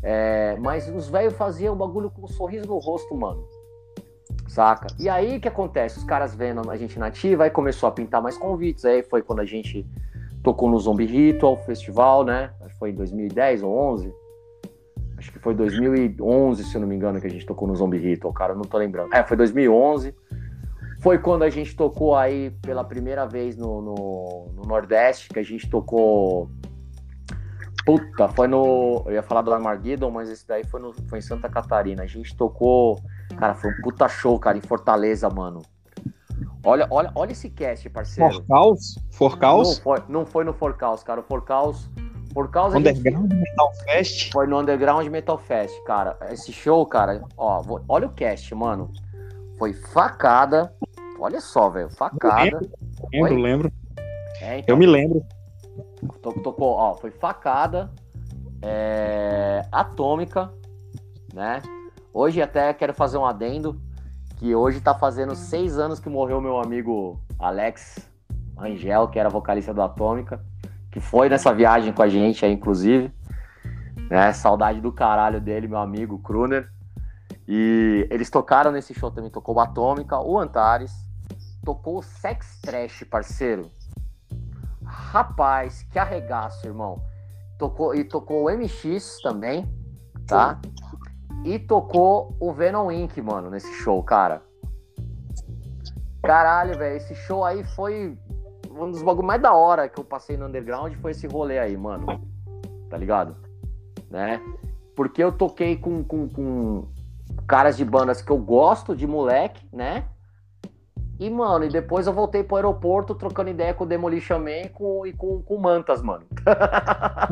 É, 0.03 0.57
mas 0.61 0.89
os 0.89 1.09
velhos 1.09 1.35
faziam 1.35 1.75
o 1.75 1.77
bagulho 1.77 2.11
com 2.11 2.25
um 2.25 2.29
sorriso 2.29 2.66
no 2.66 2.79
rosto, 2.79 3.14
mano. 3.14 3.47
Saca? 4.47 4.87
E 4.99 5.09
aí 5.09 5.39
o 5.39 5.41
que 5.41 5.49
acontece? 5.49 5.99
Os 5.99 6.05
caras 6.05 6.35
vendo 6.35 6.71
a 6.71 6.77
gente 6.77 6.99
nativa, 6.99 7.45
aí 7.45 7.51
começou 7.51 7.89
a 7.89 7.93
pintar 7.93 8.23
mais 8.23 8.37
convites. 8.37 8.85
Aí 8.85 9.03
foi 9.03 9.23
quando 9.23 9.41
a 9.41 9.45
gente 9.45 9.87
tocou 10.43 10.71
no 10.71 10.79
Zombie 10.79 11.07
Ritual 11.07 11.57
Festival, 11.57 12.25
né? 12.25 12.51
Acho 12.61 12.75
que 12.75 12.79
foi 12.79 12.91
em 12.91 12.95
2010 12.95 13.63
ou 13.63 13.77
11. 13.95 14.15
Acho 15.17 15.33
que 15.33 15.39
foi 15.39 15.55
2011, 15.55 16.65
se 16.65 16.75
eu 16.75 16.81
não 16.83 16.89
me 16.89 16.95
engano, 16.95 17.21
que 17.21 17.27
a 17.27 17.31
gente 17.31 17.47
tocou 17.47 17.67
no 17.67 17.75
Zombie 17.75 17.99
Ritual, 17.99 18.33
cara, 18.33 18.55
não 18.55 18.63
tô 18.63 18.77
lembrando. 18.77 19.15
É, 19.15 19.25
foi 19.25 19.37
2011. 19.37 20.15
Foi 21.01 21.19
quando 21.19 21.43
a 21.43 21.51
gente 21.51 21.75
tocou 21.77 22.17
aí 22.17 22.51
pela 22.63 22.85
primeira 22.85 23.27
vez 23.27 23.57
no, 23.57 23.81
no, 23.81 24.53
no 24.55 24.63
Nordeste, 24.63 25.29
que 25.29 25.39
a 25.39 25.43
gente 25.43 25.69
tocou. 25.69 26.51
Puta, 27.85 28.29
foi 28.29 28.49
no. 28.49 29.03
Eu 29.07 29.13
ia 29.13 29.23
falar 29.23 29.43
do 29.43 29.53
Armageddon, 29.53 30.11
mas 30.11 30.31
esse 30.31 30.47
daí 30.47 30.65
foi, 30.65 30.81
no, 30.81 30.95
foi 31.09 31.19
em 31.19 31.23
Santa 31.23 31.49
Catarina. 31.49 32.03
A 32.03 32.07
gente 32.07 32.35
tocou. 32.37 32.99
Cara, 33.37 33.55
foi 33.55 33.70
um 33.70 33.83
puta 33.83 34.09
show, 34.09 34.39
cara, 34.39 34.57
em 34.57 34.61
Fortaleza, 34.61 35.29
mano. 35.29 35.62
Olha, 36.64 36.87
olha, 36.91 37.12
olha 37.14 37.33
esse 37.33 37.51
cast, 37.51 37.89
parceiro. 37.91 38.33
Forcaus? 38.35 38.99
Forcaus? 39.11 39.68
Não 39.77 39.83
foi, 39.83 40.03
não 40.09 40.27
foi 40.27 40.45
no 40.45 40.53
Forcaus, 40.55 41.03
cara. 41.03 41.20
O 41.20 41.22
Forcaus. 41.22 41.89
Forcaus 42.33 42.72
gente- 42.72 42.89
Underground 42.89 43.33
Metal 43.33 43.72
Fest? 43.85 44.33
foi 44.33 44.47
no 44.47 44.59
Underground 44.59 45.07
Metal 45.09 45.39
Fest, 45.39 45.75
cara. 45.85 46.16
Esse 46.31 46.53
show, 46.53 46.85
cara, 46.87 47.22
ó, 47.37 47.61
vou- 47.61 47.85
olha 47.89 48.07
o 48.07 48.12
cast, 48.12 48.53
mano. 48.55 48.91
Foi 49.59 49.72
facada. 49.72 50.72
Olha 51.20 51.41
só, 51.41 51.68
velho, 51.70 51.91
facada. 51.91 52.43
Lembro, 53.12 53.35
Oi? 53.35 53.43
lembro. 53.43 53.72
É, 54.41 54.59
então, 54.59 54.75
Eu 54.75 54.77
me 54.79 54.87
lembro. 54.87 55.25
to- 56.22 56.41
tocou, 56.41 56.72
ó, 56.72 56.95
foi 56.95 57.11
facada, 57.12 57.91
é, 58.62 59.62
atômica, 59.70 60.51
né? 61.33 61.61
Hoje 62.17 62.41
até 62.41 62.73
quero 62.73 62.95
fazer 62.95 63.19
um 63.19 63.27
adendo, 63.27 63.77
que 64.37 64.55
hoje 64.55 64.81
tá 64.81 64.95
fazendo 64.95 65.35
seis 65.35 65.77
anos 65.81 65.99
que 65.99 66.09
morreu 66.09 66.41
meu 66.41 66.61
amigo 66.61 67.21
Alex 67.37 68.09
Angel, 68.57 69.09
que 69.09 69.19
era 69.19 69.29
vocalista 69.29 69.75
do 69.75 69.83
Atômica, 69.83 70.41
que 70.93 71.01
foi 71.01 71.29
nessa 71.29 71.53
viagem 71.53 71.93
com 71.93 72.03
a 72.03 72.09
gente 72.09 72.45
aí, 72.45 72.53
inclusive. 72.53 73.12
Né? 74.09 74.33
Saudade 74.33 74.81
do 74.81 74.93
caralho 74.93 75.41
dele, 75.41 75.67
meu 75.67 75.79
amigo 75.79 76.21
Kruner. 76.21 76.71
E 77.49 78.07
eles 78.09 78.31
tocaram 78.31 78.71
nesse 78.71 78.95
show 78.95 79.11
também, 79.11 79.29
tocou 79.29 79.57
o 79.57 79.61
Atômica, 79.61 80.17
o 80.21 80.39
Antares, 80.39 80.93
tocou 81.65 81.99
o 81.99 82.03
Sex 82.03 82.61
Trash, 82.61 83.03
parceiro. 83.11 83.69
Rapaz, 84.85 85.83
que 85.91 85.99
arregaço, 85.99 86.65
irmão. 86.65 87.03
Tocou, 87.59 87.93
e 87.93 88.05
tocou 88.05 88.47
o 88.47 88.57
MX 88.57 89.19
também, 89.21 89.69
tá? 90.29 90.61
E 91.45 91.59
tocou 91.59 92.35
o 92.41 92.53
Venom 92.53 92.91
Inc., 92.91 93.21
mano, 93.21 93.51
nesse 93.51 93.73
show, 93.75 94.03
cara. 94.03 94.43
Caralho, 96.23 96.79
velho, 96.79 96.97
esse 96.97 97.15
show 97.15 97.45
aí 97.45 97.63
foi 97.63 98.17
um 98.71 98.91
dos 98.91 99.03
bagulhos 99.03 99.27
mais 99.27 99.43
da 99.43 99.53
hora 99.53 99.89
que 99.89 100.01
eu 100.01 100.05
passei 100.05 100.37
no 100.37 100.47
underground 100.47 100.93
foi 100.97 101.11
esse 101.11 101.27
rolê 101.27 101.59
aí, 101.59 101.77
mano. 101.77 102.07
Tá 102.89 102.97
ligado? 102.97 103.37
Né? 104.11 104.41
Porque 104.97 105.23
eu 105.23 105.31
toquei 105.31 105.77
com, 105.77 106.03
com, 106.03 106.29
com 106.29 106.89
caras 107.47 107.77
de 107.77 107.85
bandas 107.85 108.23
que 108.23 108.31
eu 108.31 108.39
gosto 108.39 108.97
de 108.97 109.07
moleque, 109.07 109.67
né? 109.73 110.07
E, 111.19 111.31
mano, 111.31 111.65
e 111.65 111.69
depois 111.69 112.07
eu 112.07 112.13
voltei 112.13 112.43
pro 112.43 112.57
aeroporto 112.57 113.15
trocando 113.15 113.51
ideia 113.51 113.73
com 113.73 113.85
o 113.85 113.87
Demolition 113.87 114.39
Man 114.39 114.63
e 114.65 114.69
com, 114.69 115.07
e 115.07 115.13
com, 115.13 115.43
com 115.43 115.59
Mantas, 115.59 116.03
mano. 116.03 116.25
tá 116.45 117.29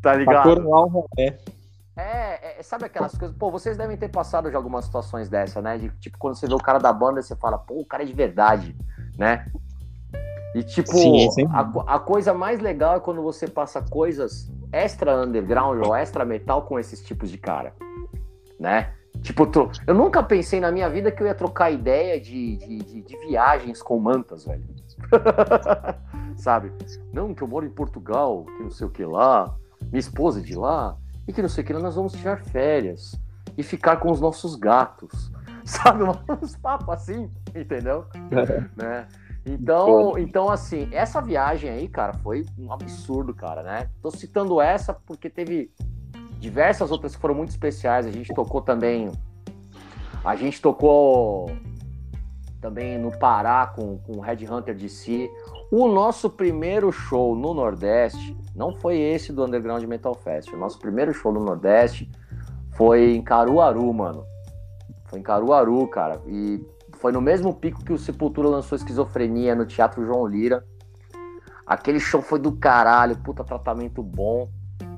Pra 0.00 0.14
ligado? 0.14 0.42
coroar 0.44 0.84
o 0.84 0.88
rolê. 0.88 1.36
É, 1.96 2.58
é, 2.58 2.62
sabe 2.62 2.84
aquelas 2.86 3.16
coisas? 3.16 3.36
Pô, 3.36 3.50
vocês 3.50 3.76
devem 3.76 3.96
ter 3.96 4.08
passado 4.08 4.50
de 4.50 4.56
algumas 4.56 4.84
situações 4.84 5.28
dessa, 5.28 5.62
né? 5.62 5.78
De, 5.78 5.88
tipo, 6.00 6.18
quando 6.18 6.34
você 6.34 6.46
vê 6.46 6.54
o 6.54 6.58
cara 6.58 6.78
da 6.78 6.92
banda, 6.92 7.22
você 7.22 7.36
fala, 7.36 7.56
pô, 7.56 7.80
o 7.80 7.86
cara 7.86 8.02
é 8.02 8.06
de 8.06 8.12
verdade, 8.12 8.76
né? 9.16 9.46
E 10.54 10.62
tipo, 10.62 10.92
Sim, 10.92 11.30
sim. 11.32 11.46
a, 11.50 11.94
a 11.94 11.98
coisa 11.98 12.32
mais 12.34 12.60
legal 12.60 12.96
é 12.96 13.00
quando 13.00 13.22
você 13.22 13.48
passa 13.48 13.82
coisas 13.82 14.50
extra 14.72 15.16
underground 15.22 15.84
ou 15.84 15.94
extra 15.94 16.24
metal 16.24 16.62
com 16.62 16.78
esses 16.78 17.00
tipos 17.04 17.30
de 17.30 17.38
cara, 17.38 17.74
né? 18.58 18.92
Tipo, 19.22 19.48
eu 19.86 19.94
nunca 19.94 20.22
pensei 20.22 20.60
na 20.60 20.70
minha 20.72 20.88
vida 20.90 21.10
que 21.10 21.22
eu 21.22 21.26
ia 21.26 21.34
trocar 21.34 21.70
ideia 21.70 22.20
de, 22.20 22.56
de, 22.56 22.78
de- 22.78 23.02
de 23.02 23.18
viagens 23.26 23.80
com 23.80 23.98
mantas, 23.98 24.44
velho. 24.44 24.64
Sabe? 26.36 26.72
Não, 27.12 27.32
que 27.32 27.42
eu 27.42 27.48
moro 27.48 27.64
em 27.64 27.70
Portugal, 27.70 28.44
que 28.44 28.62
não 28.64 28.70
sei 28.70 28.86
o 28.86 28.90
que 28.90 29.04
lá, 29.04 29.54
minha 29.90 30.00
esposa 30.00 30.40
é 30.40 30.42
de 30.42 30.56
lá, 30.56 30.96
e 31.26 31.32
que 31.32 31.42
não 31.42 31.48
sei 31.48 31.64
o 31.64 31.66
que 31.66 31.72
nós 31.72 31.94
vamos 31.94 32.12
tirar 32.12 32.38
férias 32.38 33.18
e 33.56 33.62
ficar 33.62 33.96
com 33.96 34.10
os 34.10 34.20
nossos 34.20 34.56
gatos. 34.56 35.32
Sabe? 35.64 36.02
Uns 36.42 36.56
papos 36.56 36.88
assim, 36.90 37.30
entendeu? 37.54 38.06
né? 38.76 39.08
Então, 39.46 40.18
então, 40.18 40.50
assim, 40.50 40.88
essa 40.90 41.20
viagem 41.20 41.70
aí, 41.70 41.86
cara, 41.86 42.14
foi 42.14 42.46
um 42.58 42.72
absurdo, 42.72 43.34
cara, 43.34 43.62
né? 43.62 43.90
Tô 44.00 44.10
citando 44.10 44.60
essa 44.60 44.94
porque 44.94 45.28
teve 45.28 45.70
diversas 46.38 46.90
outras 46.90 47.14
que 47.14 47.20
foram 47.20 47.34
muito 47.34 47.50
especiais. 47.50 48.06
A 48.06 48.10
gente 48.10 48.32
tocou 48.34 48.62
também. 48.62 49.10
A 50.24 50.34
gente 50.34 50.60
tocou 50.62 51.50
também 52.60 52.98
no 52.98 53.10
Pará 53.18 53.66
com, 53.66 53.98
com 53.98 54.12
o 54.12 54.20
Red 54.20 54.46
Hunter 54.50 54.74
DC. 54.74 55.30
O 55.70 55.88
nosso 55.88 56.30
primeiro 56.30 56.92
show 56.92 57.34
no 57.34 57.54
Nordeste 57.54 58.36
não 58.54 58.76
foi 58.76 58.98
esse 58.98 59.32
do 59.32 59.44
Underground 59.44 59.82
Metal 59.84 60.14
Fest. 60.14 60.52
O 60.52 60.56
nosso 60.56 60.78
primeiro 60.78 61.12
show 61.12 61.32
no 61.32 61.40
Nordeste 61.40 62.10
foi 62.76 63.14
em 63.14 63.22
Caruaru, 63.22 63.92
mano. 63.92 64.24
Foi 65.06 65.18
em 65.18 65.22
Caruaru, 65.22 65.86
cara. 65.88 66.20
E 66.26 66.64
foi 66.98 67.12
no 67.12 67.20
mesmo 67.20 67.54
pico 67.54 67.84
que 67.84 67.92
o 67.92 67.98
Sepultura 67.98 68.48
lançou 68.48 68.76
Esquizofrenia 68.76 69.54
no 69.54 69.66
Teatro 69.66 70.04
João 70.04 70.26
Lira. 70.26 70.64
Aquele 71.66 71.98
show 71.98 72.20
foi 72.20 72.38
do 72.38 72.52
caralho, 72.52 73.16
puta 73.16 73.42
tratamento 73.42 74.02
bom, 74.02 74.48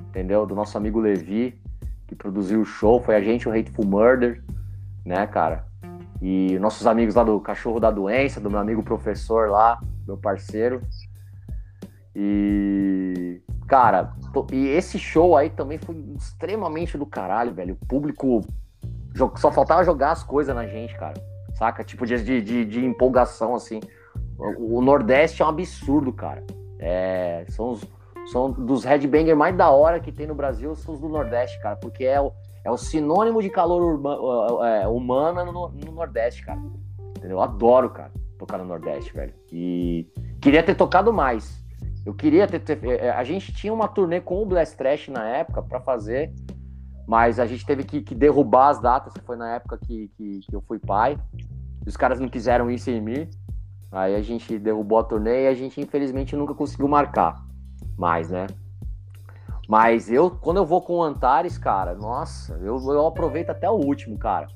entendeu? 0.09 0.45
Do 0.45 0.55
nosso 0.55 0.77
amigo 0.77 0.99
Levi, 0.99 1.61
que 2.07 2.15
produziu 2.15 2.61
o 2.61 2.65
show. 2.65 3.01
Foi 3.01 3.15
a 3.15 3.21
gente, 3.21 3.49
o 3.49 3.53
Hateful 3.53 3.87
Murder, 3.87 4.43
né, 5.05 5.27
cara? 5.27 5.66
E 6.21 6.59
nossos 6.59 6.87
amigos 6.87 7.15
lá 7.15 7.23
do 7.25 7.39
Cachorro 7.41 7.79
da 7.79 7.91
Doença, 7.91 8.41
do 8.41 8.51
meu 8.51 8.59
amigo 8.59 8.83
professor 8.83 9.51
lá, 9.51 9.79
meu 10.07 10.17
parceiro. 10.17 10.81
E. 12.15 13.43
Cara, 13.69 14.15
to- 14.33 14.47
e 14.53 14.69
esse 14.69 14.99
show 14.99 15.37
aí 15.37 15.51
também 15.51 15.79
foi 15.79 15.97
extremamente 16.17 16.97
do 16.97 17.05
caralho, 17.05 17.53
velho. 17.53 17.77
O 17.81 17.87
público. 17.87 18.41
Só 19.37 19.51
faltava 19.51 19.85
jogar 19.85 20.13
as 20.13 20.23
coisas 20.23 20.55
na 20.55 20.67
gente, 20.67 20.97
cara. 20.97 21.15
Saca? 21.55 21.83
Tipo 21.83 22.07
de, 22.07 22.23
de, 22.23 22.65
de, 22.65 22.85
empolgação, 22.85 23.55
assim. 23.55 23.81
O, 24.39 24.79
o 24.79 24.83
Nordeste 24.83 25.43
é 25.43 25.45
um 25.45 25.49
absurdo, 25.49 26.13
cara. 26.13 26.45
É, 26.79 27.45
são 27.49 27.71
os. 27.71 27.85
São 28.27 28.51
dos 28.51 28.85
headbanger 28.85 29.37
mais 29.37 29.57
da 29.57 29.71
hora 29.71 30.01
que 30.01 30.11
tem 30.11 30.27
no 30.27 30.35
Brasil, 30.35 30.75
são 30.75 30.95
os 30.95 31.01
do 31.01 31.09
Nordeste, 31.09 31.61
cara. 31.61 31.77
Porque 31.77 32.05
é 32.05 32.21
o, 32.21 32.33
é 32.67 32.71
o 32.71 32.77
sinônimo 32.77 33.41
de 33.41 33.49
calor 33.49 33.81
urba, 33.81 34.19
é, 34.67 34.89
humana 34.89 35.45
no, 35.45 35.69
no 35.69 35.93
Nordeste, 35.93 36.45
cara. 36.45 36.61
Entendeu? 37.11 37.37
Eu 37.37 37.41
adoro, 37.41 37.91
cara, 37.91 38.11
tocar 38.37 38.59
no 38.59 38.65
Nordeste, 38.65 39.15
velho. 39.15 39.33
E 39.53 40.05
queria 40.41 40.65
ter 40.65 40.75
tocado 40.75 41.13
mais. 41.13 41.65
Eu 42.05 42.13
queria 42.13 42.45
ter, 42.49 42.59
ter- 42.59 42.85
é, 42.85 43.11
A 43.11 43.23
gente 43.23 43.53
tinha 43.53 43.73
uma 43.73 43.87
turnê 43.87 44.21
com 44.21 44.43
o 44.43 44.47
Blast 44.47 44.77
Trash 44.77 45.07
na 45.09 45.25
época 45.29 45.63
pra 45.63 45.81
fazer, 45.81 46.33
mas 47.07 47.39
a 47.39 47.47
gente 47.47 47.65
teve 47.65 47.85
que, 47.85 48.03
que 48.03 48.17
derrubar 48.17 48.71
as 48.71 48.81
datas, 48.81 49.13
que 49.13 49.21
foi 49.21 49.37
na 49.37 49.55
época 49.55 49.79
que, 49.79 50.09
que, 50.17 50.41
que 50.41 50.57
eu 50.57 50.61
fui 50.61 50.81
pai. 50.81 51.17
Os 51.87 51.97
caras 51.97 52.19
não 52.19 52.29
quiseram 52.29 52.69
ir 52.69 52.81
sem 52.81 53.01
mim. 53.01 53.29
Aí 53.93 54.17
a 54.17 54.21
gente 54.23 54.59
derrubou 54.59 54.99
a 54.99 55.05
turnê 55.05 55.45
e 55.45 55.47
a 55.47 55.55
gente, 55.55 55.81
infelizmente, 55.81 56.35
nunca 56.35 56.53
conseguiu 56.53 56.89
marcar 56.89 57.37
mais, 57.97 58.29
né? 58.29 58.49
Mas 59.69 60.11
eu, 60.11 60.31
quando 60.31 60.59
eu 60.59 60.67
vou 60.67 60.81
com 60.81 60.99
o 60.99 61.03
Antares, 61.03 61.59
cara, 61.59 61.95
nossa, 61.95 62.55
eu, 62.63 62.77
eu 62.77 63.07
aproveito 63.07 63.51
até 63.51 63.69
o 63.69 63.75
último, 63.75 64.17
cara. 64.17 64.47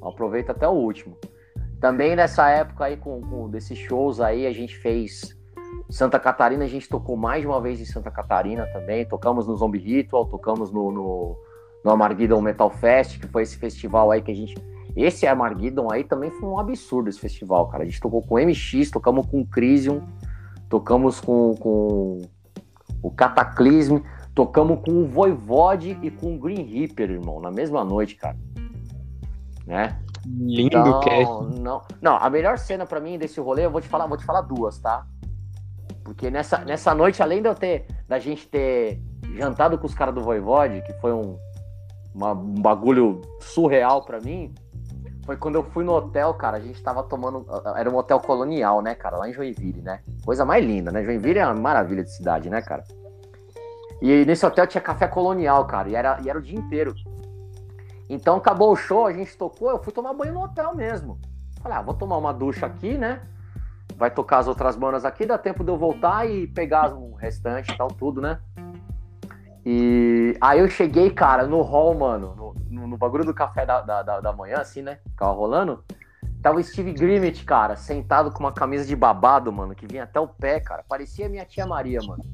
Eu 0.00 0.08
aproveito 0.08 0.50
até 0.50 0.66
o 0.66 0.72
último. 0.72 1.16
Também 1.80 2.16
nessa 2.16 2.48
época 2.48 2.84
aí, 2.84 2.96
com, 2.96 3.20
com 3.20 3.50
desses 3.50 3.78
shows 3.78 4.20
aí, 4.20 4.46
a 4.46 4.52
gente 4.52 4.76
fez 4.76 5.36
Santa 5.90 6.18
Catarina, 6.18 6.64
a 6.64 6.68
gente 6.68 6.88
tocou 6.88 7.16
mais 7.16 7.42
de 7.42 7.46
uma 7.46 7.60
vez 7.60 7.80
em 7.80 7.84
Santa 7.84 8.10
Catarina 8.10 8.66
também. 8.72 9.06
Tocamos 9.06 9.46
no 9.46 9.56
Zombie 9.56 9.78
Ritual, 9.78 10.26
tocamos 10.26 10.70
no, 10.70 10.90
no, 10.90 11.36
no 11.84 11.90
Armageddon 11.90 12.40
Metal 12.40 12.70
Fest, 12.70 13.18
que 13.18 13.26
foi 13.26 13.42
esse 13.42 13.56
festival 13.56 14.10
aí 14.10 14.22
que 14.22 14.30
a 14.30 14.34
gente. 14.34 14.54
Esse 14.96 15.26
Armageddon 15.26 15.88
aí 15.90 16.04
também 16.04 16.30
foi 16.30 16.48
um 16.48 16.58
absurdo 16.58 17.08
esse 17.08 17.20
festival, 17.20 17.68
cara. 17.68 17.84
A 17.84 17.86
gente 17.86 18.00
tocou 18.00 18.22
com 18.22 18.38
MX, 18.38 18.90
tocamos 18.90 19.26
com 19.26 19.46
Crisium, 19.46 20.02
tocamos 20.68 21.20
com, 21.20 21.54
com 21.56 22.22
o 23.02 23.10
Cataclisme. 23.10 24.02
Tocamos 24.34 24.80
com 24.84 24.92
o 25.02 25.06
Voivode 25.06 25.98
e 26.02 26.10
com 26.10 26.34
o 26.34 26.38
Green 26.38 26.62
Reaper, 26.64 27.10
irmão, 27.10 27.40
na 27.40 27.50
mesma 27.50 27.84
noite, 27.84 28.14
cara. 28.16 28.36
Né? 29.66 29.98
Lindo 30.26 30.76
Então, 30.78 31.00
cast. 31.00 31.60
não, 31.60 31.82
não, 32.00 32.16
a 32.16 32.28
melhor 32.30 32.58
cena 32.58 32.84
pra 32.86 33.00
mim 33.00 33.18
desse 33.18 33.40
rolê, 33.40 33.64
eu 33.64 33.70
vou 33.70 33.80
te 33.80 33.88
falar, 33.88 34.06
vou 34.06 34.16
te 34.16 34.24
falar 34.24 34.42
duas, 34.42 34.78
tá? 34.78 35.06
Porque 36.04 36.30
nessa, 36.30 36.58
nessa 36.58 36.94
noite, 36.94 37.22
além 37.22 37.40
de 37.42 37.48
eu 37.48 37.54
ter, 37.54 37.86
da 38.08 38.18
gente 38.18 38.46
ter 38.48 39.02
jantado 39.36 39.78
com 39.78 39.86
os 39.86 39.94
caras 39.94 40.14
do 40.14 40.20
Voivode, 40.22 40.82
que 40.82 40.92
foi 40.94 41.12
um, 41.12 41.36
uma- 42.14 42.32
um 42.32 42.54
bagulho 42.60 43.20
surreal 43.40 44.04
pra 44.04 44.20
mim, 44.20 44.52
foi 45.24 45.36
quando 45.36 45.54
eu 45.56 45.62
fui 45.64 45.84
no 45.84 45.92
hotel, 45.92 46.34
cara, 46.34 46.56
a 46.56 46.60
gente 46.60 46.82
tava 46.82 47.02
tomando, 47.02 47.46
era 47.76 47.88
um 47.88 47.96
hotel 47.96 48.18
colonial, 48.20 48.82
né, 48.82 48.94
cara, 48.94 49.16
lá 49.16 49.28
em 49.28 49.32
Joinville, 49.32 49.80
né? 49.82 50.00
Coisa 50.24 50.44
mais 50.44 50.64
linda, 50.64 50.90
né? 50.90 51.04
Joinville 51.04 51.38
é 51.38 51.46
uma 51.46 51.54
maravilha 51.54 52.02
de 52.02 52.10
cidade, 52.14 52.50
né, 52.50 52.60
cara? 52.60 52.82
E 54.00 54.24
nesse 54.24 54.44
hotel 54.46 54.66
tinha 54.66 54.80
café 54.80 55.06
colonial, 55.06 55.66
cara, 55.66 55.88
e 55.88 55.94
era, 55.94 56.18
e 56.22 56.28
era 56.30 56.38
o 56.38 56.42
dia 56.42 56.58
inteiro. 56.58 56.94
Então 58.08 58.36
acabou 58.36 58.72
o 58.72 58.76
show, 58.76 59.06
a 59.06 59.12
gente 59.12 59.36
tocou, 59.36 59.70
eu 59.70 59.82
fui 59.82 59.92
tomar 59.92 60.12
banho 60.14 60.32
no 60.34 60.42
hotel 60.42 60.74
mesmo. 60.74 61.18
Falei, 61.62 61.78
ah, 61.78 61.82
vou 61.82 61.94
tomar 61.94 62.16
uma 62.16 62.32
ducha 62.32 62.66
aqui, 62.66 62.96
né? 62.96 63.20
Vai 63.96 64.10
tocar 64.10 64.38
as 64.38 64.48
outras 64.48 64.76
bandas 64.76 65.04
aqui, 65.04 65.26
dá 65.26 65.36
tempo 65.36 65.62
de 65.62 65.70
eu 65.70 65.76
voltar 65.76 66.28
e 66.28 66.46
pegar 66.46 66.92
o 66.94 67.14
restante 67.14 67.70
e 67.72 67.76
tal, 67.76 67.88
tudo, 67.88 68.20
né? 68.20 68.40
E 69.64 70.36
aí 70.40 70.58
eu 70.58 70.68
cheguei, 70.70 71.10
cara, 71.10 71.46
no 71.46 71.60
hall, 71.60 71.94
mano, 71.94 72.34
no, 72.70 72.86
no- 72.86 72.96
bagulho 72.96 73.24
do 73.26 73.34
café 73.34 73.66
da, 73.66 73.82
da, 73.82 74.02
da- 74.02 74.20
da 74.20 74.32
manhã, 74.32 74.56
assim, 74.56 74.80
né? 74.80 74.98
Ficava 75.10 75.32
rolando. 75.32 75.84
Tava 76.42 76.58
o 76.58 76.62
Steve 76.64 76.92
Grimmett, 76.94 77.44
cara, 77.44 77.76
sentado 77.76 78.30
com 78.32 78.40
uma 78.40 78.52
camisa 78.52 78.86
de 78.86 78.96
babado, 78.96 79.52
mano, 79.52 79.74
que 79.74 79.86
vinha 79.86 80.04
até 80.04 80.18
o 80.18 80.26
pé, 80.26 80.58
cara. 80.60 80.82
Parecia 80.88 81.28
minha 81.28 81.44
tia 81.44 81.66
Maria, 81.66 82.00
mano. 82.02 82.24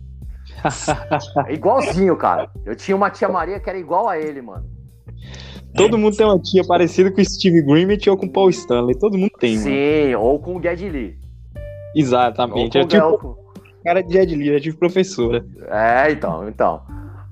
Igualzinho, 1.50 2.16
cara. 2.16 2.50
Eu 2.64 2.74
tinha 2.76 2.96
uma 2.96 3.10
tia 3.10 3.28
Maria 3.28 3.60
que 3.60 3.68
era 3.68 3.78
igual 3.78 4.08
a 4.08 4.18
ele, 4.18 4.40
mano. 4.42 4.64
Todo 5.74 5.98
mundo 5.98 6.16
tem 6.16 6.24
uma 6.24 6.38
tia 6.40 6.64
parecida 6.66 7.10
com 7.10 7.20
o 7.20 7.24
Steve 7.24 7.62
Grimmett 7.62 8.08
ou 8.08 8.16
com 8.16 8.26
o 8.26 8.32
Paul 8.32 8.48
Stanley. 8.50 8.98
Todo 8.98 9.18
mundo 9.18 9.32
tem, 9.38 9.56
mano. 9.58 9.64
Sim, 9.68 10.14
ou 10.14 10.38
com 10.40 10.56
o 10.56 10.62
Geddy 10.62 10.88
Lee. 10.88 11.18
Exatamente. 11.94 12.76
Eu 12.78 12.84
o 12.84 12.88
tive 12.88 13.02
com- 13.18 13.36
cara 13.84 14.02
de 14.02 14.18
Ed 14.18 14.34
Lee, 14.34 14.48
eu 14.48 14.60
tive 14.60 14.76
professora. 14.76 15.44
É, 15.68 16.10
então, 16.10 16.48
então. 16.48 16.82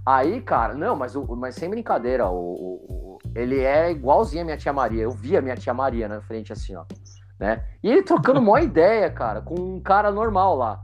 Aí, 0.06 0.40
cara, 0.40 0.74
não, 0.74 0.94
mas, 0.94 1.14
mas 1.36 1.55
sem 1.55 1.68
brincadeira, 1.70 2.28
o, 2.28 2.36
o- 2.36 3.18
ele 3.34 3.60
é 3.60 3.90
igualzinho 3.90 4.42
a 4.42 4.44
minha 4.44 4.56
tia 4.56 4.72
Maria. 4.72 5.02
Eu 5.02 5.10
vi 5.10 5.36
a 5.36 5.42
minha 5.42 5.56
tia 5.56 5.72
Maria 5.74 6.06
na 6.09 6.20
frente, 6.20 6.52
assim, 6.52 6.76
ó. 6.76 6.84
Né? 7.40 7.62
E 7.82 7.90
ele 7.90 8.02
trocando 8.02 8.38
uma 8.40 8.60
ideia, 8.60 9.10
cara, 9.10 9.40
com 9.40 9.55
um 9.59 9.80
cara 9.80 10.10
normal 10.12 10.56
lá. 10.56 10.80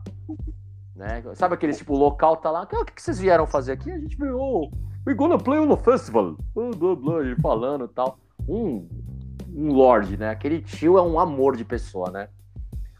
Né? 1.00 1.22
Sabe 1.34 1.54
aquele 1.54 1.72
tipo 1.72 1.96
local 1.96 2.36
tá 2.36 2.50
lá? 2.50 2.68
"Ah, 2.70 2.80
O 2.82 2.84
que, 2.84 3.00
vocês 3.00 3.18
vieram 3.18 3.46
fazer 3.46 3.72
aqui? 3.72 3.90
A 3.90 3.98
gente 3.98 4.16
veio. 4.18 4.36
oh, 4.38 4.70
We 5.06 5.14
gonna 5.14 5.38
play 5.38 5.58
on 5.58 5.74
the 5.74 5.82
festival. 5.82 6.36
Ele 7.24 7.36
falando 7.40 7.86
e 7.86 7.88
tal. 7.88 8.18
Um, 8.46 8.86
um 9.48 9.72
lord, 9.72 10.18
né? 10.18 10.28
Aquele 10.28 10.60
tio 10.60 10.98
é 10.98 11.02
um 11.02 11.18
amor 11.18 11.56
de 11.56 11.64
pessoa, 11.64 12.10
né? 12.10 12.28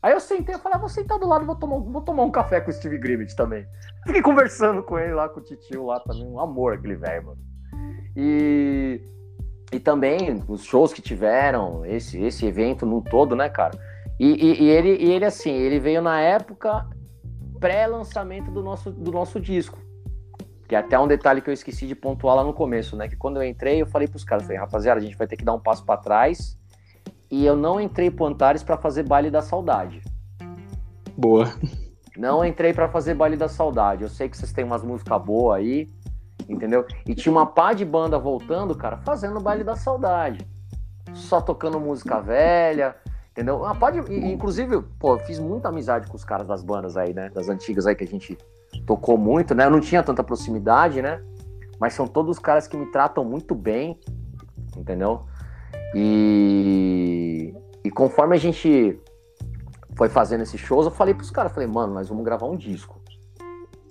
Aí 0.02 0.12
eu 0.14 0.18
sentei 0.20 0.54
e 0.54 0.58
falei, 0.58 0.76
ah, 0.76 0.80
vou 0.80 0.88
sentar 0.88 1.18
do 1.18 1.28
lado, 1.28 1.44
vou 1.44 1.54
tomar, 1.56 1.78
vou 1.78 2.00
tomar 2.00 2.22
um 2.22 2.30
café 2.30 2.58
com 2.58 2.70
o 2.70 2.72
Steve 2.72 2.96
Grimmett 2.96 3.36
também. 3.36 3.66
Fiquei 4.06 4.22
conversando 4.22 4.82
com 4.82 4.98
ele 4.98 5.12
lá, 5.12 5.28
com 5.28 5.40
o 5.40 5.42
titio 5.42 5.84
lá 5.84 6.00
também, 6.00 6.24
um 6.26 6.40
amor 6.40 6.72
aquele 6.72 6.96
velho, 6.96 7.26
mano. 7.26 7.38
E, 8.16 8.98
e 9.70 9.78
também 9.78 10.42
os 10.48 10.64
shows 10.64 10.94
que 10.94 11.02
tiveram, 11.02 11.84
esse, 11.84 12.18
esse 12.22 12.46
evento 12.46 12.86
no 12.86 13.02
todo, 13.02 13.36
né, 13.36 13.50
cara? 13.50 13.78
E, 14.18 14.26
e- 14.26 14.62
e 14.64 14.68
ele, 14.70 14.96
e 14.96 15.12
ele, 15.12 15.26
assim, 15.26 15.50
ele 15.52 15.78
veio 15.78 16.00
na 16.00 16.18
época 16.18 16.86
pré-lançamento 17.60 18.50
do 18.50 18.62
nosso, 18.62 18.90
do 18.90 19.12
nosso 19.12 19.38
disco. 19.38 19.78
Que 20.66 20.74
é 20.74 20.78
até 20.78 20.98
um 20.98 21.06
detalhe 21.06 21.40
que 21.40 21.50
eu 21.50 21.54
esqueci 21.54 21.86
de 21.86 21.94
pontuar 21.94 22.36
lá 22.36 22.44
no 22.44 22.54
começo, 22.54 22.96
né? 22.96 23.08
Que 23.08 23.16
quando 23.16 23.36
eu 23.36 23.44
entrei, 23.44 23.82
eu 23.82 23.86
falei 23.86 24.08
pros 24.08 24.24
caras, 24.24 24.44
falei, 24.44 24.58
rapaziada, 24.58 24.98
a 24.98 25.02
gente 25.02 25.16
vai 25.16 25.26
ter 25.26 25.36
que 25.36 25.44
dar 25.44 25.52
um 25.52 25.60
passo 25.60 25.84
pra 25.84 25.96
trás. 25.96 26.58
E 27.30 27.44
eu 27.44 27.54
não 27.54 27.80
entrei 27.80 28.10
pro 28.10 28.26
Antares 28.26 28.62
pra 28.62 28.76
fazer 28.76 29.04
baile 29.04 29.30
da 29.30 29.42
saudade. 29.42 30.02
Boa. 31.16 31.52
Não 32.16 32.44
entrei 32.44 32.72
pra 32.72 32.88
fazer 32.88 33.14
baile 33.14 33.36
da 33.36 33.48
saudade. 33.48 34.02
Eu 34.02 34.08
sei 34.08 34.28
que 34.28 34.36
vocês 34.36 34.52
têm 34.52 34.64
umas 34.64 34.82
músicas 34.82 35.22
boas 35.22 35.58
aí, 35.58 35.88
entendeu? 36.48 36.84
E 37.06 37.14
tinha 37.14 37.32
uma 37.32 37.46
pá 37.46 37.72
de 37.72 37.84
banda 37.84 38.18
voltando, 38.18 38.74
cara, 38.74 38.98
fazendo 38.98 39.40
baile 39.40 39.62
da 39.62 39.76
saudade. 39.76 40.46
Só 41.14 41.40
tocando 41.40 41.78
música 41.80 42.20
velha, 42.20 42.96
entendeu? 43.30 43.58
Uma 43.58 43.74
pá 43.74 43.90
de... 43.90 44.00
e, 44.12 44.32
Inclusive, 44.32 44.82
pô, 44.98 45.14
eu 45.14 45.18
fiz 45.20 45.38
muita 45.38 45.68
amizade 45.68 46.08
com 46.08 46.16
os 46.16 46.24
caras 46.24 46.46
das 46.46 46.62
bandas 46.62 46.96
aí, 46.96 47.14
né? 47.14 47.30
Das 47.30 47.48
antigas 47.48 47.86
aí 47.86 47.94
que 47.94 48.04
a 48.04 48.06
gente 48.06 48.36
tocou 48.86 49.16
muito, 49.16 49.54
né? 49.54 49.66
Eu 49.66 49.70
não 49.70 49.80
tinha 49.80 50.02
tanta 50.02 50.22
proximidade, 50.22 51.00
né? 51.02 51.22
Mas 51.78 51.94
são 51.94 52.06
todos 52.06 52.38
caras 52.38 52.68
que 52.68 52.76
me 52.76 52.86
tratam 52.86 53.24
muito 53.24 53.54
bem, 53.54 53.98
entendeu? 54.76 55.22
E, 55.94 57.54
e 57.82 57.90
conforme 57.90 58.36
a 58.36 58.38
gente 58.38 59.00
foi 59.96 60.08
fazendo 60.08 60.42
esses 60.42 60.60
shows, 60.60 60.86
eu 60.86 60.92
falei 60.92 61.14
pros 61.14 61.30
caras, 61.30 61.52
falei, 61.52 61.68
mano, 61.68 61.94
nós 61.94 62.08
vamos 62.08 62.24
gravar 62.24 62.46
um 62.46 62.56
disco. 62.56 63.00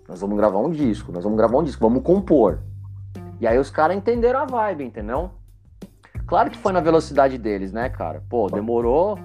Nós 0.07 0.21
vamos 0.21 0.37
gravar 0.37 0.57
um 0.59 0.69
disco, 0.69 1.11
nós 1.11 1.23
vamos 1.23 1.37
gravar 1.37 1.57
um 1.59 1.63
disco, 1.63 1.81
vamos 1.81 2.03
compor. 2.03 2.59
E 3.39 3.47
aí 3.47 3.57
os 3.57 3.69
caras 3.69 3.95
entenderam 3.95 4.39
a 4.39 4.45
vibe, 4.45 4.83
entendeu? 4.83 5.31
Claro 6.30 6.51
que 6.51 6.57
foi 6.60 6.72
na 6.72 6.80
velocidade 6.80 7.39
deles, 7.39 7.73
né, 7.73 7.89
cara? 7.89 8.22
Pô, 8.30 8.45
demorou 8.51 9.18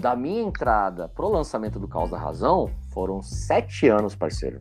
da 0.00 0.14
minha 0.14 0.42
entrada 0.42 1.08
pro 1.08 1.28
lançamento 1.28 1.80
do 1.80 1.88
Caos 1.88 2.08
da 2.08 2.16
Razão, 2.16 2.70
foram 2.92 3.20
sete 3.20 3.88
anos, 3.88 4.14
parceiro. 4.14 4.60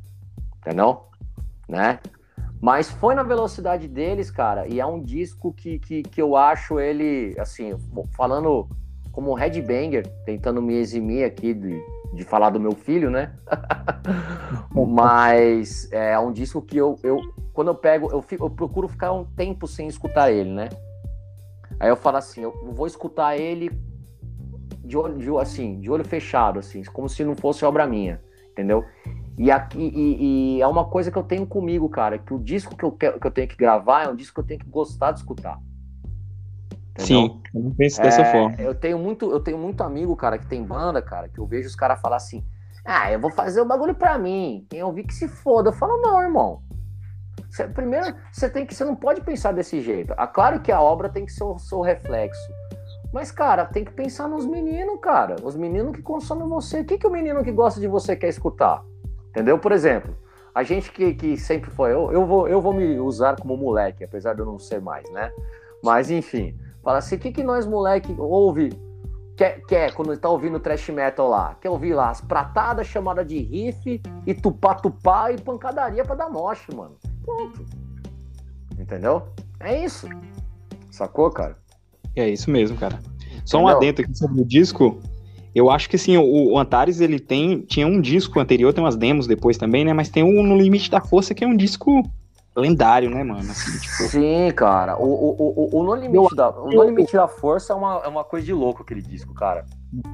Entendeu? 0.57 1.03
Né? 1.69 1.99
Mas 2.59 2.89
foi 2.89 3.13
na 3.13 3.21
velocidade 3.21 3.87
deles, 3.87 4.31
cara, 4.31 4.67
e 4.67 4.79
é 4.79 4.85
um 4.85 4.99
disco 4.99 5.53
que, 5.53 5.77
que, 5.77 6.01
que 6.01 6.19
eu 6.19 6.35
acho 6.35 6.79
ele, 6.79 7.35
assim, 7.37 7.75
falando 8.17 8.67
como 9.11 9.29
um 9.29 9.35
headbanger, 9.35 10.07
tentando 10.25 10.63
me 10.63 10.73
eximir 10.73 11.23
aqui 11.23 11.53
de, 11.53 11.79
de 12.15 12.23
falar 12.23 12.49
do 12.49 12.59
meu 12.59 12.71
filho, 12.71 13.11
né? 13.11 13.31
Mas 14.73 15.87
é 15.91 16.17
um 16.17 16.31
disco 16.31 16.63
que 16.63 16.77
eu, 16.77 16.97
eu 17.03 17.21
quando 17.53 17.67
eu 17.67 17.75
pego, 17.75 18.09
eu, 18.11 18.23
fico- 18.23 18.45
eu 18.45 18.49
procuro 18.49 18.87
ficar 18.87 19.11
um 19.13 19.23
tempo 19.23 19.67
sem 19.67 19.87
escutar 19.87 20.31
ele, 20.31 20.49
né? 20.49 20.69
Aí 21.79 21.89
eu 21.89 21.95
falo 21.95 22.17
assim, 22.17 22.41
eu 22.41 22.51
vou 22.73 22.87
escutar 22.87 23.37
ele 23.37 23.69
de 24.83 24.97
olho, 24.97 25.17
de, 25.17 25.29
assim, 25.37 25.79
de 25.79 25.89
olho 25.89 26.05
fechado, 26.05 26.59
assim, 26.59 26.83
como 26.85 27.09
se 27.09 27.23
não 27.23 27.35
fosse 27.35 27.65
obra 27.65 27.87
minha, 27.87 28.21
entendeu? 28.51 28.85
E, 29.37 29.51
aqui, 29.51 29.79
e, 29.79 30.57
e 30.57 30.61
é 30.61 30.67
uma 30.67 30.85
coisa 30.85 31.11
que 31.11 31.17
eu 31.17 31.23
tenho 31.23 31.45
comigo, 31.45 31.89
cara, 31.89 32.17
que 32.17 32.33
o 32.33 32.39
disco 32.39 32.75
que 32.75 32.85
eu, 32.85 32.91
quero, 32.91 33.19
que 33.19 33.27
eu 33.27 33.31
tenho 33.31 33.47
que 33.47 33.57
gravar 33.57 34.05
é 34.05 34.09
um 34.09 34.15
disco 34.15 34.35
que 34.35 34.39
eu 34.39 34.47
tenho 34.47 34.59
que 34.59 34.69
gostar 34.69 35.11
de 35.11 35.19
escutar. 35.19 35.59
Entendeu? 36.91 37.27
Sim, 37.27 37.41
eu 37.53 37.61
não 37.61 37.71
penso 37.71 38.01
dessa 38.01 38.21
É, 38.21 38.31
forma. 38.31 38.55
Eu 38.57 38.73
tenho 38.73 38.97
muito, 38.97 39.29
eu 39.29 39.41
tenho 39.41 39.57
muito 39.57 39.81
amigo, 39.83 40.15
cara, 40.15 40.37
que 40.37 40.47
tem 40.47 40.63
banda, 40.63 41.01
cara, 41.01 41.27
que 41.27 41.39
eu 41.39 41.45
vejo 41.45 41.67
os 41.67 41.75
caras 41.75 41.99
falar 41.99 42.15
assim: 42.15 42.41
"Ah, 42.85 43.11
eu 43.11 43.19
vou 43.19 43.29
fazer 43.29 43.59
o 43.59 43.65
bagulho 43.65 43.93
pra 43.93 44.17
mim. 44.17 44.65
Quem 44.69 44.81
ouvir 44.81 45.03
que 45.03 45.13
se 45.13 45.27
foda". 45.27 45.69
Eu 45.69 45.73
falo: 45.73 46.01
"Não, 46.01 46.21
irmão. 46.21 46.61
Você- 47.55 47.67
primeiro, 47.69 48.13
você 48.33 48.49
tem 48.49 48.65
que, 48.65 48.75
você 48.75 48.83
não 48.83 48.97
pode 48.97 49.21
pensar 49.21 49.53
desse 49.53 49.79
jeito. 49.79 50.13
Ah, 50.17 50.27
claro 50.27 50.59
que 50.59 50.73
a 50.73 50.81
obra 50.81 51.07
tem 51.07 51.25
que 51.25 51.31
ser 51.31 51.45
o 51.45 51.57
seu 51.57 51.79
reflexo. 51.79 52.51
Mas, 53.13 53.31
cara, 53.31 53.63
tem 53.63 53.85
que 53.85 53.93
pensar 53.93 54.27
nos 54.27 54.45
meninos, 54.45 54.99
cara. 54.99 55.37
Os 55.41 55.55
meninos 55.55 55.95
que 55.95 56.01
consomem 56.01 56.49
você. 56.49 56.81
O 56.81 56.85
que, 56.85 56.97
que 56.97 57.07
o 57.07 57.11
menino 57.11 57.41
que 57.45 57.53
gosta 57.53 57.79
de 57.79 57.87
você 57.87 58.13
quer 58.13 58.27
escutar? 58.27 58.83
Entendeu? 59.29 59.57
Por 59.57 59.71
exemplo, 59.71 60.17
a 60.53 60.63
gente 60.63 60.91
que, 60.91 61.13
que 61.13 61.37
sempre 61.37 61.71
foi. 61.71 61.93
Eu, 61.93 62.11
eu, 62.11 62.25
vou, 62.25 62.45
eu 62.45 62.59
vou 62.59 62.73
me 62.73 62.99
usar 62.99 63.37
como 63.37 63.55
moleque, 63.55 64.03
apesar 64.03 64.33
de 64.33 64.41
eu 64.41 64.45
não 64.45 64.59
ser 64.59 64.81
mais, 64.81 65.09
né? 65.11 65.31
Mas, 65.81 66.11
enfim. 66.11 66.59
Fala 66.83 66.97
assim, 66.97 67.15
o 67.15 67.19
que, 67.19 67.31
que 67.31 67.43
nós, 67.43 67.65
moleque, 67.65 68.13
ouve? 68.19 68.77
Quer, 69.37 69.61
quer, 69.61 69.93
quando 69.93 70.17
tá 70.17 70.27
ouvindo 70.27 70.59
trash 70.59 70.89
metal 70.89 71.29
lá? 71.29 71.55
Quer 71.61 71.69
ouvir 71.69 71.93
lá 71.93 72.09
as 72.09 72.19
pratadas 72.19 72.87
chamadas 72.87 73.25
de 73.25 73.39
riff 73.39 74.01
e 74.27 74.33
tupá-tupá 74.33 75.31
e 75.31 75.39
pancadaria 75.39 76.03
pra 76.03 76.15
dar 76.15 76.29
moche, 76.29 76.75
mano. 76.75 76.97
Pronto. 77.25 77.65
Entendeu? 78.79 79.23
É 79.59 79.83
isso. 79.83 80.07
Sacou, 80.91 81.29
cara? 81.31 81.57
É 82.15 82.29
isso 82.29 82.49
mesmo, 82.49 82.77
cara. 82.77 82.99
Só 83.43 83.57
um 83.57 83.61
Entendeu? 83.63 83.77
adendo 83.77 84.01
aqui 84.01 84.17
sobre 84.17 84.41
o 84.41 84.45
disco. 84.45 84.99
Eu 85.53 85.69
acho 85.69 85.89
que 85.89 85.95
assim, 85.95 86.17
o, 86.17 86.53
o 86.53 86.59
Antares 86.59 86.99
ele 86.99 87.19
tem 87.19 87.61
tinha 87.61 87.87
um 87.87 88.01
disco 88.01 88.39
anterior, 88.39 88.73
tem 88.73 88.83
umas 88.83 88.95
demos 88.95 89.27
depois 89.27 89.57
também, 89.57 89.85
né? 89.85 89.93
Mas 89.93 90.09
tem 90.09 90.23
o 90.23 90.43
No 90.43 90.57
Limite 90.57 90.91
da 90.91 91.01
Força 91.01 91.33
que 91.33 91.43
é 91.43 91.47
um 91.47 91.55
disco 91.55 92.03
lendário, 92.55 93.09
né, 93.09 93.23
mano? 93.23 93.51
Assim, 93.51 93.77
tipo, 93.79 94.09
Sim, 94.09 94.51
cara. 94.55 94.97
O, 94.97 95.05
o, 95.05 95.35
o, 95.39 95.79
o, 95.79 95.83
no 95.83 95.95
limite 95.95 96.35
da, 96.35 96.49
o 96.49 96.69
No 96.69 96.83
Limite 96.83 97.13
da 97.13 97.27
Força 97.27 97.73
é 97.73 97.75
uma, 97.75 98.01
é 98.05 98.07
uma 98.07 98.23
coisa 98.23 98.45
de 98.45 98.53
louco 98.53 98.81
aquele 98.81 99.01
disco, 99.01 99.33
cara. 99.33 99.65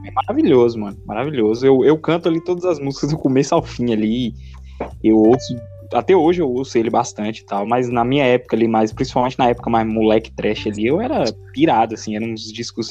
é 0.05 0.11
maravilhoso, 0.11 0.79
mano. 0.79 0.97
Maravilhoso. 1.05 1.65
Eu, 1.65 1.85
eu 1.85 1.97
canto 1.97 2.27
ali 2.27 2.43
todas 2.43 2.65
as 2.65 2.79
músicas 2.79 3.11
do 3.11 3.17
começo 3.17 3.53
ao 3.53 3.61
fim 3.61 3.93
ali. 3.93 4.33
Eu 5.03 5.17
ouço 5.17 5.55
até 5.93 6.15
hoje 6.15 6.41
eu 6.41 6.49
ouço 6.49 6.77
ele 6.77 6.89
bastante 6.89 7.39
e 7.39 7.45
tal, 7.45 7.65
mas 7.65 7.89
na 7.89 8.03
minha 8.03 8.25
época 8.25 8.55
ali, 8.55 8.67
mais 8.67 8.93
principalmente 8.93 9.37
na 9.37 9.49
época 9.49 9.69
mais 9.69 9.87
moleque 9.87 10.31
trash 10.31 10.67
ali, 10.67 10.87
eu 10.87 11.01
era 11.01 11.25
pirado, 11.53 11.93
assim, 11.93 12.15
eram 12.15 12.27
uns 12.27 12.51
discos 12.51 12.89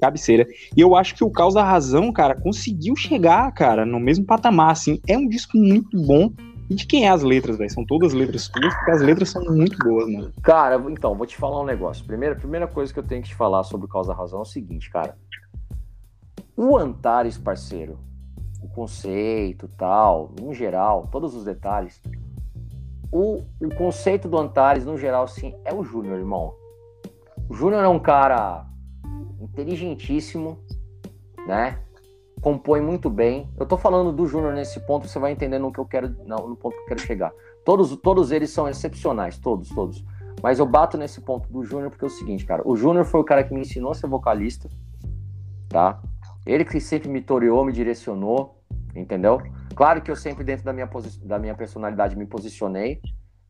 cabeceira. 0.00 0.46
E 0.76 0.80
eu 0.80 0.94
acho 0.94 1.14
que 1.14 1.24
o 1.24 1.30
Caos 1.30 1.54
da 1.54 1.64
Razão, 1.64 2.12
cara, 2.12 2.34
conseguiu 2.34 2.94
chegar, 2.94 3.50
cara, 3.52 3.84
no 3.84 3.98
mesmo 3.98 4.24
patamar, 4.24 4.70
assim. 4.70 5.00
É 5.06 5.16
um 5.16 5.28
disco 5.28 5.58
muito 5.58 6.00
bom, 6.06 6.30
E 6.70 6.74
de 6.74 6.86
quem 6.86 7.06
é 7.06 7.08
as 7.08 7.22
letras, 7.22 7.56
velho? 7.56 7.70
São 7.70 7.84
todas 7.86 8.12
letras 8.12 8.46
tuas, 8.48 8.74
porque 8.74 8.90
as 8.90 9.00
letras 9.00 9.30
são 9.30 9.42
muito 9.44 9.78
boas, 9.78 10.06
mano. 10.12 10.32
Cara, 10.42 10.76
então, 10.90 11.14
vou 11.14 11.26
te 11.26 11.34
falar 11.34 11.62
um 11.62 11.64
negócio. 11.64 12.04
Primeira, 12.04 12.36
primeira 12.36 12.66
coisa 12.66 12.92
que 12.92 12.98
eu 12.98 13.02
tenho 13.02 13.22
que 13.22 13.28
te 13.28 13.34
falar 13.34 13.62
sobre 13.62 13.88
Causa 13.88 14.12
Razão 14.12 14.40
é 14.40 14.42
o 14.42 14.44
seguinte, 14.44 14.90
cara. 14.90 15.16
O 16.54 16.76
Antares, 16.76 17.38
parceiro, 17.38 17.98
o 18.60 18.68
conceito 18.68 19.66
tal, 19.78 20.30
em 20.42 20.52
geral, 20.52 21.08
todos 21.10 21.34
os 21.34 21.42
detalhes. 21.42 22.02
O, 23.10 23.44
o 23.60 23.74
conceito 23.76 24.28
do 24.28 24.38
Antares, 24.38 24.84
no 24.84 24.96
geral, 24.96 25.26
sim, 25.26 25.54
é 25.64 25.72
o 25.72 25.82
Júnior, 25.82 26.18
irmão. 26.18 26.54
O 27.48 27.54
Júnior 27.54 27.82
é 27.82 27.88
um 27.88 27.98
cara 27.98 28.66
inteligentíssimo, 29.40 30.58
né? 31.46 31.80
Compõe 32.42 32.80
muito 32.80 33.08
bem. 33.08 33.48
Eu 33.58 33.66
tô 33.66 33.76
falando 33.76 34.12
do 34.12 34.26
Júnior 34.26 34.52
nesse 34.52 34.78
ponto, 34.80 35.08
você 35.08 35.18
vai 35.18 35.32
entender 35.32 35.58
no 35.58 35.72
que 35.72 35.80
eu 35.80 35.86
quero, 35.86 36.14
não, 36.24 36.48
no 36.48 36.56
ponto 36.56 36.76
que 36.76 36.82
eu 36.82 36.86
quero 36.86 37.00
chegar. 37.00 37.32
Todos, 37.64 37.96
todos 37.96 38.30
eles 38.30 38.50
são 38.50 38.68
excepcionais, 38.68 39.38
todos, 39.38 39.68
todos. 39.70 40.04
Mas 40.42 40.58
eu 40.58 40.66
bato 40.66 40.96
nesse 40.96 41.20
ponto 41.20 41.50
do 41.50 41.64
Júnior 41.64 41.90
porque 41.90 42.04
é 42.04 42.08
o 42.08 42.10
seguinte, 42.10 42.44
cara. 42.44 42.62
O 42.64 42.76
Júnior 42.76 43.04
foi 43.04 43.20
o 43.20 43.24
cara 43.24 43.42
que 43.42 43.52
me 43.52 43.60
ensinou 43.60 43.90
a 43.90 43.94
ser 43.94 44.06
vocalista, 44.06 44.68
tá? 45.68 46.00
Ele 46.46 46.64
que 46.64 46.80
sempre 46.80 47.08
me 47.08 47.20
toreou, 47.20 47.64
me 47.64 47.72
direcionou, 47.72 48.62
entendeu? 48.94 49.42
Claro 49.78 50.02
que 50.02 50.10
eu 50.10 50.16
sempre, 50.16 50.42
dentro 50.42 50.64
da 50.64 50.72
minha, 50.72 50.90
da 51.22 51.38
minha 51.38 51.54
personalidade, 51.54 52.18
me 52.18 52.26
posicionei, 52.26 53.00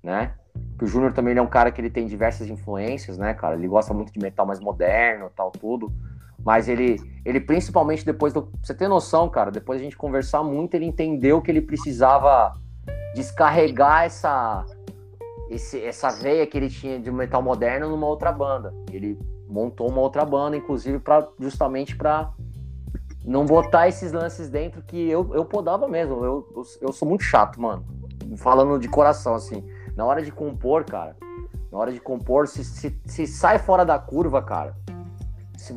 né? 0.02 0.34
Que 0.78 0.84
o 0.84 0.86
Júnior 0.86 1.14
também 1.14 1.34
é 1.34 1.40
um 1.40 1.46
cara 1.46 1.72
que 1.72 1.80
ele 1.80 1.88
tem 1.88 2.06
diversas 2.06 2.48
influências, 2.48 3.16
né, 3.16 3.32
cara? 3.32 3.56
Ele 3.56 3.66
gosta 3.66 3.94
muito 3.94 4.12
de 4.12 4.18
metal 4.18 4.44
mais 4.44 4.60
moderno, 4.60 5.30
tal, 5.34 5.50
tudo. 5.50 5.90
Mas 6.44 6.68
ele, 6.68 6.98
ele 7.24 7.40
principalmente 7.40 8.04
depois 8.04 8.34
do. 8.34 8.52
Você 8.62 8.74
tem 8.74 8.86
noção, 8.88 9.30
cara? 9.30 9.50
Depois 9.50 9.80
a 9.80 9.82
gente 9.82 9.96
conversar 9.96 10.42
muito, 10.42 10.74
ele 10.74 10.84
entendeu 10.84 11.40
que 11.40 11.50
ele 11.50 11.62
precisava 11.62 12.52
descarregar 13.14 14.04
essa, 14.04 14.66
esse, 15.48 15.82
essa 15.82 16.10
veia 16.10 16.46
que 16.46 16.58
ele 16.58 16.68
tinha 16.68 17.00
de 17.00 17.10
metal 17.10 17.42
moderno 17.42 17.88
numa 17.88 18.06
outra 18.06 18.30
banda. 18.30 18.74
Ele 18.92 19.18
montou 19.48 19.88
uma 19.88 20.02
outra 20.02 20.26
banda, 20.26 20.58
inclusive, 20.58 20.98
para 20.98 21.26
justamente 21.40 21.96
para 21.96 22.34
não 23.24 23.44
botar 23.44 23.88
esses 23.88 24.12
lances 24.12 24.48
dentro 24.48 24.82
que 24.82 25.08
eu, 25.08 25.34
eu 25.34 25.44
podava 25.44 25.88
mesmo. 25.88 26.24
Eu, 26.24 26.48
eu, 26.54 26.62
eu, 26.82 26.92
sou 26.92 27.08
muito 27.08 27.24
chato, 27.24 27.60
mano. 27.60 27.84
Falando 28.36 28.78
de 28.78 28.88
coração, 28.88 29.34
assim. 29.34 29.64
Na 29.96 30.04
hora 30.04 30.22
de 30.22 30.30
compor, 30.30 30.84
cara, 30.84 31.16
na 31.72 31.78
hora 31.78 31.92
de 31.92 32.00
compor, 32.00 32.46
se, 32.46 32.64
se, 32.64 33.00
se 33.04 33.26
sai 33.26 33.58
fora 33.58 33.84
da 33.84 33.98
curva, 33.98 34.40
cara, 34.40 34.76
se 35.56 35.72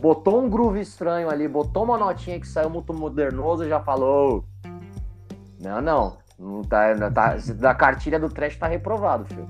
botou 0.00 0.40
um 0.40 0.48
groove 0.48 0.80
estranho 0.80 1.28
ali, 1.28 1.48
botou 1.48 1.82
uma 1.82 1.98
notinha 1.98 2.38
que 2.38 2.46
saiu 2.46 2.70
muito 2.70 2.94
modernoso, 2.94 3.68
já 3.68 3.80
falou. 3.80 4.44
Não, 5.60 5.80
não. 5.80 6.18
não 6.38 6.62
tá, 6.62 6.94
não 6.94 7.12
tá, 7.12 7.34
da 7.56 7.74
cartilha 7.74 8.18
do 8.20 8.28
trash 8.28 8.56
tá 8.56 8.68
reprovado, 8.68 9.24
filho. 9.24 9.48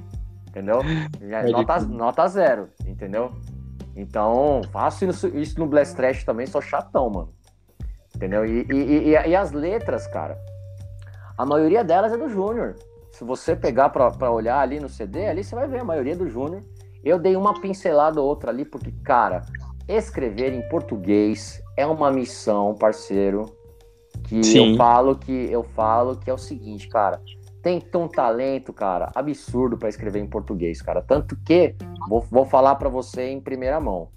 Entendeu? 0.49 0.81
Já, 1.21 1.43
nota, 1.43 1.81
nota 1.81 2.29
zero, 2.29 2.69
entendeu? 2.87 3.33
Então, 3.97 4.62
faço 4.73 5.05
isso, 5.05 5.59
no 5.59 5.66
Blast 5.66 5.95
Trash 5.95 6.25
também, 6.25 6.47
sou 6.47 6.61
chatão, 6.61 7.11
mano. 7.11 7.33
Entendeu? 8.15 8.45
E, 8.45 8.66
e, 8.71 8.75
e, 8.75 9.11
e 9.11 9.37
as 9.37 9.53
letras, 9.53 10.07
cara, 10.07 10.39
a 11.37 11.45
maioria 11.45 11.83
delas 11.85 12.12
é 12.12 12.16
do 12.16 12.29
Júnior. 12.29 12.77
Se 13.12 13.23
você 13.25 13.55
pegar 13.55 13.91
para 13.91 14.31
olhar 14.31 14.59
ali 14.59 14.81
no 14.81 14.89
CD, 14.89 15.27
ali 15.29 15.45
você 15.45 15.55
vai 15.55 15.69
ver 15.69 15.81
a 15.81 15.85
maioria 15.85 16.16
do 16.16 16.29
Júnior. 16.29 16.62
Eu 17.05 17.19
dei 17.19 17.37
uma 17.37 17.61
pincelada 17.61 18.21
ou 18.21 18.27
outra 18.27 18.51
ali, 18.51 18.65
porque, 18.65 18.91
cara, 19.05 19.45
escrever 19.87 20.53
em 20.53 20.66
português 20.69 21.62
é 21.77 21.87
uma 21.87 22.11
missão, 22.11 22.75
parceiro, 22.75 23.47
que 24.25 24.43
Sim. 24.43 24.73
eu 24.73 24.77
falo 24.77 25.16
que 25.16 25.33
eu 25.51 25.62
falo 25.62 26.16
que 26.16 26.31
é 26.31 26.35
o 26.35 26.39
seguinte, 26.39 26.89
cara, 26.89 27.21
tem 27.65 27.82
um 27.95 28.09
talento, 28.09 28.73
cara, 28.73 29.11
absurdo 29.15 29.78
para 29.78 29.89
escrever 29.89 30.20
em 30.20 30.27
português, 30.27 30.82
cara. 30.82 31.01
Tanto 31.01 31.35
que 31.36 31.74
vou, 32.09 32.20
vou 32.20 32.45
falar 32.45 32.74
para 32.74 32.91
você 32.91 33.31
em 33.31 33.41
primeira 33.41 33.81
mão. 33.81 34.11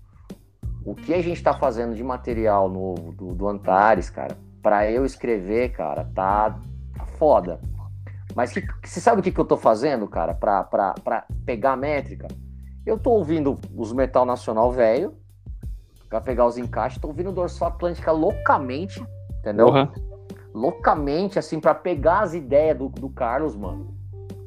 O 0.86 0.94
que 0.94 1.14
a 1.14 1.22
gente 1.22 1.42
tá 1.42 1.54
fazendo 1.54 1.96
de 1.96 2.04
material 2.04 2.70
novo 2.70 3.14
do, 3.14 3.34
do 3.34 3.48
Antares, 3.48 4.10
cara, 4.10 4.38
para 4.62 4.92
eu 4.92 5.06
escrever, 5.06 5.70
cara, 5.70 6.10
tá, 6.14 6.60
tá 6.98 7.06
foda. 7.18 7.60
Mas 8.36 8.52
que, 8.52 8.62
você 8.84 9.00
sabe 9.00 9.22
o 9.22 9.24
que, 9.24 9.32
que 9.32 9.40
eu 9.40 9.46
tô 9.46 9.58
fazendo, 9.58 10.08
cara, 10.08 10.34
pra, 10.34 10.64
pra, 10.64 10.94
pra 10.94 11.26
pegar 11.46 11.74
a 11.74 11.78
métrica? 11.78 12.28
Eu 12.86 13.00
tô 13.00 13.12
ouvindo 13.12 13.58
os 13.76 13.92
metal 13.94 14.26
nacional 14.26 14.72
velho, 14.72 15.16
pra 16.10 16.22
pegar 16.22 16.46
os 16.46 16.58
encaixes, 16.58 17.00
tô 17.00 17.08
ouvindo 17.08 17.30
o 17.30 17.34
Dorsal 17.34 17.70
Atlântica 17.70 18.12
loucamente, 18.12 19.02
entendeu? 19.40 19.68
Uhum. 19.68 20.07
Loucamente, 20.58 21.38
assim, 21.38 21.60
para 21.60 21.76
pegar 21.76 22.22
as 22.22 22.34
ideias 22.34 22.76
do, 22.76 22.90
do 22.90 23.10
Carlos, 23.10 23.56
mano. 23.56 23.96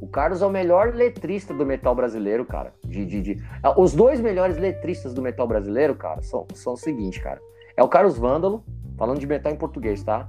O 0.01 0.09
Carlos 0.09 0.43
é 0.43 0.47
o 0.47 0.51
melhor 0.51 0.93
letrista 0.93 1.55
do 1.55 1.65
metal 1.65 1.95
brasileiro, 1.95 2.45
cara. 2.45 2.75
De, 2.85 3.07
de, 3.07 3.23
de... 3.23 3.45
Ah, 3.63 3.81
os 3.81 3.95
dois 3.95 4.21
melhores 4.21 4.57
letristas 4.57 5.15
do 5.15 5.23
metal 5.23 5.47
brasileiro, 5.47 5.95
cara, 5.95 6.21
são, 6.21 6.49
são 6.53 6.73
o 6.73 6.77
seguinte, 6.77 7.21
cara. 7.21 7.41
É 7.77 7.83
o 7.85 7.89
Carlos 7.89 8.19
Vândalo, 8.19 8.65
falando 8.99 9.21
de 9.21 9.27
metal 9.27 9.53
em 9.53 9.57
português, 9.57 10.03
tá? 10.03 10.29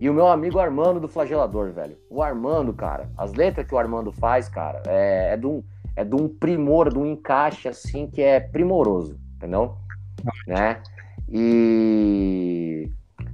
E 0.00 0.08
o 0.08 0.14
meu 0.14 0.28
amigo 0.28 0.58
Armando 0.58 0.98
do 0.98 1.08
Flagelador, 1.08 1.72
velho. 1.72 1.98
O 2.08 2.22
Armando, 2.22 2.72
cara, 2.72 3.10
as 3.18 3.34
letras 3.34 3.66
que 3.66 3.74
o 3.74 3.78
Armando 3.78 4.12
faz, 4.12 4.48
cara, 4.48 4.82
é, 4.86 5.34
é, 5.34 5.36
de, 5.36 5.46
um, 5.46 5.62
é 5.94 6.04
de 6.04 6.14
um 6.14 6.26
primor, 6.26 6.90
de 6.90 6.98
um 6.98 7.04
encaixe, 7.04 7.68
assim, 7.68 8.06
que 8.06 8.22
é 8.22 8.40
primoroso, 8.40 9.20
entendeu? 9.36 9.76
Né? 10.46 10.80
E. 11.28 12.90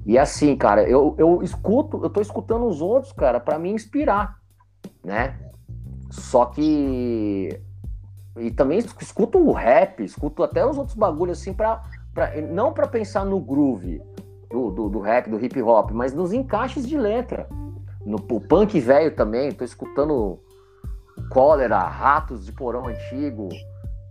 E 0.09 0.17
assim, 0.17 0.57
cara, 0.57 0.89
eu, 0.89 1.15
eu 1.19 1.43
escuto, 1.43 2.03
eu 2.03 2.09
tô 2.09 2.23
escutando 2.23 2.67
os 2.67 2.81
outros, 2.81 3.13
cara, 3.13 3.39
para 3.39 3.59
me 3.59 3.71
inspirar, 3.71 4.39
né? 5.05 5.39
Só 6.11 6.47
que. 6.47 7.61
E 8.39 8.51
também 8.51 8.79
escuto 8.79 9.37
o 9.37 9.53
rap, 9.53 10.03
escuto 10.03 10.43
até 10.43 10.65
os 10.65 10.79
outros 10.79 10.97
bagulhos 10.97 11.39
assim, 11.39 11.53
pra, 11.53 11.83
pra, 12.15 12.41
não 12.41 12.73
para 12.73 12.89
pensar 12.89 13.27
no 13.27 13.39
groove, 13.39 14.01
do, 14.49 14.71
do, 14.71 14.89
do, 14.89 14.99
rap, 14.99 15.29
do 15.29 15.45
hip 15.45 15.61
hop, 15.61 15.91
mas 15.91 16.15
nos 16.15 16.33
encaixes 16.33 16.89
de 16.89 16.97
letra. 16.97 17.47
No 18.07 18.17
o 18.17 18.41
punk 18.41 18.81
velho 18.81 19.15
também, 19.15 19.53
tô 19.53 19.63
escutando 19.63 20.39
cólera, 21.29 21.81
ratos 21.81 22.47
de 22.47 22.53
porão 22.53 22.87
antigo, 22.87 23.51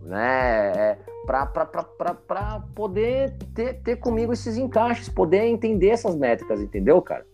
né? 0.00 0.72
É, 0.76 0.98
para 1.26 2.60
poder 2.74 3.36
ter, 3.54 3.74
ter 3.82 3.96
comigo 3.96 4.32
esses 4.32 4.56
encaixes, 4.56 5.08
poder 5.08 5.44
entender 5.44 5.88
essas 5.88 6.16
métricas, 6.16 6.60
entendeu, 6.60 7.02
cara? 7.02 7.26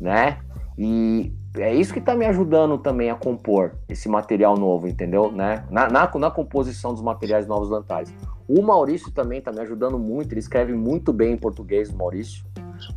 Né? 0.00 0.38
E 0.78 1.32
é 1.58 1.74
isso 1.74 1.92
que 1.92 1.98
está 1.98 2.14
me 2.14 2.24
ajudando 2.24 2.78
também 2.78 3.10
a 3.10 3.16
compor 3.16 3.74
esse 3.88 4.08
material 4.08 4.56
novo, 4.56 4.86
entendeu? 4.86 5.32
Né? 5.32 5.64
Na, 5.70 5.88
na, 5.88 6.10
na 6.18 6.30
composição 6.30 6.92
dos 6.94 7.02
materiais 7.02 7.46
novos 7.46 7.68
do. 7.68 8.14
O 8.48 8.62
Maurício 8.62 9.10
também 9.10 9.38
está 9.40 9.50
me 9.52 9.60
ajudando 9.60 9.98
muito, 9.98 10.32
ele 10.32 10.40
escreve 10.40 10.72
muito 10.72 11.12
bem 11.12 11.32
em 11.32 11.36
português, 11.36 11.90
o 11.90 11.96
Maurício. 11.96 12.44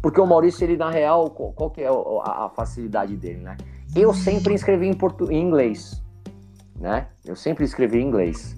Porque 0.01 0.21
o 0.21 0.25
Maurício, 0.25 0.63
ele 0.63 0.77
na 0.77 0.89
real, 0.89 1.29
qual, 1.31 1.51
qual 1.51 1.69
que 1.71 1.81
é 1.81 1.87
a, 1.87 2.45
a, 2.45 2.49
facilidade 2.49 3.17
dele, 3.17 3.39
né? 3.39 3.57
Eu 3.95 4.13
sempre 4.13 4.53
escrevi 4.53 4.87
em, 4.87 4.93
portu, 4.93 5.31
em 5.31 5.41
inglês, 5.41 6.01
né? 6.79 7.07
Eu 7.25 7.35
sempre 7.35 7.65
escrevi 7.65 7.99
em 7.99 8.07
inglês 8.07 8.55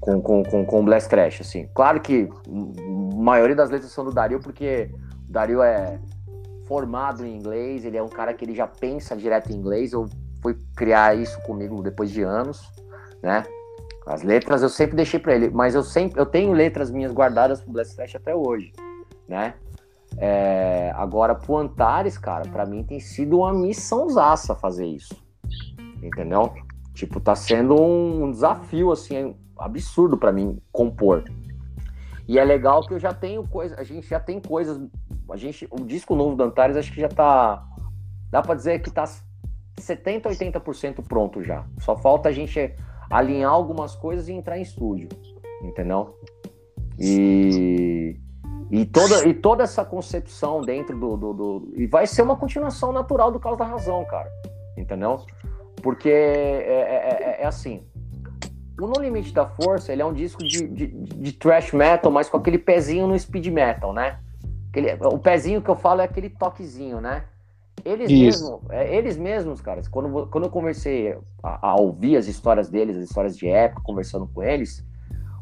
com, 0.00 0.20
com, 0.20 0.42
com, 0.42 0.64
com 0.64 0.84
Blast 0.84 1.08
Trash, 1.08 1.40
assim. 1.40 1.68
Claro 1.74 2.00
que 2.00 2.28
a 2.48 3.20
maioria 3.20 3.56
das 3.56 3.70
letras 3.70 3.90
são 3.92 4.04
do 4.04 4.12
Dario, 4.12 4.40
porque 4.40 4.90
o 5.28 5.32
Dario 5.32 5.62
é 5.62 5.98
formado 6.66 7.24
em 7.24 7.36
inglês, 7.36 7.84
ele 7.84 7.96
é 7.96 8.02
um 8.02 8.08
cara 8.08 8.34
que 8.34 8.44
ele 8.44 8.54
já 8.54 8.66
pensa 8.66 9.16
direto 9.16 9.50
em 9.50 9.56
inglês, 9.56 9.92
eu 9.92 10.08
fui 10.42 10.56
criar 10.76 11.16
isso 11.16 11.40
comigo 11.42 11.82
depois 11.82 12.10
de 12.10 12.22
anos, 12.22 12.70
né? 13.22 13.42
As 14.06 14.22
letras 14.22 14.62
eu 14.62 14.68
sempre 14.68 14.96
deixei 14.96 15.18
para 15.18 15.34
ele, 15.34 15.50
mas 15.50 15.74
eu 15.74 15.82
sempre 15.82 16.20
eu 16.20 16.26
tenho 16.26 16.52
letras 16.52 16.90
minhas 16.90 17.12
guardadas 17.12 17.60
pro 17.60 17.72
Blast 17.72 17.94
Trash 17.94 18.16
até 18.16 18.34
hoje, 18.34 18.72
né? 19.26 19.54
É, 20.16 20.90
agora 20.94 21.34
pro 21.34 21.56
Antares, 21.56 22.16
cara, 22.16 22.48
para 22.48 22.64
mim 22.64 22.82
tem 22.82 22.98
sido 22.98 23.38
uma 23.38 23.52
missãozaça 23.52 24.54
fazer 24.54 24.86
isso. 24.86 25.14
Entendeu? 26.02 26.52
Tipo, 26.94 27.20
tá 27.20 27.34
sendo 27.34 27.80
um 27.80 28.30
desafio 28.30 28.90
assim 28.90 29.36
absurdo 29.58 30.16
para 30.16 30.32
mim 30.32 30.60
compor. 30.72 31.24
E 32.26 32.38
é 32.38 32.44
legal 32.44 32.86
que 32.86 32.92
eu 32.92 32.98
já 32.98 33.14
tenho 33.14 33.46
coisa, 33.48 33.74
a 33.78 33.82
gente 33.82 34.06
já 34.06 34.20
tem 34.20 34.38
coisas, 34.38 34.78
a 35.30 35.36
gente, 35.36 35.66
o 35.70 35.84
disco 35.84 36.14
novo 36.14 36.36
do 36.36 36.42
Antares 36.42 36.76
acho 36.76 36.92
que 36.92 37.00
já 37.00 37.08
tá, 37.08 37.66
dá 38.30 38.42
para 38.42 38.54
dizer 38.54 38.80
que 38.80 38.90
tá 38.90 39.04
70, 39.78 40.28
80% 40.28 41.02
pronto 41.06 41.42
já. 41.42 41.64
Só 41.80 41.96
falta 41.96 42.28
a 42.28 42.32
gente 42.32 42.74
alinhar 43.10 43.50
algumas 43.50 43.94
coisas 43.94 44.28
e 44.28 44.32
entrar 44.32 44.58
em 44.58 44.62
estúdio, 44.62 45.08
entendeu? 45.62 46.18
E, 46.98 48.20
e, 48.70 48.84
toda, 48.84 49.26
e 49.26 49.32
toda 49.32 49.62
essa 49.62 49.84
concepção 49.84 50.60
dentro 50.60 50.98
do, 50.98 51.16
do, 51.16 51.32
do, 51.32 51.72
E 51.76 51.86
vai 51.86 52.06
ser 52.06 52.22
uma 52.22 52.36
continuação 52.36 52.92
natural 52.92 53.30
do 53.30 53.40
Caos 53.40 53.56
da 53.56 53.64
Razão, 53.64 54.04
cara, 54.04 54.30
entendeu? 54.76 55.24
Porque 55.82 56.10
é, 56.10 56.12
é, 56.12 57.38
é, 57.40 57.42
é 57.42 57.46
assim. 57.46 57.86
O 58.80 58.86
No 58.86 59.00
Limite 59.00 59.32
da 59.32 59.46
Força, 59.46 59.92
ele 59.92 60.02
é 60.02 60.06
um 60.06 60.12
disco 60.12 60.42
de, 60.44 60.66
de, 60.68 60.86
de 60.86 61.32
thrash 61.32 61.72
metal, 61.72 62.10
mas 62.12 62.28
com 62.28 62.36
aquele 62.36 62.58
pezinho 62.58 63.06
no 63.06 63.18
speed 63.18 63.46
metal, 63.48 63.92
né? 63.92 64.18
Aquele, 64.70 64.92
o 65.04 65.18
pezinho 65.18 65.60
que 65.60 65.68
eu 65.68 65.76
falo 65.76 66.00
é 66.00 66.04
aquele 66.04 66.30
toquezinho, 66.30 67.00
né? 67.00 67.24
eles 67.84 68.10
mesmos, 68.10 68.60
é, 68.70 68.96
eles 68.96 69.16
mesmos, 69.16 69.60
cara, 69.60 69.80
quando, 69.90 70.26
quando 70.26 70.44
eu 70.44 70.50
comecei 70.50 71.16
a, 71.42 71.70
a 71.70 71.80
ouvir 71.80 72.16
as 72.16 72.26
histórias 72.26 72.68
deles, 72.68 72.96
as 72.96 73.04
histórias 73.04 73.36
de 73.36 73.48
época, 73.48 73.82
conversando 73.82 74.26
com 74.26 74.42
eles, 74.42 74.84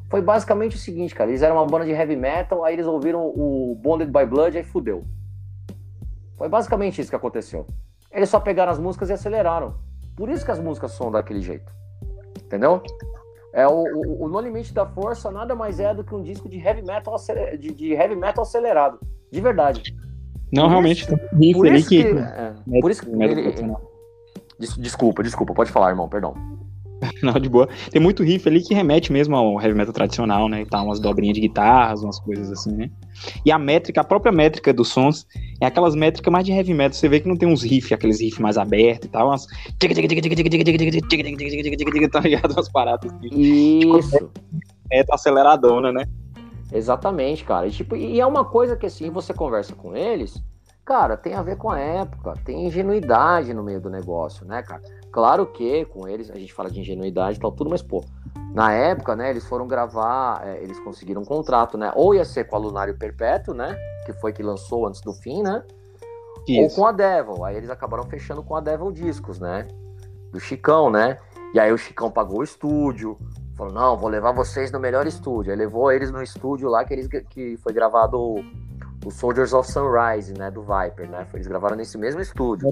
foi 0.08 0.22
basicamente 0.22 0.76
o 0.76 0.78
seguinte, 0.78 1.14
cara, 1.14 1.30
eles 1.30 1.42
eram 1.42 1.56
uma 1.56 1.66
banda 1.66 1.84
de 1.84 1.92
heavy 1.92 2.16
metal, 2.16 2.64
aí 2.64 2.74
eles 2.74 2.86
ouviram 2.86 3.26
o 3.26 3.76
Bonded 3.80 4.10
by 4.10 4.24
Blood, 4.24 4.56
aí 4.56 4.64
fudeu. 4.64 5.04
Foi 6.36 6.48
basicamente 6.48 7.00
isso 7.00 7.10
que 7.10 7.16
aconteceu. 7.16 7.66
Eles 8.12 8.28
só 8.28 8.38
pegaram 8.38 8.70
as 8.70 8.78
músicas 8.78 9.10
e 9.10 9.12
aceleraram. 9.14 9.74
Por 10.14 10.28
isso 10.28 10.44
que 10.44 10.50
as 10.50 10.60
músicas 10.60 10.92
são 10.92 11.10
daquele 11.10 11.40
jeito. 11.40 11.72
Entendeu? 12.38 12.82
É 13.56 13.66
o, 13.66 13.84
o, 13.84 14.24
o 14.24 14.28
No 14.28 14.38
Limite 14.38 14.74
da 14.74 14.84
Força 14.84 15.30
nada 15.30 15.54
mais 15.54 15.80
é 15.80 15.94
do 15.94 16.04
que 16.04 16.14
um 16.14 16.22
disco 16.22 16.46
de 16.46 16.58
heavy 16.58 16.82
metal, 16.82 17.14
acele- 17.14 17.56
de, 17.56 17.72
de 17.72 17.92
heavy 17.94 18.14
metal 18.14 18.42
acelerado. 18.42 18.98
De 19.32 19.40
verdade. 19.40 19.82
Não, 20.52 20.64
Por 20.64 20.70
realmente, 20.70 21.02
isso- 21.04 21.16
Por 21.54 21.66
isso 21.74 21.88
que. 21.88 22.04
que. 22.04 22.18
é, 22.18 22.80
por 22.82 22.90
isso 22.90 23.02
que 23.02 23.10
ele- 23.10 23.52
Desculpa, 24.78 25.22
desculpa, 25.22 25.54
pode 25.54 25.70
falar, 25.72 25.88
irmão, 25.90 26.06
perdão. 26.08 26.34
Não, 27.22 27.34
de 27.34 27.48
boa. 27.48 27.68
Tem 27.90 28.00
muito 28.00 28.22
riff 28.22 28.48
ali 28.48 28.62
que 28.62 28.74
remete 28.74 29.12
mesmo 29.12 29.36
ao 29.36 29.60
heavy 29.60 29.74
metal 29.74 29.92
tradicional, 29.92 30.48
né? 30.48 30.62
E 30.62 30.66
tá 30.66 30.82
umas 30.82 30.98
dobrinhas 30.98 31.34
de 31.34 31.40
guitarras, 31.42 32.02
umas 32.02 32.18
coisas 32.18 32.50
assim, 32.50 32.72
né? 32.72 32.90
E 33.44 33.52
a 33.52 33.58
métrica, 33.58 34.00
a 34.00 34.04
própria 34.04 34.32
métrica 34.32 34.72
dos 34.72 34.88
sons, 34.88 35.26
é 35.60 35.66
aquelas 35.66 35.94
métricas 35.94 36.32
mais 36.32 36.44
de 36.44 36.52
heavy 36.52 36.74
metal. 36.74 36.92
Você 36.92 37.08
vê 37.08 37.20
que 37.20 37.28
não 37.28 37.36
tem 37.36 37.48
uns 37.48 37.62
riffs, 37.62 37.92
aqueles 37.92 38.20
riffs 38.20 38.38
mais 38.38 38.56
abertos 38.56 39.08
e 39.08 39.10
tal, 39.10 39.28
umas. 39.28 39.46
Tá 42.10 42.20
ligado? 42.20 42.52
Umas 42.52 42.68
paradas 42.68 43.12
assim. 43.12 43.28
Isso. 43.30 44.30
É 44.90 45.04
aceleradona, 45.10 45.92
né? 45.92 46.04
Exatamente, 46.72 47.44
cara. 47.44 47.66
E, 47.66 47.70
tipo, 47.70 47.96
e 47.96 48.20
é 48.20 48.26
uma 48.26 48.44
coisa 48.44 48.76
que 48.76 48.86
assim, 48.86 49.10
você 49.10 49.32
conversa 49.32 49.74
com 49.74 49.96
eles, 49.96 50.42
cara, 50.84 51.16
tem 51.16 51.34
a 51.34 51.42
ver 51.42 51.56
com 51.56 51.70
a 51.70 51.78
época, 51.78 52.34
tem 52.44 52.66
ingenuidade 52.66 53.52
no 53.54 53.62
meio 53.62 53.80
do 53.80 53.90
negócio, 53.90 54.44
né, 54.46 54.62
cara? 54.62 54.82
Claro 55.16 55.46
que 55.46 55.86
com 55.86 56.06
eles, 56.06 56.30
a 56.30 56.34
gente 56.34 56.52
fala 56.52 56.70
de 56.70 56.78
ingenuidade 56.78 57.38
e 57.38 57.40
tal, 57.40 57.50
tudo, 57.50 57.70
mas, 57.70 57.80
pô, 57.80 58.04
na 58.52 58.70
época, 58.74 59.16
né, 59.16 59.30
eles 59.30 59.46
foram 59.46 59.66
gravar, 59.66 60.46
é, 60.46 60.62
eles 60.62 60.78
conseguiram 60.80 61.22
um 61.22 61.24
contrato, 61.24 61.78
né? 61.78 61.90
Ou 61.96 62.14
ia 62.14 62.22
ser 62.22 62.44
com 62.44 62.54
a 62.54 62.58
Lunário 62.58 62.98
Perpétuo, 62.98 63.54
né? 63.54 63.78
Que 64.04 64.12
foi 64.12 64.30
que 64.30 64.42
lançou 64.42 64.86
antes 64.86 65.00
do 65.00 65.14
fim, 65.14 65.42
né? 65.42 65.62
Ou 66.46 66.66
Isso. 66.66 66.76
com 66.76 66.84
a 66.84 66.92
Devil. 66.92 67.46
Aí 67.46 67.56
eles 67.56 67.70
acabaram 67.70 68.04
fechando 68.04 68.42
com 68.42 68.54
a 68.54 68.60
Devil 68.60 68.92
Discos, 68.92 69.40
né? 69.40 69.66
Do 70.30 70.38
Chicão, 70.38 70.90
né? 70.90 71.16
E 71.54 71.58
aí 71.58 71.72
o 71.72 71.78
Chicão 71.78 72.10
pagou 72.10 72.40
o 72.40 72.44
estúdio. 72.44 73.16
Falou, 73.56 73.72
não, 73.72 73.96
vou 73.96 74.10
levar 74.10 74.32
vocês 74.32 74.70
no 74.70 74.78
melhor 74.78 75.06
estúdio. 75.06 75.50
Aí 75.50 75.56
levou 75.56 75.90
eles 75.90 76.10
no 76.10 76.22
estúdio 76.22 76.68
lá 76.68 76.84
que, 76.84 76.92
eles, 76.92 77.08
que 77.30 77.56
foi 77.56 77.72
gravado 77.72 78.34
o, 79.06 79.08
o 79.08 79.10
Soldiers 79.10 79.52
of 79.52 79.70
Sunrise, 79.70 80.32
né? 80.36 80.50
Do 80.50 80.62
Viper, 80.62 81.08
né? 81.08 81.26
Eles 81.32 81.46
gravaram 81.46 81.76
nesse 81.76 81.96
mesmo 81.98 82.20
estúdio. 82.20 82.68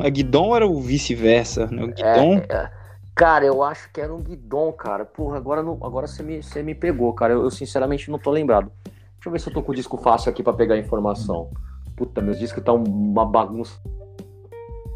A 0.00 0.08
Guidon 0.08 0.54
era 0.56 0.66
o 0.66 0.80
vice-versa, 0.80 1.66
né? 1.66 1.84
O 1.84 1.90
É, 1.90 1.92
Guidon. 1.92 2.42
é, 2.54 2.70
cara, 3.14 3.44
eu 3.44 3.62
acho 3.62 3.90
que 3.92 4.00
era 4.00 4.14
um 4.14 4.20
guidon, 4.20 4.72
cara. 4.72 5.04
Porra, 5.04 5.36
agora, 5.36 5.62
não, 5.62 5.78
agora 5.82 6.06
você, 6.06 6.22
me, 6.22 6.42
você 6.42 6.62
me 6.62 6.74
pegou, 6.74 7.12
cara. 7.12 7.32
Eu, 7.34 7.42
eu 7.44 7.50
sinceramente 7.50 8.10
não 8.10 8.18
tô 8.18 8.30
lembrado. 8.30 8.70
Deixa 8.84 9.28
eu 9.28 9.32
ver 9.32 9.40
se 9.40 9.48
eu 9.48 9.52
tô 9.54 9.62
com 9.62 9.72
o 9.72 9.74
disco 9.74 9.96
fácil 9.96 10.30
aqui 10.30 10.42
pra 10.42 10.52
pegar 10.52 10.74
a 10.74 10.78
informação. 10.78 11.50
Puta, 11.96 12.20
meus 12.20 12.38
discos 12.38 12.62
tá 12.62 12.72
uma 12.72 13.24
bagunça. 13.24 13.78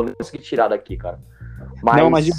Eu 0.00 0.06
não 0.06 0.14
consegui 0.14 0.42
tirar 0.42 0.68
daqui, 0.68 0.96
cara. 0.96 1.18
Mas, 1.82 1.96
Não, 1.96 2.10
mas 2.10 2.24
de 2.26 2.32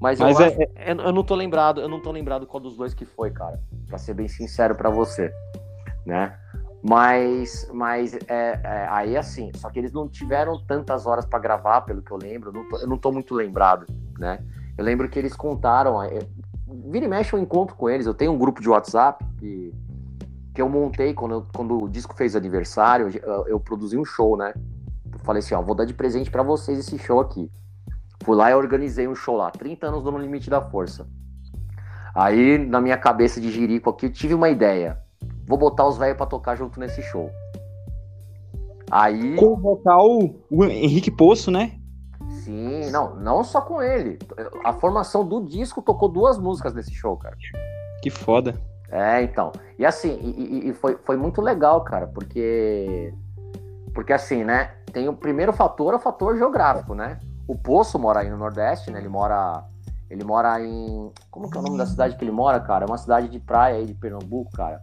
mas 0.00 0.20
eu, 0.20 0.26
Mas 0.26 0.40
acho- 0.40 0.62
é- 0.62 0.92
eu, 0.92 0.96
eu 0.96 1.12
não 1.12 1.24
tô 1.24 1.34
lembrado, 1.34 1.80
eu 1.80 1.88
não 1.88 2.00
tô 2.00 2.12
lembrado 2.12 2.46
qual 2.46 2.60
dos 2.60 2.76
dois 2.76 2.94
que 2.94 3.04
foi, 3.04 3.32
cara. 3.32 3.60
Pra 3.88 3.98
ser 3.98 4.14
bem 4.14 4.28
sincero 4.28 4.76
pra 4.76 4.88
você, 4.90 5.32
né? 6.06 6.38
Mas, 6.82 7.68
mas 7.72 8.14
é, 8.28 8.60
é, 8.62 8.86
aí 8.90 9.16
assim, 9.16 9.50
só 9.56 9.68
que 9.68 9.78
eles 9.78 9.92
não 9.92 10.08
tiveram 10.08 10.58
tantas 10.64 11.06
horas 11.06 11.24
pra 11.26 11.38
gravar, 11.38 11.80
pelo 11.82 12.02
que 12.02 12.10
eu 12.12 12.16
lembro. 12.16 12.52
Não, 12.52 12.68
tô, 12.68 12.76
eu 12.78 12.86
não 12.86 12.96
tô 12.96 13.10
muito 13.10 13.34
lembrado, 13.34 13.86
né? 14.18 14.38
Eu 14.76 14.84
lembro 14.84 15.08
que 15.08 15.18
eles 15.18 15.34
contaram. 15.34 16.00
é, 16.02 16.20
vira 16.86 17.04
e 17.04 17.08
mexe 17.08 17.32
eu 17.34 17.38
encontro 17.40 17.74
com 17.74 17.90
eles. 17.90 18.06
Eu 18.06 18.14
tenho 18.14 18.32
um 18.32 18.38
grupo 18.38 18.60
de 18.62 18.68
WhatsApp 18.68 19.24
que, 19.38 19.74
que 20.54 20.62
eu 20.62 20.68
montei 20.68 21.12
quando, 21.14 21.32
eu- 21.32 21.46
quando 21.52 21.82
o 21.82 21.88
disco 21.88 22.14
fez 22.14 22.36
aniversário. 22.36 23.10
Eu, 23.22 23.48
eu 23.48 23.60
produzi 23.60 23.98
um 23.98 24.04
show, 24.04 24.36
né? 24.36 24.54
Eu 25.12 25.18
falei 25.20 25.40
assim: 25.40 25.54
ó, 25.54 25.62
vou 25.62 25.74
dar 25.74 25.84
de 25.84 25.94
presente 25.94 26.30
pra 26.30 26.44
vocês 26.44 26.78
esse 26.78 26.96
show 26.98 27.18
aqui. 27.18 27.50
Fui 28.22 28.36
lá 28.36 28.50
e 28.50 28.54
organizei 28.54 29.08
um 29.08 29.14
show 29.16 29.36
lá, 29.36 29.50
30 29.50 29.88
anos 29.88 30.04
No 30.04 30.16
Limite 30.16 30.48
da 30.48 30.60
Força. 30.60 31.08
Aí, 32.14 32.58
na 32.58 32.80
minha 32.80 32.96
cabeça 32.96 33.40
de 33.40 33.50
jirico 33.50 33.90
aqui, 33.90 34.06
eu 34.06 34.12
tive 34.12 34.34
uma 34.34 34.48
ideia. 34.48 34.98
Vou 35.48 35.56
botar 35.58 35.86
os 35.88 35.96
velhos 35.96 36.16
pra 36.16 36.26
tocar 36.26 36.54
junto 36.56 36.78
nesse 36.78 37.00
show. 37.02 37.30
Aí, 38.90 39.36
Com 39.36 39.46
o 39.52 39.56
vocal, 39.56 40.06
o 40.50 40.64
Henrique 40.64 41.10
Poço, 41.10 41.50
né? 41.50 41.72
sim, 42.44 42.90
não, 42.90 43.14
não 43.16 43.44
só 43.44 43.60
com 43.60 43.82
ele. 43.82 44.18
A 44.64 44.72
formação 44.72 45.26
do 45.26 45.44
disco 45.44 45.82
tocou 45.82 46.08
duas 46.08 46.38
músicas 46.38 46.72
nesse 46.74 46.92
show, 46.94 47.16
cara. 47.16 47.36
Que 48.02 48.08
foda. 48.10 48.54
É, 48.90 49.22
então. 49.22 49.52
E 49.78 49.84
assim, 49.84 50.18
e, 50.22 50.30
e- 50.42 50.68
e 50.70 50.72
foi, 50.72 50.96
foi 51.04 51.16
muito 51.16 51.42
legal, 51.42 51.82
cara, 51.82 52.06
porque. 52.06 53.12
Porque 53.94 54.12
assim, 54.12 54.44
né? 54.44 54.72
Tem 54.92 55.08
o 55.08 55.12
primeiro 55.14 55.52
fator, 55.52 55.92
é 55.92 55.96
o 55.96 56.00
fator 56.00 56.36
geográfico, 56.38 56.94
né? 56.94 57.18
O 57.46 57.54
Poço 57.56 57.98
mora 57.98 58.20
aí 58.20 58.30
no 58.30 58.38
Nordeste, 58.38 58.90
né? 58.90 58.98
Ele 58.98 59.08
mora. 59.08 59.62
Ele 60.08 60.24
mora 60.24 60.58
em. 60.64 61.10
Como 61.30 61.50
que 61.50 61.58
é 61.58 61.60
o 61.60 61.64
nome 61.64 61.76
da 61.76 61.84
cidade 61.84 62.16
que 62.16 62.24
ele 62.24 62.30
mora, 62.32 62.58
cara? 62.60 62.86
É 62.86 62.88
uma 62.88 62.96
cidade 62.96 63.28
de 63.28 63.38
praia 63.38 63.76
aí 63.76 63.84
de 63.84 63.92
Pernambuco, 63.94 64.50
cara. 64.52 64.82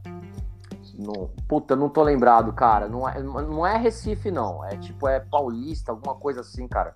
No, 0.97 1.29
puta, 1.47 1.75
não 1.75 1.89
tô 1.89 2.01
lembrado, 2.03 2.53
cara. 2.53 2.87
Não 2.87 3.07
é, 3.07 3.21
não 3.21 3.65
é 3.65 3.77
Recife, 3.77 4.31
não. 4.31 4.63
É 4.63 4.77
tipo, 4.77 5.07
é 5.07 5.19
Paulista, 5.19 5.91
alguma 5.91 6.15
coisa 6.15 6.41
assim, 6.41 6.67
cara. 6.67 6.95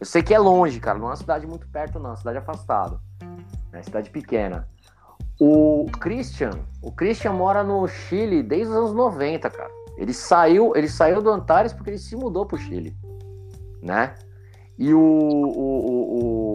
Eu 0.00 0.06
sei 0.06 0.22
que 0.22 0.34
é 0.34 0.38
longe, 0.38 0.80
cara. 0.80 0.98
Não 0.98 1.06
é 1.06 1.10
uma 1.10 1.16
cidade 1.16 1.46
muito 1.46 1.66
perto, 1.68 1.98
não. 1.98 2.06
É 2.06 2.10
uma 2.10 2.16
cidade 2.16 2.38
afastada. 2.38 2.98
É 3.72 3.76
uma 3.76 3.82
cidade 3.82 4.10
pequena. 4.10 4.66
O 5.40 5.86
Christian, 6.00 6.52
o 6.80 6.92
Christian 6.92 7.32
mora 7.32 7.64
no 7.64 7.86
Chile 7.88 8.42
desde 8.42 8.68
os 8.68 8.76
anos 8.76 8.92
90, 8.94 9.50
cara. 9.50 9.70
Ele 9.96 10.12
saiu, 10.12 10.72
ele 10.74 10.88
saiu 10.88 11.20
do 11.20 11.30
Antares 11.30 11.72
porque 11.72 11.90
ele 11.90 11.98
se 11.98 12.16
mudou 12.16 12.46
pro 12.46 12.56
Chile, 12.56 12.96
né? 13.82 14.14
E 14.78 14.92
o, 14.92 15.00
o, 15.00 15.00
o, 15.00 16.18
o, 16.18 16.53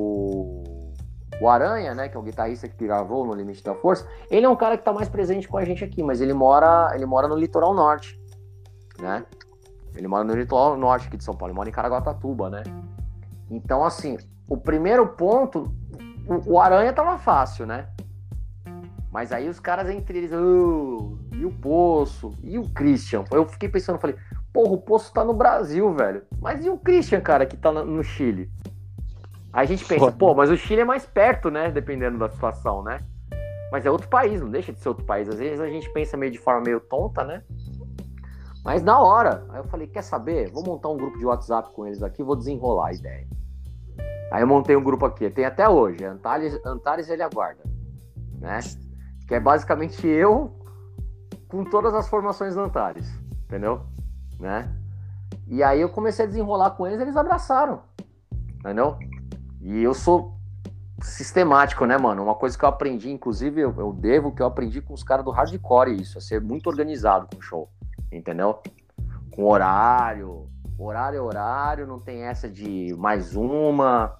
o 1.39 1.47
Aranha, 1.47 1.93
né, 1.93 2.09
que 2.09 2.17
é 2.17 2.19
o 2.19 2.23
guitarrista 2.23 2.67
que 2.67 2.85
gravou 2.85 3.25
no 3.25 3.33
Limite 3.33 3.63
da 3.63 3.73
Força, 3.73 4.07
ele 4.29 4.45
é 4.45 4.49
um 4.49 4.55
cara 4.55 4.77
que 4.77 4.83
tá 4.83 4.91
mais 4.91 5.07
presente 5.07 5.47
com 5.47 5.57
a 5.57 5.63
gente 5.63 5.83
aqui, 5.83 6.03
mas 6.03 6.21
ele 6.21 6.33
mora, 6.33 6.91
ele 6.93 7.05
mora 7.05 7.27
no 7.27 7.35
litoral 7.35 7.73
norte, 7.73 8.19
né? 8.99 9.25
Ele 9.95 10.07
mora 10.07 10.23
no 10.23 10.35
litoral 10.35 10.77
norte 10.77 11.07
aqui 11.07 11.17
de 11.17 11.23
São 11.23 11.35
Paulo, 11.35 11.51
ele 11.51 11.57
mora 11.57 11.69
em 11.69 11.71
Caraguatatuba, 11.71 12.49
né? 12.49 12.63
Então, 13.49 13.83
assim, 13.83 14.17
o 14.47 14.57
primeiro 14.57 15.07
ponto, 15.07 15.73
o, 16.27 16.53
o 16.53 16.59
Aranha 16.59 16.93
tava 16.93 17.17
fácil, 17.17 17.65
né? 17.65 17.87
Mas 19.11 19.31
aí 19.31 19.49
os 19.49 19.59
caras 19.59 19.89
entre 19.89 20.19
eles, 20.19 20.31
"Oh, 20.31 21.17
e 21.33 21.45
o 21.45 21.51
Poço, 21.51 22.31
e 22.43 22.59
o 22.59 22.69
Christian. 22.69 23.23
Eu 23.31 23.45
fiquei 23.47 23.67
pensando, 23.69 23.97
falei, 23.97 24.15
porra, 24.53 24.73
o 24.73 24.77
Poço 24.77 25.11
tá 25.13 25.23
no 25.23 25.33
Brasil, 25.33 25.91
velho. 25.93 26.23
Mas 26.39 26.63
e 26.63 26.69
o 26.69 26.77
Christian, 26.77 27.21
cara, 27.21 27.45
que 27.45 27.57
tá 27.57 27.71
no 27.71 28.03
Chile? 28.03 28.51
Aí 29.51 29.63
a 29.63 29.67
gente 29.67 29.85
pensa, 29.85 30.05
Foda. 30.05 30.17
pô, 30.17 30.33
mas 30.35 30.49
o 30.49 30.57
Chile 30.57 30.81
é 30.81 30.85
mais 30.85 31.05
perto, 31.05 31.49
né? 31.49 31.71
Dependendo 31.71 32.17
da 32.17 32.29
situação, 32.29 32.83
né? 32.83 32.99
Mas 33.71 33.85
é 33.85 33.91
outro 33.91 34.07
país, 34.07 34.41
não 34.41 34.49
deixa 34.49 34.73
de 34.73 34.79
ser 34.79 34.89
outro 34.89 35.05
país. 35.05 35.27
Às 35.27 35.39
vezes 35.39 35.59
a 35.59 35.67
gente 35.67 35.89
pensa 35.91 36.17
meio 36.17 36.31
de 36.31 36.39
forma 36.39 36.61
meio 36.61 36.79
tonta, 36.79 37.23
né? 37.23 37.43
Mas 38.63 38.83
na 38.83 38.99
hora. 38.99 39.45
Aí 39.49 39.59
eu 39.59 39.63
falei, 39.65 39.87
quer 39.87 40.03
saber? 40.03 40.51
Vou 40.51 40.63
montar 40.63 40.89
um 40.89 40.97
grupo 40.97 41.17
de 41.17 41.25
WhatsApp 41.25 41.71
com 41.73 41.85
eles 41.85 42.03
aqui, 42.03 42.23
vou 42.23 42.35
desenrolar 42.35 42.87
a 42.87 42.93
ideia. 42.93 43.27
Aí 44.31 44.43
eu 44.43 44.47
montei 44.47 44.75
um 44.75 44.83
grupo 44.83 45.05
aqui, 45.05 45.27
tem 45.29 45.45
até 45.45 45.67
hoje, 45.67 46.03
Antares, 46.05 46.59
Antares 46.63 47.09
ele 47.09 47.23
aguarda, 47.23 47.63
né? 48.39 48.59
Que 49.27 49.35
é 49.35 49.39
basicamente 49.39 50.05
eu 50.05 50.55
com 51.47 51.63
todas 51.63 51.95
as 51.95 52.07
formações 52.07 52.53
do 52.53 52.61
Antares, 52.61 53.11
entendeu? 53.45 53.81
Né? 54.39 54.71
E 55.47 55.63
aí 55.63 55.81
eu 55.81 55.89
comecei 55.89 56.25
a 56.25 56.27
desenrolar 56.27 56.71
com 56.71 56.85
eles, 56.85 56.99
eles 56.99 57.17
abraçaram, 57.17 57.81
entendeu? 58.59 58.97
E 59.61 59.81
eu 59.83 59.93
sou 59.93 60.35
sistemático, 61.01 61.85
né, 61.85 61.97
mano? 61.97 62.23
Uma 62.23 62.35
coisa 62.35 62.57
que 62.57 62.63
eu 62.63 62.69
aprendi, 62.69 63.09
inclusive 63.09 63.61
eu, 63.61 63.73
eu 63.77 63.93
devo 63.93 64.31
que 64.33 64.41
eu 64.41 64.45
aprendi 64.45 64.81
com 64.81 64.93
os 64.93 65.03
caras 65.03 65.23
do 65.23 65.31
hardcore 65.31 65.95
isso, 65.95 66.17
a 66.17 66.21
ser 66.21 66.41
muito 66.41 66.67
organizado 66.67 67.27
com 67.31 67.39
o 67.39 67.41
show, 67.41 67.69
entendeu? 68.11 68.59
Com 69.31 69.45
horário, 69.45 70.47
horário 70.77 71.17
é 71.17 71.21
horário, 71.21 71.87
não 71.87 71.99
tem 71.99 72.23
essa 72.23 72.49
de 72.49 72.93
mais 72.97 73.35
uma, 73.35 74.15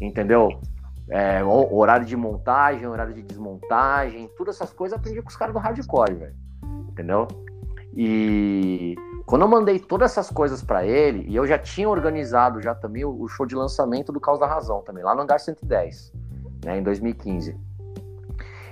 entendeu? 0.00 0.60
É, 1.08 1.42
ho- 1.42 1.74
horário 1.74 2.06
de 2.06 2.16
montagem, 2.16 2.86
horário 2.86 3.12
de 3.14 3.22
desmontagem, 3.22 4.30
todas 4.36 4.54
essas 4.56 4.72
coisas 4.72 4.96
eu 4.96 5.00
aprendi 5.00 5.20
com 5.22 5.28
os 5.28 5.36
caras 5.36 5.52
do 5.52 5.58
hardcore, 5.60 6.14
velho. 6.14 6.34
Entendeu? 6.88 7.26
E 7.96 8.94
quando 9.30 9.42
eu 9.42 9.48
mandei 9.48 9.78
todas 9.78 10.10
essas 10.10 10.28
coisas 10.28 10.60
pra 10.60 10.84
ele, 10.84 11.24
e 11.28 11.36
eu 11.36 11.46
já 11.46 11.56
tinha 11.56 11.88
organizado 11.88 12.60
já 12.60 12.74
também 12.74 13.04
o, 13.04 13.22
o 13.22 13.28
show 13.28 13.46
de 13.46 13.54
lançamento 13.54 14.10
do 14.10 14.18
Caos 14.18 14.40
da 14.40 14.46
Razão 14.46 14.82
também, 14.82 15.04
lá 15.04 15.14
no 15.14 15.22
Hangar 15.22 15.38
110, 15.38 16.12
né, 16.64 16.78
em 16.78 16.82
2015. 16.82 17.56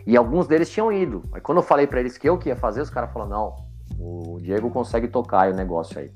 E 0.05 0.17
alguns 0.17 0.49
deles 0.49 0.69
tinham 0.69 0.93
ido. 0.93 1.23
Aí 1.33 1.41
quando 1.41 1.59
eu 1.59 1.63
falei 1.63 1.87
pra 1.87 2.01
eles 2.01 2.19
que 2.19 2.29
eu 2.29 2.37
que 2.37 2.49
ia 2.49 2.57
fazer, 2.57 2.81
os 2.81 2.91
caras 2.91 3.13
falaram: 3.13 3.31
"Não, 3.31 3.57
o 4.01 4.39
Diego 4.41 4.69
consegue 4.69 5.07
tocar 5.07 5.43
aí 5.43 5.53
o 5.53 5.55
negócio 5.55 6.01
aí". 6.01 6.11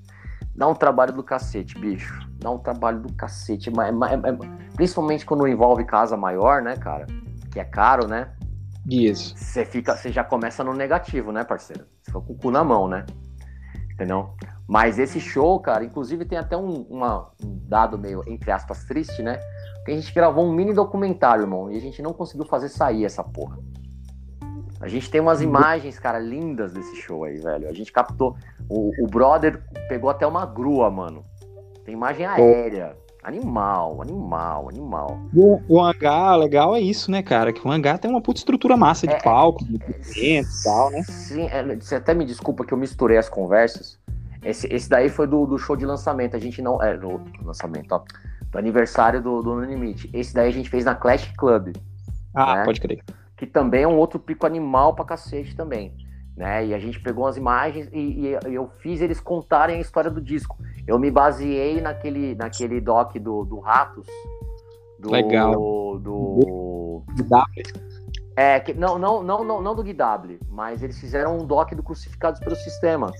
Dá 0.56 0.66
um 0.66 0.74
trabalho 0.74 1.12
do 1.12 1.22
cacete, 1.22 1.78
bicho. 1.78 2.28
Dá 2.40 2.50
um 2.50 2.58
trabalho 2.58 3.00
do 3.00 3.12
cacete. 3.12 3.70
Mas, 3.70 3.94
mas- 3.94 4.20
mas- 4.20 4.36
principalmente 4.74 5.24
quando 5.24 5.46
envolve 5.46 5.84
casa 5.84 6.16
maior, 6.16 6.62
né, 6.62 6.76
cara? 6.76 7.06
Que 7.52 7.60
é 7.60 7.64
caro, 7.64 8.08
né? 8.08 8.32
Isso. 8.90 9.34
Você 9.36 9.64
fica, 9.64 9.96
você 9.96 10.10
já 10.10 10.24
começa 10.24 10.64
no 10.64 10.74
negativo, 10.74 11.30
né, 11.30 11.44
parceiro? 11.44 11.84
Você 12.02 12.10
fica 12.10 12.20
com 12.20 12.32
o 12.32 12.36
cu 12.36 12.50
na 12.50 12.64
mão, 12.64 12.88
né? 12.88 13.06
Entendeu? 13.92 14.30
Mas 14.66 14.98
esse 14.98 15.20
show, 15.20 15.60
cara, 15.60 15.84
inclusive 15.84 16.24
tem 16.24 16.38
até 16.38 16.56
um, 16.56 16.82
uma- 16.88 17.30
um 17.44 17.58
dado 17.68 17.98
meio, 17.98 18.22
entre 18.26 18.50
aspas, 18.50 18.84
triste, 18.84 19.22
né? 19.22 19.38
Porque 19.76 19.92
a 19.92 19.94
gente 19.94 20.14
gravou 20.14 20.46
um 20.46 20.52
mini 20.52 20.72
documentário, 20.72 21.42
irmão, 21.42 21.70
e 21.70 21.76
a 21.76 21.80
gente 21.80 22.00
não 22.00 22.12
conseguiu 22.12 22.46
fazer 22.46 22.68
sair 22.68 23.04
essa 23.04 23.22
porra. 23.22 23.58
A 24.80 24.88
gente 24.88 25.10
tem 25.10 25.20
umas 25.20 25.40
imagens, 25.40 25.98
cara, 25.98 26.18
lindas 26.18 26.72
desse 26.72 26.96
show 26.96 27.22
aí, 27.24 27.36
velho. 27.38 27.68
A 27.68 27.72
gente 27.72 27.92
captou. 27.92 28.36
O, 28.68 28.90
o 29.04 29.06
brother 29.06 29.62
pegou 29.88 30.10
até 30.10 30.26
uma 30.26 30.44
grua, 30.44 30.90
mano. 30.90 31.24
Tem 31.84 31.94
imagem 31.94 32.26
aérea. 32.26 32.96
Animal, 33.22 34.02
animal, 34.02 34.68
animal. 34.68 35.18
O, 35.32 35.60
o 35.68 35.80
hangar 35.80 36.36
legal 36.36 36.74
é 36.74 36.80
isso, 36.80 37.08
né, 37.10 37.22
cara? 37.22 37.52
Que 37.52 37.64
o 37.66 37.70
hangar 37.70 37.98
tem 37.98 38.10
uma 38.10 38.20
puta 38.20 38.40
estrutura 38.40 38.76
massa 38.76 39.06
de 39.06 39.14
É, 39.14 39.20
palco, 39.22 39.64
de 39.64 39.76
equipamento 39.76 40.48
e 40.48 40.62
tal, 40.64 40.90
né? 40.90 41.02
Sim, 41.04 41.46
é, 41.46 41.76
você 41.76 41.94
até 41.94 42.14
me 42.14 42.24
desculpa 42.24 42.64
que 42.64 42.74
eu 42.74 42.78
misturei 42.78 43.16
as 43.16 43.28
conversas. 43.28 43.96
Esse, 44.44 44.66
esse 44.74 44.88
daí 44.88 45.08
foi 45.08 45.28
do, 45.28 45.46
do 45.46 45.56
show 45.56 45.76
de 45.76 45.86
lançamento. 45.86 46.34
A 46.34 46.40
gente 46.40 46.60
não. 46.60 46.82
É, 46.82 46.96
do 46.96 47.20
lançamento, 47.44 47.92
ó. 47.92 48.02
Do 48.50 48.58
aniversário 48.58 49.22
do, 49.22 49.40
do 49.40 49.54
No 49.54 49.64
Limite. 49.64 50.10
Esse 50.12 50.34
daí 50.34 50.48
a 50.48 50.52
gente 50.52 50.68
fez 50.68 50.84
na 50.84 50.94
Clash 50.96 51.32
Club, 51.38 51.76
Ah, 52.34 52.58
É. 52.58 52.64
pode 52.64 52.80
crer. 52.80 53.02
que 53.36 53.46
também 53.46 53.84
é 53.84 53.88
um 53.88 53.96
outro 53.96 54.18
pico 54.18 54.46
animal 54.46 54.94
pra 54.94 55.04
cacete 55.04 55.54
também. 55.54 55.94
Né? 56.36 56.66
E 56.66 56.74
a 56.74 56.78
gente 56.78 56.98
pegou 57.00 57.26
as 57.26 57.36
imagens 57.36 57.88
e, 57.92 58.26
e 58.26 58.54
eu 58.54 58.68
fiz 58.80 59.00
eles 59.00 59.20
contarem 59.20 59.76
a 59.76 59.80
história 59.80 60.10
do 60.10 60.20
disco. 60.20 60.56
Eu 60.86 60.98
me 60.98 61.10
baseei 61.10 61.80
naquele, 61.80 62.34
naquele 62.34 62.80
doc 62.80 63.14
do, 63.16 63.44
do 63.44 63.60
Ratos. 63.60 64.06
Do, 64.98 65.10
Legal. 65.10 65.52
Do, 65.98 67.02
dar- 67.28 67.46
é, 68.36 68.58
que, 68.60 68.72
não, 68.72 68.98
não, 68.98 69.22
não, 69.22 69.44
não, 69.44 69.62
não 69.62 69.74
do 69.74 69.82
GW, 69.82 70.38
mas 70.48 70.82
eles 70.82 70.98
fizeram 70.98 71.38
um 71.38 71.44
doc 71.46 71.72
do 71.74 71.82
Crucificados 71.82 72.40
pelo 72.40 72.56
Sistema. 72.56 73.12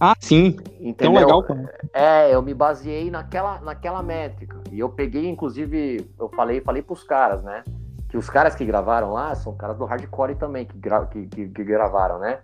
Ah, 0.00 0.14
sim. 0.20 0.56
Entendeu? 0.80 0.94
Tão 0.96 1.14
legal 1.14 1.42
como. 1.42 1.68
É, 1.92 2.34
eu 2.34 2.42
me 2.42 2.54
baseei 2.54 3.10
naquela, 3.10 3.60
naquela 3.60 4.02
métrica. 4.02 4.60
E 4.70 4.78
eu 4.78 4.88
peguei, 4.88 5.28
inclusive, 5.28 6.10
eu 6.18 6.28
falei, 6.30 6.60
falei 6.60 6.82
pros 6.82 7.02
caras, 7.02 7.42
né? 7.42 7.64
Que 8.08 8.16
os 8.16 8.28
caras 8.30 8.54
que 8.54 8.64
gravaram 8.64 9.12
lá 9.12 9.34
são 9.34 9.54
caras 9.56 9.76
do 9.76 9.84
hardcore 9.84 10.34
também, 10.36 10.64
que, 10.64 10.76
gra 10.78 11.04
que, 11.06 11.26
que, 11.26 11.48
que 11.48 11.64
gravaram, 11.64 12.18
né? 12.18 12.40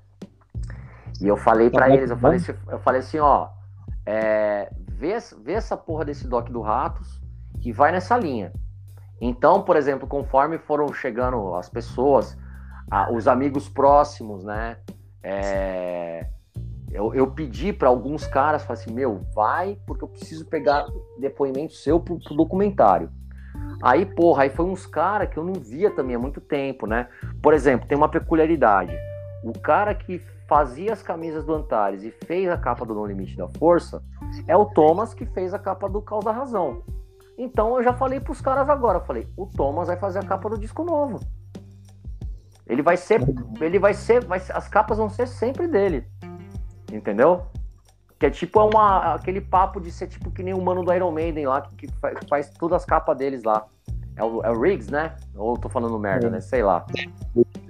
E 1.21 1.29
eu 1.29 1.37
falei 1.37 1.71
Tá 1.71 1.79
pra 1.79 1.89
bom, 1.89 1.95
eles, 1.95 2.11
eu 2.11 2.17
tá 2.17 2.23
falei, 2.23 2.37
assim, 2.39 2.55
eu 2.69 2.79
falei 2.81 3.01
assim, 3.01 3.19
ó, 3.19 3.49
é, 4.07 4.71
vê, 4.89 5.17
vê 5.43 5.53
essa 5.53 5.77
porra 5.77 6.05
desse 6.05 6.27
doc 6.27 6.49
do 6.49 6.61
Ratos 6.61 7.21
e 7.65 7.73
vai 7.73 7.93
nessa 7.93 8.17
linha. 8.17 8.53
Então, 9.21 9.63
por 9.63 9.77
exemplo, 9.77 10.07
conforme 10.09 10.59
foram 10.59 10.93
chegando 10.93 11.55
as 11.55 11.69
pessoas, 11.69 12.37
a- 12.91 13.11
os 13.13 13.29
amigos 13.29 13.69
próximos, 13.69 14.45
né? 14.45 14.77
é, 15.23 16.27
eu, 16.91 17.15
eu 17.15 17.31
pedi 17.31 17.73
para 17.73 17.89
alguns 17.89 18.27
caras, 18.27 18.65
falei 18.65 18.83
assim, 18.83 18.93
meu, 18.93 19.21
vai, 19.35 19.79
porque 19.87 20.05
eu 20.05 20.09
preciso 20.09 20.45
pegar 20.47 20.85
depoimento 21.19 21.75
seu 21.75 22.01
pro, 22.01 22.19
pro 22.19 22.35
documentário. 22.35 23.11
Aí, 23.83 24.05
porra, 24.05 24.45
aí 24.45 24.51
foi 24.51 24.67
uns 24.67 24.87
caras 24.87 25.29
que 25.29 25.37
eu 25.37 25.45
não 25.45 25.55
via 25.55 25.91
também 25.91 26.15
há 26.15 26.19
muito 26.19 26.41
tempo, 26.41 26.87
né? 26.87 27.09
Por 27.43 27.55
exemplo, 27.55 27.87
tem 27.89 27.97
uma 27.97 28.09
peculiaridade. 28.09 28.97
O 29.43 29.59
cara 29.59 29.95
que 29.95 30.21
fazia 30.53 30.93
as 30.93 31.03
camisas 31.03 31.47
do 31.47 31.55
Antares 31.55 32.03
e 32.05 32.11
fez 32.11 32.47
a 32.51 32.59
capa 32.59 32.85
do 32.85 32.93
No 32.95 33.07
Limite 33.07 33.39
da 33.39 33.49
Força 33.49 34.03
é 34.47 34.55
o 34.55 34.67
Thomas 34.67 35.15
que 35.15 35.25
fez 35.25 35.55
a 35.55 35.59
capa 35.59 35.89
do 35.89 36.03
Caos 36.03 36.27
da 36.27 36.31
Razão. 36.31 36.83
Então 37.39 37.79
eu 37.79 37.83
já 37.83 37.95
falei 37.95 38.21
pros 38.21 38.43
caras 38.43 38.69
agora, 38.69 38.99
eu 38.99 39.05
falei, 39.05 39.27
o 39.35 39.47
Thomas 39.47 39.89
vai 39.89 39.97
fazer 39.97 40.19
a 40.19 40.23
capa 40.23 40.51
do 40.51 40.59
disco 40.59 40.85
novo. 40.85 41.21
Ele 42.67 42.83
vai 42.83 42.99
ser, 42.99 43.23
ele 43.63 43.79
vai 43.79 43.95
ser, 43.95 44.27
vai 44.27 44.43
as 44.53 44.69
capas 44.69 44.99
vão 44.99 45.09
ser 45.09 45.27
sempre 45.27 45.67
dele. 45.67 46.05
Entendeu? 46.93 47.47
Que 48.19 48.27
é 48.27 48.31
tipo 48.31 48.61
é 48.61 48.65
uma, 48.65 49.15
aquele 49.15 49.41
papo 49.41 49.81
de 49.81 49.91
ser 49.91 50.07
tipo 50.07 50.31
que 50.31 50.43
nem 50.43 50.53
o 50.53 50.61
mano 50.61 50.85
do 50.85 50.93
Iron 50.93 51.13
Maiden 51.13 51.47
lá, 51.47 51.63
que, 51.63 51.87
que 51.87 51.93
faz, 51.99 52.19
faz 52.29 52.51
todas 52.51 52.83
as 52.83 52.85
capas 52.85 53.17
deles 53.17 53.43
lá. 53.43 53.65
É 54.17 54.23
o, 54.23 54.43
é 54.43 54.51
o 54.51 54.61
Riggs, 54.61 54.93
né? 54.93 55.17
Ou 55.35 55.55
eu 55.55 55.61
tô 55.61 55.71
falando 55.71 55.99
merda, 55.99 56.27
É. 56.27 56.31
né? 56.31 56.41
Sei 56.43 56.63
lá. 56.63 56.85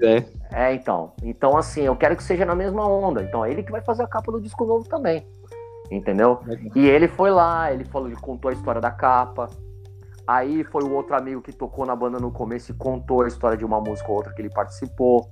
É. 0.03 0.25
É, 0.53 0.75
então. 0.75 1.13
Então, 1.23 1.57
assim, 1.57 1.83
eu 1.83 1.97
quero 1.97 2.17
que 2.17 2.23
seja 2.23 2.45
na 2.45 2.55
mesma 2.55 2.87
onda. 2.87 3.23
Então, 3.23 3.45
é 3.45 3.51
ele 3.51 3.63
que 3.63 3.73
vai 3.73 3.81
fazer 3.81 4.03
a 4.03 4.07
capa 4.07 4.31
do 4.31 4.41
disco 4.41 4.65
novo 4.65 4.87
também. 4.89 5.27
Entendeu? 5.91 6.41
E 6.75 6.87
ele 6.87 7.09
foi 7.09 7.31
lá, 7.31 7.73
ele 7.73 7.85
falou, 7.85 8.09
ele 8.09 8.17
contou 8.17 8.51
a 8.51 8.55
história 8.55 8.81
da 8.81 8.91
capa. 8.91 9.49
Aí 10.27 10.65
foi 10.65 10.85
o 10.85 10.93
outro 10.93 11.17
amigo 11.17 11.43
que 11.43 11.53
tocou 11.53 11.85
na 11.85 11.97
banda 11.97 12.19
no 12.19 12.31
começo 12.31 12.71
e 12.71 12.75
contou 12.75 13.23
a 13.23 13.29
história 13.29 13.57
de 13.57 13.65
uma 13.65 13.81
música 13.81 14.09
ou 14.09 14.17
outra 14.17 14.33
que 14.33 14.41
ele 14.41 14.51
participou 14.51 15.29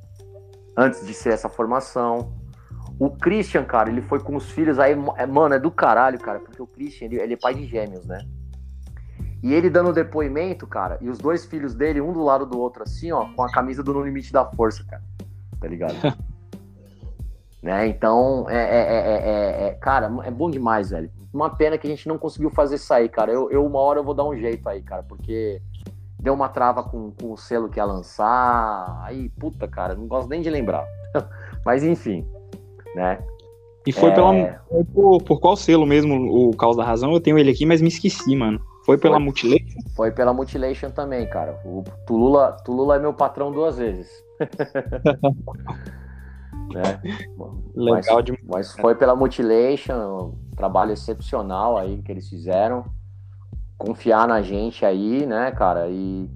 antes 0.77 1.07
de 1.07 1.15
ser 1.15 1.33
essa 1.33 1.49
formação. 1.49 2.33
O 2.99 3.11
Christian, 3.11 3.65
cara, 3.65 3.89
ele 3.89 4.03
foi 4.03 4.21
com 4.21 4.37
os 4.37 4.51
filhos 4.51 4.79
aí, 4.79 4.93
é, 5.17 5.27
mano, 5.27 5.55
é 5.55 5.59
do 5.59 5.71
caralho, 5.71 6.19
cara, 6.19 6.41
porque 6.41 6.61
o 6.61 6.67
Christian, 6.67 7.07
ele, 7.07 7.21
ele 7.21 7.35
é 7.35 7.37
pai 7.37 7.55
de 7.55 7.65
gêmeos, 7.67 8.05
né? 8.07 8.19
E 9.43 9.55
ele 9.55 9.71
dando 9.71 9.93
depoimento, 9.93 10.67
cara, 10.67 10.99
e 11.01 11.09
os 11.09 11.19
dois 11.19 11.45
filhos 11.47 11.75
dele, 11.75 12.01
um 12.01 12.13
do 12.13 12.23
lado 12.23 12.45
do 12.45 12.59
outro, 12.61 12.83
assim, 12.83 13.11
ó, 13.11 13.25
com 13.35 13.43
a 13.43 13.51
camisa 13.51 13.83
do 13.83 13.95
No 13.95 14.05
Limite 14.05 14.33
da 14.33 14.45
Força, 14.45 14.85
cara. 14.85 15.03
Tá 15.59 15.67
ligado? 15.67 15.95
né? 17.63 17.87
Então, 17.87 18.47
é, 18.49 18.57
é, 18.57 18.81
é, 18.81 19.31
é- 19.65 19.69
é- 19.69 19.75
cara, 19.75 20.11
é 20.25 20.31
bom 20.31 20.51
demais, 20.51 20.91
velho. 20.91 21.11
Uma 21.33 21.49
pena 21.49 21.79
que 21.79 21.87
a 21.87 21.91
gente 21.91 22.09
não 22.09 22.19
conseguiu 22.19 22.51
fazer 22.51 22.77
sair, 22.77 23.09
cara. 23.09 23.33
Eu, 23.33 23.51
eu 23.51 23.65
uma 23.65 23.79
hora 23.79 24.01
eu 24.01 24.05
vou 24.05 24.15
dar 24.15 24.25
um 24.25 24.37
jeito 24.37 24.69
aí, 24.69 24.83
cara, 24.83 25.03
porque 25.03 25.63
deu 26.19 26.35
uma 26.35 26.49
trava 26.49 26.83
com, 26.83 27.13
com 27.13 27.33
o 27.33 27.37
selo 27.37 27.69
que 27.69 27.79
ia 27.79 27.85
lançar. 27.85 29.01
Aí, 29.05 29.29
puta, 29.31 29.67
cara, 29.67 29.95
não 29.95 30.07
gosto 30.07 30.29
nem 30.29 30.43
de 30.43 30.51
lembrar. 30.51 30.85
Mas 31.65 31.83
enfim, 31.83 32.27
né? 32.95 33.23
E 33.87 33.93
foi 33.93 34.11
É. 34.11 34.15
pela. 34.15 34.63
foi 34.69 34.85
por, 34.85 35.23
por 35.23 35.41
qual 35.41 35.57
selo 35.57 35.87
mesmo 35.87 36.15
o 36.49 36.55
Caos 36.57 36.77
da 36.77 36.85
Razão? 36.85 37.13
Eu 37.13 37.21
tenho 37.21 37.39
ele 37.39 37.51
aqui, 37.51 37.65
mas 37.65 37.81
me 37.81 37.89
esqueci, 37.89 38.37
mano. 38.37 38.61
Foi 38.91 38.99
pela 38.99 39.17
Foi. 39.17 39.25
Mutilation? 39.25 39.81
Foi 39.95 40.11
pela 40.11 40.35
Mutilation 40.35 40.91
também, 40.91 41.25
cara. 41.29 41.61
O 41.65 41.85
Tulula, 42.05 42.57
Tulula 42.65 42.97
é 42.97 42.99
meu 42.99 43.15
patrão 43.15 43.53
duas 43.53 43.79
vezes. 43.79 44.11
né? 46.75 47.01
Mas, 47.77 48.07
Legal 48.07 48.21
demais. 48.21 48.45
mas 48.49 48.73
foi 48.73 48.97
pela 48.97 49.15
Mutilation, 49.15 50.35
um 50.53 50.57
trabalho 50.57 50.91
excepcional 50.91 51.79
aí 51.79 52.03
que 52.03 52.11
eles 52.11 52.29
fizeram. 52.29 52.85
Confiar 53.79 54.27
na 54.27 54.43
gente 54.43 54.85
aí, 54.85 55.25
né, 55.25 55.53
cara? 55.53 55.87
E, 55.89 56.29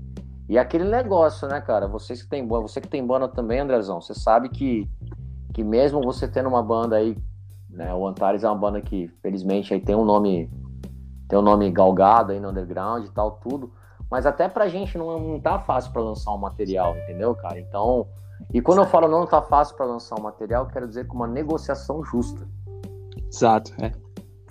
e 0.48 0.56
aquele 0.56 0.84
negócio, 0.84 1.48
né, 1.48 1.60
cara? 1.60 1.88
Vocês 1.88 2.22
que 2.22 2.28
tem 2.28 2.46
banda, 2.46 2.68
você 2.68 2.80
que 2.80 2.86
tem 2.86 3.04
banda 3.04 3.26
também, 3.26 3.58
Andrezão, 3.58 4.00
você 4.00 4.14
sabe 4.14 4.48
que, 4.48 4.88
que 5.52 5.64
mesmo 5.64 6.00
você 6.00 6.28
tendo 6.28 6.48
uma 6.48 6.62
banda 6.62 6.94
aí, 6.94 7.18
né? 7.68 7.92
O 7.92 8.06
Antares 8.06 8.44
é 8.44 8.48
uma 8.48 8.54
banda 8.54 8.80
que, 8.80 9.08
felizmente, 9.20 9.74
aí 9.74 9.80
tem 9.80 9.96
um 9.96 10.04
nome 10.04 10.48
tem 11.28 11.38
um 11.38 11.42
nome 11.42 11.70
galgado 11.70 12.32
aí 12.32 12.40
no 12.40 12.50
underground 12.50 13.04
e 13.04 13.10
tal, 13.10 13.32
tudo. 13.32 13.72
Mas 14.10 14.26
até 14.26 14.48
pra 14.48 14.68
gente 14.68 14.96
não, 14.98 15.18
não 15.18 15.40
tá 15.40 15.58
fácil 15.58 15.92
pra 15.92 16.02
lançar 16.02 16.32
um 16.32 16.38
material, 16.38 16.96
entendeu, 16.96 17.34
cara? 17.34 17.58
Então, 17.58 18.06
e 18.52 18.60
quando 18.60 18.78
eu 18.78 18.86
falo 18.86 19.08
não 19.08 19.26
tá 19.26 19.42
fácil 19.42 19.76
pra 19.76 19.86
lançar 19.86 20.18
um 20.18 20.22
material, 20.22 20.66
quero 20.66 20.86
dizer 20.86 21.06
com 21.06 21.16
uma 21.16 21.26
negociação 21.26 22.04
justa. 22.04 22.46
Exato, 23.16 23.72
é. 23.78 23.92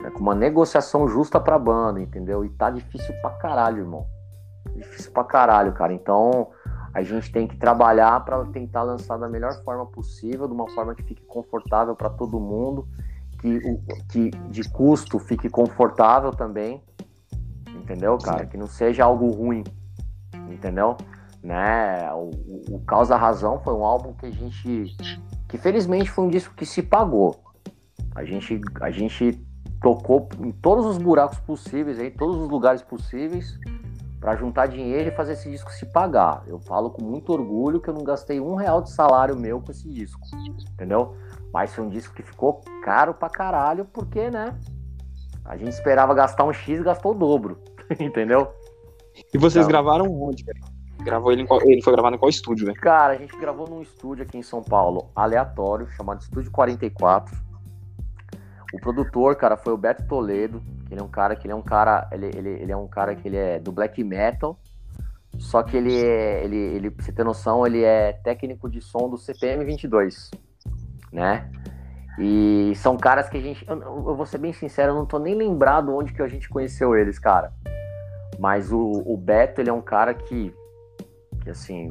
né? 0.01 0.09
Com 0.11 0.19
uma 0.19 0.35
negociação 0.35 1.07
justa 1.07 1.39
pra 1.39 1.57
banda, 1.57 2.01
entendeu? 2.01 2.43
E 2.43 2.49
tá 2.49 2.69
difícil 2.69 3.13
pra 3.21 3.31
caralho, 3.31 3.79
irmão. 3.79 4.05
Difícil 4.75 5.11
pra 5.11 5.23
caralho, 5.23 5.73
cara. 5.73 5.93
Então, 5.93 6.49
a 6.93 7.01
gente 7.01 7.31
tem 7.31 7.47
que 7.47 7.57
trabalhar 7.57 8.23
pra 8.25 8.43
tentar 8.45 8.83
lançar 8.83 9.17
da 9.17 9.27
melhor 9.27 9.53
forma 9.63 9.85
possível, 9.85 10.47
de 10.47 10.53
uma 10.53 10.69
forma 10.69 10.93
que 10.93 11.03
fique 11.03 11.23
confortável 11.25 11.95
pra 11.95 12.09
todo 12.09 12.39
mundo, 12.39 12.87
que, 13.43 13.59
que 14.09 14.29
de 14.49 14.69
custo 14.69 15.19
fique 15.19 15.49
confortável 15.49 16.31
também, 16.31 16.81
entendeu, 17.67 18.17
cara? 18.17 18.45
Que 18.45 18.55
não 18.55 18.67
seja 18.67 19.03
algo 19.03 19.29
ruim, 19.29 19.63
entendeu? 20.49 20.95
Né? 21.43 22.09
O, 22.13 22.29
o, 22.29 22.75
o 22.75 22.79
Causa 22.85 23.17
Razão 23.17 23.59
foi 23.59 23.73
um 23.73 23.83
álbum 23.83 24.13
que 24.13 24.25
a 24.25 24.31
gente. 24.31 24.95
que 25.49 25.57
felizmente 25.57 26.09
foi 26.09 26.23
um 26.23 26.29
disco 26.29 26.55
que 26.55 26.65
se 26.65 26.81
pagou. 26.81 27.43
A 28.15 28.23
gente, 28.23 28.61
a 28.79 28.91
gente 28.91 29.45
tocou 29.81 30.29
em 30.39 30.51
todos 30.51 30.85
os 30.85 30.97
buracos 30.97 31.39
possíveis, 31.39 31.99
em 31.99 32.11
todos 32.11 32.37
os 32.37 32.47
lugares 32.47 32.81
possíveis, 32.81 33.59
para 34.21 34.37
juntar 34.37 34.67
dinheiro 34.67 35.09
e 35.09 35.11
fazer 35.11 35.33
esse 35.33 35.49
disco 35.49 35.69
se 35.71 35.85
pagar. 35.87 36.43
Eu 36.47 36.59
falo 36.59 36.91
com 36.91 37.03
muito 37.03 37.33
orgulho 37.33 37.81
que 37.81 37.89
eu 37.89 37.93
não 37.93 38.05
gastei 38.05 38.39
um 38.39 38.55
real 38.55 38.81
de 38.81 38.89
salário 38.91 39.35
meu 39.35 39.59
com 39.59 39.71
esse 39.71 39.89
disco, 39.89 40.21
entendeu? 40.71 41.17
Mas 41.53 41.73
foi 41.73 41.83
um 41.85 41.89
disco 41.89 42.15
que 42.15 42.23
ficou 42.23 42.61
caro 42.83 43.13
pra 43.13 43.29
caralho, 43.29 43.85
porque, 43.85 44.29
né? 44.31 44.57
A 45.45 45.55
gente 45.55 45.69
esperava 45.71 46.13
gastar 46.15 46.43
um 46.45 46.51
X 46.53 46.79
e 46.79 46.83
gastou 46.83 47.11
o 47.11 47.15
dobro, 47.15 47.61
entendeu? 47.99 48.51
E 49.33 49.37
vocês 49.37 49.65
Não. 49.65 49.71
gravaram 49.71 50.05
onde, 50.05 50.43
cara? 50.43 50.57
Gravou 51.03 51.31
ele, 51.31 51.41
em 51.41 51.45
qual- 51.45 51.61
ele 51.61 51.81
foi 51.81 51.93
gravado 51.93 52.15
em 52.15 52.19
qual 52.19 52.29
estúdio, 52.29 52.65
velho? 52.65 52.79
Cara, 52.79 53.13
a 53.13 53.17
gente 53.17 53.37
gravou 53.37 53.67
num 53.69 53.81
estúdio 53.81 54.23
aqui 54.23 54.37
em 54.37 54.41
São 54.41 54.63
Paulo, 54.63 55.11
aleatório, 55.15 55.87
chamado 55.91 56.21
Estúdio 56.21 56.49
44. 56.49 57.35
O 58.73 58.79
produtor, 58.79 59.35
cara, 59.35 59.55
foi 59.57 59.73
o 59.73 59.77
Beto 59.77 60.07
Toledo, 60.07 60.63
que 60.87 60.93
ele 60.93 61.01
é 61.01 61.03
um 61.03 61.09
cara 61.09 61.35
que 61.35 61.45
ele 61.45 61.51
é 61.51 61.55
um 61.55 61.61
cara, 61.61 62.07
ele, 62.11 62.25
ele, 62.27 62.49
ele 62.49 62.71
é 62.71 62.77
um 62.77 62.87
cara 62.87 63.15
que 63.15 63.27
ele 63.27 63.37
é 63.37 63.59
do 63.59 63.71
black 63.71 64.03
metal, 64.03 64.57
só 65.37 65.61
que 65.61 65.75
ele 65.77 65.93
é, 66.03 66.43
ele, 66.43 66.55
ele, 66.55 66.89
pra 66.89 67.03
você 67.05 67.11
ter 67.11 67.23
noção, 67.23 67.67
ele 67.67 67.83
é 67.83 68.13
técnico 68.13 68.69
de 68.69 68.81
som 68.81 69.09
do 69.09 69.17
CPM 69.17 69.63
22, 69.65 70.31
né? 71.13 71.49
E 72.19 72.73
são 72.75 72.97
caras 72.97 73.29
que 73.29 73.37
a 73.37 73.41
gente, 73.41 73.65
eu, 73.67 73.79
eu 73.79 74.15
vou 74.15 74.25
ser 74.25 74.37
bem 74.37 74.51
sincero, 74.51 74.91
eu 74.91 74.95
não 74.95 75.05
tô 75.05 75.17
nem 75.17 75.35
lembrado 75.35 75.95
onde 75.95 76.13
que 76.13 76.21
a 76.21 76.27
gente 76.27 76.49
conheceu 76.49 76.95
eles, 76.95 77.17
cara. 77.17 77.53
Mas 78.39 78.71
o, 78.71 79.03
o 79.05 79.15
Beto, 79.15 79.61
ele 79.61 79.69
é 79.69 79.73
um 79.73 79.81
cara 79.81 80.13
que, 80.13 80.53
que 81.41 81.49
assim, 81.49 81.89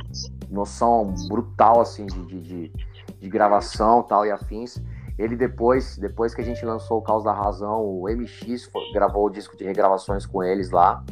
noção 0.51 1.15
brutal, 1.29 1.81
assim, 1.81 2.07
de, 2.07 2.27
de, 2.27 2.41
de, 2.41 2.73
de 3.21 3.29
gravação 3.29 4.03
tal 4.03 4.27
e 4.27 4.31
afins. 4.31 4.83
Ele 5.19 5.37
depois, 5.37 5.97
depois 5.99 6.35
que 6.35 6.41
a 6.41 6.45
gente 6.45 6.65
lançou 6.65 6.99
o 6.99 7.03
Caos 7.03 7.25
da 7.25 7.33
Razão, 7.33 7.85
o 7.85 8.09
MX 8.09 8.65
foi- 8.67 8.93
gravou 8.93 9.27
o 9.27 9.31
disco 9.31 9.57
de 9.57 9.65
regravações 9.65 10.25
com 10.27 10.43
eles 10.43 10.71
lá, 10.71 11.05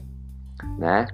né? 0.78 1.06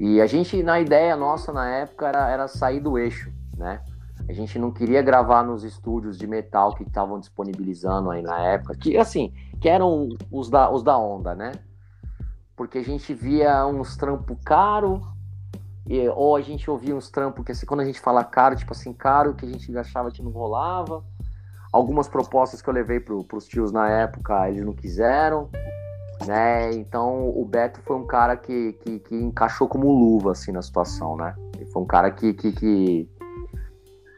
E 0.00 0.20
a 0.20 0.26
gente, 0.26 0.62
na 0.62 0.80
ideia 0.80 1.16
nossa 1.16 1.52
na 1.52 1.68
época, 1.68 2.08
era, 2.08 2.28
era 2.30 2.48
sair 2.48 2.80
do 2.80 2.98
eixo, 2.98 3.32
né? 3.56 3.80
A 4.28 4.32
gente 4.32 4.58
não 4.58 4.70
queria 4.70 5.02
gravar 5.02 5.42
nos 5.42 5.64
estúdios 5.64 6.16
de 6.16 6.26
metal 6.26 6.74
que 6.74 6.82
estavam 6.82 7.20
disponibilizando 7.20 8.10
aí 8.10 8.22
na 8.22 8.38
época, 8.40 8.74
que 8.74 8.96
assim, 8.96 9.32
que 9.60 9.68
eram 9.68 10.08
os 10.30 10.48
da, 10.48 10.70
os 10.70 10.82
da 10.82 10.96
onda, 10.96 11.34
né? 11.34 11.52
Porque 12.56 12.78
a 12.78 12.84
gente 12.84 13.12
via 13.12 13.66
uns 13.66 13.96
trampos 13.96 14.36
caro, 14.44 15.00
e- 15.86 16.08
ou 16.08 16.36
a 16.36 16.40
gente 16.40 16.70
ouvia 16.70 16.96
uns 16.96 17.10
trampos 17.10 17.44
que 17.44 17.52
assim, 17.52 17.66
quando 17.66 17.80
a 17.80 17.84
gente 17.84 18.00
fala 18.00 18.24
caro, 18.24 18.56
tipo 18.56 18.72
assim, 18.72 18.92
caro, 18.92 19.34
que 19.34 19.44
a 19.44 19.48
gente 19.48 19.76
achava 19.76 20.10
que 20.10 20.22
não 20.22 20.30
rolava. 20.30 21.04
Algumas 21.72 22.08
propostas 22.08 22.62
que 22.62 22.68
eu 22.68 22.72
levei 22.74 23.00
pro, 23.00 23.24
pros 23.24 23.46
tios 23.46 23.72
na 23.72 23.90
época, 23.90 24.48
eles 24.48 24.64
não 24.64 24.72
quiseram, 24.72 25.50
né? 26.26 26.72
Então 26.72 27.28
o 27.28 27.44
Beto 27.44 27.80
foi 27.80 27.96
um 27.96 28.06
cara 28.06 28.36
que, 28.36 28.72
que, 28.74 29.00
que 29.00 29.14
encaixou 29.14 29.68
como 29.68 29.90
luva, 29.92 30.32
assim, 30.32 30.52
na 30.52 30.62
situação, 30.62 31.16
né? 31.16 31.34
Ele 31.56 31.66
foi 31.66 31.82
um 31.82 31.86
cara 31.86 32.10
que, 32.10 32.32
que, 32.32 32.52
que, 32.52 33.10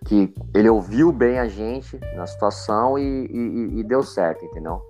que 0.06 0.32
ele 0.54 0.68
ouviu 0.68 1.12
bem 1.12 1.38
a 1.38 1.48
gente 1.48 1.98
na 2.16 2.26
situação 2.26 2.98
e, 2.98 3.02
e- 3.02 3.80
e 3.80 3.82
deu 3.84 4.02
certo, 4.02 4.44
entendeu? 4.44 4.80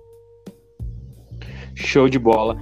Show 1.75 2.07
de 2.07 2.17
bola. 2.19 2.57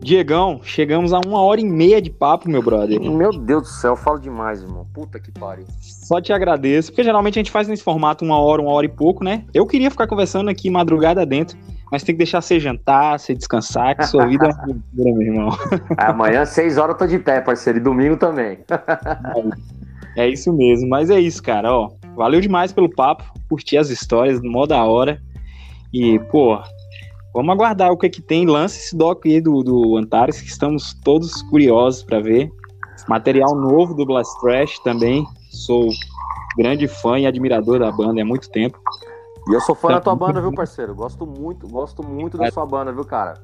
Diegão, 0.00 0.60
chegamos 0.62 1.12
a 1.12 1.20
uma 1.26 1.40
hora 1.40 1.60
e 1.60 1.64
meia 1.64 2.00
de 2.02 2.10
papo, 2.10 2.48
meu 2.50 2.62
brother. 2.62 3.00
Meu 3.00 3.30
Deus 3.32 3.62
do 3.62 3.68
céu, 3.68 3.92
eu 3.92 3.96
falo 3.96 4.18
demais, 4.18 4.62
irmão. 4.62 4.86
Puta 4.92 5.18
que 5.18 5.32
pariu. 5.32 5.64
Só 5.80 6.20
te 6.20 6.32
agradeço, 6.32 6.90
porque 6.92 7.02
geralmente 7.02 7.38
a 7.38 7.40
gente 7.40 7.50
faz 7.50 7.66
nesse 7.66 7.82
formato 7.82 8.24
uma 8.24 8.38
hora, 8.38 8.60
uma 8.62 8.70
hora 8.72 8.86
e 8.86 8.90
pouco, 8.90 9.24
né? 9.24 9.44
Eu 9.54 9.66
queria 9.66 9.90
ficar 9.90 10.06
conversando 10.06 10.50
aqui 10.50 10.68
madrugada 10.70 11.24
dentro, 11.24 11.56
mas 11.90 12.02
tem 12.02 12.14
que 12.14 12.18
deixar 12.18 12.40
você 12.42 12.60
jantar, 12.60 13.18
você 13.18 13.34
descansar, 13.34 13.96
que 13.96 14.06
sua 14.06 14.26
vida 14.26 14.46
é 14.46 14.48
uma 14.52 14.66
loucura, 14.66 15.18
meu 15.18 15.22
irmão. 15.22 15.50
Amanhã, 15.96 16.44
seis 16.44 16.76
horas, 16.76 16.94
eu 16.94 16.98
tô 16.98 17.06
de 17.06 17.18
pé, 17.18 17.40
parceiro. 17.40 17.78
E 17.78 17.82
domingo 17.82 18.16
também. 18.16 18.58
É 20.16 20.26
isso 20.26 20.52
mesmo, 20.52 20.88
mas 20.88 21.10
é 21.10 21.20
isso, 21.20 21.42
cara, 21.42 21.72
ó. 21.72 21.90
Valeu 22.16 22.40
demais 22.40 22.72
pelo 22.72 22.88
papo, 22.88 23.24
curti 23.48 23.76
as 23.76 23.90
histórias, 23.90 24.40
mó 24.40 24.64
da 24.64 24.82
hora. 24.82 25.20
E, 25.92 26.18
pô, 26.30 26.58
vamos 27.34 27.52
aguardar 27.52 27.92
o 27.92 27.98
que 27.98 28.08
que 28.08 28.22
tem. 28.22 28.46
Lança 28.46 28.78
esse 28.78 28.96
doc 28.96 29.26
aí 29.26 29.40
do, 29.40 29.62
do 29.62 29.96
Antares, 29.96 30.40
que 30.40 30.48
estamos 30.48 30.94
todos 31.04 31.42
curiosos 31.42 32.02
pra 32.02 32.20
ver. 32.20 32.50
Material 33.06 33.54
novo 33.54 33.94
do 33.94 34.06
Blast 34.06 34.40
Trash 34.40 34.78
também. 34.80 35.26
Sou 35.50 35.88
grande 36.56 36.88
fã 36.88 37.18
e 37.18 37.26
admirador 37.26 37.78
da 37.78 37.92
banda 37.92 38.22
há 38.22 38.24
muito 38.24 38.50
tempo. 38.50 38.80
E 39.48 39.52
eu 39.52 39.60
sou 39.60 39.74
fã 39.74 39.88
da 39.90 40.00
tua 40.00 40.16
banda, 40.16 40.40
viu, 40.40 40.52
parceiro? 40.52 40.94
Gosto 40.94 41.26
muito, 41.26 41.68
gosto 41.68 42.02
muito 42.02 42.38
da 42.38 42.50
sua 42.50 42.66
banda, 42.66 42.90
viu, 42.90 43.04
cara? 43.04 43.34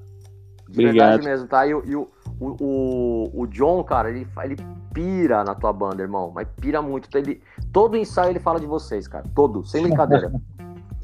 De 0.69 0.81
Obrigado. 0.81 0.95
verdade 0.95 1.25
mesmo, 1.25 1.47
tá? 1.47 1.67
E, 1.67 1.71
e 1.71 1.95
o, 1.95 2.09
o, 2.43 2.57
o, 2.61 3.43
o 3.43 3.47
John, 3.47 3.85
cara, 3.85 4.11
ele, 4.11 4.27
ele 4.43 4.57
pira 4.93 5.45
na 5.45 5.55
tua 5.55 5.73
banda, 5.73 6.03
irmão. 6.03 6.33
Mas 6.35 6.49
pira 6.61 6.83
muito. 6.83 7.09
Ele, 7.17 7.41
todo 7.73 7.97
ensaio 7.97 8.31
ele 8.31 8.41
fala 8.41 8.59
de 8.59 8.67
vocês, 8.67 9.07
cara. 9.07 9.25
Todo, 9.35 9.65
sem 9.65 9.83
brincadeira. 9.87 10.33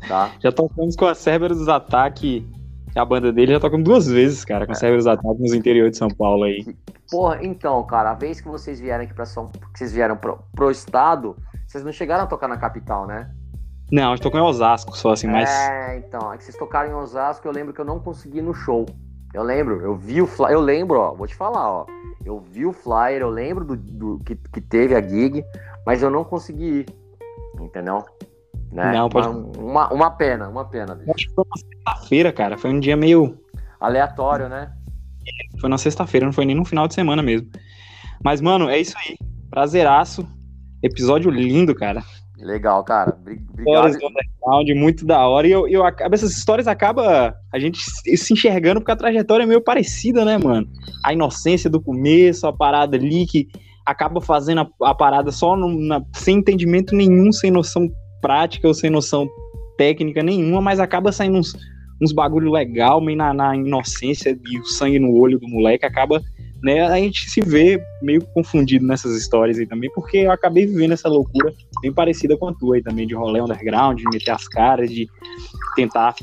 tá? 0.08 0.32
Já 0.40 0.50
tocamos 0.50 0.96
com 0.96 1.06
a 1.06 1.14
Cerberus 1.14 1.68
Ataque, 1.68 2.44
que 2.92 2.98
é 2.98 3.00
a 3.00 3.04
banda 3.04 3.32
dele, 3.32 3.52
já 3.52 3.60
tocamos 3.60 3.84
duas 3.84 4.08
vezes, 4.08 4.44
cara, 4.44 4.66
com 4.66 4.72
a 4.72 4.74
Cerberus 4.74 5.06
Ataque 5.06 5.40
nos 5.40 5.52
interiores 5.52 5.92
de 5.92 5.98
São 5.98 6.08
Paulo 6.08 6.44
aí. 6.44 6.76
Porra, 7.10 7.38
então, 7.42 7.82
cara, 7.84 8.10
a 8.10 8.14
vez 8.14 8.40
que 8.40 8.48
vocês 8.48 8.80
vieram 8.80 9.04
aqui 9.04 9.14
pra 9.14 9.24
São 9.24 9.46
que 9.46 9.78
vocês 9.78 9.92
vieram 9.92 10.16
pro, 10.16 10.40
pro 10.54 10.70
estado, 10.70 11.36
vocês 11.66 11.84
não 11.84 11.92
chegaram 11.92 12.24
a 12.24 12.26
tocar 12.26 12.48
na 12.48 12.56
capital, 12.56 13.06
né? 13.06 13.30
Não, 13.90 14.12
a 14.12 14.16
gente 14.16 14.22
tocou 14.22 14.38
em 14.38 14.42
Osasco 14.42 14.96
só, 14.96 15.12
assim, 15.12 15.26
mas. 15.26 15.48
É, 15.48 15.96
então, 15.96 16.32
é 16.32 16.36
que 16.36 16.44
vocês 16.44 16.56
tocaram 16.56 16.90
em 16.90 16.94
Osasco, 16.94 17.46
eu 17.48 17.52
lembro 17.52 17.72
que 17.72 17.80
eu 17.80 17.84
não 17.84 17.98
consegui 17.98 18.42
no 18.42 18.52
show. 18.52 18.84
Eu 19.34 19.42
lembro, 19.42 19.80
eu 19.80 19.94
vi 19.96 20.22
o 20.22 20.26
flyer, 20.26 20.52
eu 20.52 20.60
lembro, 20.60 20.98
ó, 20.98 21.14
vou 21.14 21.26
te 21.26 21.34
falar, 21.34 21.70
ó. 21.70 21.86
Eu 22.24 22.40
vi 22.40 22.64
o 22.66 22.72
flyer, 22.72 23.20
eu 23.20 23.30
lembro 23.30 23.64
do, 23.64 23.76
do- 23.76 24.18
que, 24.24 24.34
que 24.34 24.60
teve 24.60 24.94
a 24.94 25.00
gig, 25.06 25.44
mas 25.86 26.02
eu 26.02 26.10
não 26.10 26.24
consegui 26.24 26.64
ir. 26.80 26.86
Entendeu? 27.60 28.04
Né? 28.72 28.92
Não, 28.92 29.08
pode- 29.08 29.28
uma, 29.28 29.48
uma, 29.58 29.92
uma 29.92 30.10
pena, 30.10 30.48
uma 30.48 30.64
pena. 30.64 30.94
bicho. 30.94 31.10
Acho 31.14 31.28
que 31.28 31.34
foi 31.34 31.44
na 31.44 31.56
sexta-feira, 31.56 32.32
cara. 32.32 32.56
Foi 32.58 32.70
um 32.70 32.80
dia 32.80 32.96
meio. 32.96 33.38
Aleatório, 33.80 34.48
né? 34.48 34.72
Foi 35.60 35.68
na 35.68 35.78
sexta-feira, 35.78 36.24
não 36.26 36.32
foi 36.32 36.44
nem 36.44 36.56
no 36.56 36.64
final 36.64 36.88
de 36.88 36.94
semana 36.94 37.22
mesmo. 37.22 37.48
Mas, 38.24 38.40
mano, 38.40 38.68
é 38.68 38.78
isso 38.78 38.96
aí. 38.98 39.16
Prazeraço. 39.50 40.26
Episódio 40.82 41.30
lindo, 41.30 41.74
cara. 41.74 42.02
Legal, 42.40 42.84
cara. 42.84 43.16
Obrigado. 43.20 43.98
muito 44.74 45.04
da 45.04 45.26
hora. 45.26 45.46
E 45.46 45.50
eu, 45.50 45.66
eu 45.68 45.82
essas 46.12 46.36
histórias 46.36 46.68
acaba 46.68 47.34
a 47.52 47.58
gente 47.58 47.78
se 47.78 48.16
se 48.16 48.32
enxergando 48.32 48.80
porque 48.80 48.92
a 48.92 48.96
trajetória 48.96 49.42
é 49.44 49.46
meio 49.46 49.60
parecida, 49.60 50.24
né, 50.24 50.38
mano? 50.38 50.68
A 51.04 51.12
inocência 51.12 51.68
do 51.68 51.80
começo, 51.80 52.46
a 52.46 52.52
parada 52.52 52.96
ali 52.96 53.26
que 53.26 53.48
acaba 53.84 54.20
fazendo 54.20 54.60
a, 54.60 54.90
a 54.90 54.94
parada 54.94 55.32
só 55.32 55.56
no- 55.56 55.80
na- 55.80 56.02
sem 56.12 56.36
entendimento 56.38 56.94
nenhum, 56.94 57.32
sem 57.32 57.50
noção 57.50 57.88
prática 58.20 58.68
ou 58.68 58.74
sem 58.74 58.90
noção 58.90 59.26
técnica 59.78 60.22
nenhuma, 60.22 60.60
mas 60.60 60.78
acaba 60.80 61.10
saindo 61.12 61.38
uns, 61.38 61.56
uns 62.02 62.12
bagulho 62.12 62.50
legal, 62.50 63.00
meio 63.00 63.16
na, 63.16 63.32
na 63.32 63.56
inocência 63.56 64.38
e 64.46 64.58
o 64.58 64.64
sangue 64.64 64.98
no 64.98 65.12
olho 65.14 65.38
do 65.38 65.48
moleque, 65.48 65.86
acaba, 65.86 66.20
né, 66.62 66.82
a 66.86 66.96
gente 66.96 67.30
se 67.30 67.40
vê 67.40 67.80
meio 68.02 68.20
confundido 68.34 68.86
nessas 68.86 69.16
histórias 69.16 69.58
aí 69.58 69.66
também, 69.66 69.90
porque 69.94 70.18
eu 70.18 70.32
acabei 70.32 70.66
vivendo 70.66 70.92
essa 70.92 71.08
loucura 71.08 71.52
bem 71.80 71.92
parecida 71.92 72.36
com 72.36 72.48
a 72.48 72.54
tua 72.54 72.76
aí 72.76 72.82
também, 72.82 73.06
de 73.06 73.14
rolê 73.14 73.40
underground, 73.40 73.98
de 73.98 74.04
meter 74.08 74.30
as 74.32 74.48
caras, 74.48 74.90
de 74.90 75.06
tentar 75.76 76.14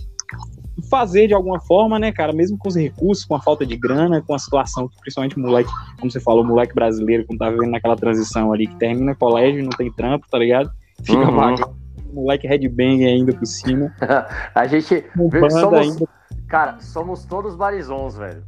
fazer 0.89 1.27
de 1.27 1.33
alguma 1.33 1.59
forma, 1.61 1.97
né, 1.97 2.11
cara, 2.11 2.33
mesmo 2.33 2.57
com 2.57 2.67
os 2.67 2.75
recursos, 2.75 3.23
com 3.25 3.33
a 3.35 3.41
falta 3.41 3.65
de 3.65 3.77
grana, 3.77 4.21
com 4.21 4.33
a 4.33 4.39
situação, 4.39 4.89
que 4.89 4.95
principalmente 4.99 5.37
o 5.37 5.39
moleque, 5.39 5.69
como 5.99 6.11
você 6.11 6.19
falou, 6.19 6.43
moleque 6.43 6.75
brasileiro, 6.75 7.25
como 7.25 7.39
tá 7.39 7.49
vivendo 7.49 7.71
naquela 7.71 7.95
transição 7.95 8.51
ali, 8.51 8.67
que 8.67 8.77
termina 8.77 9.15
colégio 9.15 9.63
não 9.63 9.69
tem 9.69 9.89
trampo, 9.93 10.25
tá 10.29 10.37
ligado? 10.37 10.69
Fica 11.05 11.25
Uhum. 11.29 11.35
vagando, 11.35 11.75
moleque 12.11 12.45
headbang 12.45 13.05
ainda 13.05 13.33
por 13.33 13.45
cima, 13.45 13.89
A 14.53 14.67
gente, 14.67 15.05
somos- 15.51 15.79
ainda, 15.79 16.05
cara, 16.47 16.79
somos 16.81 17.23
todos 17.23 17.55
barizons, 17.55 18.17
velho. 18.17 18.43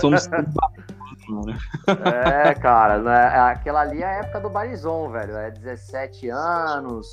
somos 0.00 0.24
tudo 0.28 0.48
mano. 1.28 1.56
É, 2.24 2.54
cara, 2.54 2.98
né? 2.98 3.26
aquela 3.50 3.80
ali 3.80 4.02
é 4.02 4.06
a 4.06 4.12
época 4.18 4.40
do 4.40 4.50
Barizon, 4.50 5.10
velho. 5.10 5.36
É 5.36 5.50
17 5.50 6.28
anos, 6.28 7.08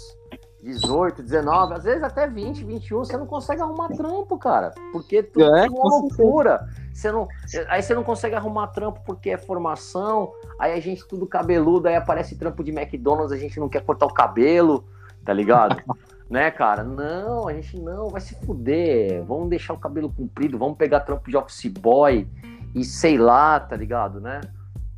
18, 0.63 1.21
19, 1.21 1.73
às 1.73 1.83
vezes 1.83 2.01
até 2.03 2.25
20, 2.27 2.63
21, 2.63 2.99
você 2.99 3.17
não 3.17 3.25
consegue 3.25 3.61
arrumar 3.61 3.89
trampo, 3.89 4.37
cara. 4.37 4.73
Porque 4.91 5.21
tudo 5.21 5.55
É, 5.55 5.65
é 5.65 5.69
uma 5.69 5.99
loucura. 5.99 6.67
Você 6.93 7.11
não, 7.11 7.27
aí 7.67 7.83
você 7.83 7.93
não 7.93 8.03
consegue 8.03 8.35
arrumar 8.35 8.67
trampo 8.67 9.01
porque 9.05 9.31
é 9.31 9.37
formação, 9.37 10.31
aí 10.57 10.73
a 10.73 10.79
gente 10.79 11.05
tudo 11.05 11.27
cabeludo, 11.27 11.87
aí 11.87 11.95
aparece 11.95 12.37
trampo 12.37 12.63
de 12.63 12.71
McDonald's, 12.71 13.33
a 13.33 13.37
gente 13.37 13.59
não 13.59 13.67
quer 13.67 13.83
cortar 13.83 14.05
o 14.05 14.13
cabelo, 14.13 14.85
tá 15.25 15.33
ligado? 15.33 15.81
né, 16.29 16.49
cara? 16.49 16.83
Não, 16.83 17.47
a 17.47 17.53
gente 17.53 17.77
não, 17.77 18.09
vai 18.09 18.21
se 18.21 18.33
fuder. 18.45 19.23
Vamos 19.25 19.49
deixar 19.49 19.73
o 19.73 19.77
cabelo 19.77 20.11
comprido, 20.11 20.57
vamos 20.57 20.77
pegar 20.77 21.01
trampo 21.01 21.29
de 21.29 21.35
office 21.35 21.67
boy 21.67 22.27
e 22.75 22.83
sei 22.83 23.17
lá, 23.17 23.59
tá 23.59 23.75
ligado, 23.75 24.19
né? 24.19 24.41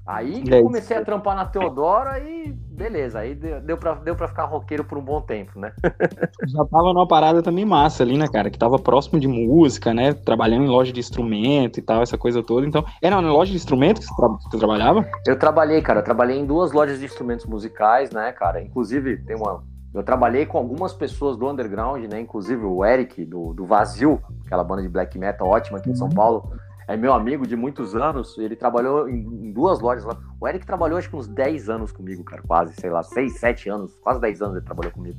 Aí 0.05 0.43
que 0.43 0.53
É 0.53 0.57
eu 0.57 0.59
isso. 0.59 0.67
comecei 0.67 0.95
a 0.97 1.01
trampar 1.03 1.35
na 1.35 1.45
Teodora 1.45 2.19
e 2.19 2.51
beleza, 2.51 3.19
aí 3.19 3.33
deu, 3.35 3.77
pra, 3.77 3.95
deu 3.95 4.15
pra 4.15 4.27
ficar 4.27 4.45
roqueiro 4.45 4.83
por 4.83 4.97
um 4.97 5.03
bom 5.03 5.19
tempo, 5.21 5.59
né? 5.59 5.73
já 6.47 6.65
tava 6.65 6.93
numa 6.93 7.07
parada 7.07 7.41
também 7.41 7.65
massa 7.65 8.03
ali, 8.03 8.17
né, 8.17 8.27
cara? 8.27 8.49
Que 8.49 8.57
tava 8.57 8.77
próximo 8.77 9.19
de 9.19 9.27
música, 9.27 9.93
né? 9.93 10.13
Trabalhando 10.13 10.65
em 10.65 10.69
loja 10.69 10.91
de 10.93 10.99
instrumento 10.99 11.79
e 11.79 11.81
tal, 11.81 12.01
essa 12.01 12.17
coisa 12.17 12.43
toda. 12.43 12.67
Então, 12.67 12.83
era 13.01 13.19
na 13.21 13.31
loja 13.31 13.51
de 13.51 13.57
instrumento 13.57 13.99
que 13.99 14.05
você, 14.05 14.15
tra- 14.15 14.27
você 14.27 14.57
trabalhava? 14.57 15.05
Eu 15.25 15.37
trabalhei, 15.39 15.81
cara, 15.81 15.99
eu 15.99 16.03
trabalhei 16.03 16.37
em 16.37 16.45
duas 16.45 16.71
lojas 16.71 16.99
de 16.99 17.05
instrumentos 17.05 17.45
musicais, 17.45 18.11
né, 18.11 18.31
cara? 18.31 18.61
Inclusive, 18.61 19.17
tem 19.17 19.35
uma. 19.35 19.63
Eu 19.93 20.03
trabalhei 20.03 20.45
com 20.45 20.57
algumas 20.57 20.93
pessoas 20.93 21.37
do 21.37 21.49
underground, 21.49 22.03
né? 22.05 22.19
Inclusive 22.19 22.63
o 22.65 22.83
Eric, 22.83 23.23
do, 23.25 23.53
do 23.53 23.65
Vazio, 23.65 24.21
aquela 24.45 24.63
banda 24.63 24.81
de 24.81 24.89
black 24.89 25.17
metal 25.17 25.47
ótima 25.47 25.77
aqui 25.77 25.91
de 25.91 25.97
São 25.97 26.09
Paulo. 26.09 26.51
É 26.87 26.95
meu 26.95 27.13
amigo 27.13 27.47
de 27.47 27.55
muitos 27.55 27.95
anos. 27.95 28.37
Ele 28.37 28.55
trabalhou 28.55 29.09
em, 29.09 29.47
em 29.47 29.51
duas 29.51 29.79
lojas 29.79 30.03
lá. 30.03 30.17
O 30.39 30.47
Eric 30.47 30.65
trabalhou 30.65 30.97
acho 30.97 31.09
que 31.09 31.15
uns 31.15 31.27
10 31.27 31.69
anos 31.69 31.91
comigo, 31.91 32.23
cara, 32.23 32.41
quase, 32.43 32.75
sei 32.75 32.89
lá, 32.89 33.01
6, 33.01 33.39
7 33.39 33.69
anos, 33.69 33.97
quase 34.01 34.21
10 34.21 34.41
anos 34.41 34.55
ele 34.57 34.65
trabalhou 34.65 34.91
comigo. 34.91 35.17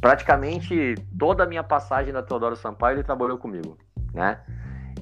praticamente 0.00 0.94
toda 1.18 1.44
a 1.44 1.46
minha 1.46 1.62
passagem 1.62 2.12
na 2.12 2.22
Teodoro 2.22 2.56
Sampaio 2.56 2.96
ele 2.96 3.02
trabalhou 3.02 3.38
comigo, 3.38 3.76
né? 4.12 4.40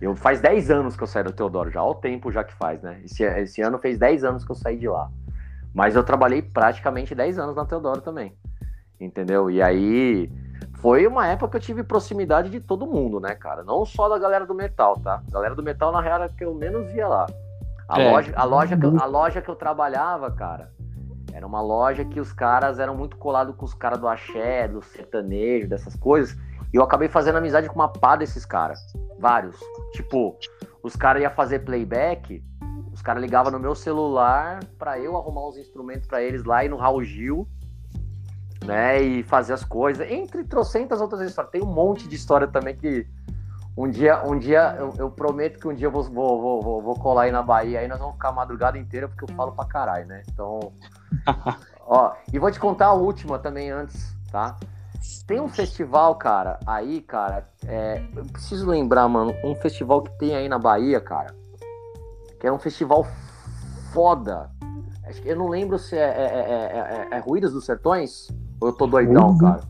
Eu 0.00 0.16
faz 0.16 0.40
10 0.40 0.70
anos 0.70 0.96
que 0.96 1.02
eu 1.02 1.06
saí 1.06 1.22
da 1.22 1.30
Teodoro, 1.30 1.70
já, 1.70 1.80
ao 1.80 1.94
tempo 1.94 2.32
já 2.32 2.42
que 2.42 2.52
faz, 2.54 2.82
né? 2.82 3.00
Esse, 3.04 3.22
esse 3.22 3.62
ano 3.62 3.78
fez 3.78 3.98
10 3.98 4.24
anos 4.24 4.44
que 4.44 4.50
eu 4.50 4.56
saí 4.56 4.76
de 4.76 4.88
lá. 4.88 5.08
Mas 5.72 5.94
eu 5.94 6.02
trabalhei 6.02 6.42
praticamente 6.42 7.14
10 7.14 7.38
anos 7.38 7.56
na 7.56 7.64
Teodoro 7.64 8.00
também. 8.00 8.36
Entendeu? 9.00 9.50
E 9.50 9.62
aí 9.62 10.30
foi 10.82 11.06
uma 11.06 11.28
época 11.28 11.48
que 11.52 11.56
eu 11.59 11.60
tive 11.60 11.84
proximidade 11.84 12.50
de 12.50 12.59
todo 12.59 12.84
mundo, 12.86 13.20
né, 13.20 13.36
cara? 13.36 13.62
Não 13.62 13.86
só 13.86 14.09
da 14.09 14.18
galera 14.18 14.44
do 14.44 14.52
metal, 14.52 14.98
tá? 14.98 15.22
A 15.28 15.30
galera 15.32 15.54
do 15.54 15.62
metal, 15.62 15.92
na 15.92 16.00
real, 16.00 16.16
era 16.22 16.28
que 16.28 16.44
eu 16.44 16.52
menos 16.56 16.90
via 16.92 17.06
lá. 17.06 17.26
A, 17.88 18.00
É. 18.02 18.10
loja, 18.10 18.32
a, 18.34 18.44
loja 18.44 18.76
que 18.76 18.84
eu, 18.84 19.00
a 19.00 19.04
loja 19.06 19.40
que 19.40 19.48
eu 19.48 19.54
trabalhava, 19.54 20.28
cara, 20.32 20.72
era 21.32 21.46
uma 21.46 21.60
loja 21.62 22.04
que 22.04 22.18
os 22.18 22.32
caras 22.32 22.80
eram 22.80 22.96
muito 22.96 23.16
colados 23.16 23.54
com 23.54 23.64
os 23.64 23.72
caras 23.74 24.00
do 24.00 24.09
axé, 24.09 24.66
do 24.66 24.82
sertanejo, 24.82 25.68
dessas 25.68 25.94
coisas. 25.94 26.36
E 26.72 26.76
eu 26.76 26.82
acabei 26.82 27.09
fazendo 27.09 27.38
amizade 27.38 27.68
com 27.68 27.76
uma 27.76 27.88
pá 27.88 28.16
desses 28.16 28.44
caras. 28.44 28.80
Vários. 29.20 29.56
Tipo, 29.92 30.36
os 30.82 30.96
caras 30.96 31.22
iam 31.22 31.30
fazer 31.30 31.60
playback, 31.60 32.42
os 32.92 33.00
caras 33.00 33.22
ligavam 33.22 33.52
no 33.52 33.60
meu 33.60 33.76
celular 33.76 34.59
pra 34.78 34.98
eu 34.98 35.16
arrumar 35.16 35.46
os 35.46 35.56
instrumentos 35.56 36.09
pra 36.09 36.20
eles 36.20 36.42
lá 36.44 36.64
e 36.64 36.68
no 36.68 36.76
Raul 36.76 37.04
Gil, 37.04 37.46
né? 38.64 39.01
E 39.01 39.22
fazer 39.22 39.52
as 39.52 39.64
coisas. 39.64 40.10
Entre 40.10 40.44
trocentas 40.44 41.01
outras 41.01 41.20
histórias. 41.20 41.52
Tem 41.52 41.62
um 41.62 41.72
monte 41.72 42.09
de 42.09 42.16
história 42.16 42.47
também 42.47 42.76
que 42.76 43.06
um 43.76 43.89
dia, 43.89 44.22
um 44.24 44.39
dia 44.39 44.76
eu, 44.78 44.94
eu 44.98 45.10
prometo 45.10 45.59
que 45.59 45.66
um 45.66 45.74
dia 45.74 45.86
eu 45.86 45.90
vou, 45.90 46.02
vou, 46.05 46.62
vou, 46.62 46.82
vou, 46.82 46.94
colar 46.94 47.22
aí 47.22 47.32
na 47.32 47.43
Bahia, 47.43 47.80
aí 47.80 47.89
nós 47.89 47.98
vamos 47.98 48.14
ficar 48.14 48.28
a 48.28 48.32
madrugada 48.32 48.76
inteira 48.76 49.09
porque 49.09 49.24
eu 49.24 49.34
falo 49.34 49.52
pra 49.52 49.64
caralho, 49.64 50.06
né? 50.06 50.22
Então. 50.28 50.72
ó, 51.80 52.12
e 52.32 52.39
vou 52.39 52.51
te 52.51 52.60
contar 52.60 52.86
a 52.86 52.93
última 52.93 53.39
também 53.39 53.70
antes, 53.70 54.14
tá? 54.30 54.56
Tem 55.26 55.40
um 55.40 55.48
festival, 55.48 56.14
cara, 56.16 56.60
aí, 56.66 57.01
cara, 57.01 57.48
é, 57.66 58.02
eu 58.14 58.24
preciso 58.26 58.68
lembrar, 58.68 59.09
mano, 59.09 59.34
um 59.43 59.55
festival 59.55 60.02
que 60.02 60.10
tem 60.18 60.36
aí 60.36 60.48
na 60.48 60.59
Bahia, 60.59 61.01
cara, 61.01 61.34
que 62.39 62.47
é 62.47 62.52
um 62.52 62.59
festival 62.59 63.06
foda. 63.93 64.51
Acho 65.05 65.20
que 65.22 65.28
eu 65.28 65.36
não 65.36 65.48
lembro 65.48 65.78
se 65.78 65.97
é, 65.97 66.01
é, 66.01 66.06
é, 66.06 67.09
é, 67.10 67.16
é 67.16 67.18
Ruídas 67.18 67.52
dos 67.52 67.64
Sertões 67.64 68.28
ou 68.62 68.68
eu 68.68 68.72
tô 68.72 68.86
doidão, 68.86 69.30
Uhum. 69.30 69.39
cara. 69.39 69.60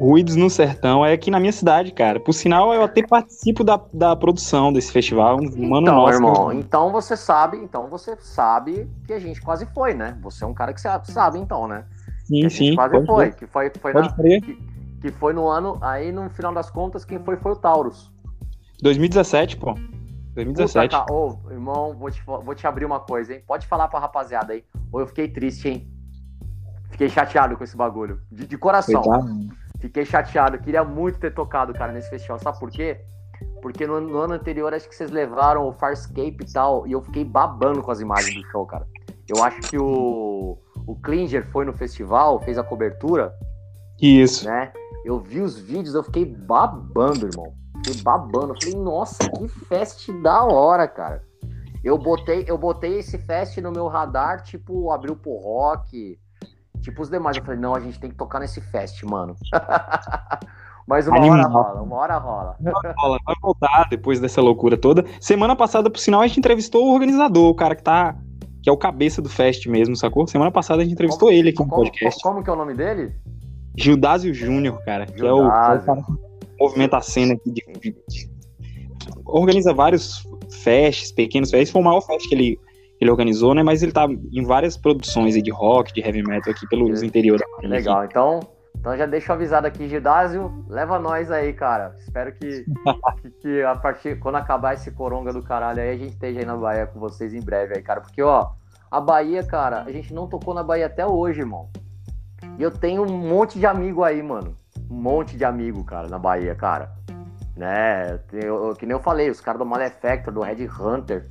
Ruídos 0.00 0.34
no 0.34 0.50
Sertão 0.50 1.06
é 1.06 1.12
aqui 1.12 1.30
na 1.30 1.38
minha 1.38 1.52
cidade, 1.52 1.92
cara. 1.92 2.18
Por 2.18 2.32
sinal, 2.32 2.74
eu 2.74 2.82
até 2.82 3.06
participo 3.06 3.62
da, 3.62 3.80
da 3.94 4.16
produção 4.16 4.72
desse 4.72 4.90
festival. 4.90 5.36
Um 5.36 5.68
mano 5.68 5.82
então, 5.86 5.94
nosso. 5.96 6.14
irmão, 6.14 6.52
então 6.52 6.90
você 6.90 7.16
sabe, 7.16 7.58
então 7.58 7.88
você 7.88 8.16
sabe 8.20 8.90
que 9.06 9.12
a 9.12 9.20
gente 9.20 9.40
quase 9.40 9.64
foi, 9.66 9.94
né? 9.94 10.18
Você 10.22 10.42
é 10.42 10.46
um 10.46 10.54
cara 10.54 10.72
que 10.72 10.80
sabe, 10.80 11.10
sabe 11.12 11.38
então, 11.38 11.68
né? 11.68 11.84
Que 12.26 12.34
Sim, 12.34 12.46
a 12.46 12.48
gente 12.48 12.70
sim. 12.70 12.74
quase 12.74 13.06
foi, 13.06 13.26
crer. 13.30 13.34
que 13.36 13.46
foi, 13.46 13.70
que 13.70 13.78
foi, 13.78 13.92
na- 13.92 14.12
crer. 14.12 14.40
que 15.00 15.12
foi 15.12 15.32
no 15.32 15.46
ano, 15.46 15.78
aí 15.80 16.10
no 16.10 16.28
final 16.30 16.52
das 16.52 16.68
contas, 16.68 17.04
quem 17.04 17.20
foi 17.20 17.36
foi 17.36 17.52
o 17.52 17.56
Taurus. 17.56 18.10
2017, 18.82 19.56
pô. 19.56 19.74
2017. 20.34 20.96
Puta, 20.96 21.06
ca- 21.06 21.12
Ô, 21.12 21.38
irmão, 21.50 21.94
vou 21.94 22.10
te, 22.10 22.20
vou 22.26 22.54
te 22.56 22.66
abrir 22.66 22.84
uma 22.86 22.98
coisa, 22.98 23.34
hein? 23.34 23.42
Pode 23.46 23.68
falar 23.68 23.86
pra 23.86 24.00
rapaziada 24.00 24.52
aí. 24.52 24.64
Ou 24.90 24.98
eu 24.98 25.06
fiquei 25.06 25.28
triste, 25.28 25.68
hein? 25.68 25.88
Fiquei 26.92 27.08
chateado 27.08 27.56
com 27.56 27.64
esse 27.64 27.76
bagulho. 27.76 28.20
De, 28.30 28.46
de 28.46 28.58
coração. 28.58 29.02
Coitado. 29.02 29.48
Fiquei 29.80 30.04
chateado. 30.04 30.58
Queria 30.58 30.84
muito 30.84 31.18
ter 31.18 31.34
tocado, 31.34 31.72
cara, 31.72 31.90
nesse 31.90 32.08
festival. 32.08 32.38
Sabe 32.38 32.60
por 32.60 32.70
quê? 32.70 33.00
Porque 33.60 33.86
no, 33.86 34.00
no 34.00 34.18
ano 34.18 34.34
anterior, 34.34 34.72
acho 34.72 34.88
que 34.88 34.94
vocês 34.94 35.10
levaram 35.10 35.66
o 35.66 35.72
Farscape 35.72 36.36
e 36.40 36.52
tal. 36.52 36.86
E 36.86 36.92
eu 36.92 37.02
fiquei 37.02 37.24
babando 37.24 37.82
com 37.82 37.90
as 37.90 38.00
imagens 38.00 38.34
do 38.34 38.48
show, 38.50 38.66
cara. 38.66 38.86
Eu 39.26 39.42
acho 39.42 39.60
que 39.62 39.78
o, 39.78 40.58
o 40.86 40.96
Klinger 40.96 41.46
foi 41.50 41.64
no 41.64 41.72
festival, 41.72 42.40
fez 42.40 42.58
a 42.58 42.62
cobertura, 42.62 43.34
Isso. 44.00 44.46
né? 44.46 44.72
Eu 45.04 45.18
vi 45.18 45.40
os 45.40 45.58
vídeos, 45.58 45.94
eu 45.94 46.02
fiquei 46.02 46.26
babando, 46.26 47.26
irmão. 47.26 47.54
Fiquei 47.84 48.02
babando. 48.02 48.52
Eu 48.52 48.56
falei, 48.62 48.76
nossa, 48.76 49.30
que 49.30 49.48
fest 49.48 50.12
da 50.22 50.44
hora, 50.44 50.86
cara. 50.86 51.24
Eu 51.82 51.96
botei, 51.96 52.44
eu 52.46 52.58
botei 52.58 52.98
esse 52.98 53.18
fest 53.18 53.56
no 53.58 53.72
meu 53.72 53.88
radar, 53.88 54.42
tipo, 54.42 54.92
abriu 54.92 55.16
pro 55.16 55.32
rock, 55.32 56.18
tipo 56.80 57.02
os 57.02 57.10
demais. 57.10 57.36
Eu 57.36 57.44
falei, 57.44 57.60
não, 57.60 57.74
a 57.74 57.80
gente 57.80 57.98
tem 58.00 58.10
que 58.10 58.16
tocar 58.16 58.40
nesse 58.40 58.60
fest, 58.60 59.02
mano. 59.04 59.34
Mas 60.86 61.06
uma 61.06 61.18
hora 61.20 61.42
Animal. 61.44 61.62
rola, 61.62 61.82
uma 61.82 61.96
hora 61.96 62.18
rola. 62.18 62.56
Rola, 62.98 63.18
Vai 63.24 63.34
voltar 63.40 63.86
depois 63.88 64.18
dessa 64.20 64.40
loucura 64.40 64.76
toda. 64.76 65.04
Semana 65.20 65.54
passada, 65.54 65.88
por 65.88 65.98
sinal, 65.98 66.20
a 66.22 66.26
gente 66.26 66.40
entrevistou 66.40 66.86
o 66.86 66.92
organizador, 66.94 67.48
o 67.50 67.54
cara 67.54 67.76
que 67.76 67.82
tá. 67.82 68.16
Que 68.62 68.68
é 68.68 68.72
o 68.72 68.76
cabeça 68.76 69.20
do 69.22 69.28
fest 69.28 69.66
mesmo, 69.66 69.96
sacou? 69.96 70.26
Semana 70.26 70.50
passada 70.50 70.82
a 70.82 70.84
gente 70.84 70.92
entrevistou 70.94 71.30
ele 71.32 71.50
aqui 71.50 71.58
no 71.60 71.68
Como, 71.68 71.82
podcast. 71.82 72.22
como 72.22 72.42
que 72.44 72.50
é 72.50 72.52
o 72.52 72.56
nome 72.56 72.74
dele? 72.74 73.12
Gildásio 73.76 74.32
Júnior, 74.34 74.80
cara. 74.84 75.06
Que 75.06 75.12
é 75.12 75.14
o, 75.14 75.18
que 75.18 75.24
é 75.26 75.32
o 75.32 75.36
Gildásio. 75.42 75.86
cara 75.86 76.02
que 76.02 76.12
movimenta 76.60 76.96
a 76.96 77.00
cena 77.00 77.34
aqui 77.34 77.50
de, 77.50 77.62
de- 77.80 77.96
de- 78.08 78.30
Organiza 79.24 79.72
vários 79.74 80.26
fests, 80.62 81.10
pequenos 81.12 81.50
fests. 81.50 81.70
Foi 81.72 81.80
o 81.80 81.84
maior 81.84 82.00
fest 82.02 82.28
que 82.28 82.34
ele, 82.34 82.60
ele 83.02 83.10
organizou, 83.10 83.54
né? 83.54 83.62
Mas 83.62 83.82
ele 83.82 83.92
tá 83.92 84.06
em 84.08 84.44
várias 84.44 84.76
produções 84.76 85.34
aí 85.34 85.42
de 85.42 85.50
rock, 85.50 85.92
de 85.92 86.00
heavy 86.00 86.22
metal 86.22 86.52
aqui 86.52 86.66
pelos 86.68 87.00
Que- 87.00 87.06
interior 87.06 87.38
da 87.38 87.44
Que 87.46 87.52
Bahia, 87.52 87.68
legal. 87.68 88.04
Então, 88.04 88.40
então 88.78 88.96
já 88.96 89.06
deixo 89.06 89.32
avisado 89.32 89.66
aqui, 89.66 89.88
Gidásio, 89.88 90.64
leva 90.68 90.98
nós 90.98 91.30
aí, 91.30 91.52
cara. 91.52 91.94
Espero 91.98 92.32
que, 92.34 92.64
que, 93.22 93.30
que 93.40 93.62
a 93.62 93.74
partir 93.76 94.18
quando 94.18 94.36
acabar 94.36 94.74
esse 94.74 94.90
coronga 94.90 95.32
do 95.32 95.42
caralho 95.42 95.80
aí, 95.80 95.90
a 95.90 95.96
gente 95.96 96.12
esteja 96.12 96.40
aí 96.40 96.46
na 96.46 96.56
Bahia 96.56 96.86
com 96.86 96.98
vocês 97.00 97.32
em 97.34 97.40
breve 97.40 97.74
aí, 97.76 97.82
cara. 97.82 98.00
Porque, 98.00 98.22
ó, 98.22 98.50
a 98.90 99.00
Bahia, 99.00 99.42
cara, 99.42 99.82
a 99.82 99.90
gente 99.92 100.12
não 100.14 100.26
tocou 100.26 100.54
na 100.54 100.62
Bahia 100.62 100.86
até 100.86 101.06
hoje, 101.06 101.40
irmão. 101.40 101.68
E 102.58 102.62
eu 102.62 102.70
tenho 102.70 103.02
um 103.02 103.16
monte 103.18 103.58
de 103.58 103.66
amigo 103.66 104.02
aí, 104.04 104.22
mano. 104.22 104.54
Um 104.90 104.94
monte 104.96 105.36
de 105.36 105.44
amigo, 105.44 105.82
cara, 105.84 106.08
na 106.08 106.18
Bahia, 106.18 106.54
cara. 106.54 106.90
Né? 107.56 108.18
Eu, 108.32 108.68
eu- 108.68 108.74
que 108.74 108.86
nem 108.86 108.96
eu 108.96 109.02
falei, 109.02 109.30
os 109.30 109.40
caras 109.40 109.58
do 109.58 109.66
Malefactor, 109.66 110.32
do 110.32 110.40
Red 110.40 110.66
Hunter, 110.80 111.28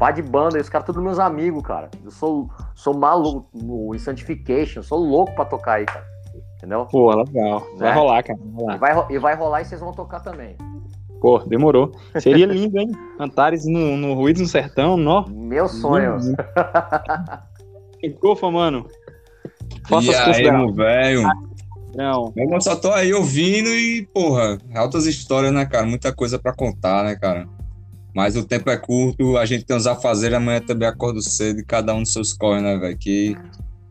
pá 0.00 0.10
de 0.10 0.22
banda, 0.22 0.56
e 0.56 0.62
os 0.62 0.70
caras 0.70 0.86
todos 0.86 1.02
meus 1.02 1.18
amigos, 1.18 1.62
cara. 1.62 1.90
Eu 2.02 2.10
sou, 2.10 2.48
sou 2.74 2.96
maluco 2.96 3.46
no 3.54 3.96
Sanctification, 3.98 4.82
sou 4.82 4.98
louco 4.98 5.34
pra 5.34 5.44
tocar 5.44 5.74
aí, 5.74 5.84
cara. 5.84 6.06
Entendeu? 6.56 6.86
Pô, 6.86 7.14
legal. 7.14 7.60
Vai 7.76 7.88
Né? 7.88 7.94
rolar, 7.94 8.22
cara. 8.22 8.38
Vai 8.52 8.76
E 8.76 8.78
vai, 8.78 9.06
e 9.10 9.18
vai 9.18 9.34
rolar 9.36 9.60
e 9.60 9.64
vocês 9.66 9.80
vão 9.80 9.92
tocar 9.92 10.20
também. 10.20 10.56
Pô, 11.20 11.38
demorou. 11.40 11.92
Seria 12.18 12.46
lindo, 12.46 12.78
hein? 12.78 12.90
Antares 13.18 13.66
no, 13.66 13.94
no 13.98 14.14
Ruídos 14.14 14.40
no 14.40 14.48
Sertão, 14.48 14.96
nó. 14.96 15.26
Meu 15.28 15.68
sonho. 15.68 16.16
Cofa, 18.20 18.48
mano. 18.50 18.86
Faça 19.86 20.06
E 20.06 20.14
as 20.14 20.36
aí, 20.38 20.50
meu 20.50 20.72
velho? 20.72 21.22
Não. 21.94 22.32
Eu 22.34 22.60
só 22.62 22.74
tô 22.74 22.90
aí 22.92 23.12
ouvindo 23.12 23.68
e, 23.68 24.06
porra, 24.14 24.58
altas 24.74 25.04
histórias, 25.04 25.52
né, 25.52 25.66
cara? 25.66 25.84
Muita 25.86 26.10
coisa 26.14 26.38
pra 26.38 26.54
contar, 26.54 27.04
né, 27.04 27.16
cara? 27.16 27.46
Mas 28.14 28.36
o 28.36 28.44
tempo 28.44 28.68
é 28.70 28.76
curto, 28.76 29.36
a 29.36 29.46
gente 29.46 29.64
tem 29.64 29.76
uns 29.76 29.86
afazeres, 29.86 30.36
amanhã 30.36 30.60
também 30.60 30.88
acordo 30.88 31.22
cedo 31.22 31.60
e 31.60 31.64
cada 31.64 31.94
um 31.94 32.02
dos 32.02 32.12
seus 32.12 32.32
corre, 32.32 32.60
né, 32.60 32.76
velho? 32.76 32.96
Que 32.98 33.36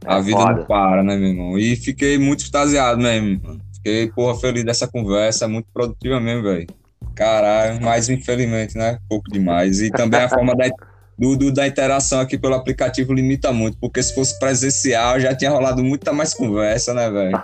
a 0.06 0.18
É 0.18 0.22
vida 0.22 0.38
foda. 0.40 0.60
não 0.60 0.66
para, 0.66 1.04
né, 1.04 1.16
meu 1.16 1.30
irmão? 1.30 1.58
E 1.58 1.76
fiquei 1.76 2.18
muito 2.18 2.42
extasiado 2.44 3.02
mesmo, 3.02 3.40
mano. 3.44 3.62
Fiquei, 3.76 4.12
porra, 4.12 4.38
feliz 4.38 4.64
dessa 4.66 4.88
conversa, 4.88 5.48
muito 5.48 5.68
produtiva 5.74 6.20
mesmo, 6.20 6.44
velho. 6.44 6.68
Caralho, 7.16 7.82
mas 7.82 8.10
infelizmente, 8.10 8.78
né? 8.78 8.98
Pouco 9.08 9.30
demais. 9.32 9.82
E 9.82 9.90
também 9.90 10.22
a 10.22 10.28
forma 10.30 10.54
da, 10.56 10.66
do, 11.18 11.36
do- 11.38 11.52
da 11.54 11.66
interação 11.68 12.20
aqui 12.20 12.38
pelo 12.38 12.56
aplicativo 12.56 13.14
limita 13.14 13.52
muito, 13.54 13.78
porque 13.80 14.02
se 14.04 14.14
fosse 14.14 14.38
presencial 14.38 15.20
já 15.20 15.34
tinha 15.36 15.50
rolado 15.52 15.84
muita 15.84 16.12
mais 16.14 16.34
conversa, 16.34 16.94
né, 16.94 17.10
velho? 17.10 17.42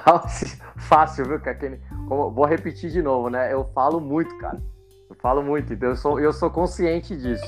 Fácil, 0.78 1.26
viu? 1.26 1.40
Que 1.40 1.50
aquele... 1.50 1.80
como- 2.08 2.32
Vou 2.32 2.46
repetir 2.46 2.92
de 2.92 3.02
novo, 3.02 3.30
né? 3.30 3.52
Eu 3.52 3.70
falo 3.74 4.00
muito, 4.00 4.38
cara. 4.38 4.62
Eu 5.10 5.16
falo 5.22 5.44
muito, 5.44 5.74
então 5.74 5.90
eu 5.90 5.96
sou, 5.96 6.20
eu 6.20 6.34
sou 6.34 6.50
consciente 6.50 7.16
disso. 7.16 7.46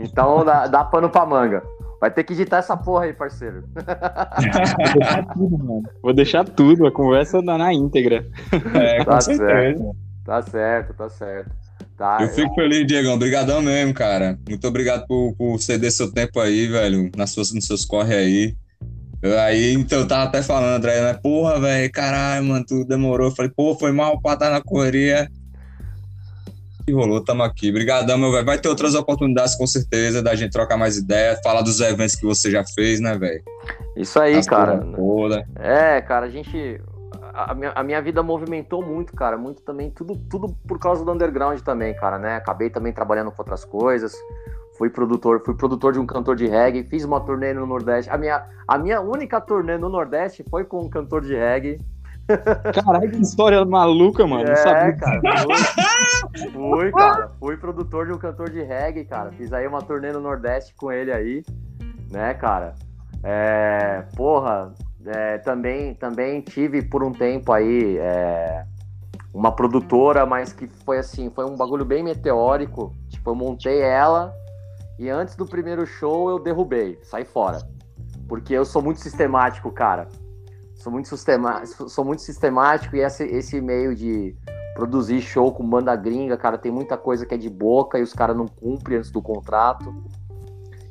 Então 0.00 0.44
dá, 0.44 0.66
dá 0.66 0.84
pano 0.84 1.08
pra 1.10 1.26
manga. 1.26 1.62
Vai 2.00 2.10
ter 2.10 2.24
que 2.24 2.32
editar 2.34 2.58
essa 2.58 2.76
porra 2.76 3.04
aí, 3.04 3.12
parceiro. 3.12 3.64
Vou 3.74 4.94
deixar 4.94 5.24
tudo, 5.34 5.58
mano. 5.58 5.82
Vou 6.02 6.12
deixar 6.12 6.44
tudo, 6.44 6.86
a 6.86 6.92
conversa 6.92 7.40
na, 7.40 7.56
na 7.56 7.72
íntegra. 7.72 8.26
É, 8.74 8.98
com 8.98 9.10
Tá 9.10 9.20
certeza. 9.20 9.84
Tá 10.24 10.42
certo, 10.42 10.94
tá 10.94 11.08
certo. 11.08 11.50
Tá, 11.96 12.18
Eu 12.20 12.28
fico 12.28 12.54
feliz, 12.54 12.86
Diegão. 12.86 13.14
Obrigadão 13.14 13.62
mesmo, 13.62 13.94
cara. 13.94 14.38
Muito 14.48 14.66
obrigado 14.66 15.06
por, 15.06 15.34
por 15.36 15.58
ceder 15.58 15.92
seu 15.92 16.12
tempo 16.12 16.40
aí, 16.40 16.66
velho, 16.66 17.10
nas 17.16 17.30
suas, 17.30 17.52
nos 17.52 17.66
seus 17.66 17.84
corre 17.84 18.14
aí. 18.14 18.56
Eu, 19.22 19.38
aí, 19.38 19.72
então, 19.72 20.00
eu 20.00 20.08
tava 20.08 20.24
até 20.24 20.42
falando, 20.42 20.76
André, 20.76 21.00
né? 21.00 21.14
Porra, 21.22 21.58
velho, 21.60 21.90
caralho, 21.92 22.44
mano, 22.44 22.64
tu 22.66 22.84
demorou. 22.84 23.28
Eu 23.28 23.34
falei, 23.34 23.50
pô, 23.54 23.74
foi 23.74 23.92
mal 23.92 24.20
pra 24.20 24.34
estar 24.34 24.50
na 24.50 24.60
correria. 24.60 25.28
E 26.86 26.92
rolou, 26.92 27.22
tamo 27.22 27.42
aqui. 27.42 27.70
Obrigadão, 27.70 28.18
meu 28.18 28.30
velho. 28.30 28.44
Vai 28.44 28.58
ter 28.58 28.68
outras 28.68 28.94
oportunidades, 28.94 29.54
com 29.54 29.66
certeza, 29.66 30.22
da 30.22 30.34
gente 30.34 30.52
trocar 30.52 30.76
mais 30.76 30.98
ideia, 30.98 31.40
falar 31.42 31.62
dos 31.62 31.80
eventos 31.80 32.14
que 32.14 32.26
você 32.26 32.50
já 32.50 32.62
fez, 32.62 33.00
né, 33.00 33.16
velho? 33.16 33.42
Isso 33.96 34.20
aí, 34.20 34.36
As 34.36 34.46
cara. 34.46 34.78
Toda. 34.94 35.46
É, 35.56 36.02
cara, 36.02 36.26
a 36.26 36.30
gente. 36.30 36.80
A 37.32 37.50
a 37.50 37.54
minha, 37.54 37.72
a 37.74 37.82
minha 37.82 38.00
vida 38.02 38.22
movimentou 38.22 38.84
muito, 38.84 39.14
cara. 39.14 39.36
Muito 39.38 39.62
também, 39.62 39.90
tudo, 39.90 40.14
tudo 40.30 40.54
por 40.68 40.78
causa 40.78 41.04
do 41.04 41.10
underground 41.10 41.58
também, 41.60 41.94
cara, 41.94 42.18
né? 42.18 42.36
Acabei 42.36 42.68
também 42.70 42.92
trabalhando 42.92 43.30
com 43.30 43.40
outras 43.42 43.64
coisas. 43.64 44.14
Fui 44.76 44.90
produtor, 44.90 45.42
fui 45.44 45.54
produtor 45.54 45.92
de 45.92 45.98
um 45.98 46.06
cantor 46.06 46.36
de 46.36 46.46
reggae, 46.46 46.84
fiz 46.84 47.04
uma 47.04 47.20
turnê 47.20 47.54
no 47.54 47.66
Nordeste. 47.66 48.10
A 48.10 48.18
minha, 48.18 48.44
a 48.66 48.76
minha 48.76 49.00
única 49.00 49.40
turnê 49.40 49.78
no 49.78 49.88
Nordeste 49.88 50.44
foi 50.50 50.64
com 50.64 50.80
um 50.80 50.88
cantor 50.88 51.22
de 51.22 51.34
reggae. 51.34 51.80
Caralho, 52.74 53.10
que 53.10 53.20
história 53.20 53.64
maluca, 53.64 54.26
mano. 54.26 54.44
Não 54.44 54.52
É, 54.52 54.56
sabia. 54.56 54.96
cara. 54.96 55.20
Fui, 56.34 56.50
fui, 56.50 56.92
cara. 56.92 57.30
Fui 57.38 57.56
produtor 57.56 58.06
de 58.06 58.12
um 58.12 58.18
cantor 58.18 58.50
de 58.50 58.62
reggae, 58.62 59.04
cara. 59.04 59.30
Fiz 59.32 59.52
aí 59.52 59.66
uma 59.66 59.80
turnê 59.80 60.12
no 60.12 60.20
Nordeste 60.20 60.74
com 60.74 60.90
ele 60.90 61.12
aí, 61.12 61.42
né, 62.10 62.34
cara? 62.34 62.74
É, 63.22 64.04
porra, 64.16 64.72
é, 65.06 65.38
também, 65.38 65.94
também 65.94 66.40
tive 66.40 66.82
por 66.82 67.02
um 67.02 67.12
tempo 67.12 67.52
aí 67.52 67.96
é, 67.98 68.64
uma 69.32 69.52
produtora, 69.52 70.26
mas 70.26 70.52
que 70.52 70.66
foi 70.84 70.98
assim, 70.98 71.30
foi 71.30 71.44
um 71.44 71.56
bagulho 71.56 71.84
bem 71.84 72.02
meteórico. 72.02 72.92
Tipo, 73.08 73.30
eu 73.30 73.34
montei 73.34 73.80
ela 73.80 74.34
e 74.98 75.08
antes 75.08 75.36
do 75.36 75.46
primeiro 75.46 75.86
show 75.86 76.28
eu 76.30 76.38
derrubei, 76.38 76.98
saí 77.02 77.24
fora. 77.24 77.58
Porque 78.28 78.52
eu 78.54 78.64
sou 78.64 78.82
muito 78.82 79.00
sistemático, 79.00 79.70
cara. 79.70 80.08
Sou 80.84 80.92
muito, 80.92 81.08
sistema, 81.08 81.64
sou 81.64 82.04
muito 82.04 82.20
sistemático 82.20 82.94
e 82.94 83.00
esse, 83.00 83.24
esse 83.24 83.58
meio 83.58 83.96
de 83.96 84.36
produzir 84.74 85.22
show 85.22 85.50
com 85.50 85.66
banda 85.66 85.96
gringa, 85.96 86.36
cara, 86.36 86.58
tem 86.58 86.70
muita 86.70 86.94
coisa 86.98 87.24
que 87.24 87.34
é 87.34 87.38
de 87.38 87.48
boca 87.48 87.98
e 87.98 88.02
os 88.02 88.12
caras 88.12 88.36
não 88.36 88.46
cumprem 88.46 88.98
antes 88.98 89.10
do 89.10 89.22
contrato. 89.22 89.94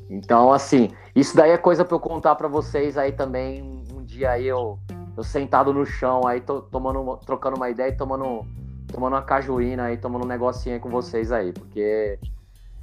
Então, 0.10 0.52
assim, 0.52 0.90
isso 1.16 1.36
daí 1.38 1.52
é 1.52 1.58
coisa 1.60 1.86
pra 1.86 1.96
eu 1.96 2.00
contar 2.00 2.34
pra 2.34 2.48
vocês 2.48 2.98
aí 2.98 3.12
também. 3.12 3.62
Um 3.62 3.84
um 3.98 4.04
dia 4.04 4.32
aí 4.32 4.48
eu, 4.48 4.80
eu 5.16 5.24
sentado 5.24 5.72
no 5.72 5.86
chão 5.86 6.26
aí, 6.26 6.42
tô, 6.42 6.64
tomando, 6.64 7.16
trocando 7.18 7.56
uma 7.56 7.70
ideia 7.70 7.90
e 7.90 7.96
tomando, 7.96 8.48
tomando 8.92 9.14
uma 9.14 9.22
cajuína 9.22 9.84
aí, 9.84 9.98
tomando 9.98 10.26
um 10.26 10.28
negocinho 10.28 10.74
aí 10.74 10.82
com 10.82 10.90
vocês 10.90 11.32
aí, 11.32 11.54
porque 11.54 12.18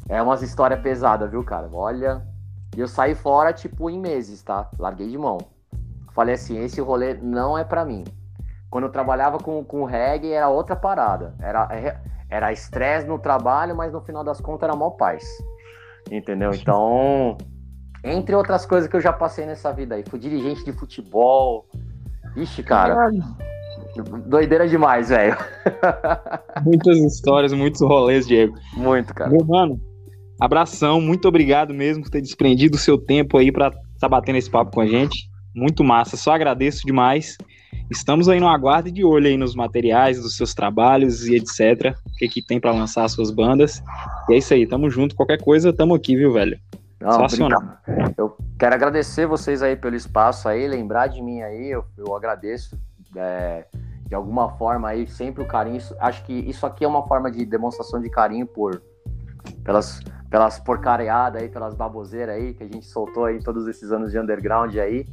é 0.09 0.23
umas 0.23 0.43
histórias 0.43 0.81
pesadas, 0.81 1.29
viu, 1.29 1.43
cara? 1.43 1.69
Olha. 1.73 2.25
E 2.77 2.79
eu 2.79 2.87
saí 2.87 3.17
fora, 3.17 3.53
tipo, 3.53 3.91
em 3.91 3.99
meses, 3.99 4.45
tá? 4.45 4.71
Larguei 4.79 5.09
de 5.09 5.19
mão. 5.19 5.39
Falei 6.21 6.35
assim, 6.35 6.63
esse 6.63 6.83
rolê 6.83 7.15
não 7.15 7.57
é 7.57 7.65
pra 7.65 7.83
mim. 7.83 8.05
Quando 8.69 8.85
eu 8.85 8.91
trabalhava 8.91 9.39
com, 9.39 9.65
com 9.65 9.85
reggae, 9.85 10.31
era 10.31 10.51
outra 10.51 10.77
parada. 10.77 11.35
Era 11.41 11.99
era 12.29 12.53
estresse 12.53 13.07
no 13.07 13.19
trabalho, 13.19 13.75
mas 13.75 13.91
no 13.91 14.03
final 14.03 14.23
das 14.23 14.39
contas 14.39 14.69
era 14.69 14.77
mó 14.77 14.91
paz. 14.91 15.25
Entendeu? 16.11 16.51
Então, 16.53 17.39
entre 18.05 18.35
outras 18.35 18.67
coisas 18.67 18.87
que 18.87 18.95
eu 18.95 19.01
já 19.01 19.15
passei 19.15 19.47
nessa 19.47 19.73
vida 19.73 19.95
aí, 19.95 20.05
fui 20.07 20.19
dirigente 20.19 20.63
de 20.63 20.75
futebol. 20.75 21.67
Ixi, 22.37 22.65
cara, 22.65 23.11
doideira 24.27 24.69
demais, 24.69 25.09
velho. 25.09 25.39
Muitas 26.63 26.99
histórias, 26.99 27.55
muitos 27.55 27.81
rolês, 27.81 28.27
Diego. 28.27 28.53
Muito, 28.75 29.15
cara. 29.15 29.31
Meu 29.31 29.43
mano, 29.47 29.81
abração, 30.39 31.01
muito 31.01 31.27
obrigado 31.27 31.73
mesmo 31.73 32.03
por 32.03 32.11
ter 32.11 32.21
desprendido 32.21 32.77
o 32.77 32.79
seu 32.79 32.99
tempo 32.99 33.39
aí 33.39 33.51
pra 33.51 33.73
estar 33.95 34.09
batendo 34.11 34.37
esse 34.37 34.51
papo 34.51 34.71
com 34.71 34.83
a 34.83 34.87
gente. 34.87 35.30
Muito 35.55 35.83
massa, 35.83 36.17
só 36.17 36.33
agradeço 36.33 36.87
demais. 36.87 37.37
Estamos 37.91 38.29
aí 38.29 38.39
no 38.39 38.49
aguardo 38.49 38.89
e 38.89 38.93
de 38.93 39.05
olho 39.05 39.27
aí 39.27 39.37
nos 39.37 39.55
materiais 39.55 40.21
dos 40.21 40.37
seus 40.37 40.55
trabalhos 40.55 41.27
e 41.27 41.35
etc. 41.35 41.95
O 42.07 42.17
que, 42.17 42.29
que 42.29 42.43
tem 42.43 42.61
pra 42.61 42.71
lançar 42.73 43.05
as 43.05 43.13
suas 43.13 43.31
bandas. 43.33 43.83
E 44.29 44.35
é 44.35 44.39
isso 44.39 44.55
aí, 44.55 44.67
tamo 44.67 44.89
junto. 44.89 45.17
Qualquer 45.17 45.43
coisa, 45.43 45.73
tamo 45.73 45.95
aqui, 45.95 46.17
viu, 46.17 46.33
velho? 46.33 46.59
Não. 47.01 47.11
Eu 48.17 48.37
quero 48.59 48.75
agradecer 48.75 49.27
vocês 49.27 49.63
aí 49.63 49.75
pelo 49.75 49.97
espaço 49.97 50.49
aí, 50.49 50.69
lembrar 50.69 51.09
de 51.09 51.21
mim 51.23 51.41
aí, 51.43 51.71
eu, 51.71 51.85
eu 51.97 52.15
agradeço 52.15 52.79
é, 53.17 53.65
de 54.07 54.15
alguma 54.15 54.51
forma 54.51 54.89
aí, 54.89 55.07
sempre 55.09 55.43
o 55.43 55.47
carinho. 55.47 55.79
Isso- 55.79 55.97
acho 55.99 56.23
que 56.25 56.33
isso 56.33 56.65
aqui 56.67 56.85
é 56.85 56.89
uma 56.89 57.07
forma 57.09 57.31
de 57.31 57.45
demonstração 57.45 58.01
de 58.01 58.09
carinho 58.11 58.47
por 58.47 58.83
pelas, 59.65 60.01
pelas 60.31 60.61
porcareadas 60.61 61.43
aí, 61.43 61.49
pelas 61.49 61.75
baboseiras 61.75 62.37
aí 62.37 62.55
que 62.55 62.63
a 62.63 62.67
gente 62.67 62.85
soltou 62.87 63.25
aí 63.25 63.43
todos 63.43 63.67
esses 63.67 63.91
anos 63.91 64.13
de 64.13 64.19
underground 64.19 64.77
aí. 64.77 65.07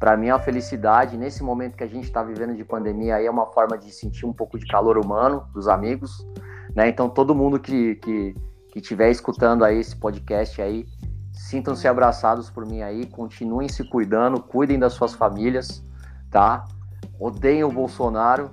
Pra 0.00 0.16
mim 0.16 0.28
é 0.28 0.34
uma 0.34 0.40
felicidade. 0.40 1.18
Nesse 1.18 1.42
momento 1.42 1.76
que 1.76 1.84
a 1.84 1.86
gente 1.86 2.10
tá 2.10 2.22
vivendo 2.22 2.56
de 2.56 2.64
pandemia 2.64 3.16
aí, 3.16 3.26
é 3.26 3.30
uma 3.30 3.44
forma 3.44 3.76
de 3.76 3.92
sentir 3.92 4.24
um 4.24 4.32
pouco 4.32 4.58
de 4.58 4.66
calor 4.66 4.96
humano 4.96 5.46
dos 5.52 5.68
amigos, 5.68 6.26
né? 6.74 6.88
Então 6.88 7.10
todo 7.10 7.34
mundo 7.34 7.60
que, 7.60 7.96
que, 7.96 8.34
que 8.72 8.78
estiver 8.78 9.10
escutando 9.10 9.62
aí 9.62 9.78
esse 9.78 9.94
podcast 9.94 10.62
aí, 10.62 10.86
sintam-se 11.34 11.86
abraçados 11.86 12.48
por 12.48 12.64
mim 12.64 12.80
aí, 12.80 13.04
continuem 13.04 13.68
se 13.68 13.84
cuidando, 13.84 14.40
cuidem 14.42 14.78
das 14.78 14.94
suas 14.94 15.12
famílias, 15.12 15.84
tá? 16.30 16.64
Odeiem 17.18 17.64
o 17.64 17.70
Bolsonaro, 17.70 18.50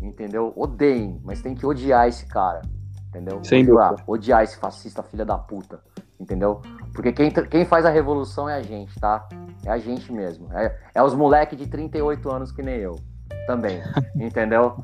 entendeu? 0.00 0.52
Odeiem, 0.54 1.20
mas 1.24 1.42
tem 1.42 1.56
que 1.56 1.66
odiar 1.66 2.06
esse 2.06 2.26
cara, 2.26 2.62
entendeu? 3.08 3.42
Sem 3.42 3.64
odiar, 3.64 3.90
dúvida. 3.90 4.04
odiar 4.06 4.44
esse 4.44 4.56
fascista 4.58 5.02
filha 5.02 5.24
da 5.24 5.36
puta, 5.36 5.80
entendeu? 6.20 6.62
Porque 6.92 7.12
quem, 7.12 7.32
quem 7.32 7.64
faz 7.64 7.84
a 7.84 7.90
revolução 7.90 8.48
é 8.48 8.54
a 8.54 8.62
gente, 8.62 8.94
tá? 9.00 9.26
É 9.66 9.70
a 9.70 9.78
gente 9.78 10.12
mesmo. 10.12 10.48
É, 10.52 10.74
é 10.94 11.02
os 11.02 11.14
moleques 11.14 11.58
de 11.58 11.66
38 11.66 12.30
anos 12.30 12.52
que 12.52 12.62
nem 12.62 12.76
eu, 12.76 12.96
também, 13.46 13.80
entendeu? 14.16 14.76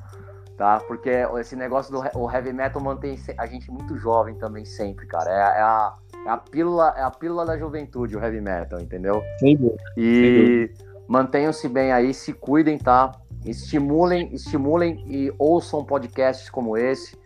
Tá? 0.56 0.78
Porque 0.86 1.10
esse 1.38 1.56
negócio 1.56 1.90
do 1.92 2.30
heavy 2.30 2.52
metal 2.52 2.82
mantém 2.82 3.18
a 3.38 3.46
gente 3.46 3.70
muito 3.70 3.96
jovem 3.96 4.34
também 4.34 4.64
sempre, 4.64 5.06
cara. 5.06 5.30
É, 5.30 5.42
a- 5.42 5.54
é 5.56 5.62
a, 5.62 5.94
é 6.26 6.30
a 6.30 6.36
pílula, 6.36 6.94
é 6.96 7.02
a 7.02 7.10
pílula 7.10 7.46
da 7.46 7.56
juventude, 7.56 8.16
o 8.16 8.22
heavy 8.22 8.40
metal, 8.42 8.78
entendeu? 8.78 9.22
Sem 9.38 9.56
dúvida. 9.56 9.82
E 9.96 10.70
mantenham-se 11.08 11.66
bem 11.66 11.92
aí, 11.92 12.12
se 12.12 12.32
cuidem, 12.34 12.76
tá? 12.76 13.12
Estimulem, 13.44 14.34
estimulem 14.34 15.02
e 15.06 15.32
ouçam 15.38 15.82
podcasts 15.82 16.50
como 16.50 16.76
esse. 16.76 17.18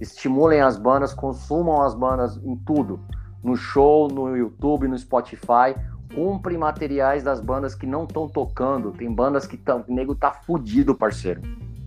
Estimulem 0.00 0.60
as 0.60 0.76
bandas, 0.76 1.14
consumam 1.14 1.82
as 1.82 1.94
bandas 1.94 2.36
em 2.42 2.56
tudo. 2.56 2.98
No 3.42 3.54
show, 3.56 4.08
no 4.08 4.36
YouTube, 4.36 4.88
no 4.88 4.98
Spotify. 4.98 5.76
Comprem 6.14 6.58
materiais 6.58 7.22
das 7.22 7.40
bandas 7.40 7.74
que 7.74 7.86
não 7.86 8.04
estão 8.04 8.28
tocando. 8.28 8.90
Tem 8.92 9.12
bandas 9.12 9.46
que 9.46 9.54
estão. 9.54 9.84
O 9.88 9.94
nego 9.94 10.14
tá 10.14 10.32
fudido, 10.32 10.94
parceiro. 10.94 11.40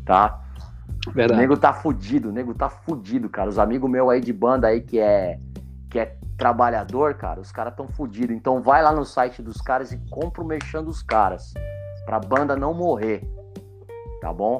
Tá? 0.06 0.42
O 1.08 1.12
Verdade. 1.12 1.42
nego 1.42 1.58
tá 1.58 1.74
fudido, 1.74 2.30
o 2.30 2.32
nego 2.32 2.54
tá 2.54 2.70
fudido, 2.70 3.30
cara. 3.30 3.50
Os 3.50 3.60
amigos 3.60 3.90
meus 3.90 4.10
aí 4.10 4.22
de 4.22 4.32
banda 4.32 4.68
aí 4.68 4.82
que 4.82 5.00
é 5.00 5.40
que 5.90 6.00
é 6.00 6.18
trabalhador, 6.38 7.14
cara, 7.14 7.40
os 7.40 7.52
caras 7.52 7.76
tão 7.76 7.88
fudidos. 7.88 8.36
Então 8.36 8.62
vai 8.62 8.82
lá 8.82 8.92
no 8.92 9.06
site 9.06 9.42
dos 9.42 9.58
caras 9.62 9.92
e 9.92 9.98
compra 10.10 10.42
o 10.42 10.46
merchan 10.48 10.84
dos 10.84 11.04
caras. 11.04 11.54
Pra 12.06 12.20
banda 12.20 12.56
não 12.56 12.74
morrer. 12.74 13.22
Tá 14.22 14.34
bom? 14.34 14.60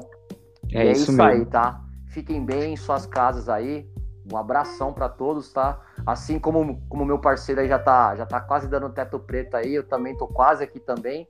É, 0.72 0.86
E 0.86 0.92
isso, 0.92 1.10
aí, 1.22 1.38
mesmo. 1.38 1.46
tá? 1.46 1.80
Fiquem 2.06 2.44
bem 2.44 2.74
em 2.74 2.76
suas 2.76 3.06
casas 3.06 3.48
aí. 3.48 3.88
Um 4.32 4.36
abração 4.36 4.92
pra 4.92 5.08
todos, 5.08 5.52
tá? 5.52 5.80
Assim 6.06 6.38
como 6.38 6.82
como 6.88 7.04
meu 7.04 7.18
parceiro 7.18 7.60
aí 7.60 7.68
já 7.68 7.78
tá, 7.78 8.14
já 8.14 8.26
tá 8.26 8.40
quase 8.40 8.68
dando 8.68 8.90
teto 8.90 9.18
preto 9.18 9.56
aí, 9.56 9.74
eu 9.74 9.82
também 9.82 10.16
tô 10.16 10.26
quase 10.26 10.62
aqui 10.62 10.78
também, 10.78 11.26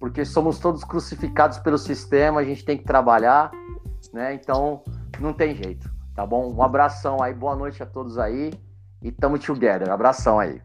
porque 0.00 0.24
somos 0.24 0.58
todos 0.58 0.82
crucificados 0.82 1.58
pelo 1.58 1.78
sistema, 1.78 2.40
a 2.40 2.44
gente 2.44 2.64
tem 2.64 2.76
que 2.76 2.84
trabalhar, 2.84 3.50
né? 4.12 4.34
Então, 4.34 4.82
não 5.20 5.32
tem 5.32 5.54
jeito, 5.54 5.88
tá 6.14 6.26
bom? 6.26 6.52
Um 6.52 6.62
abração 6.62 7.22
aí, 7.22 7.32
boa 7.32 7.54
noite 7.54 7.82
a 7.82 7.86
todos 7.86 8.18
aí 8.18 8.52
e 9.00 9.12
tamo 9.12 9.38
together. 9.38 9.90
Abração 9.90 10.40
aí. 10.40 10.60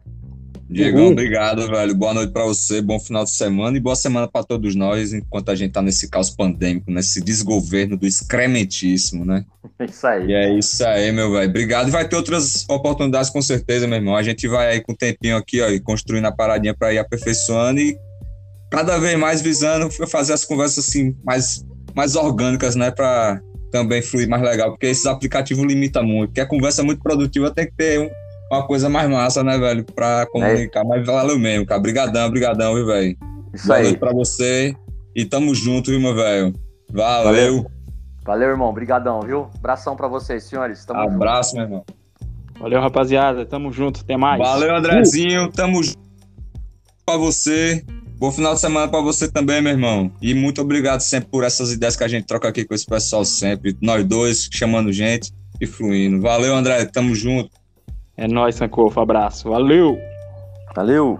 Diegão, 0.72 1.06
Uhum. 1.06 1.12
obrigado, 1.12 1.66
velho. 1.68 1.94
Boa 1.94 2.14
noite 2.14 2.32
pra 2.32 2.44
você, 2.44 2.80
bom 2.80 2.98
final 2.98 3.24
de 3.24 3.30
semana 3.30 3.76
e 3.76 3.80
boa 3.80 3.94
semana 3.94 4.26
pra 4.26 4.42
todos 4.42 4.74
nós, 4.74 5.12
enquanto 5.12 5.50
a 5.50 5.54
gente 5.54 5.72
tá 5.72 5.82
nesse 5.82 6.08
caos 6.08 6.30
pandêmico, 6.30 6.90
nesse 6.90 7.20
desgoverno 7.22 7.96
do 7.96 8.06
excrementíssimo, 8.06 9.24
né? 9.24 9.44
É 9.78 9.84
isso 9.84 10.06
aí. 10.06 10.26
E 10.28 10.32
é 10.32 10.58
isso 10.58 10.84
aí, 10.86 11.12
meu 11.12 11.32
velho. 11.32 11.48
Obrigado. 11.50 11.88
E 11.88 11.90
vai 11.90 12.08
ter 12.08 12.16
outras 12.16 12.64
oportunidades 12.68 13.28
com 13.30 13.42
certeza, 13.42 13.86
meu 13.86 13.96
irmão. 13.98 14.16
A 14.16 14.22
gente 14.22 14.48
vai 14.48 14.68
aí 14.72 14.80
com 14.80 14.92
o 14.92 14.96
tempinho 14.96 15.36
aqui, 15.36 15.60
ó, 15.60 15.68
e 15.68 15.78
construindo 15.80 16.24
a 16.26 16.32
paradinha 16.32 16.74
pra 16.74 16.92
ir 16.92 16.98
aperfeiçoando 16.98 17.78
e 17.80 17.96
cada 18.70 18.98
vez 18.98 19.18
mais 19.18 19.42
visando 19.42 19.90
fazer 20.08 20.32
as 20.32 20.44
conversas 20.44 20.86
assim 20.88 21.14
mais, 21.24 21.62
mais 21.94 22.16
orgânicas, 22.16 22.74
né? 22.74 22.90
Pra 22.90 23.40
também 23.70 24.00
fluir 24.02 24.28
mais 24.28 24.42
legal, 24.42 24.70
porque 24.70 24.86
esses 24.86 25.06
aplicativos 25.06 25.64
limitam 25.64 26.04
muito. 26.04 26.28
Porque 26.30 26.40
a 26.40 26.46
conversa 26.46 26.82
muito 26.82 27.02
produtiva 27.02 27.50
tem 27.50 27.66
que 27.66 27.72
ter 27.76 28.00
um- 28.00 28.10
uma 28.56 28.66
coisa 28.66 28.88
mais 28.88 29.08
massa, 29.08 29.42
né, 29.42 29.58
velho? 29.58 29.84
Pra 29.84 30.26
comunicar. 30.26 30.84
Mas 30.84 31.04
valeu 31.06 31.38
mesmo, 31.38 31.66
cara. 31.66 31.80
Brigadão, 31.80 32.30
brigadão, 32.30 32.74
viu, 32.74 32.86
velho? 32.86 33.16
Isso 33.52 33.66
Boa 33.66 33.78
aí. 33.78 33.84
noite 33.84 33.98
pra 33.98 34.12
você 34.12 34.74
e 35.14 35.24
tamo 35.24 35.54
junto, 35.54 35.90
viu, 35.90 36.00
meu 36.00 36.14
velho? 36.14 36.54
Valeu. 36.90 37.66
Valeu, 38.24 38.48
irmão. 38.50 38.68
Obrigadão, 38.68 39.20
viu? 39.20 39.48
Abração 39.56 39.96
pra 39.96 40.08
vocês, 40.08 40.44
senhores. 40.44 40.84
Tamo 40.84 41.02
junto. 41.02 41.14
Abraço, 41.14 41.54
meu 41.54 41.64
irmão. 41.64 41.84
Valeu, 42.60 42.80
rapaziada. 42.80 43.44
Tamo 43.44 43.72
junto. 43.72 44.00
Até 44.02 44.16
mais. 44.16 44.38
Valeu, 44.38 44.74
Andrezinho. 44.76 45.50
Tamo 45.50 45.82
junto 45.82 45.98
pra 47.04 47.16
você. 47.16 47.84
Bom 48.18 48.30
final 48.30 48.54
de 48.54 48.60
semana 48.60 48.86
pra 48.86 49.00
você 49.00 49.28
também, 49.28 49.60
meu 49.60 49.72
irmão. 49.72 50.12
E 50.22 50.32
muito 50.32 50.60
obrigado 50.62 51.00
sempre 51.00 51.28
por 51.28 51.42
essas 51.42 51.72
ideias 51.72 51.96
que 51.96 52.04
a 52.04 52.08
gente 52.08 52.24
troca 52.24 52.48
aqui 52.48 52.64
com 52.64 52.72
esse 52.72 52.86
pessoal 52.86 53.24
sempre. 53.24 53.76
Nós 53.82 54.04
dois, 54.04 54.48
chamando 54.52 54.92
gente 54.92 55.32
e 55.60 55.66
fluindo. 55.66 56.20
Valeu, 56.20 56.54
André. 56.54 56.84
Tamo 56.84 57.14
junto. 57.16 57.50
É 58.16 58.28
nóis, 58.28 58.56
Sankofa. 58.56 59.02
Abraço. 59.02 59.48
Valeu. 59.48 59.98
Valeu. 60.74 61.18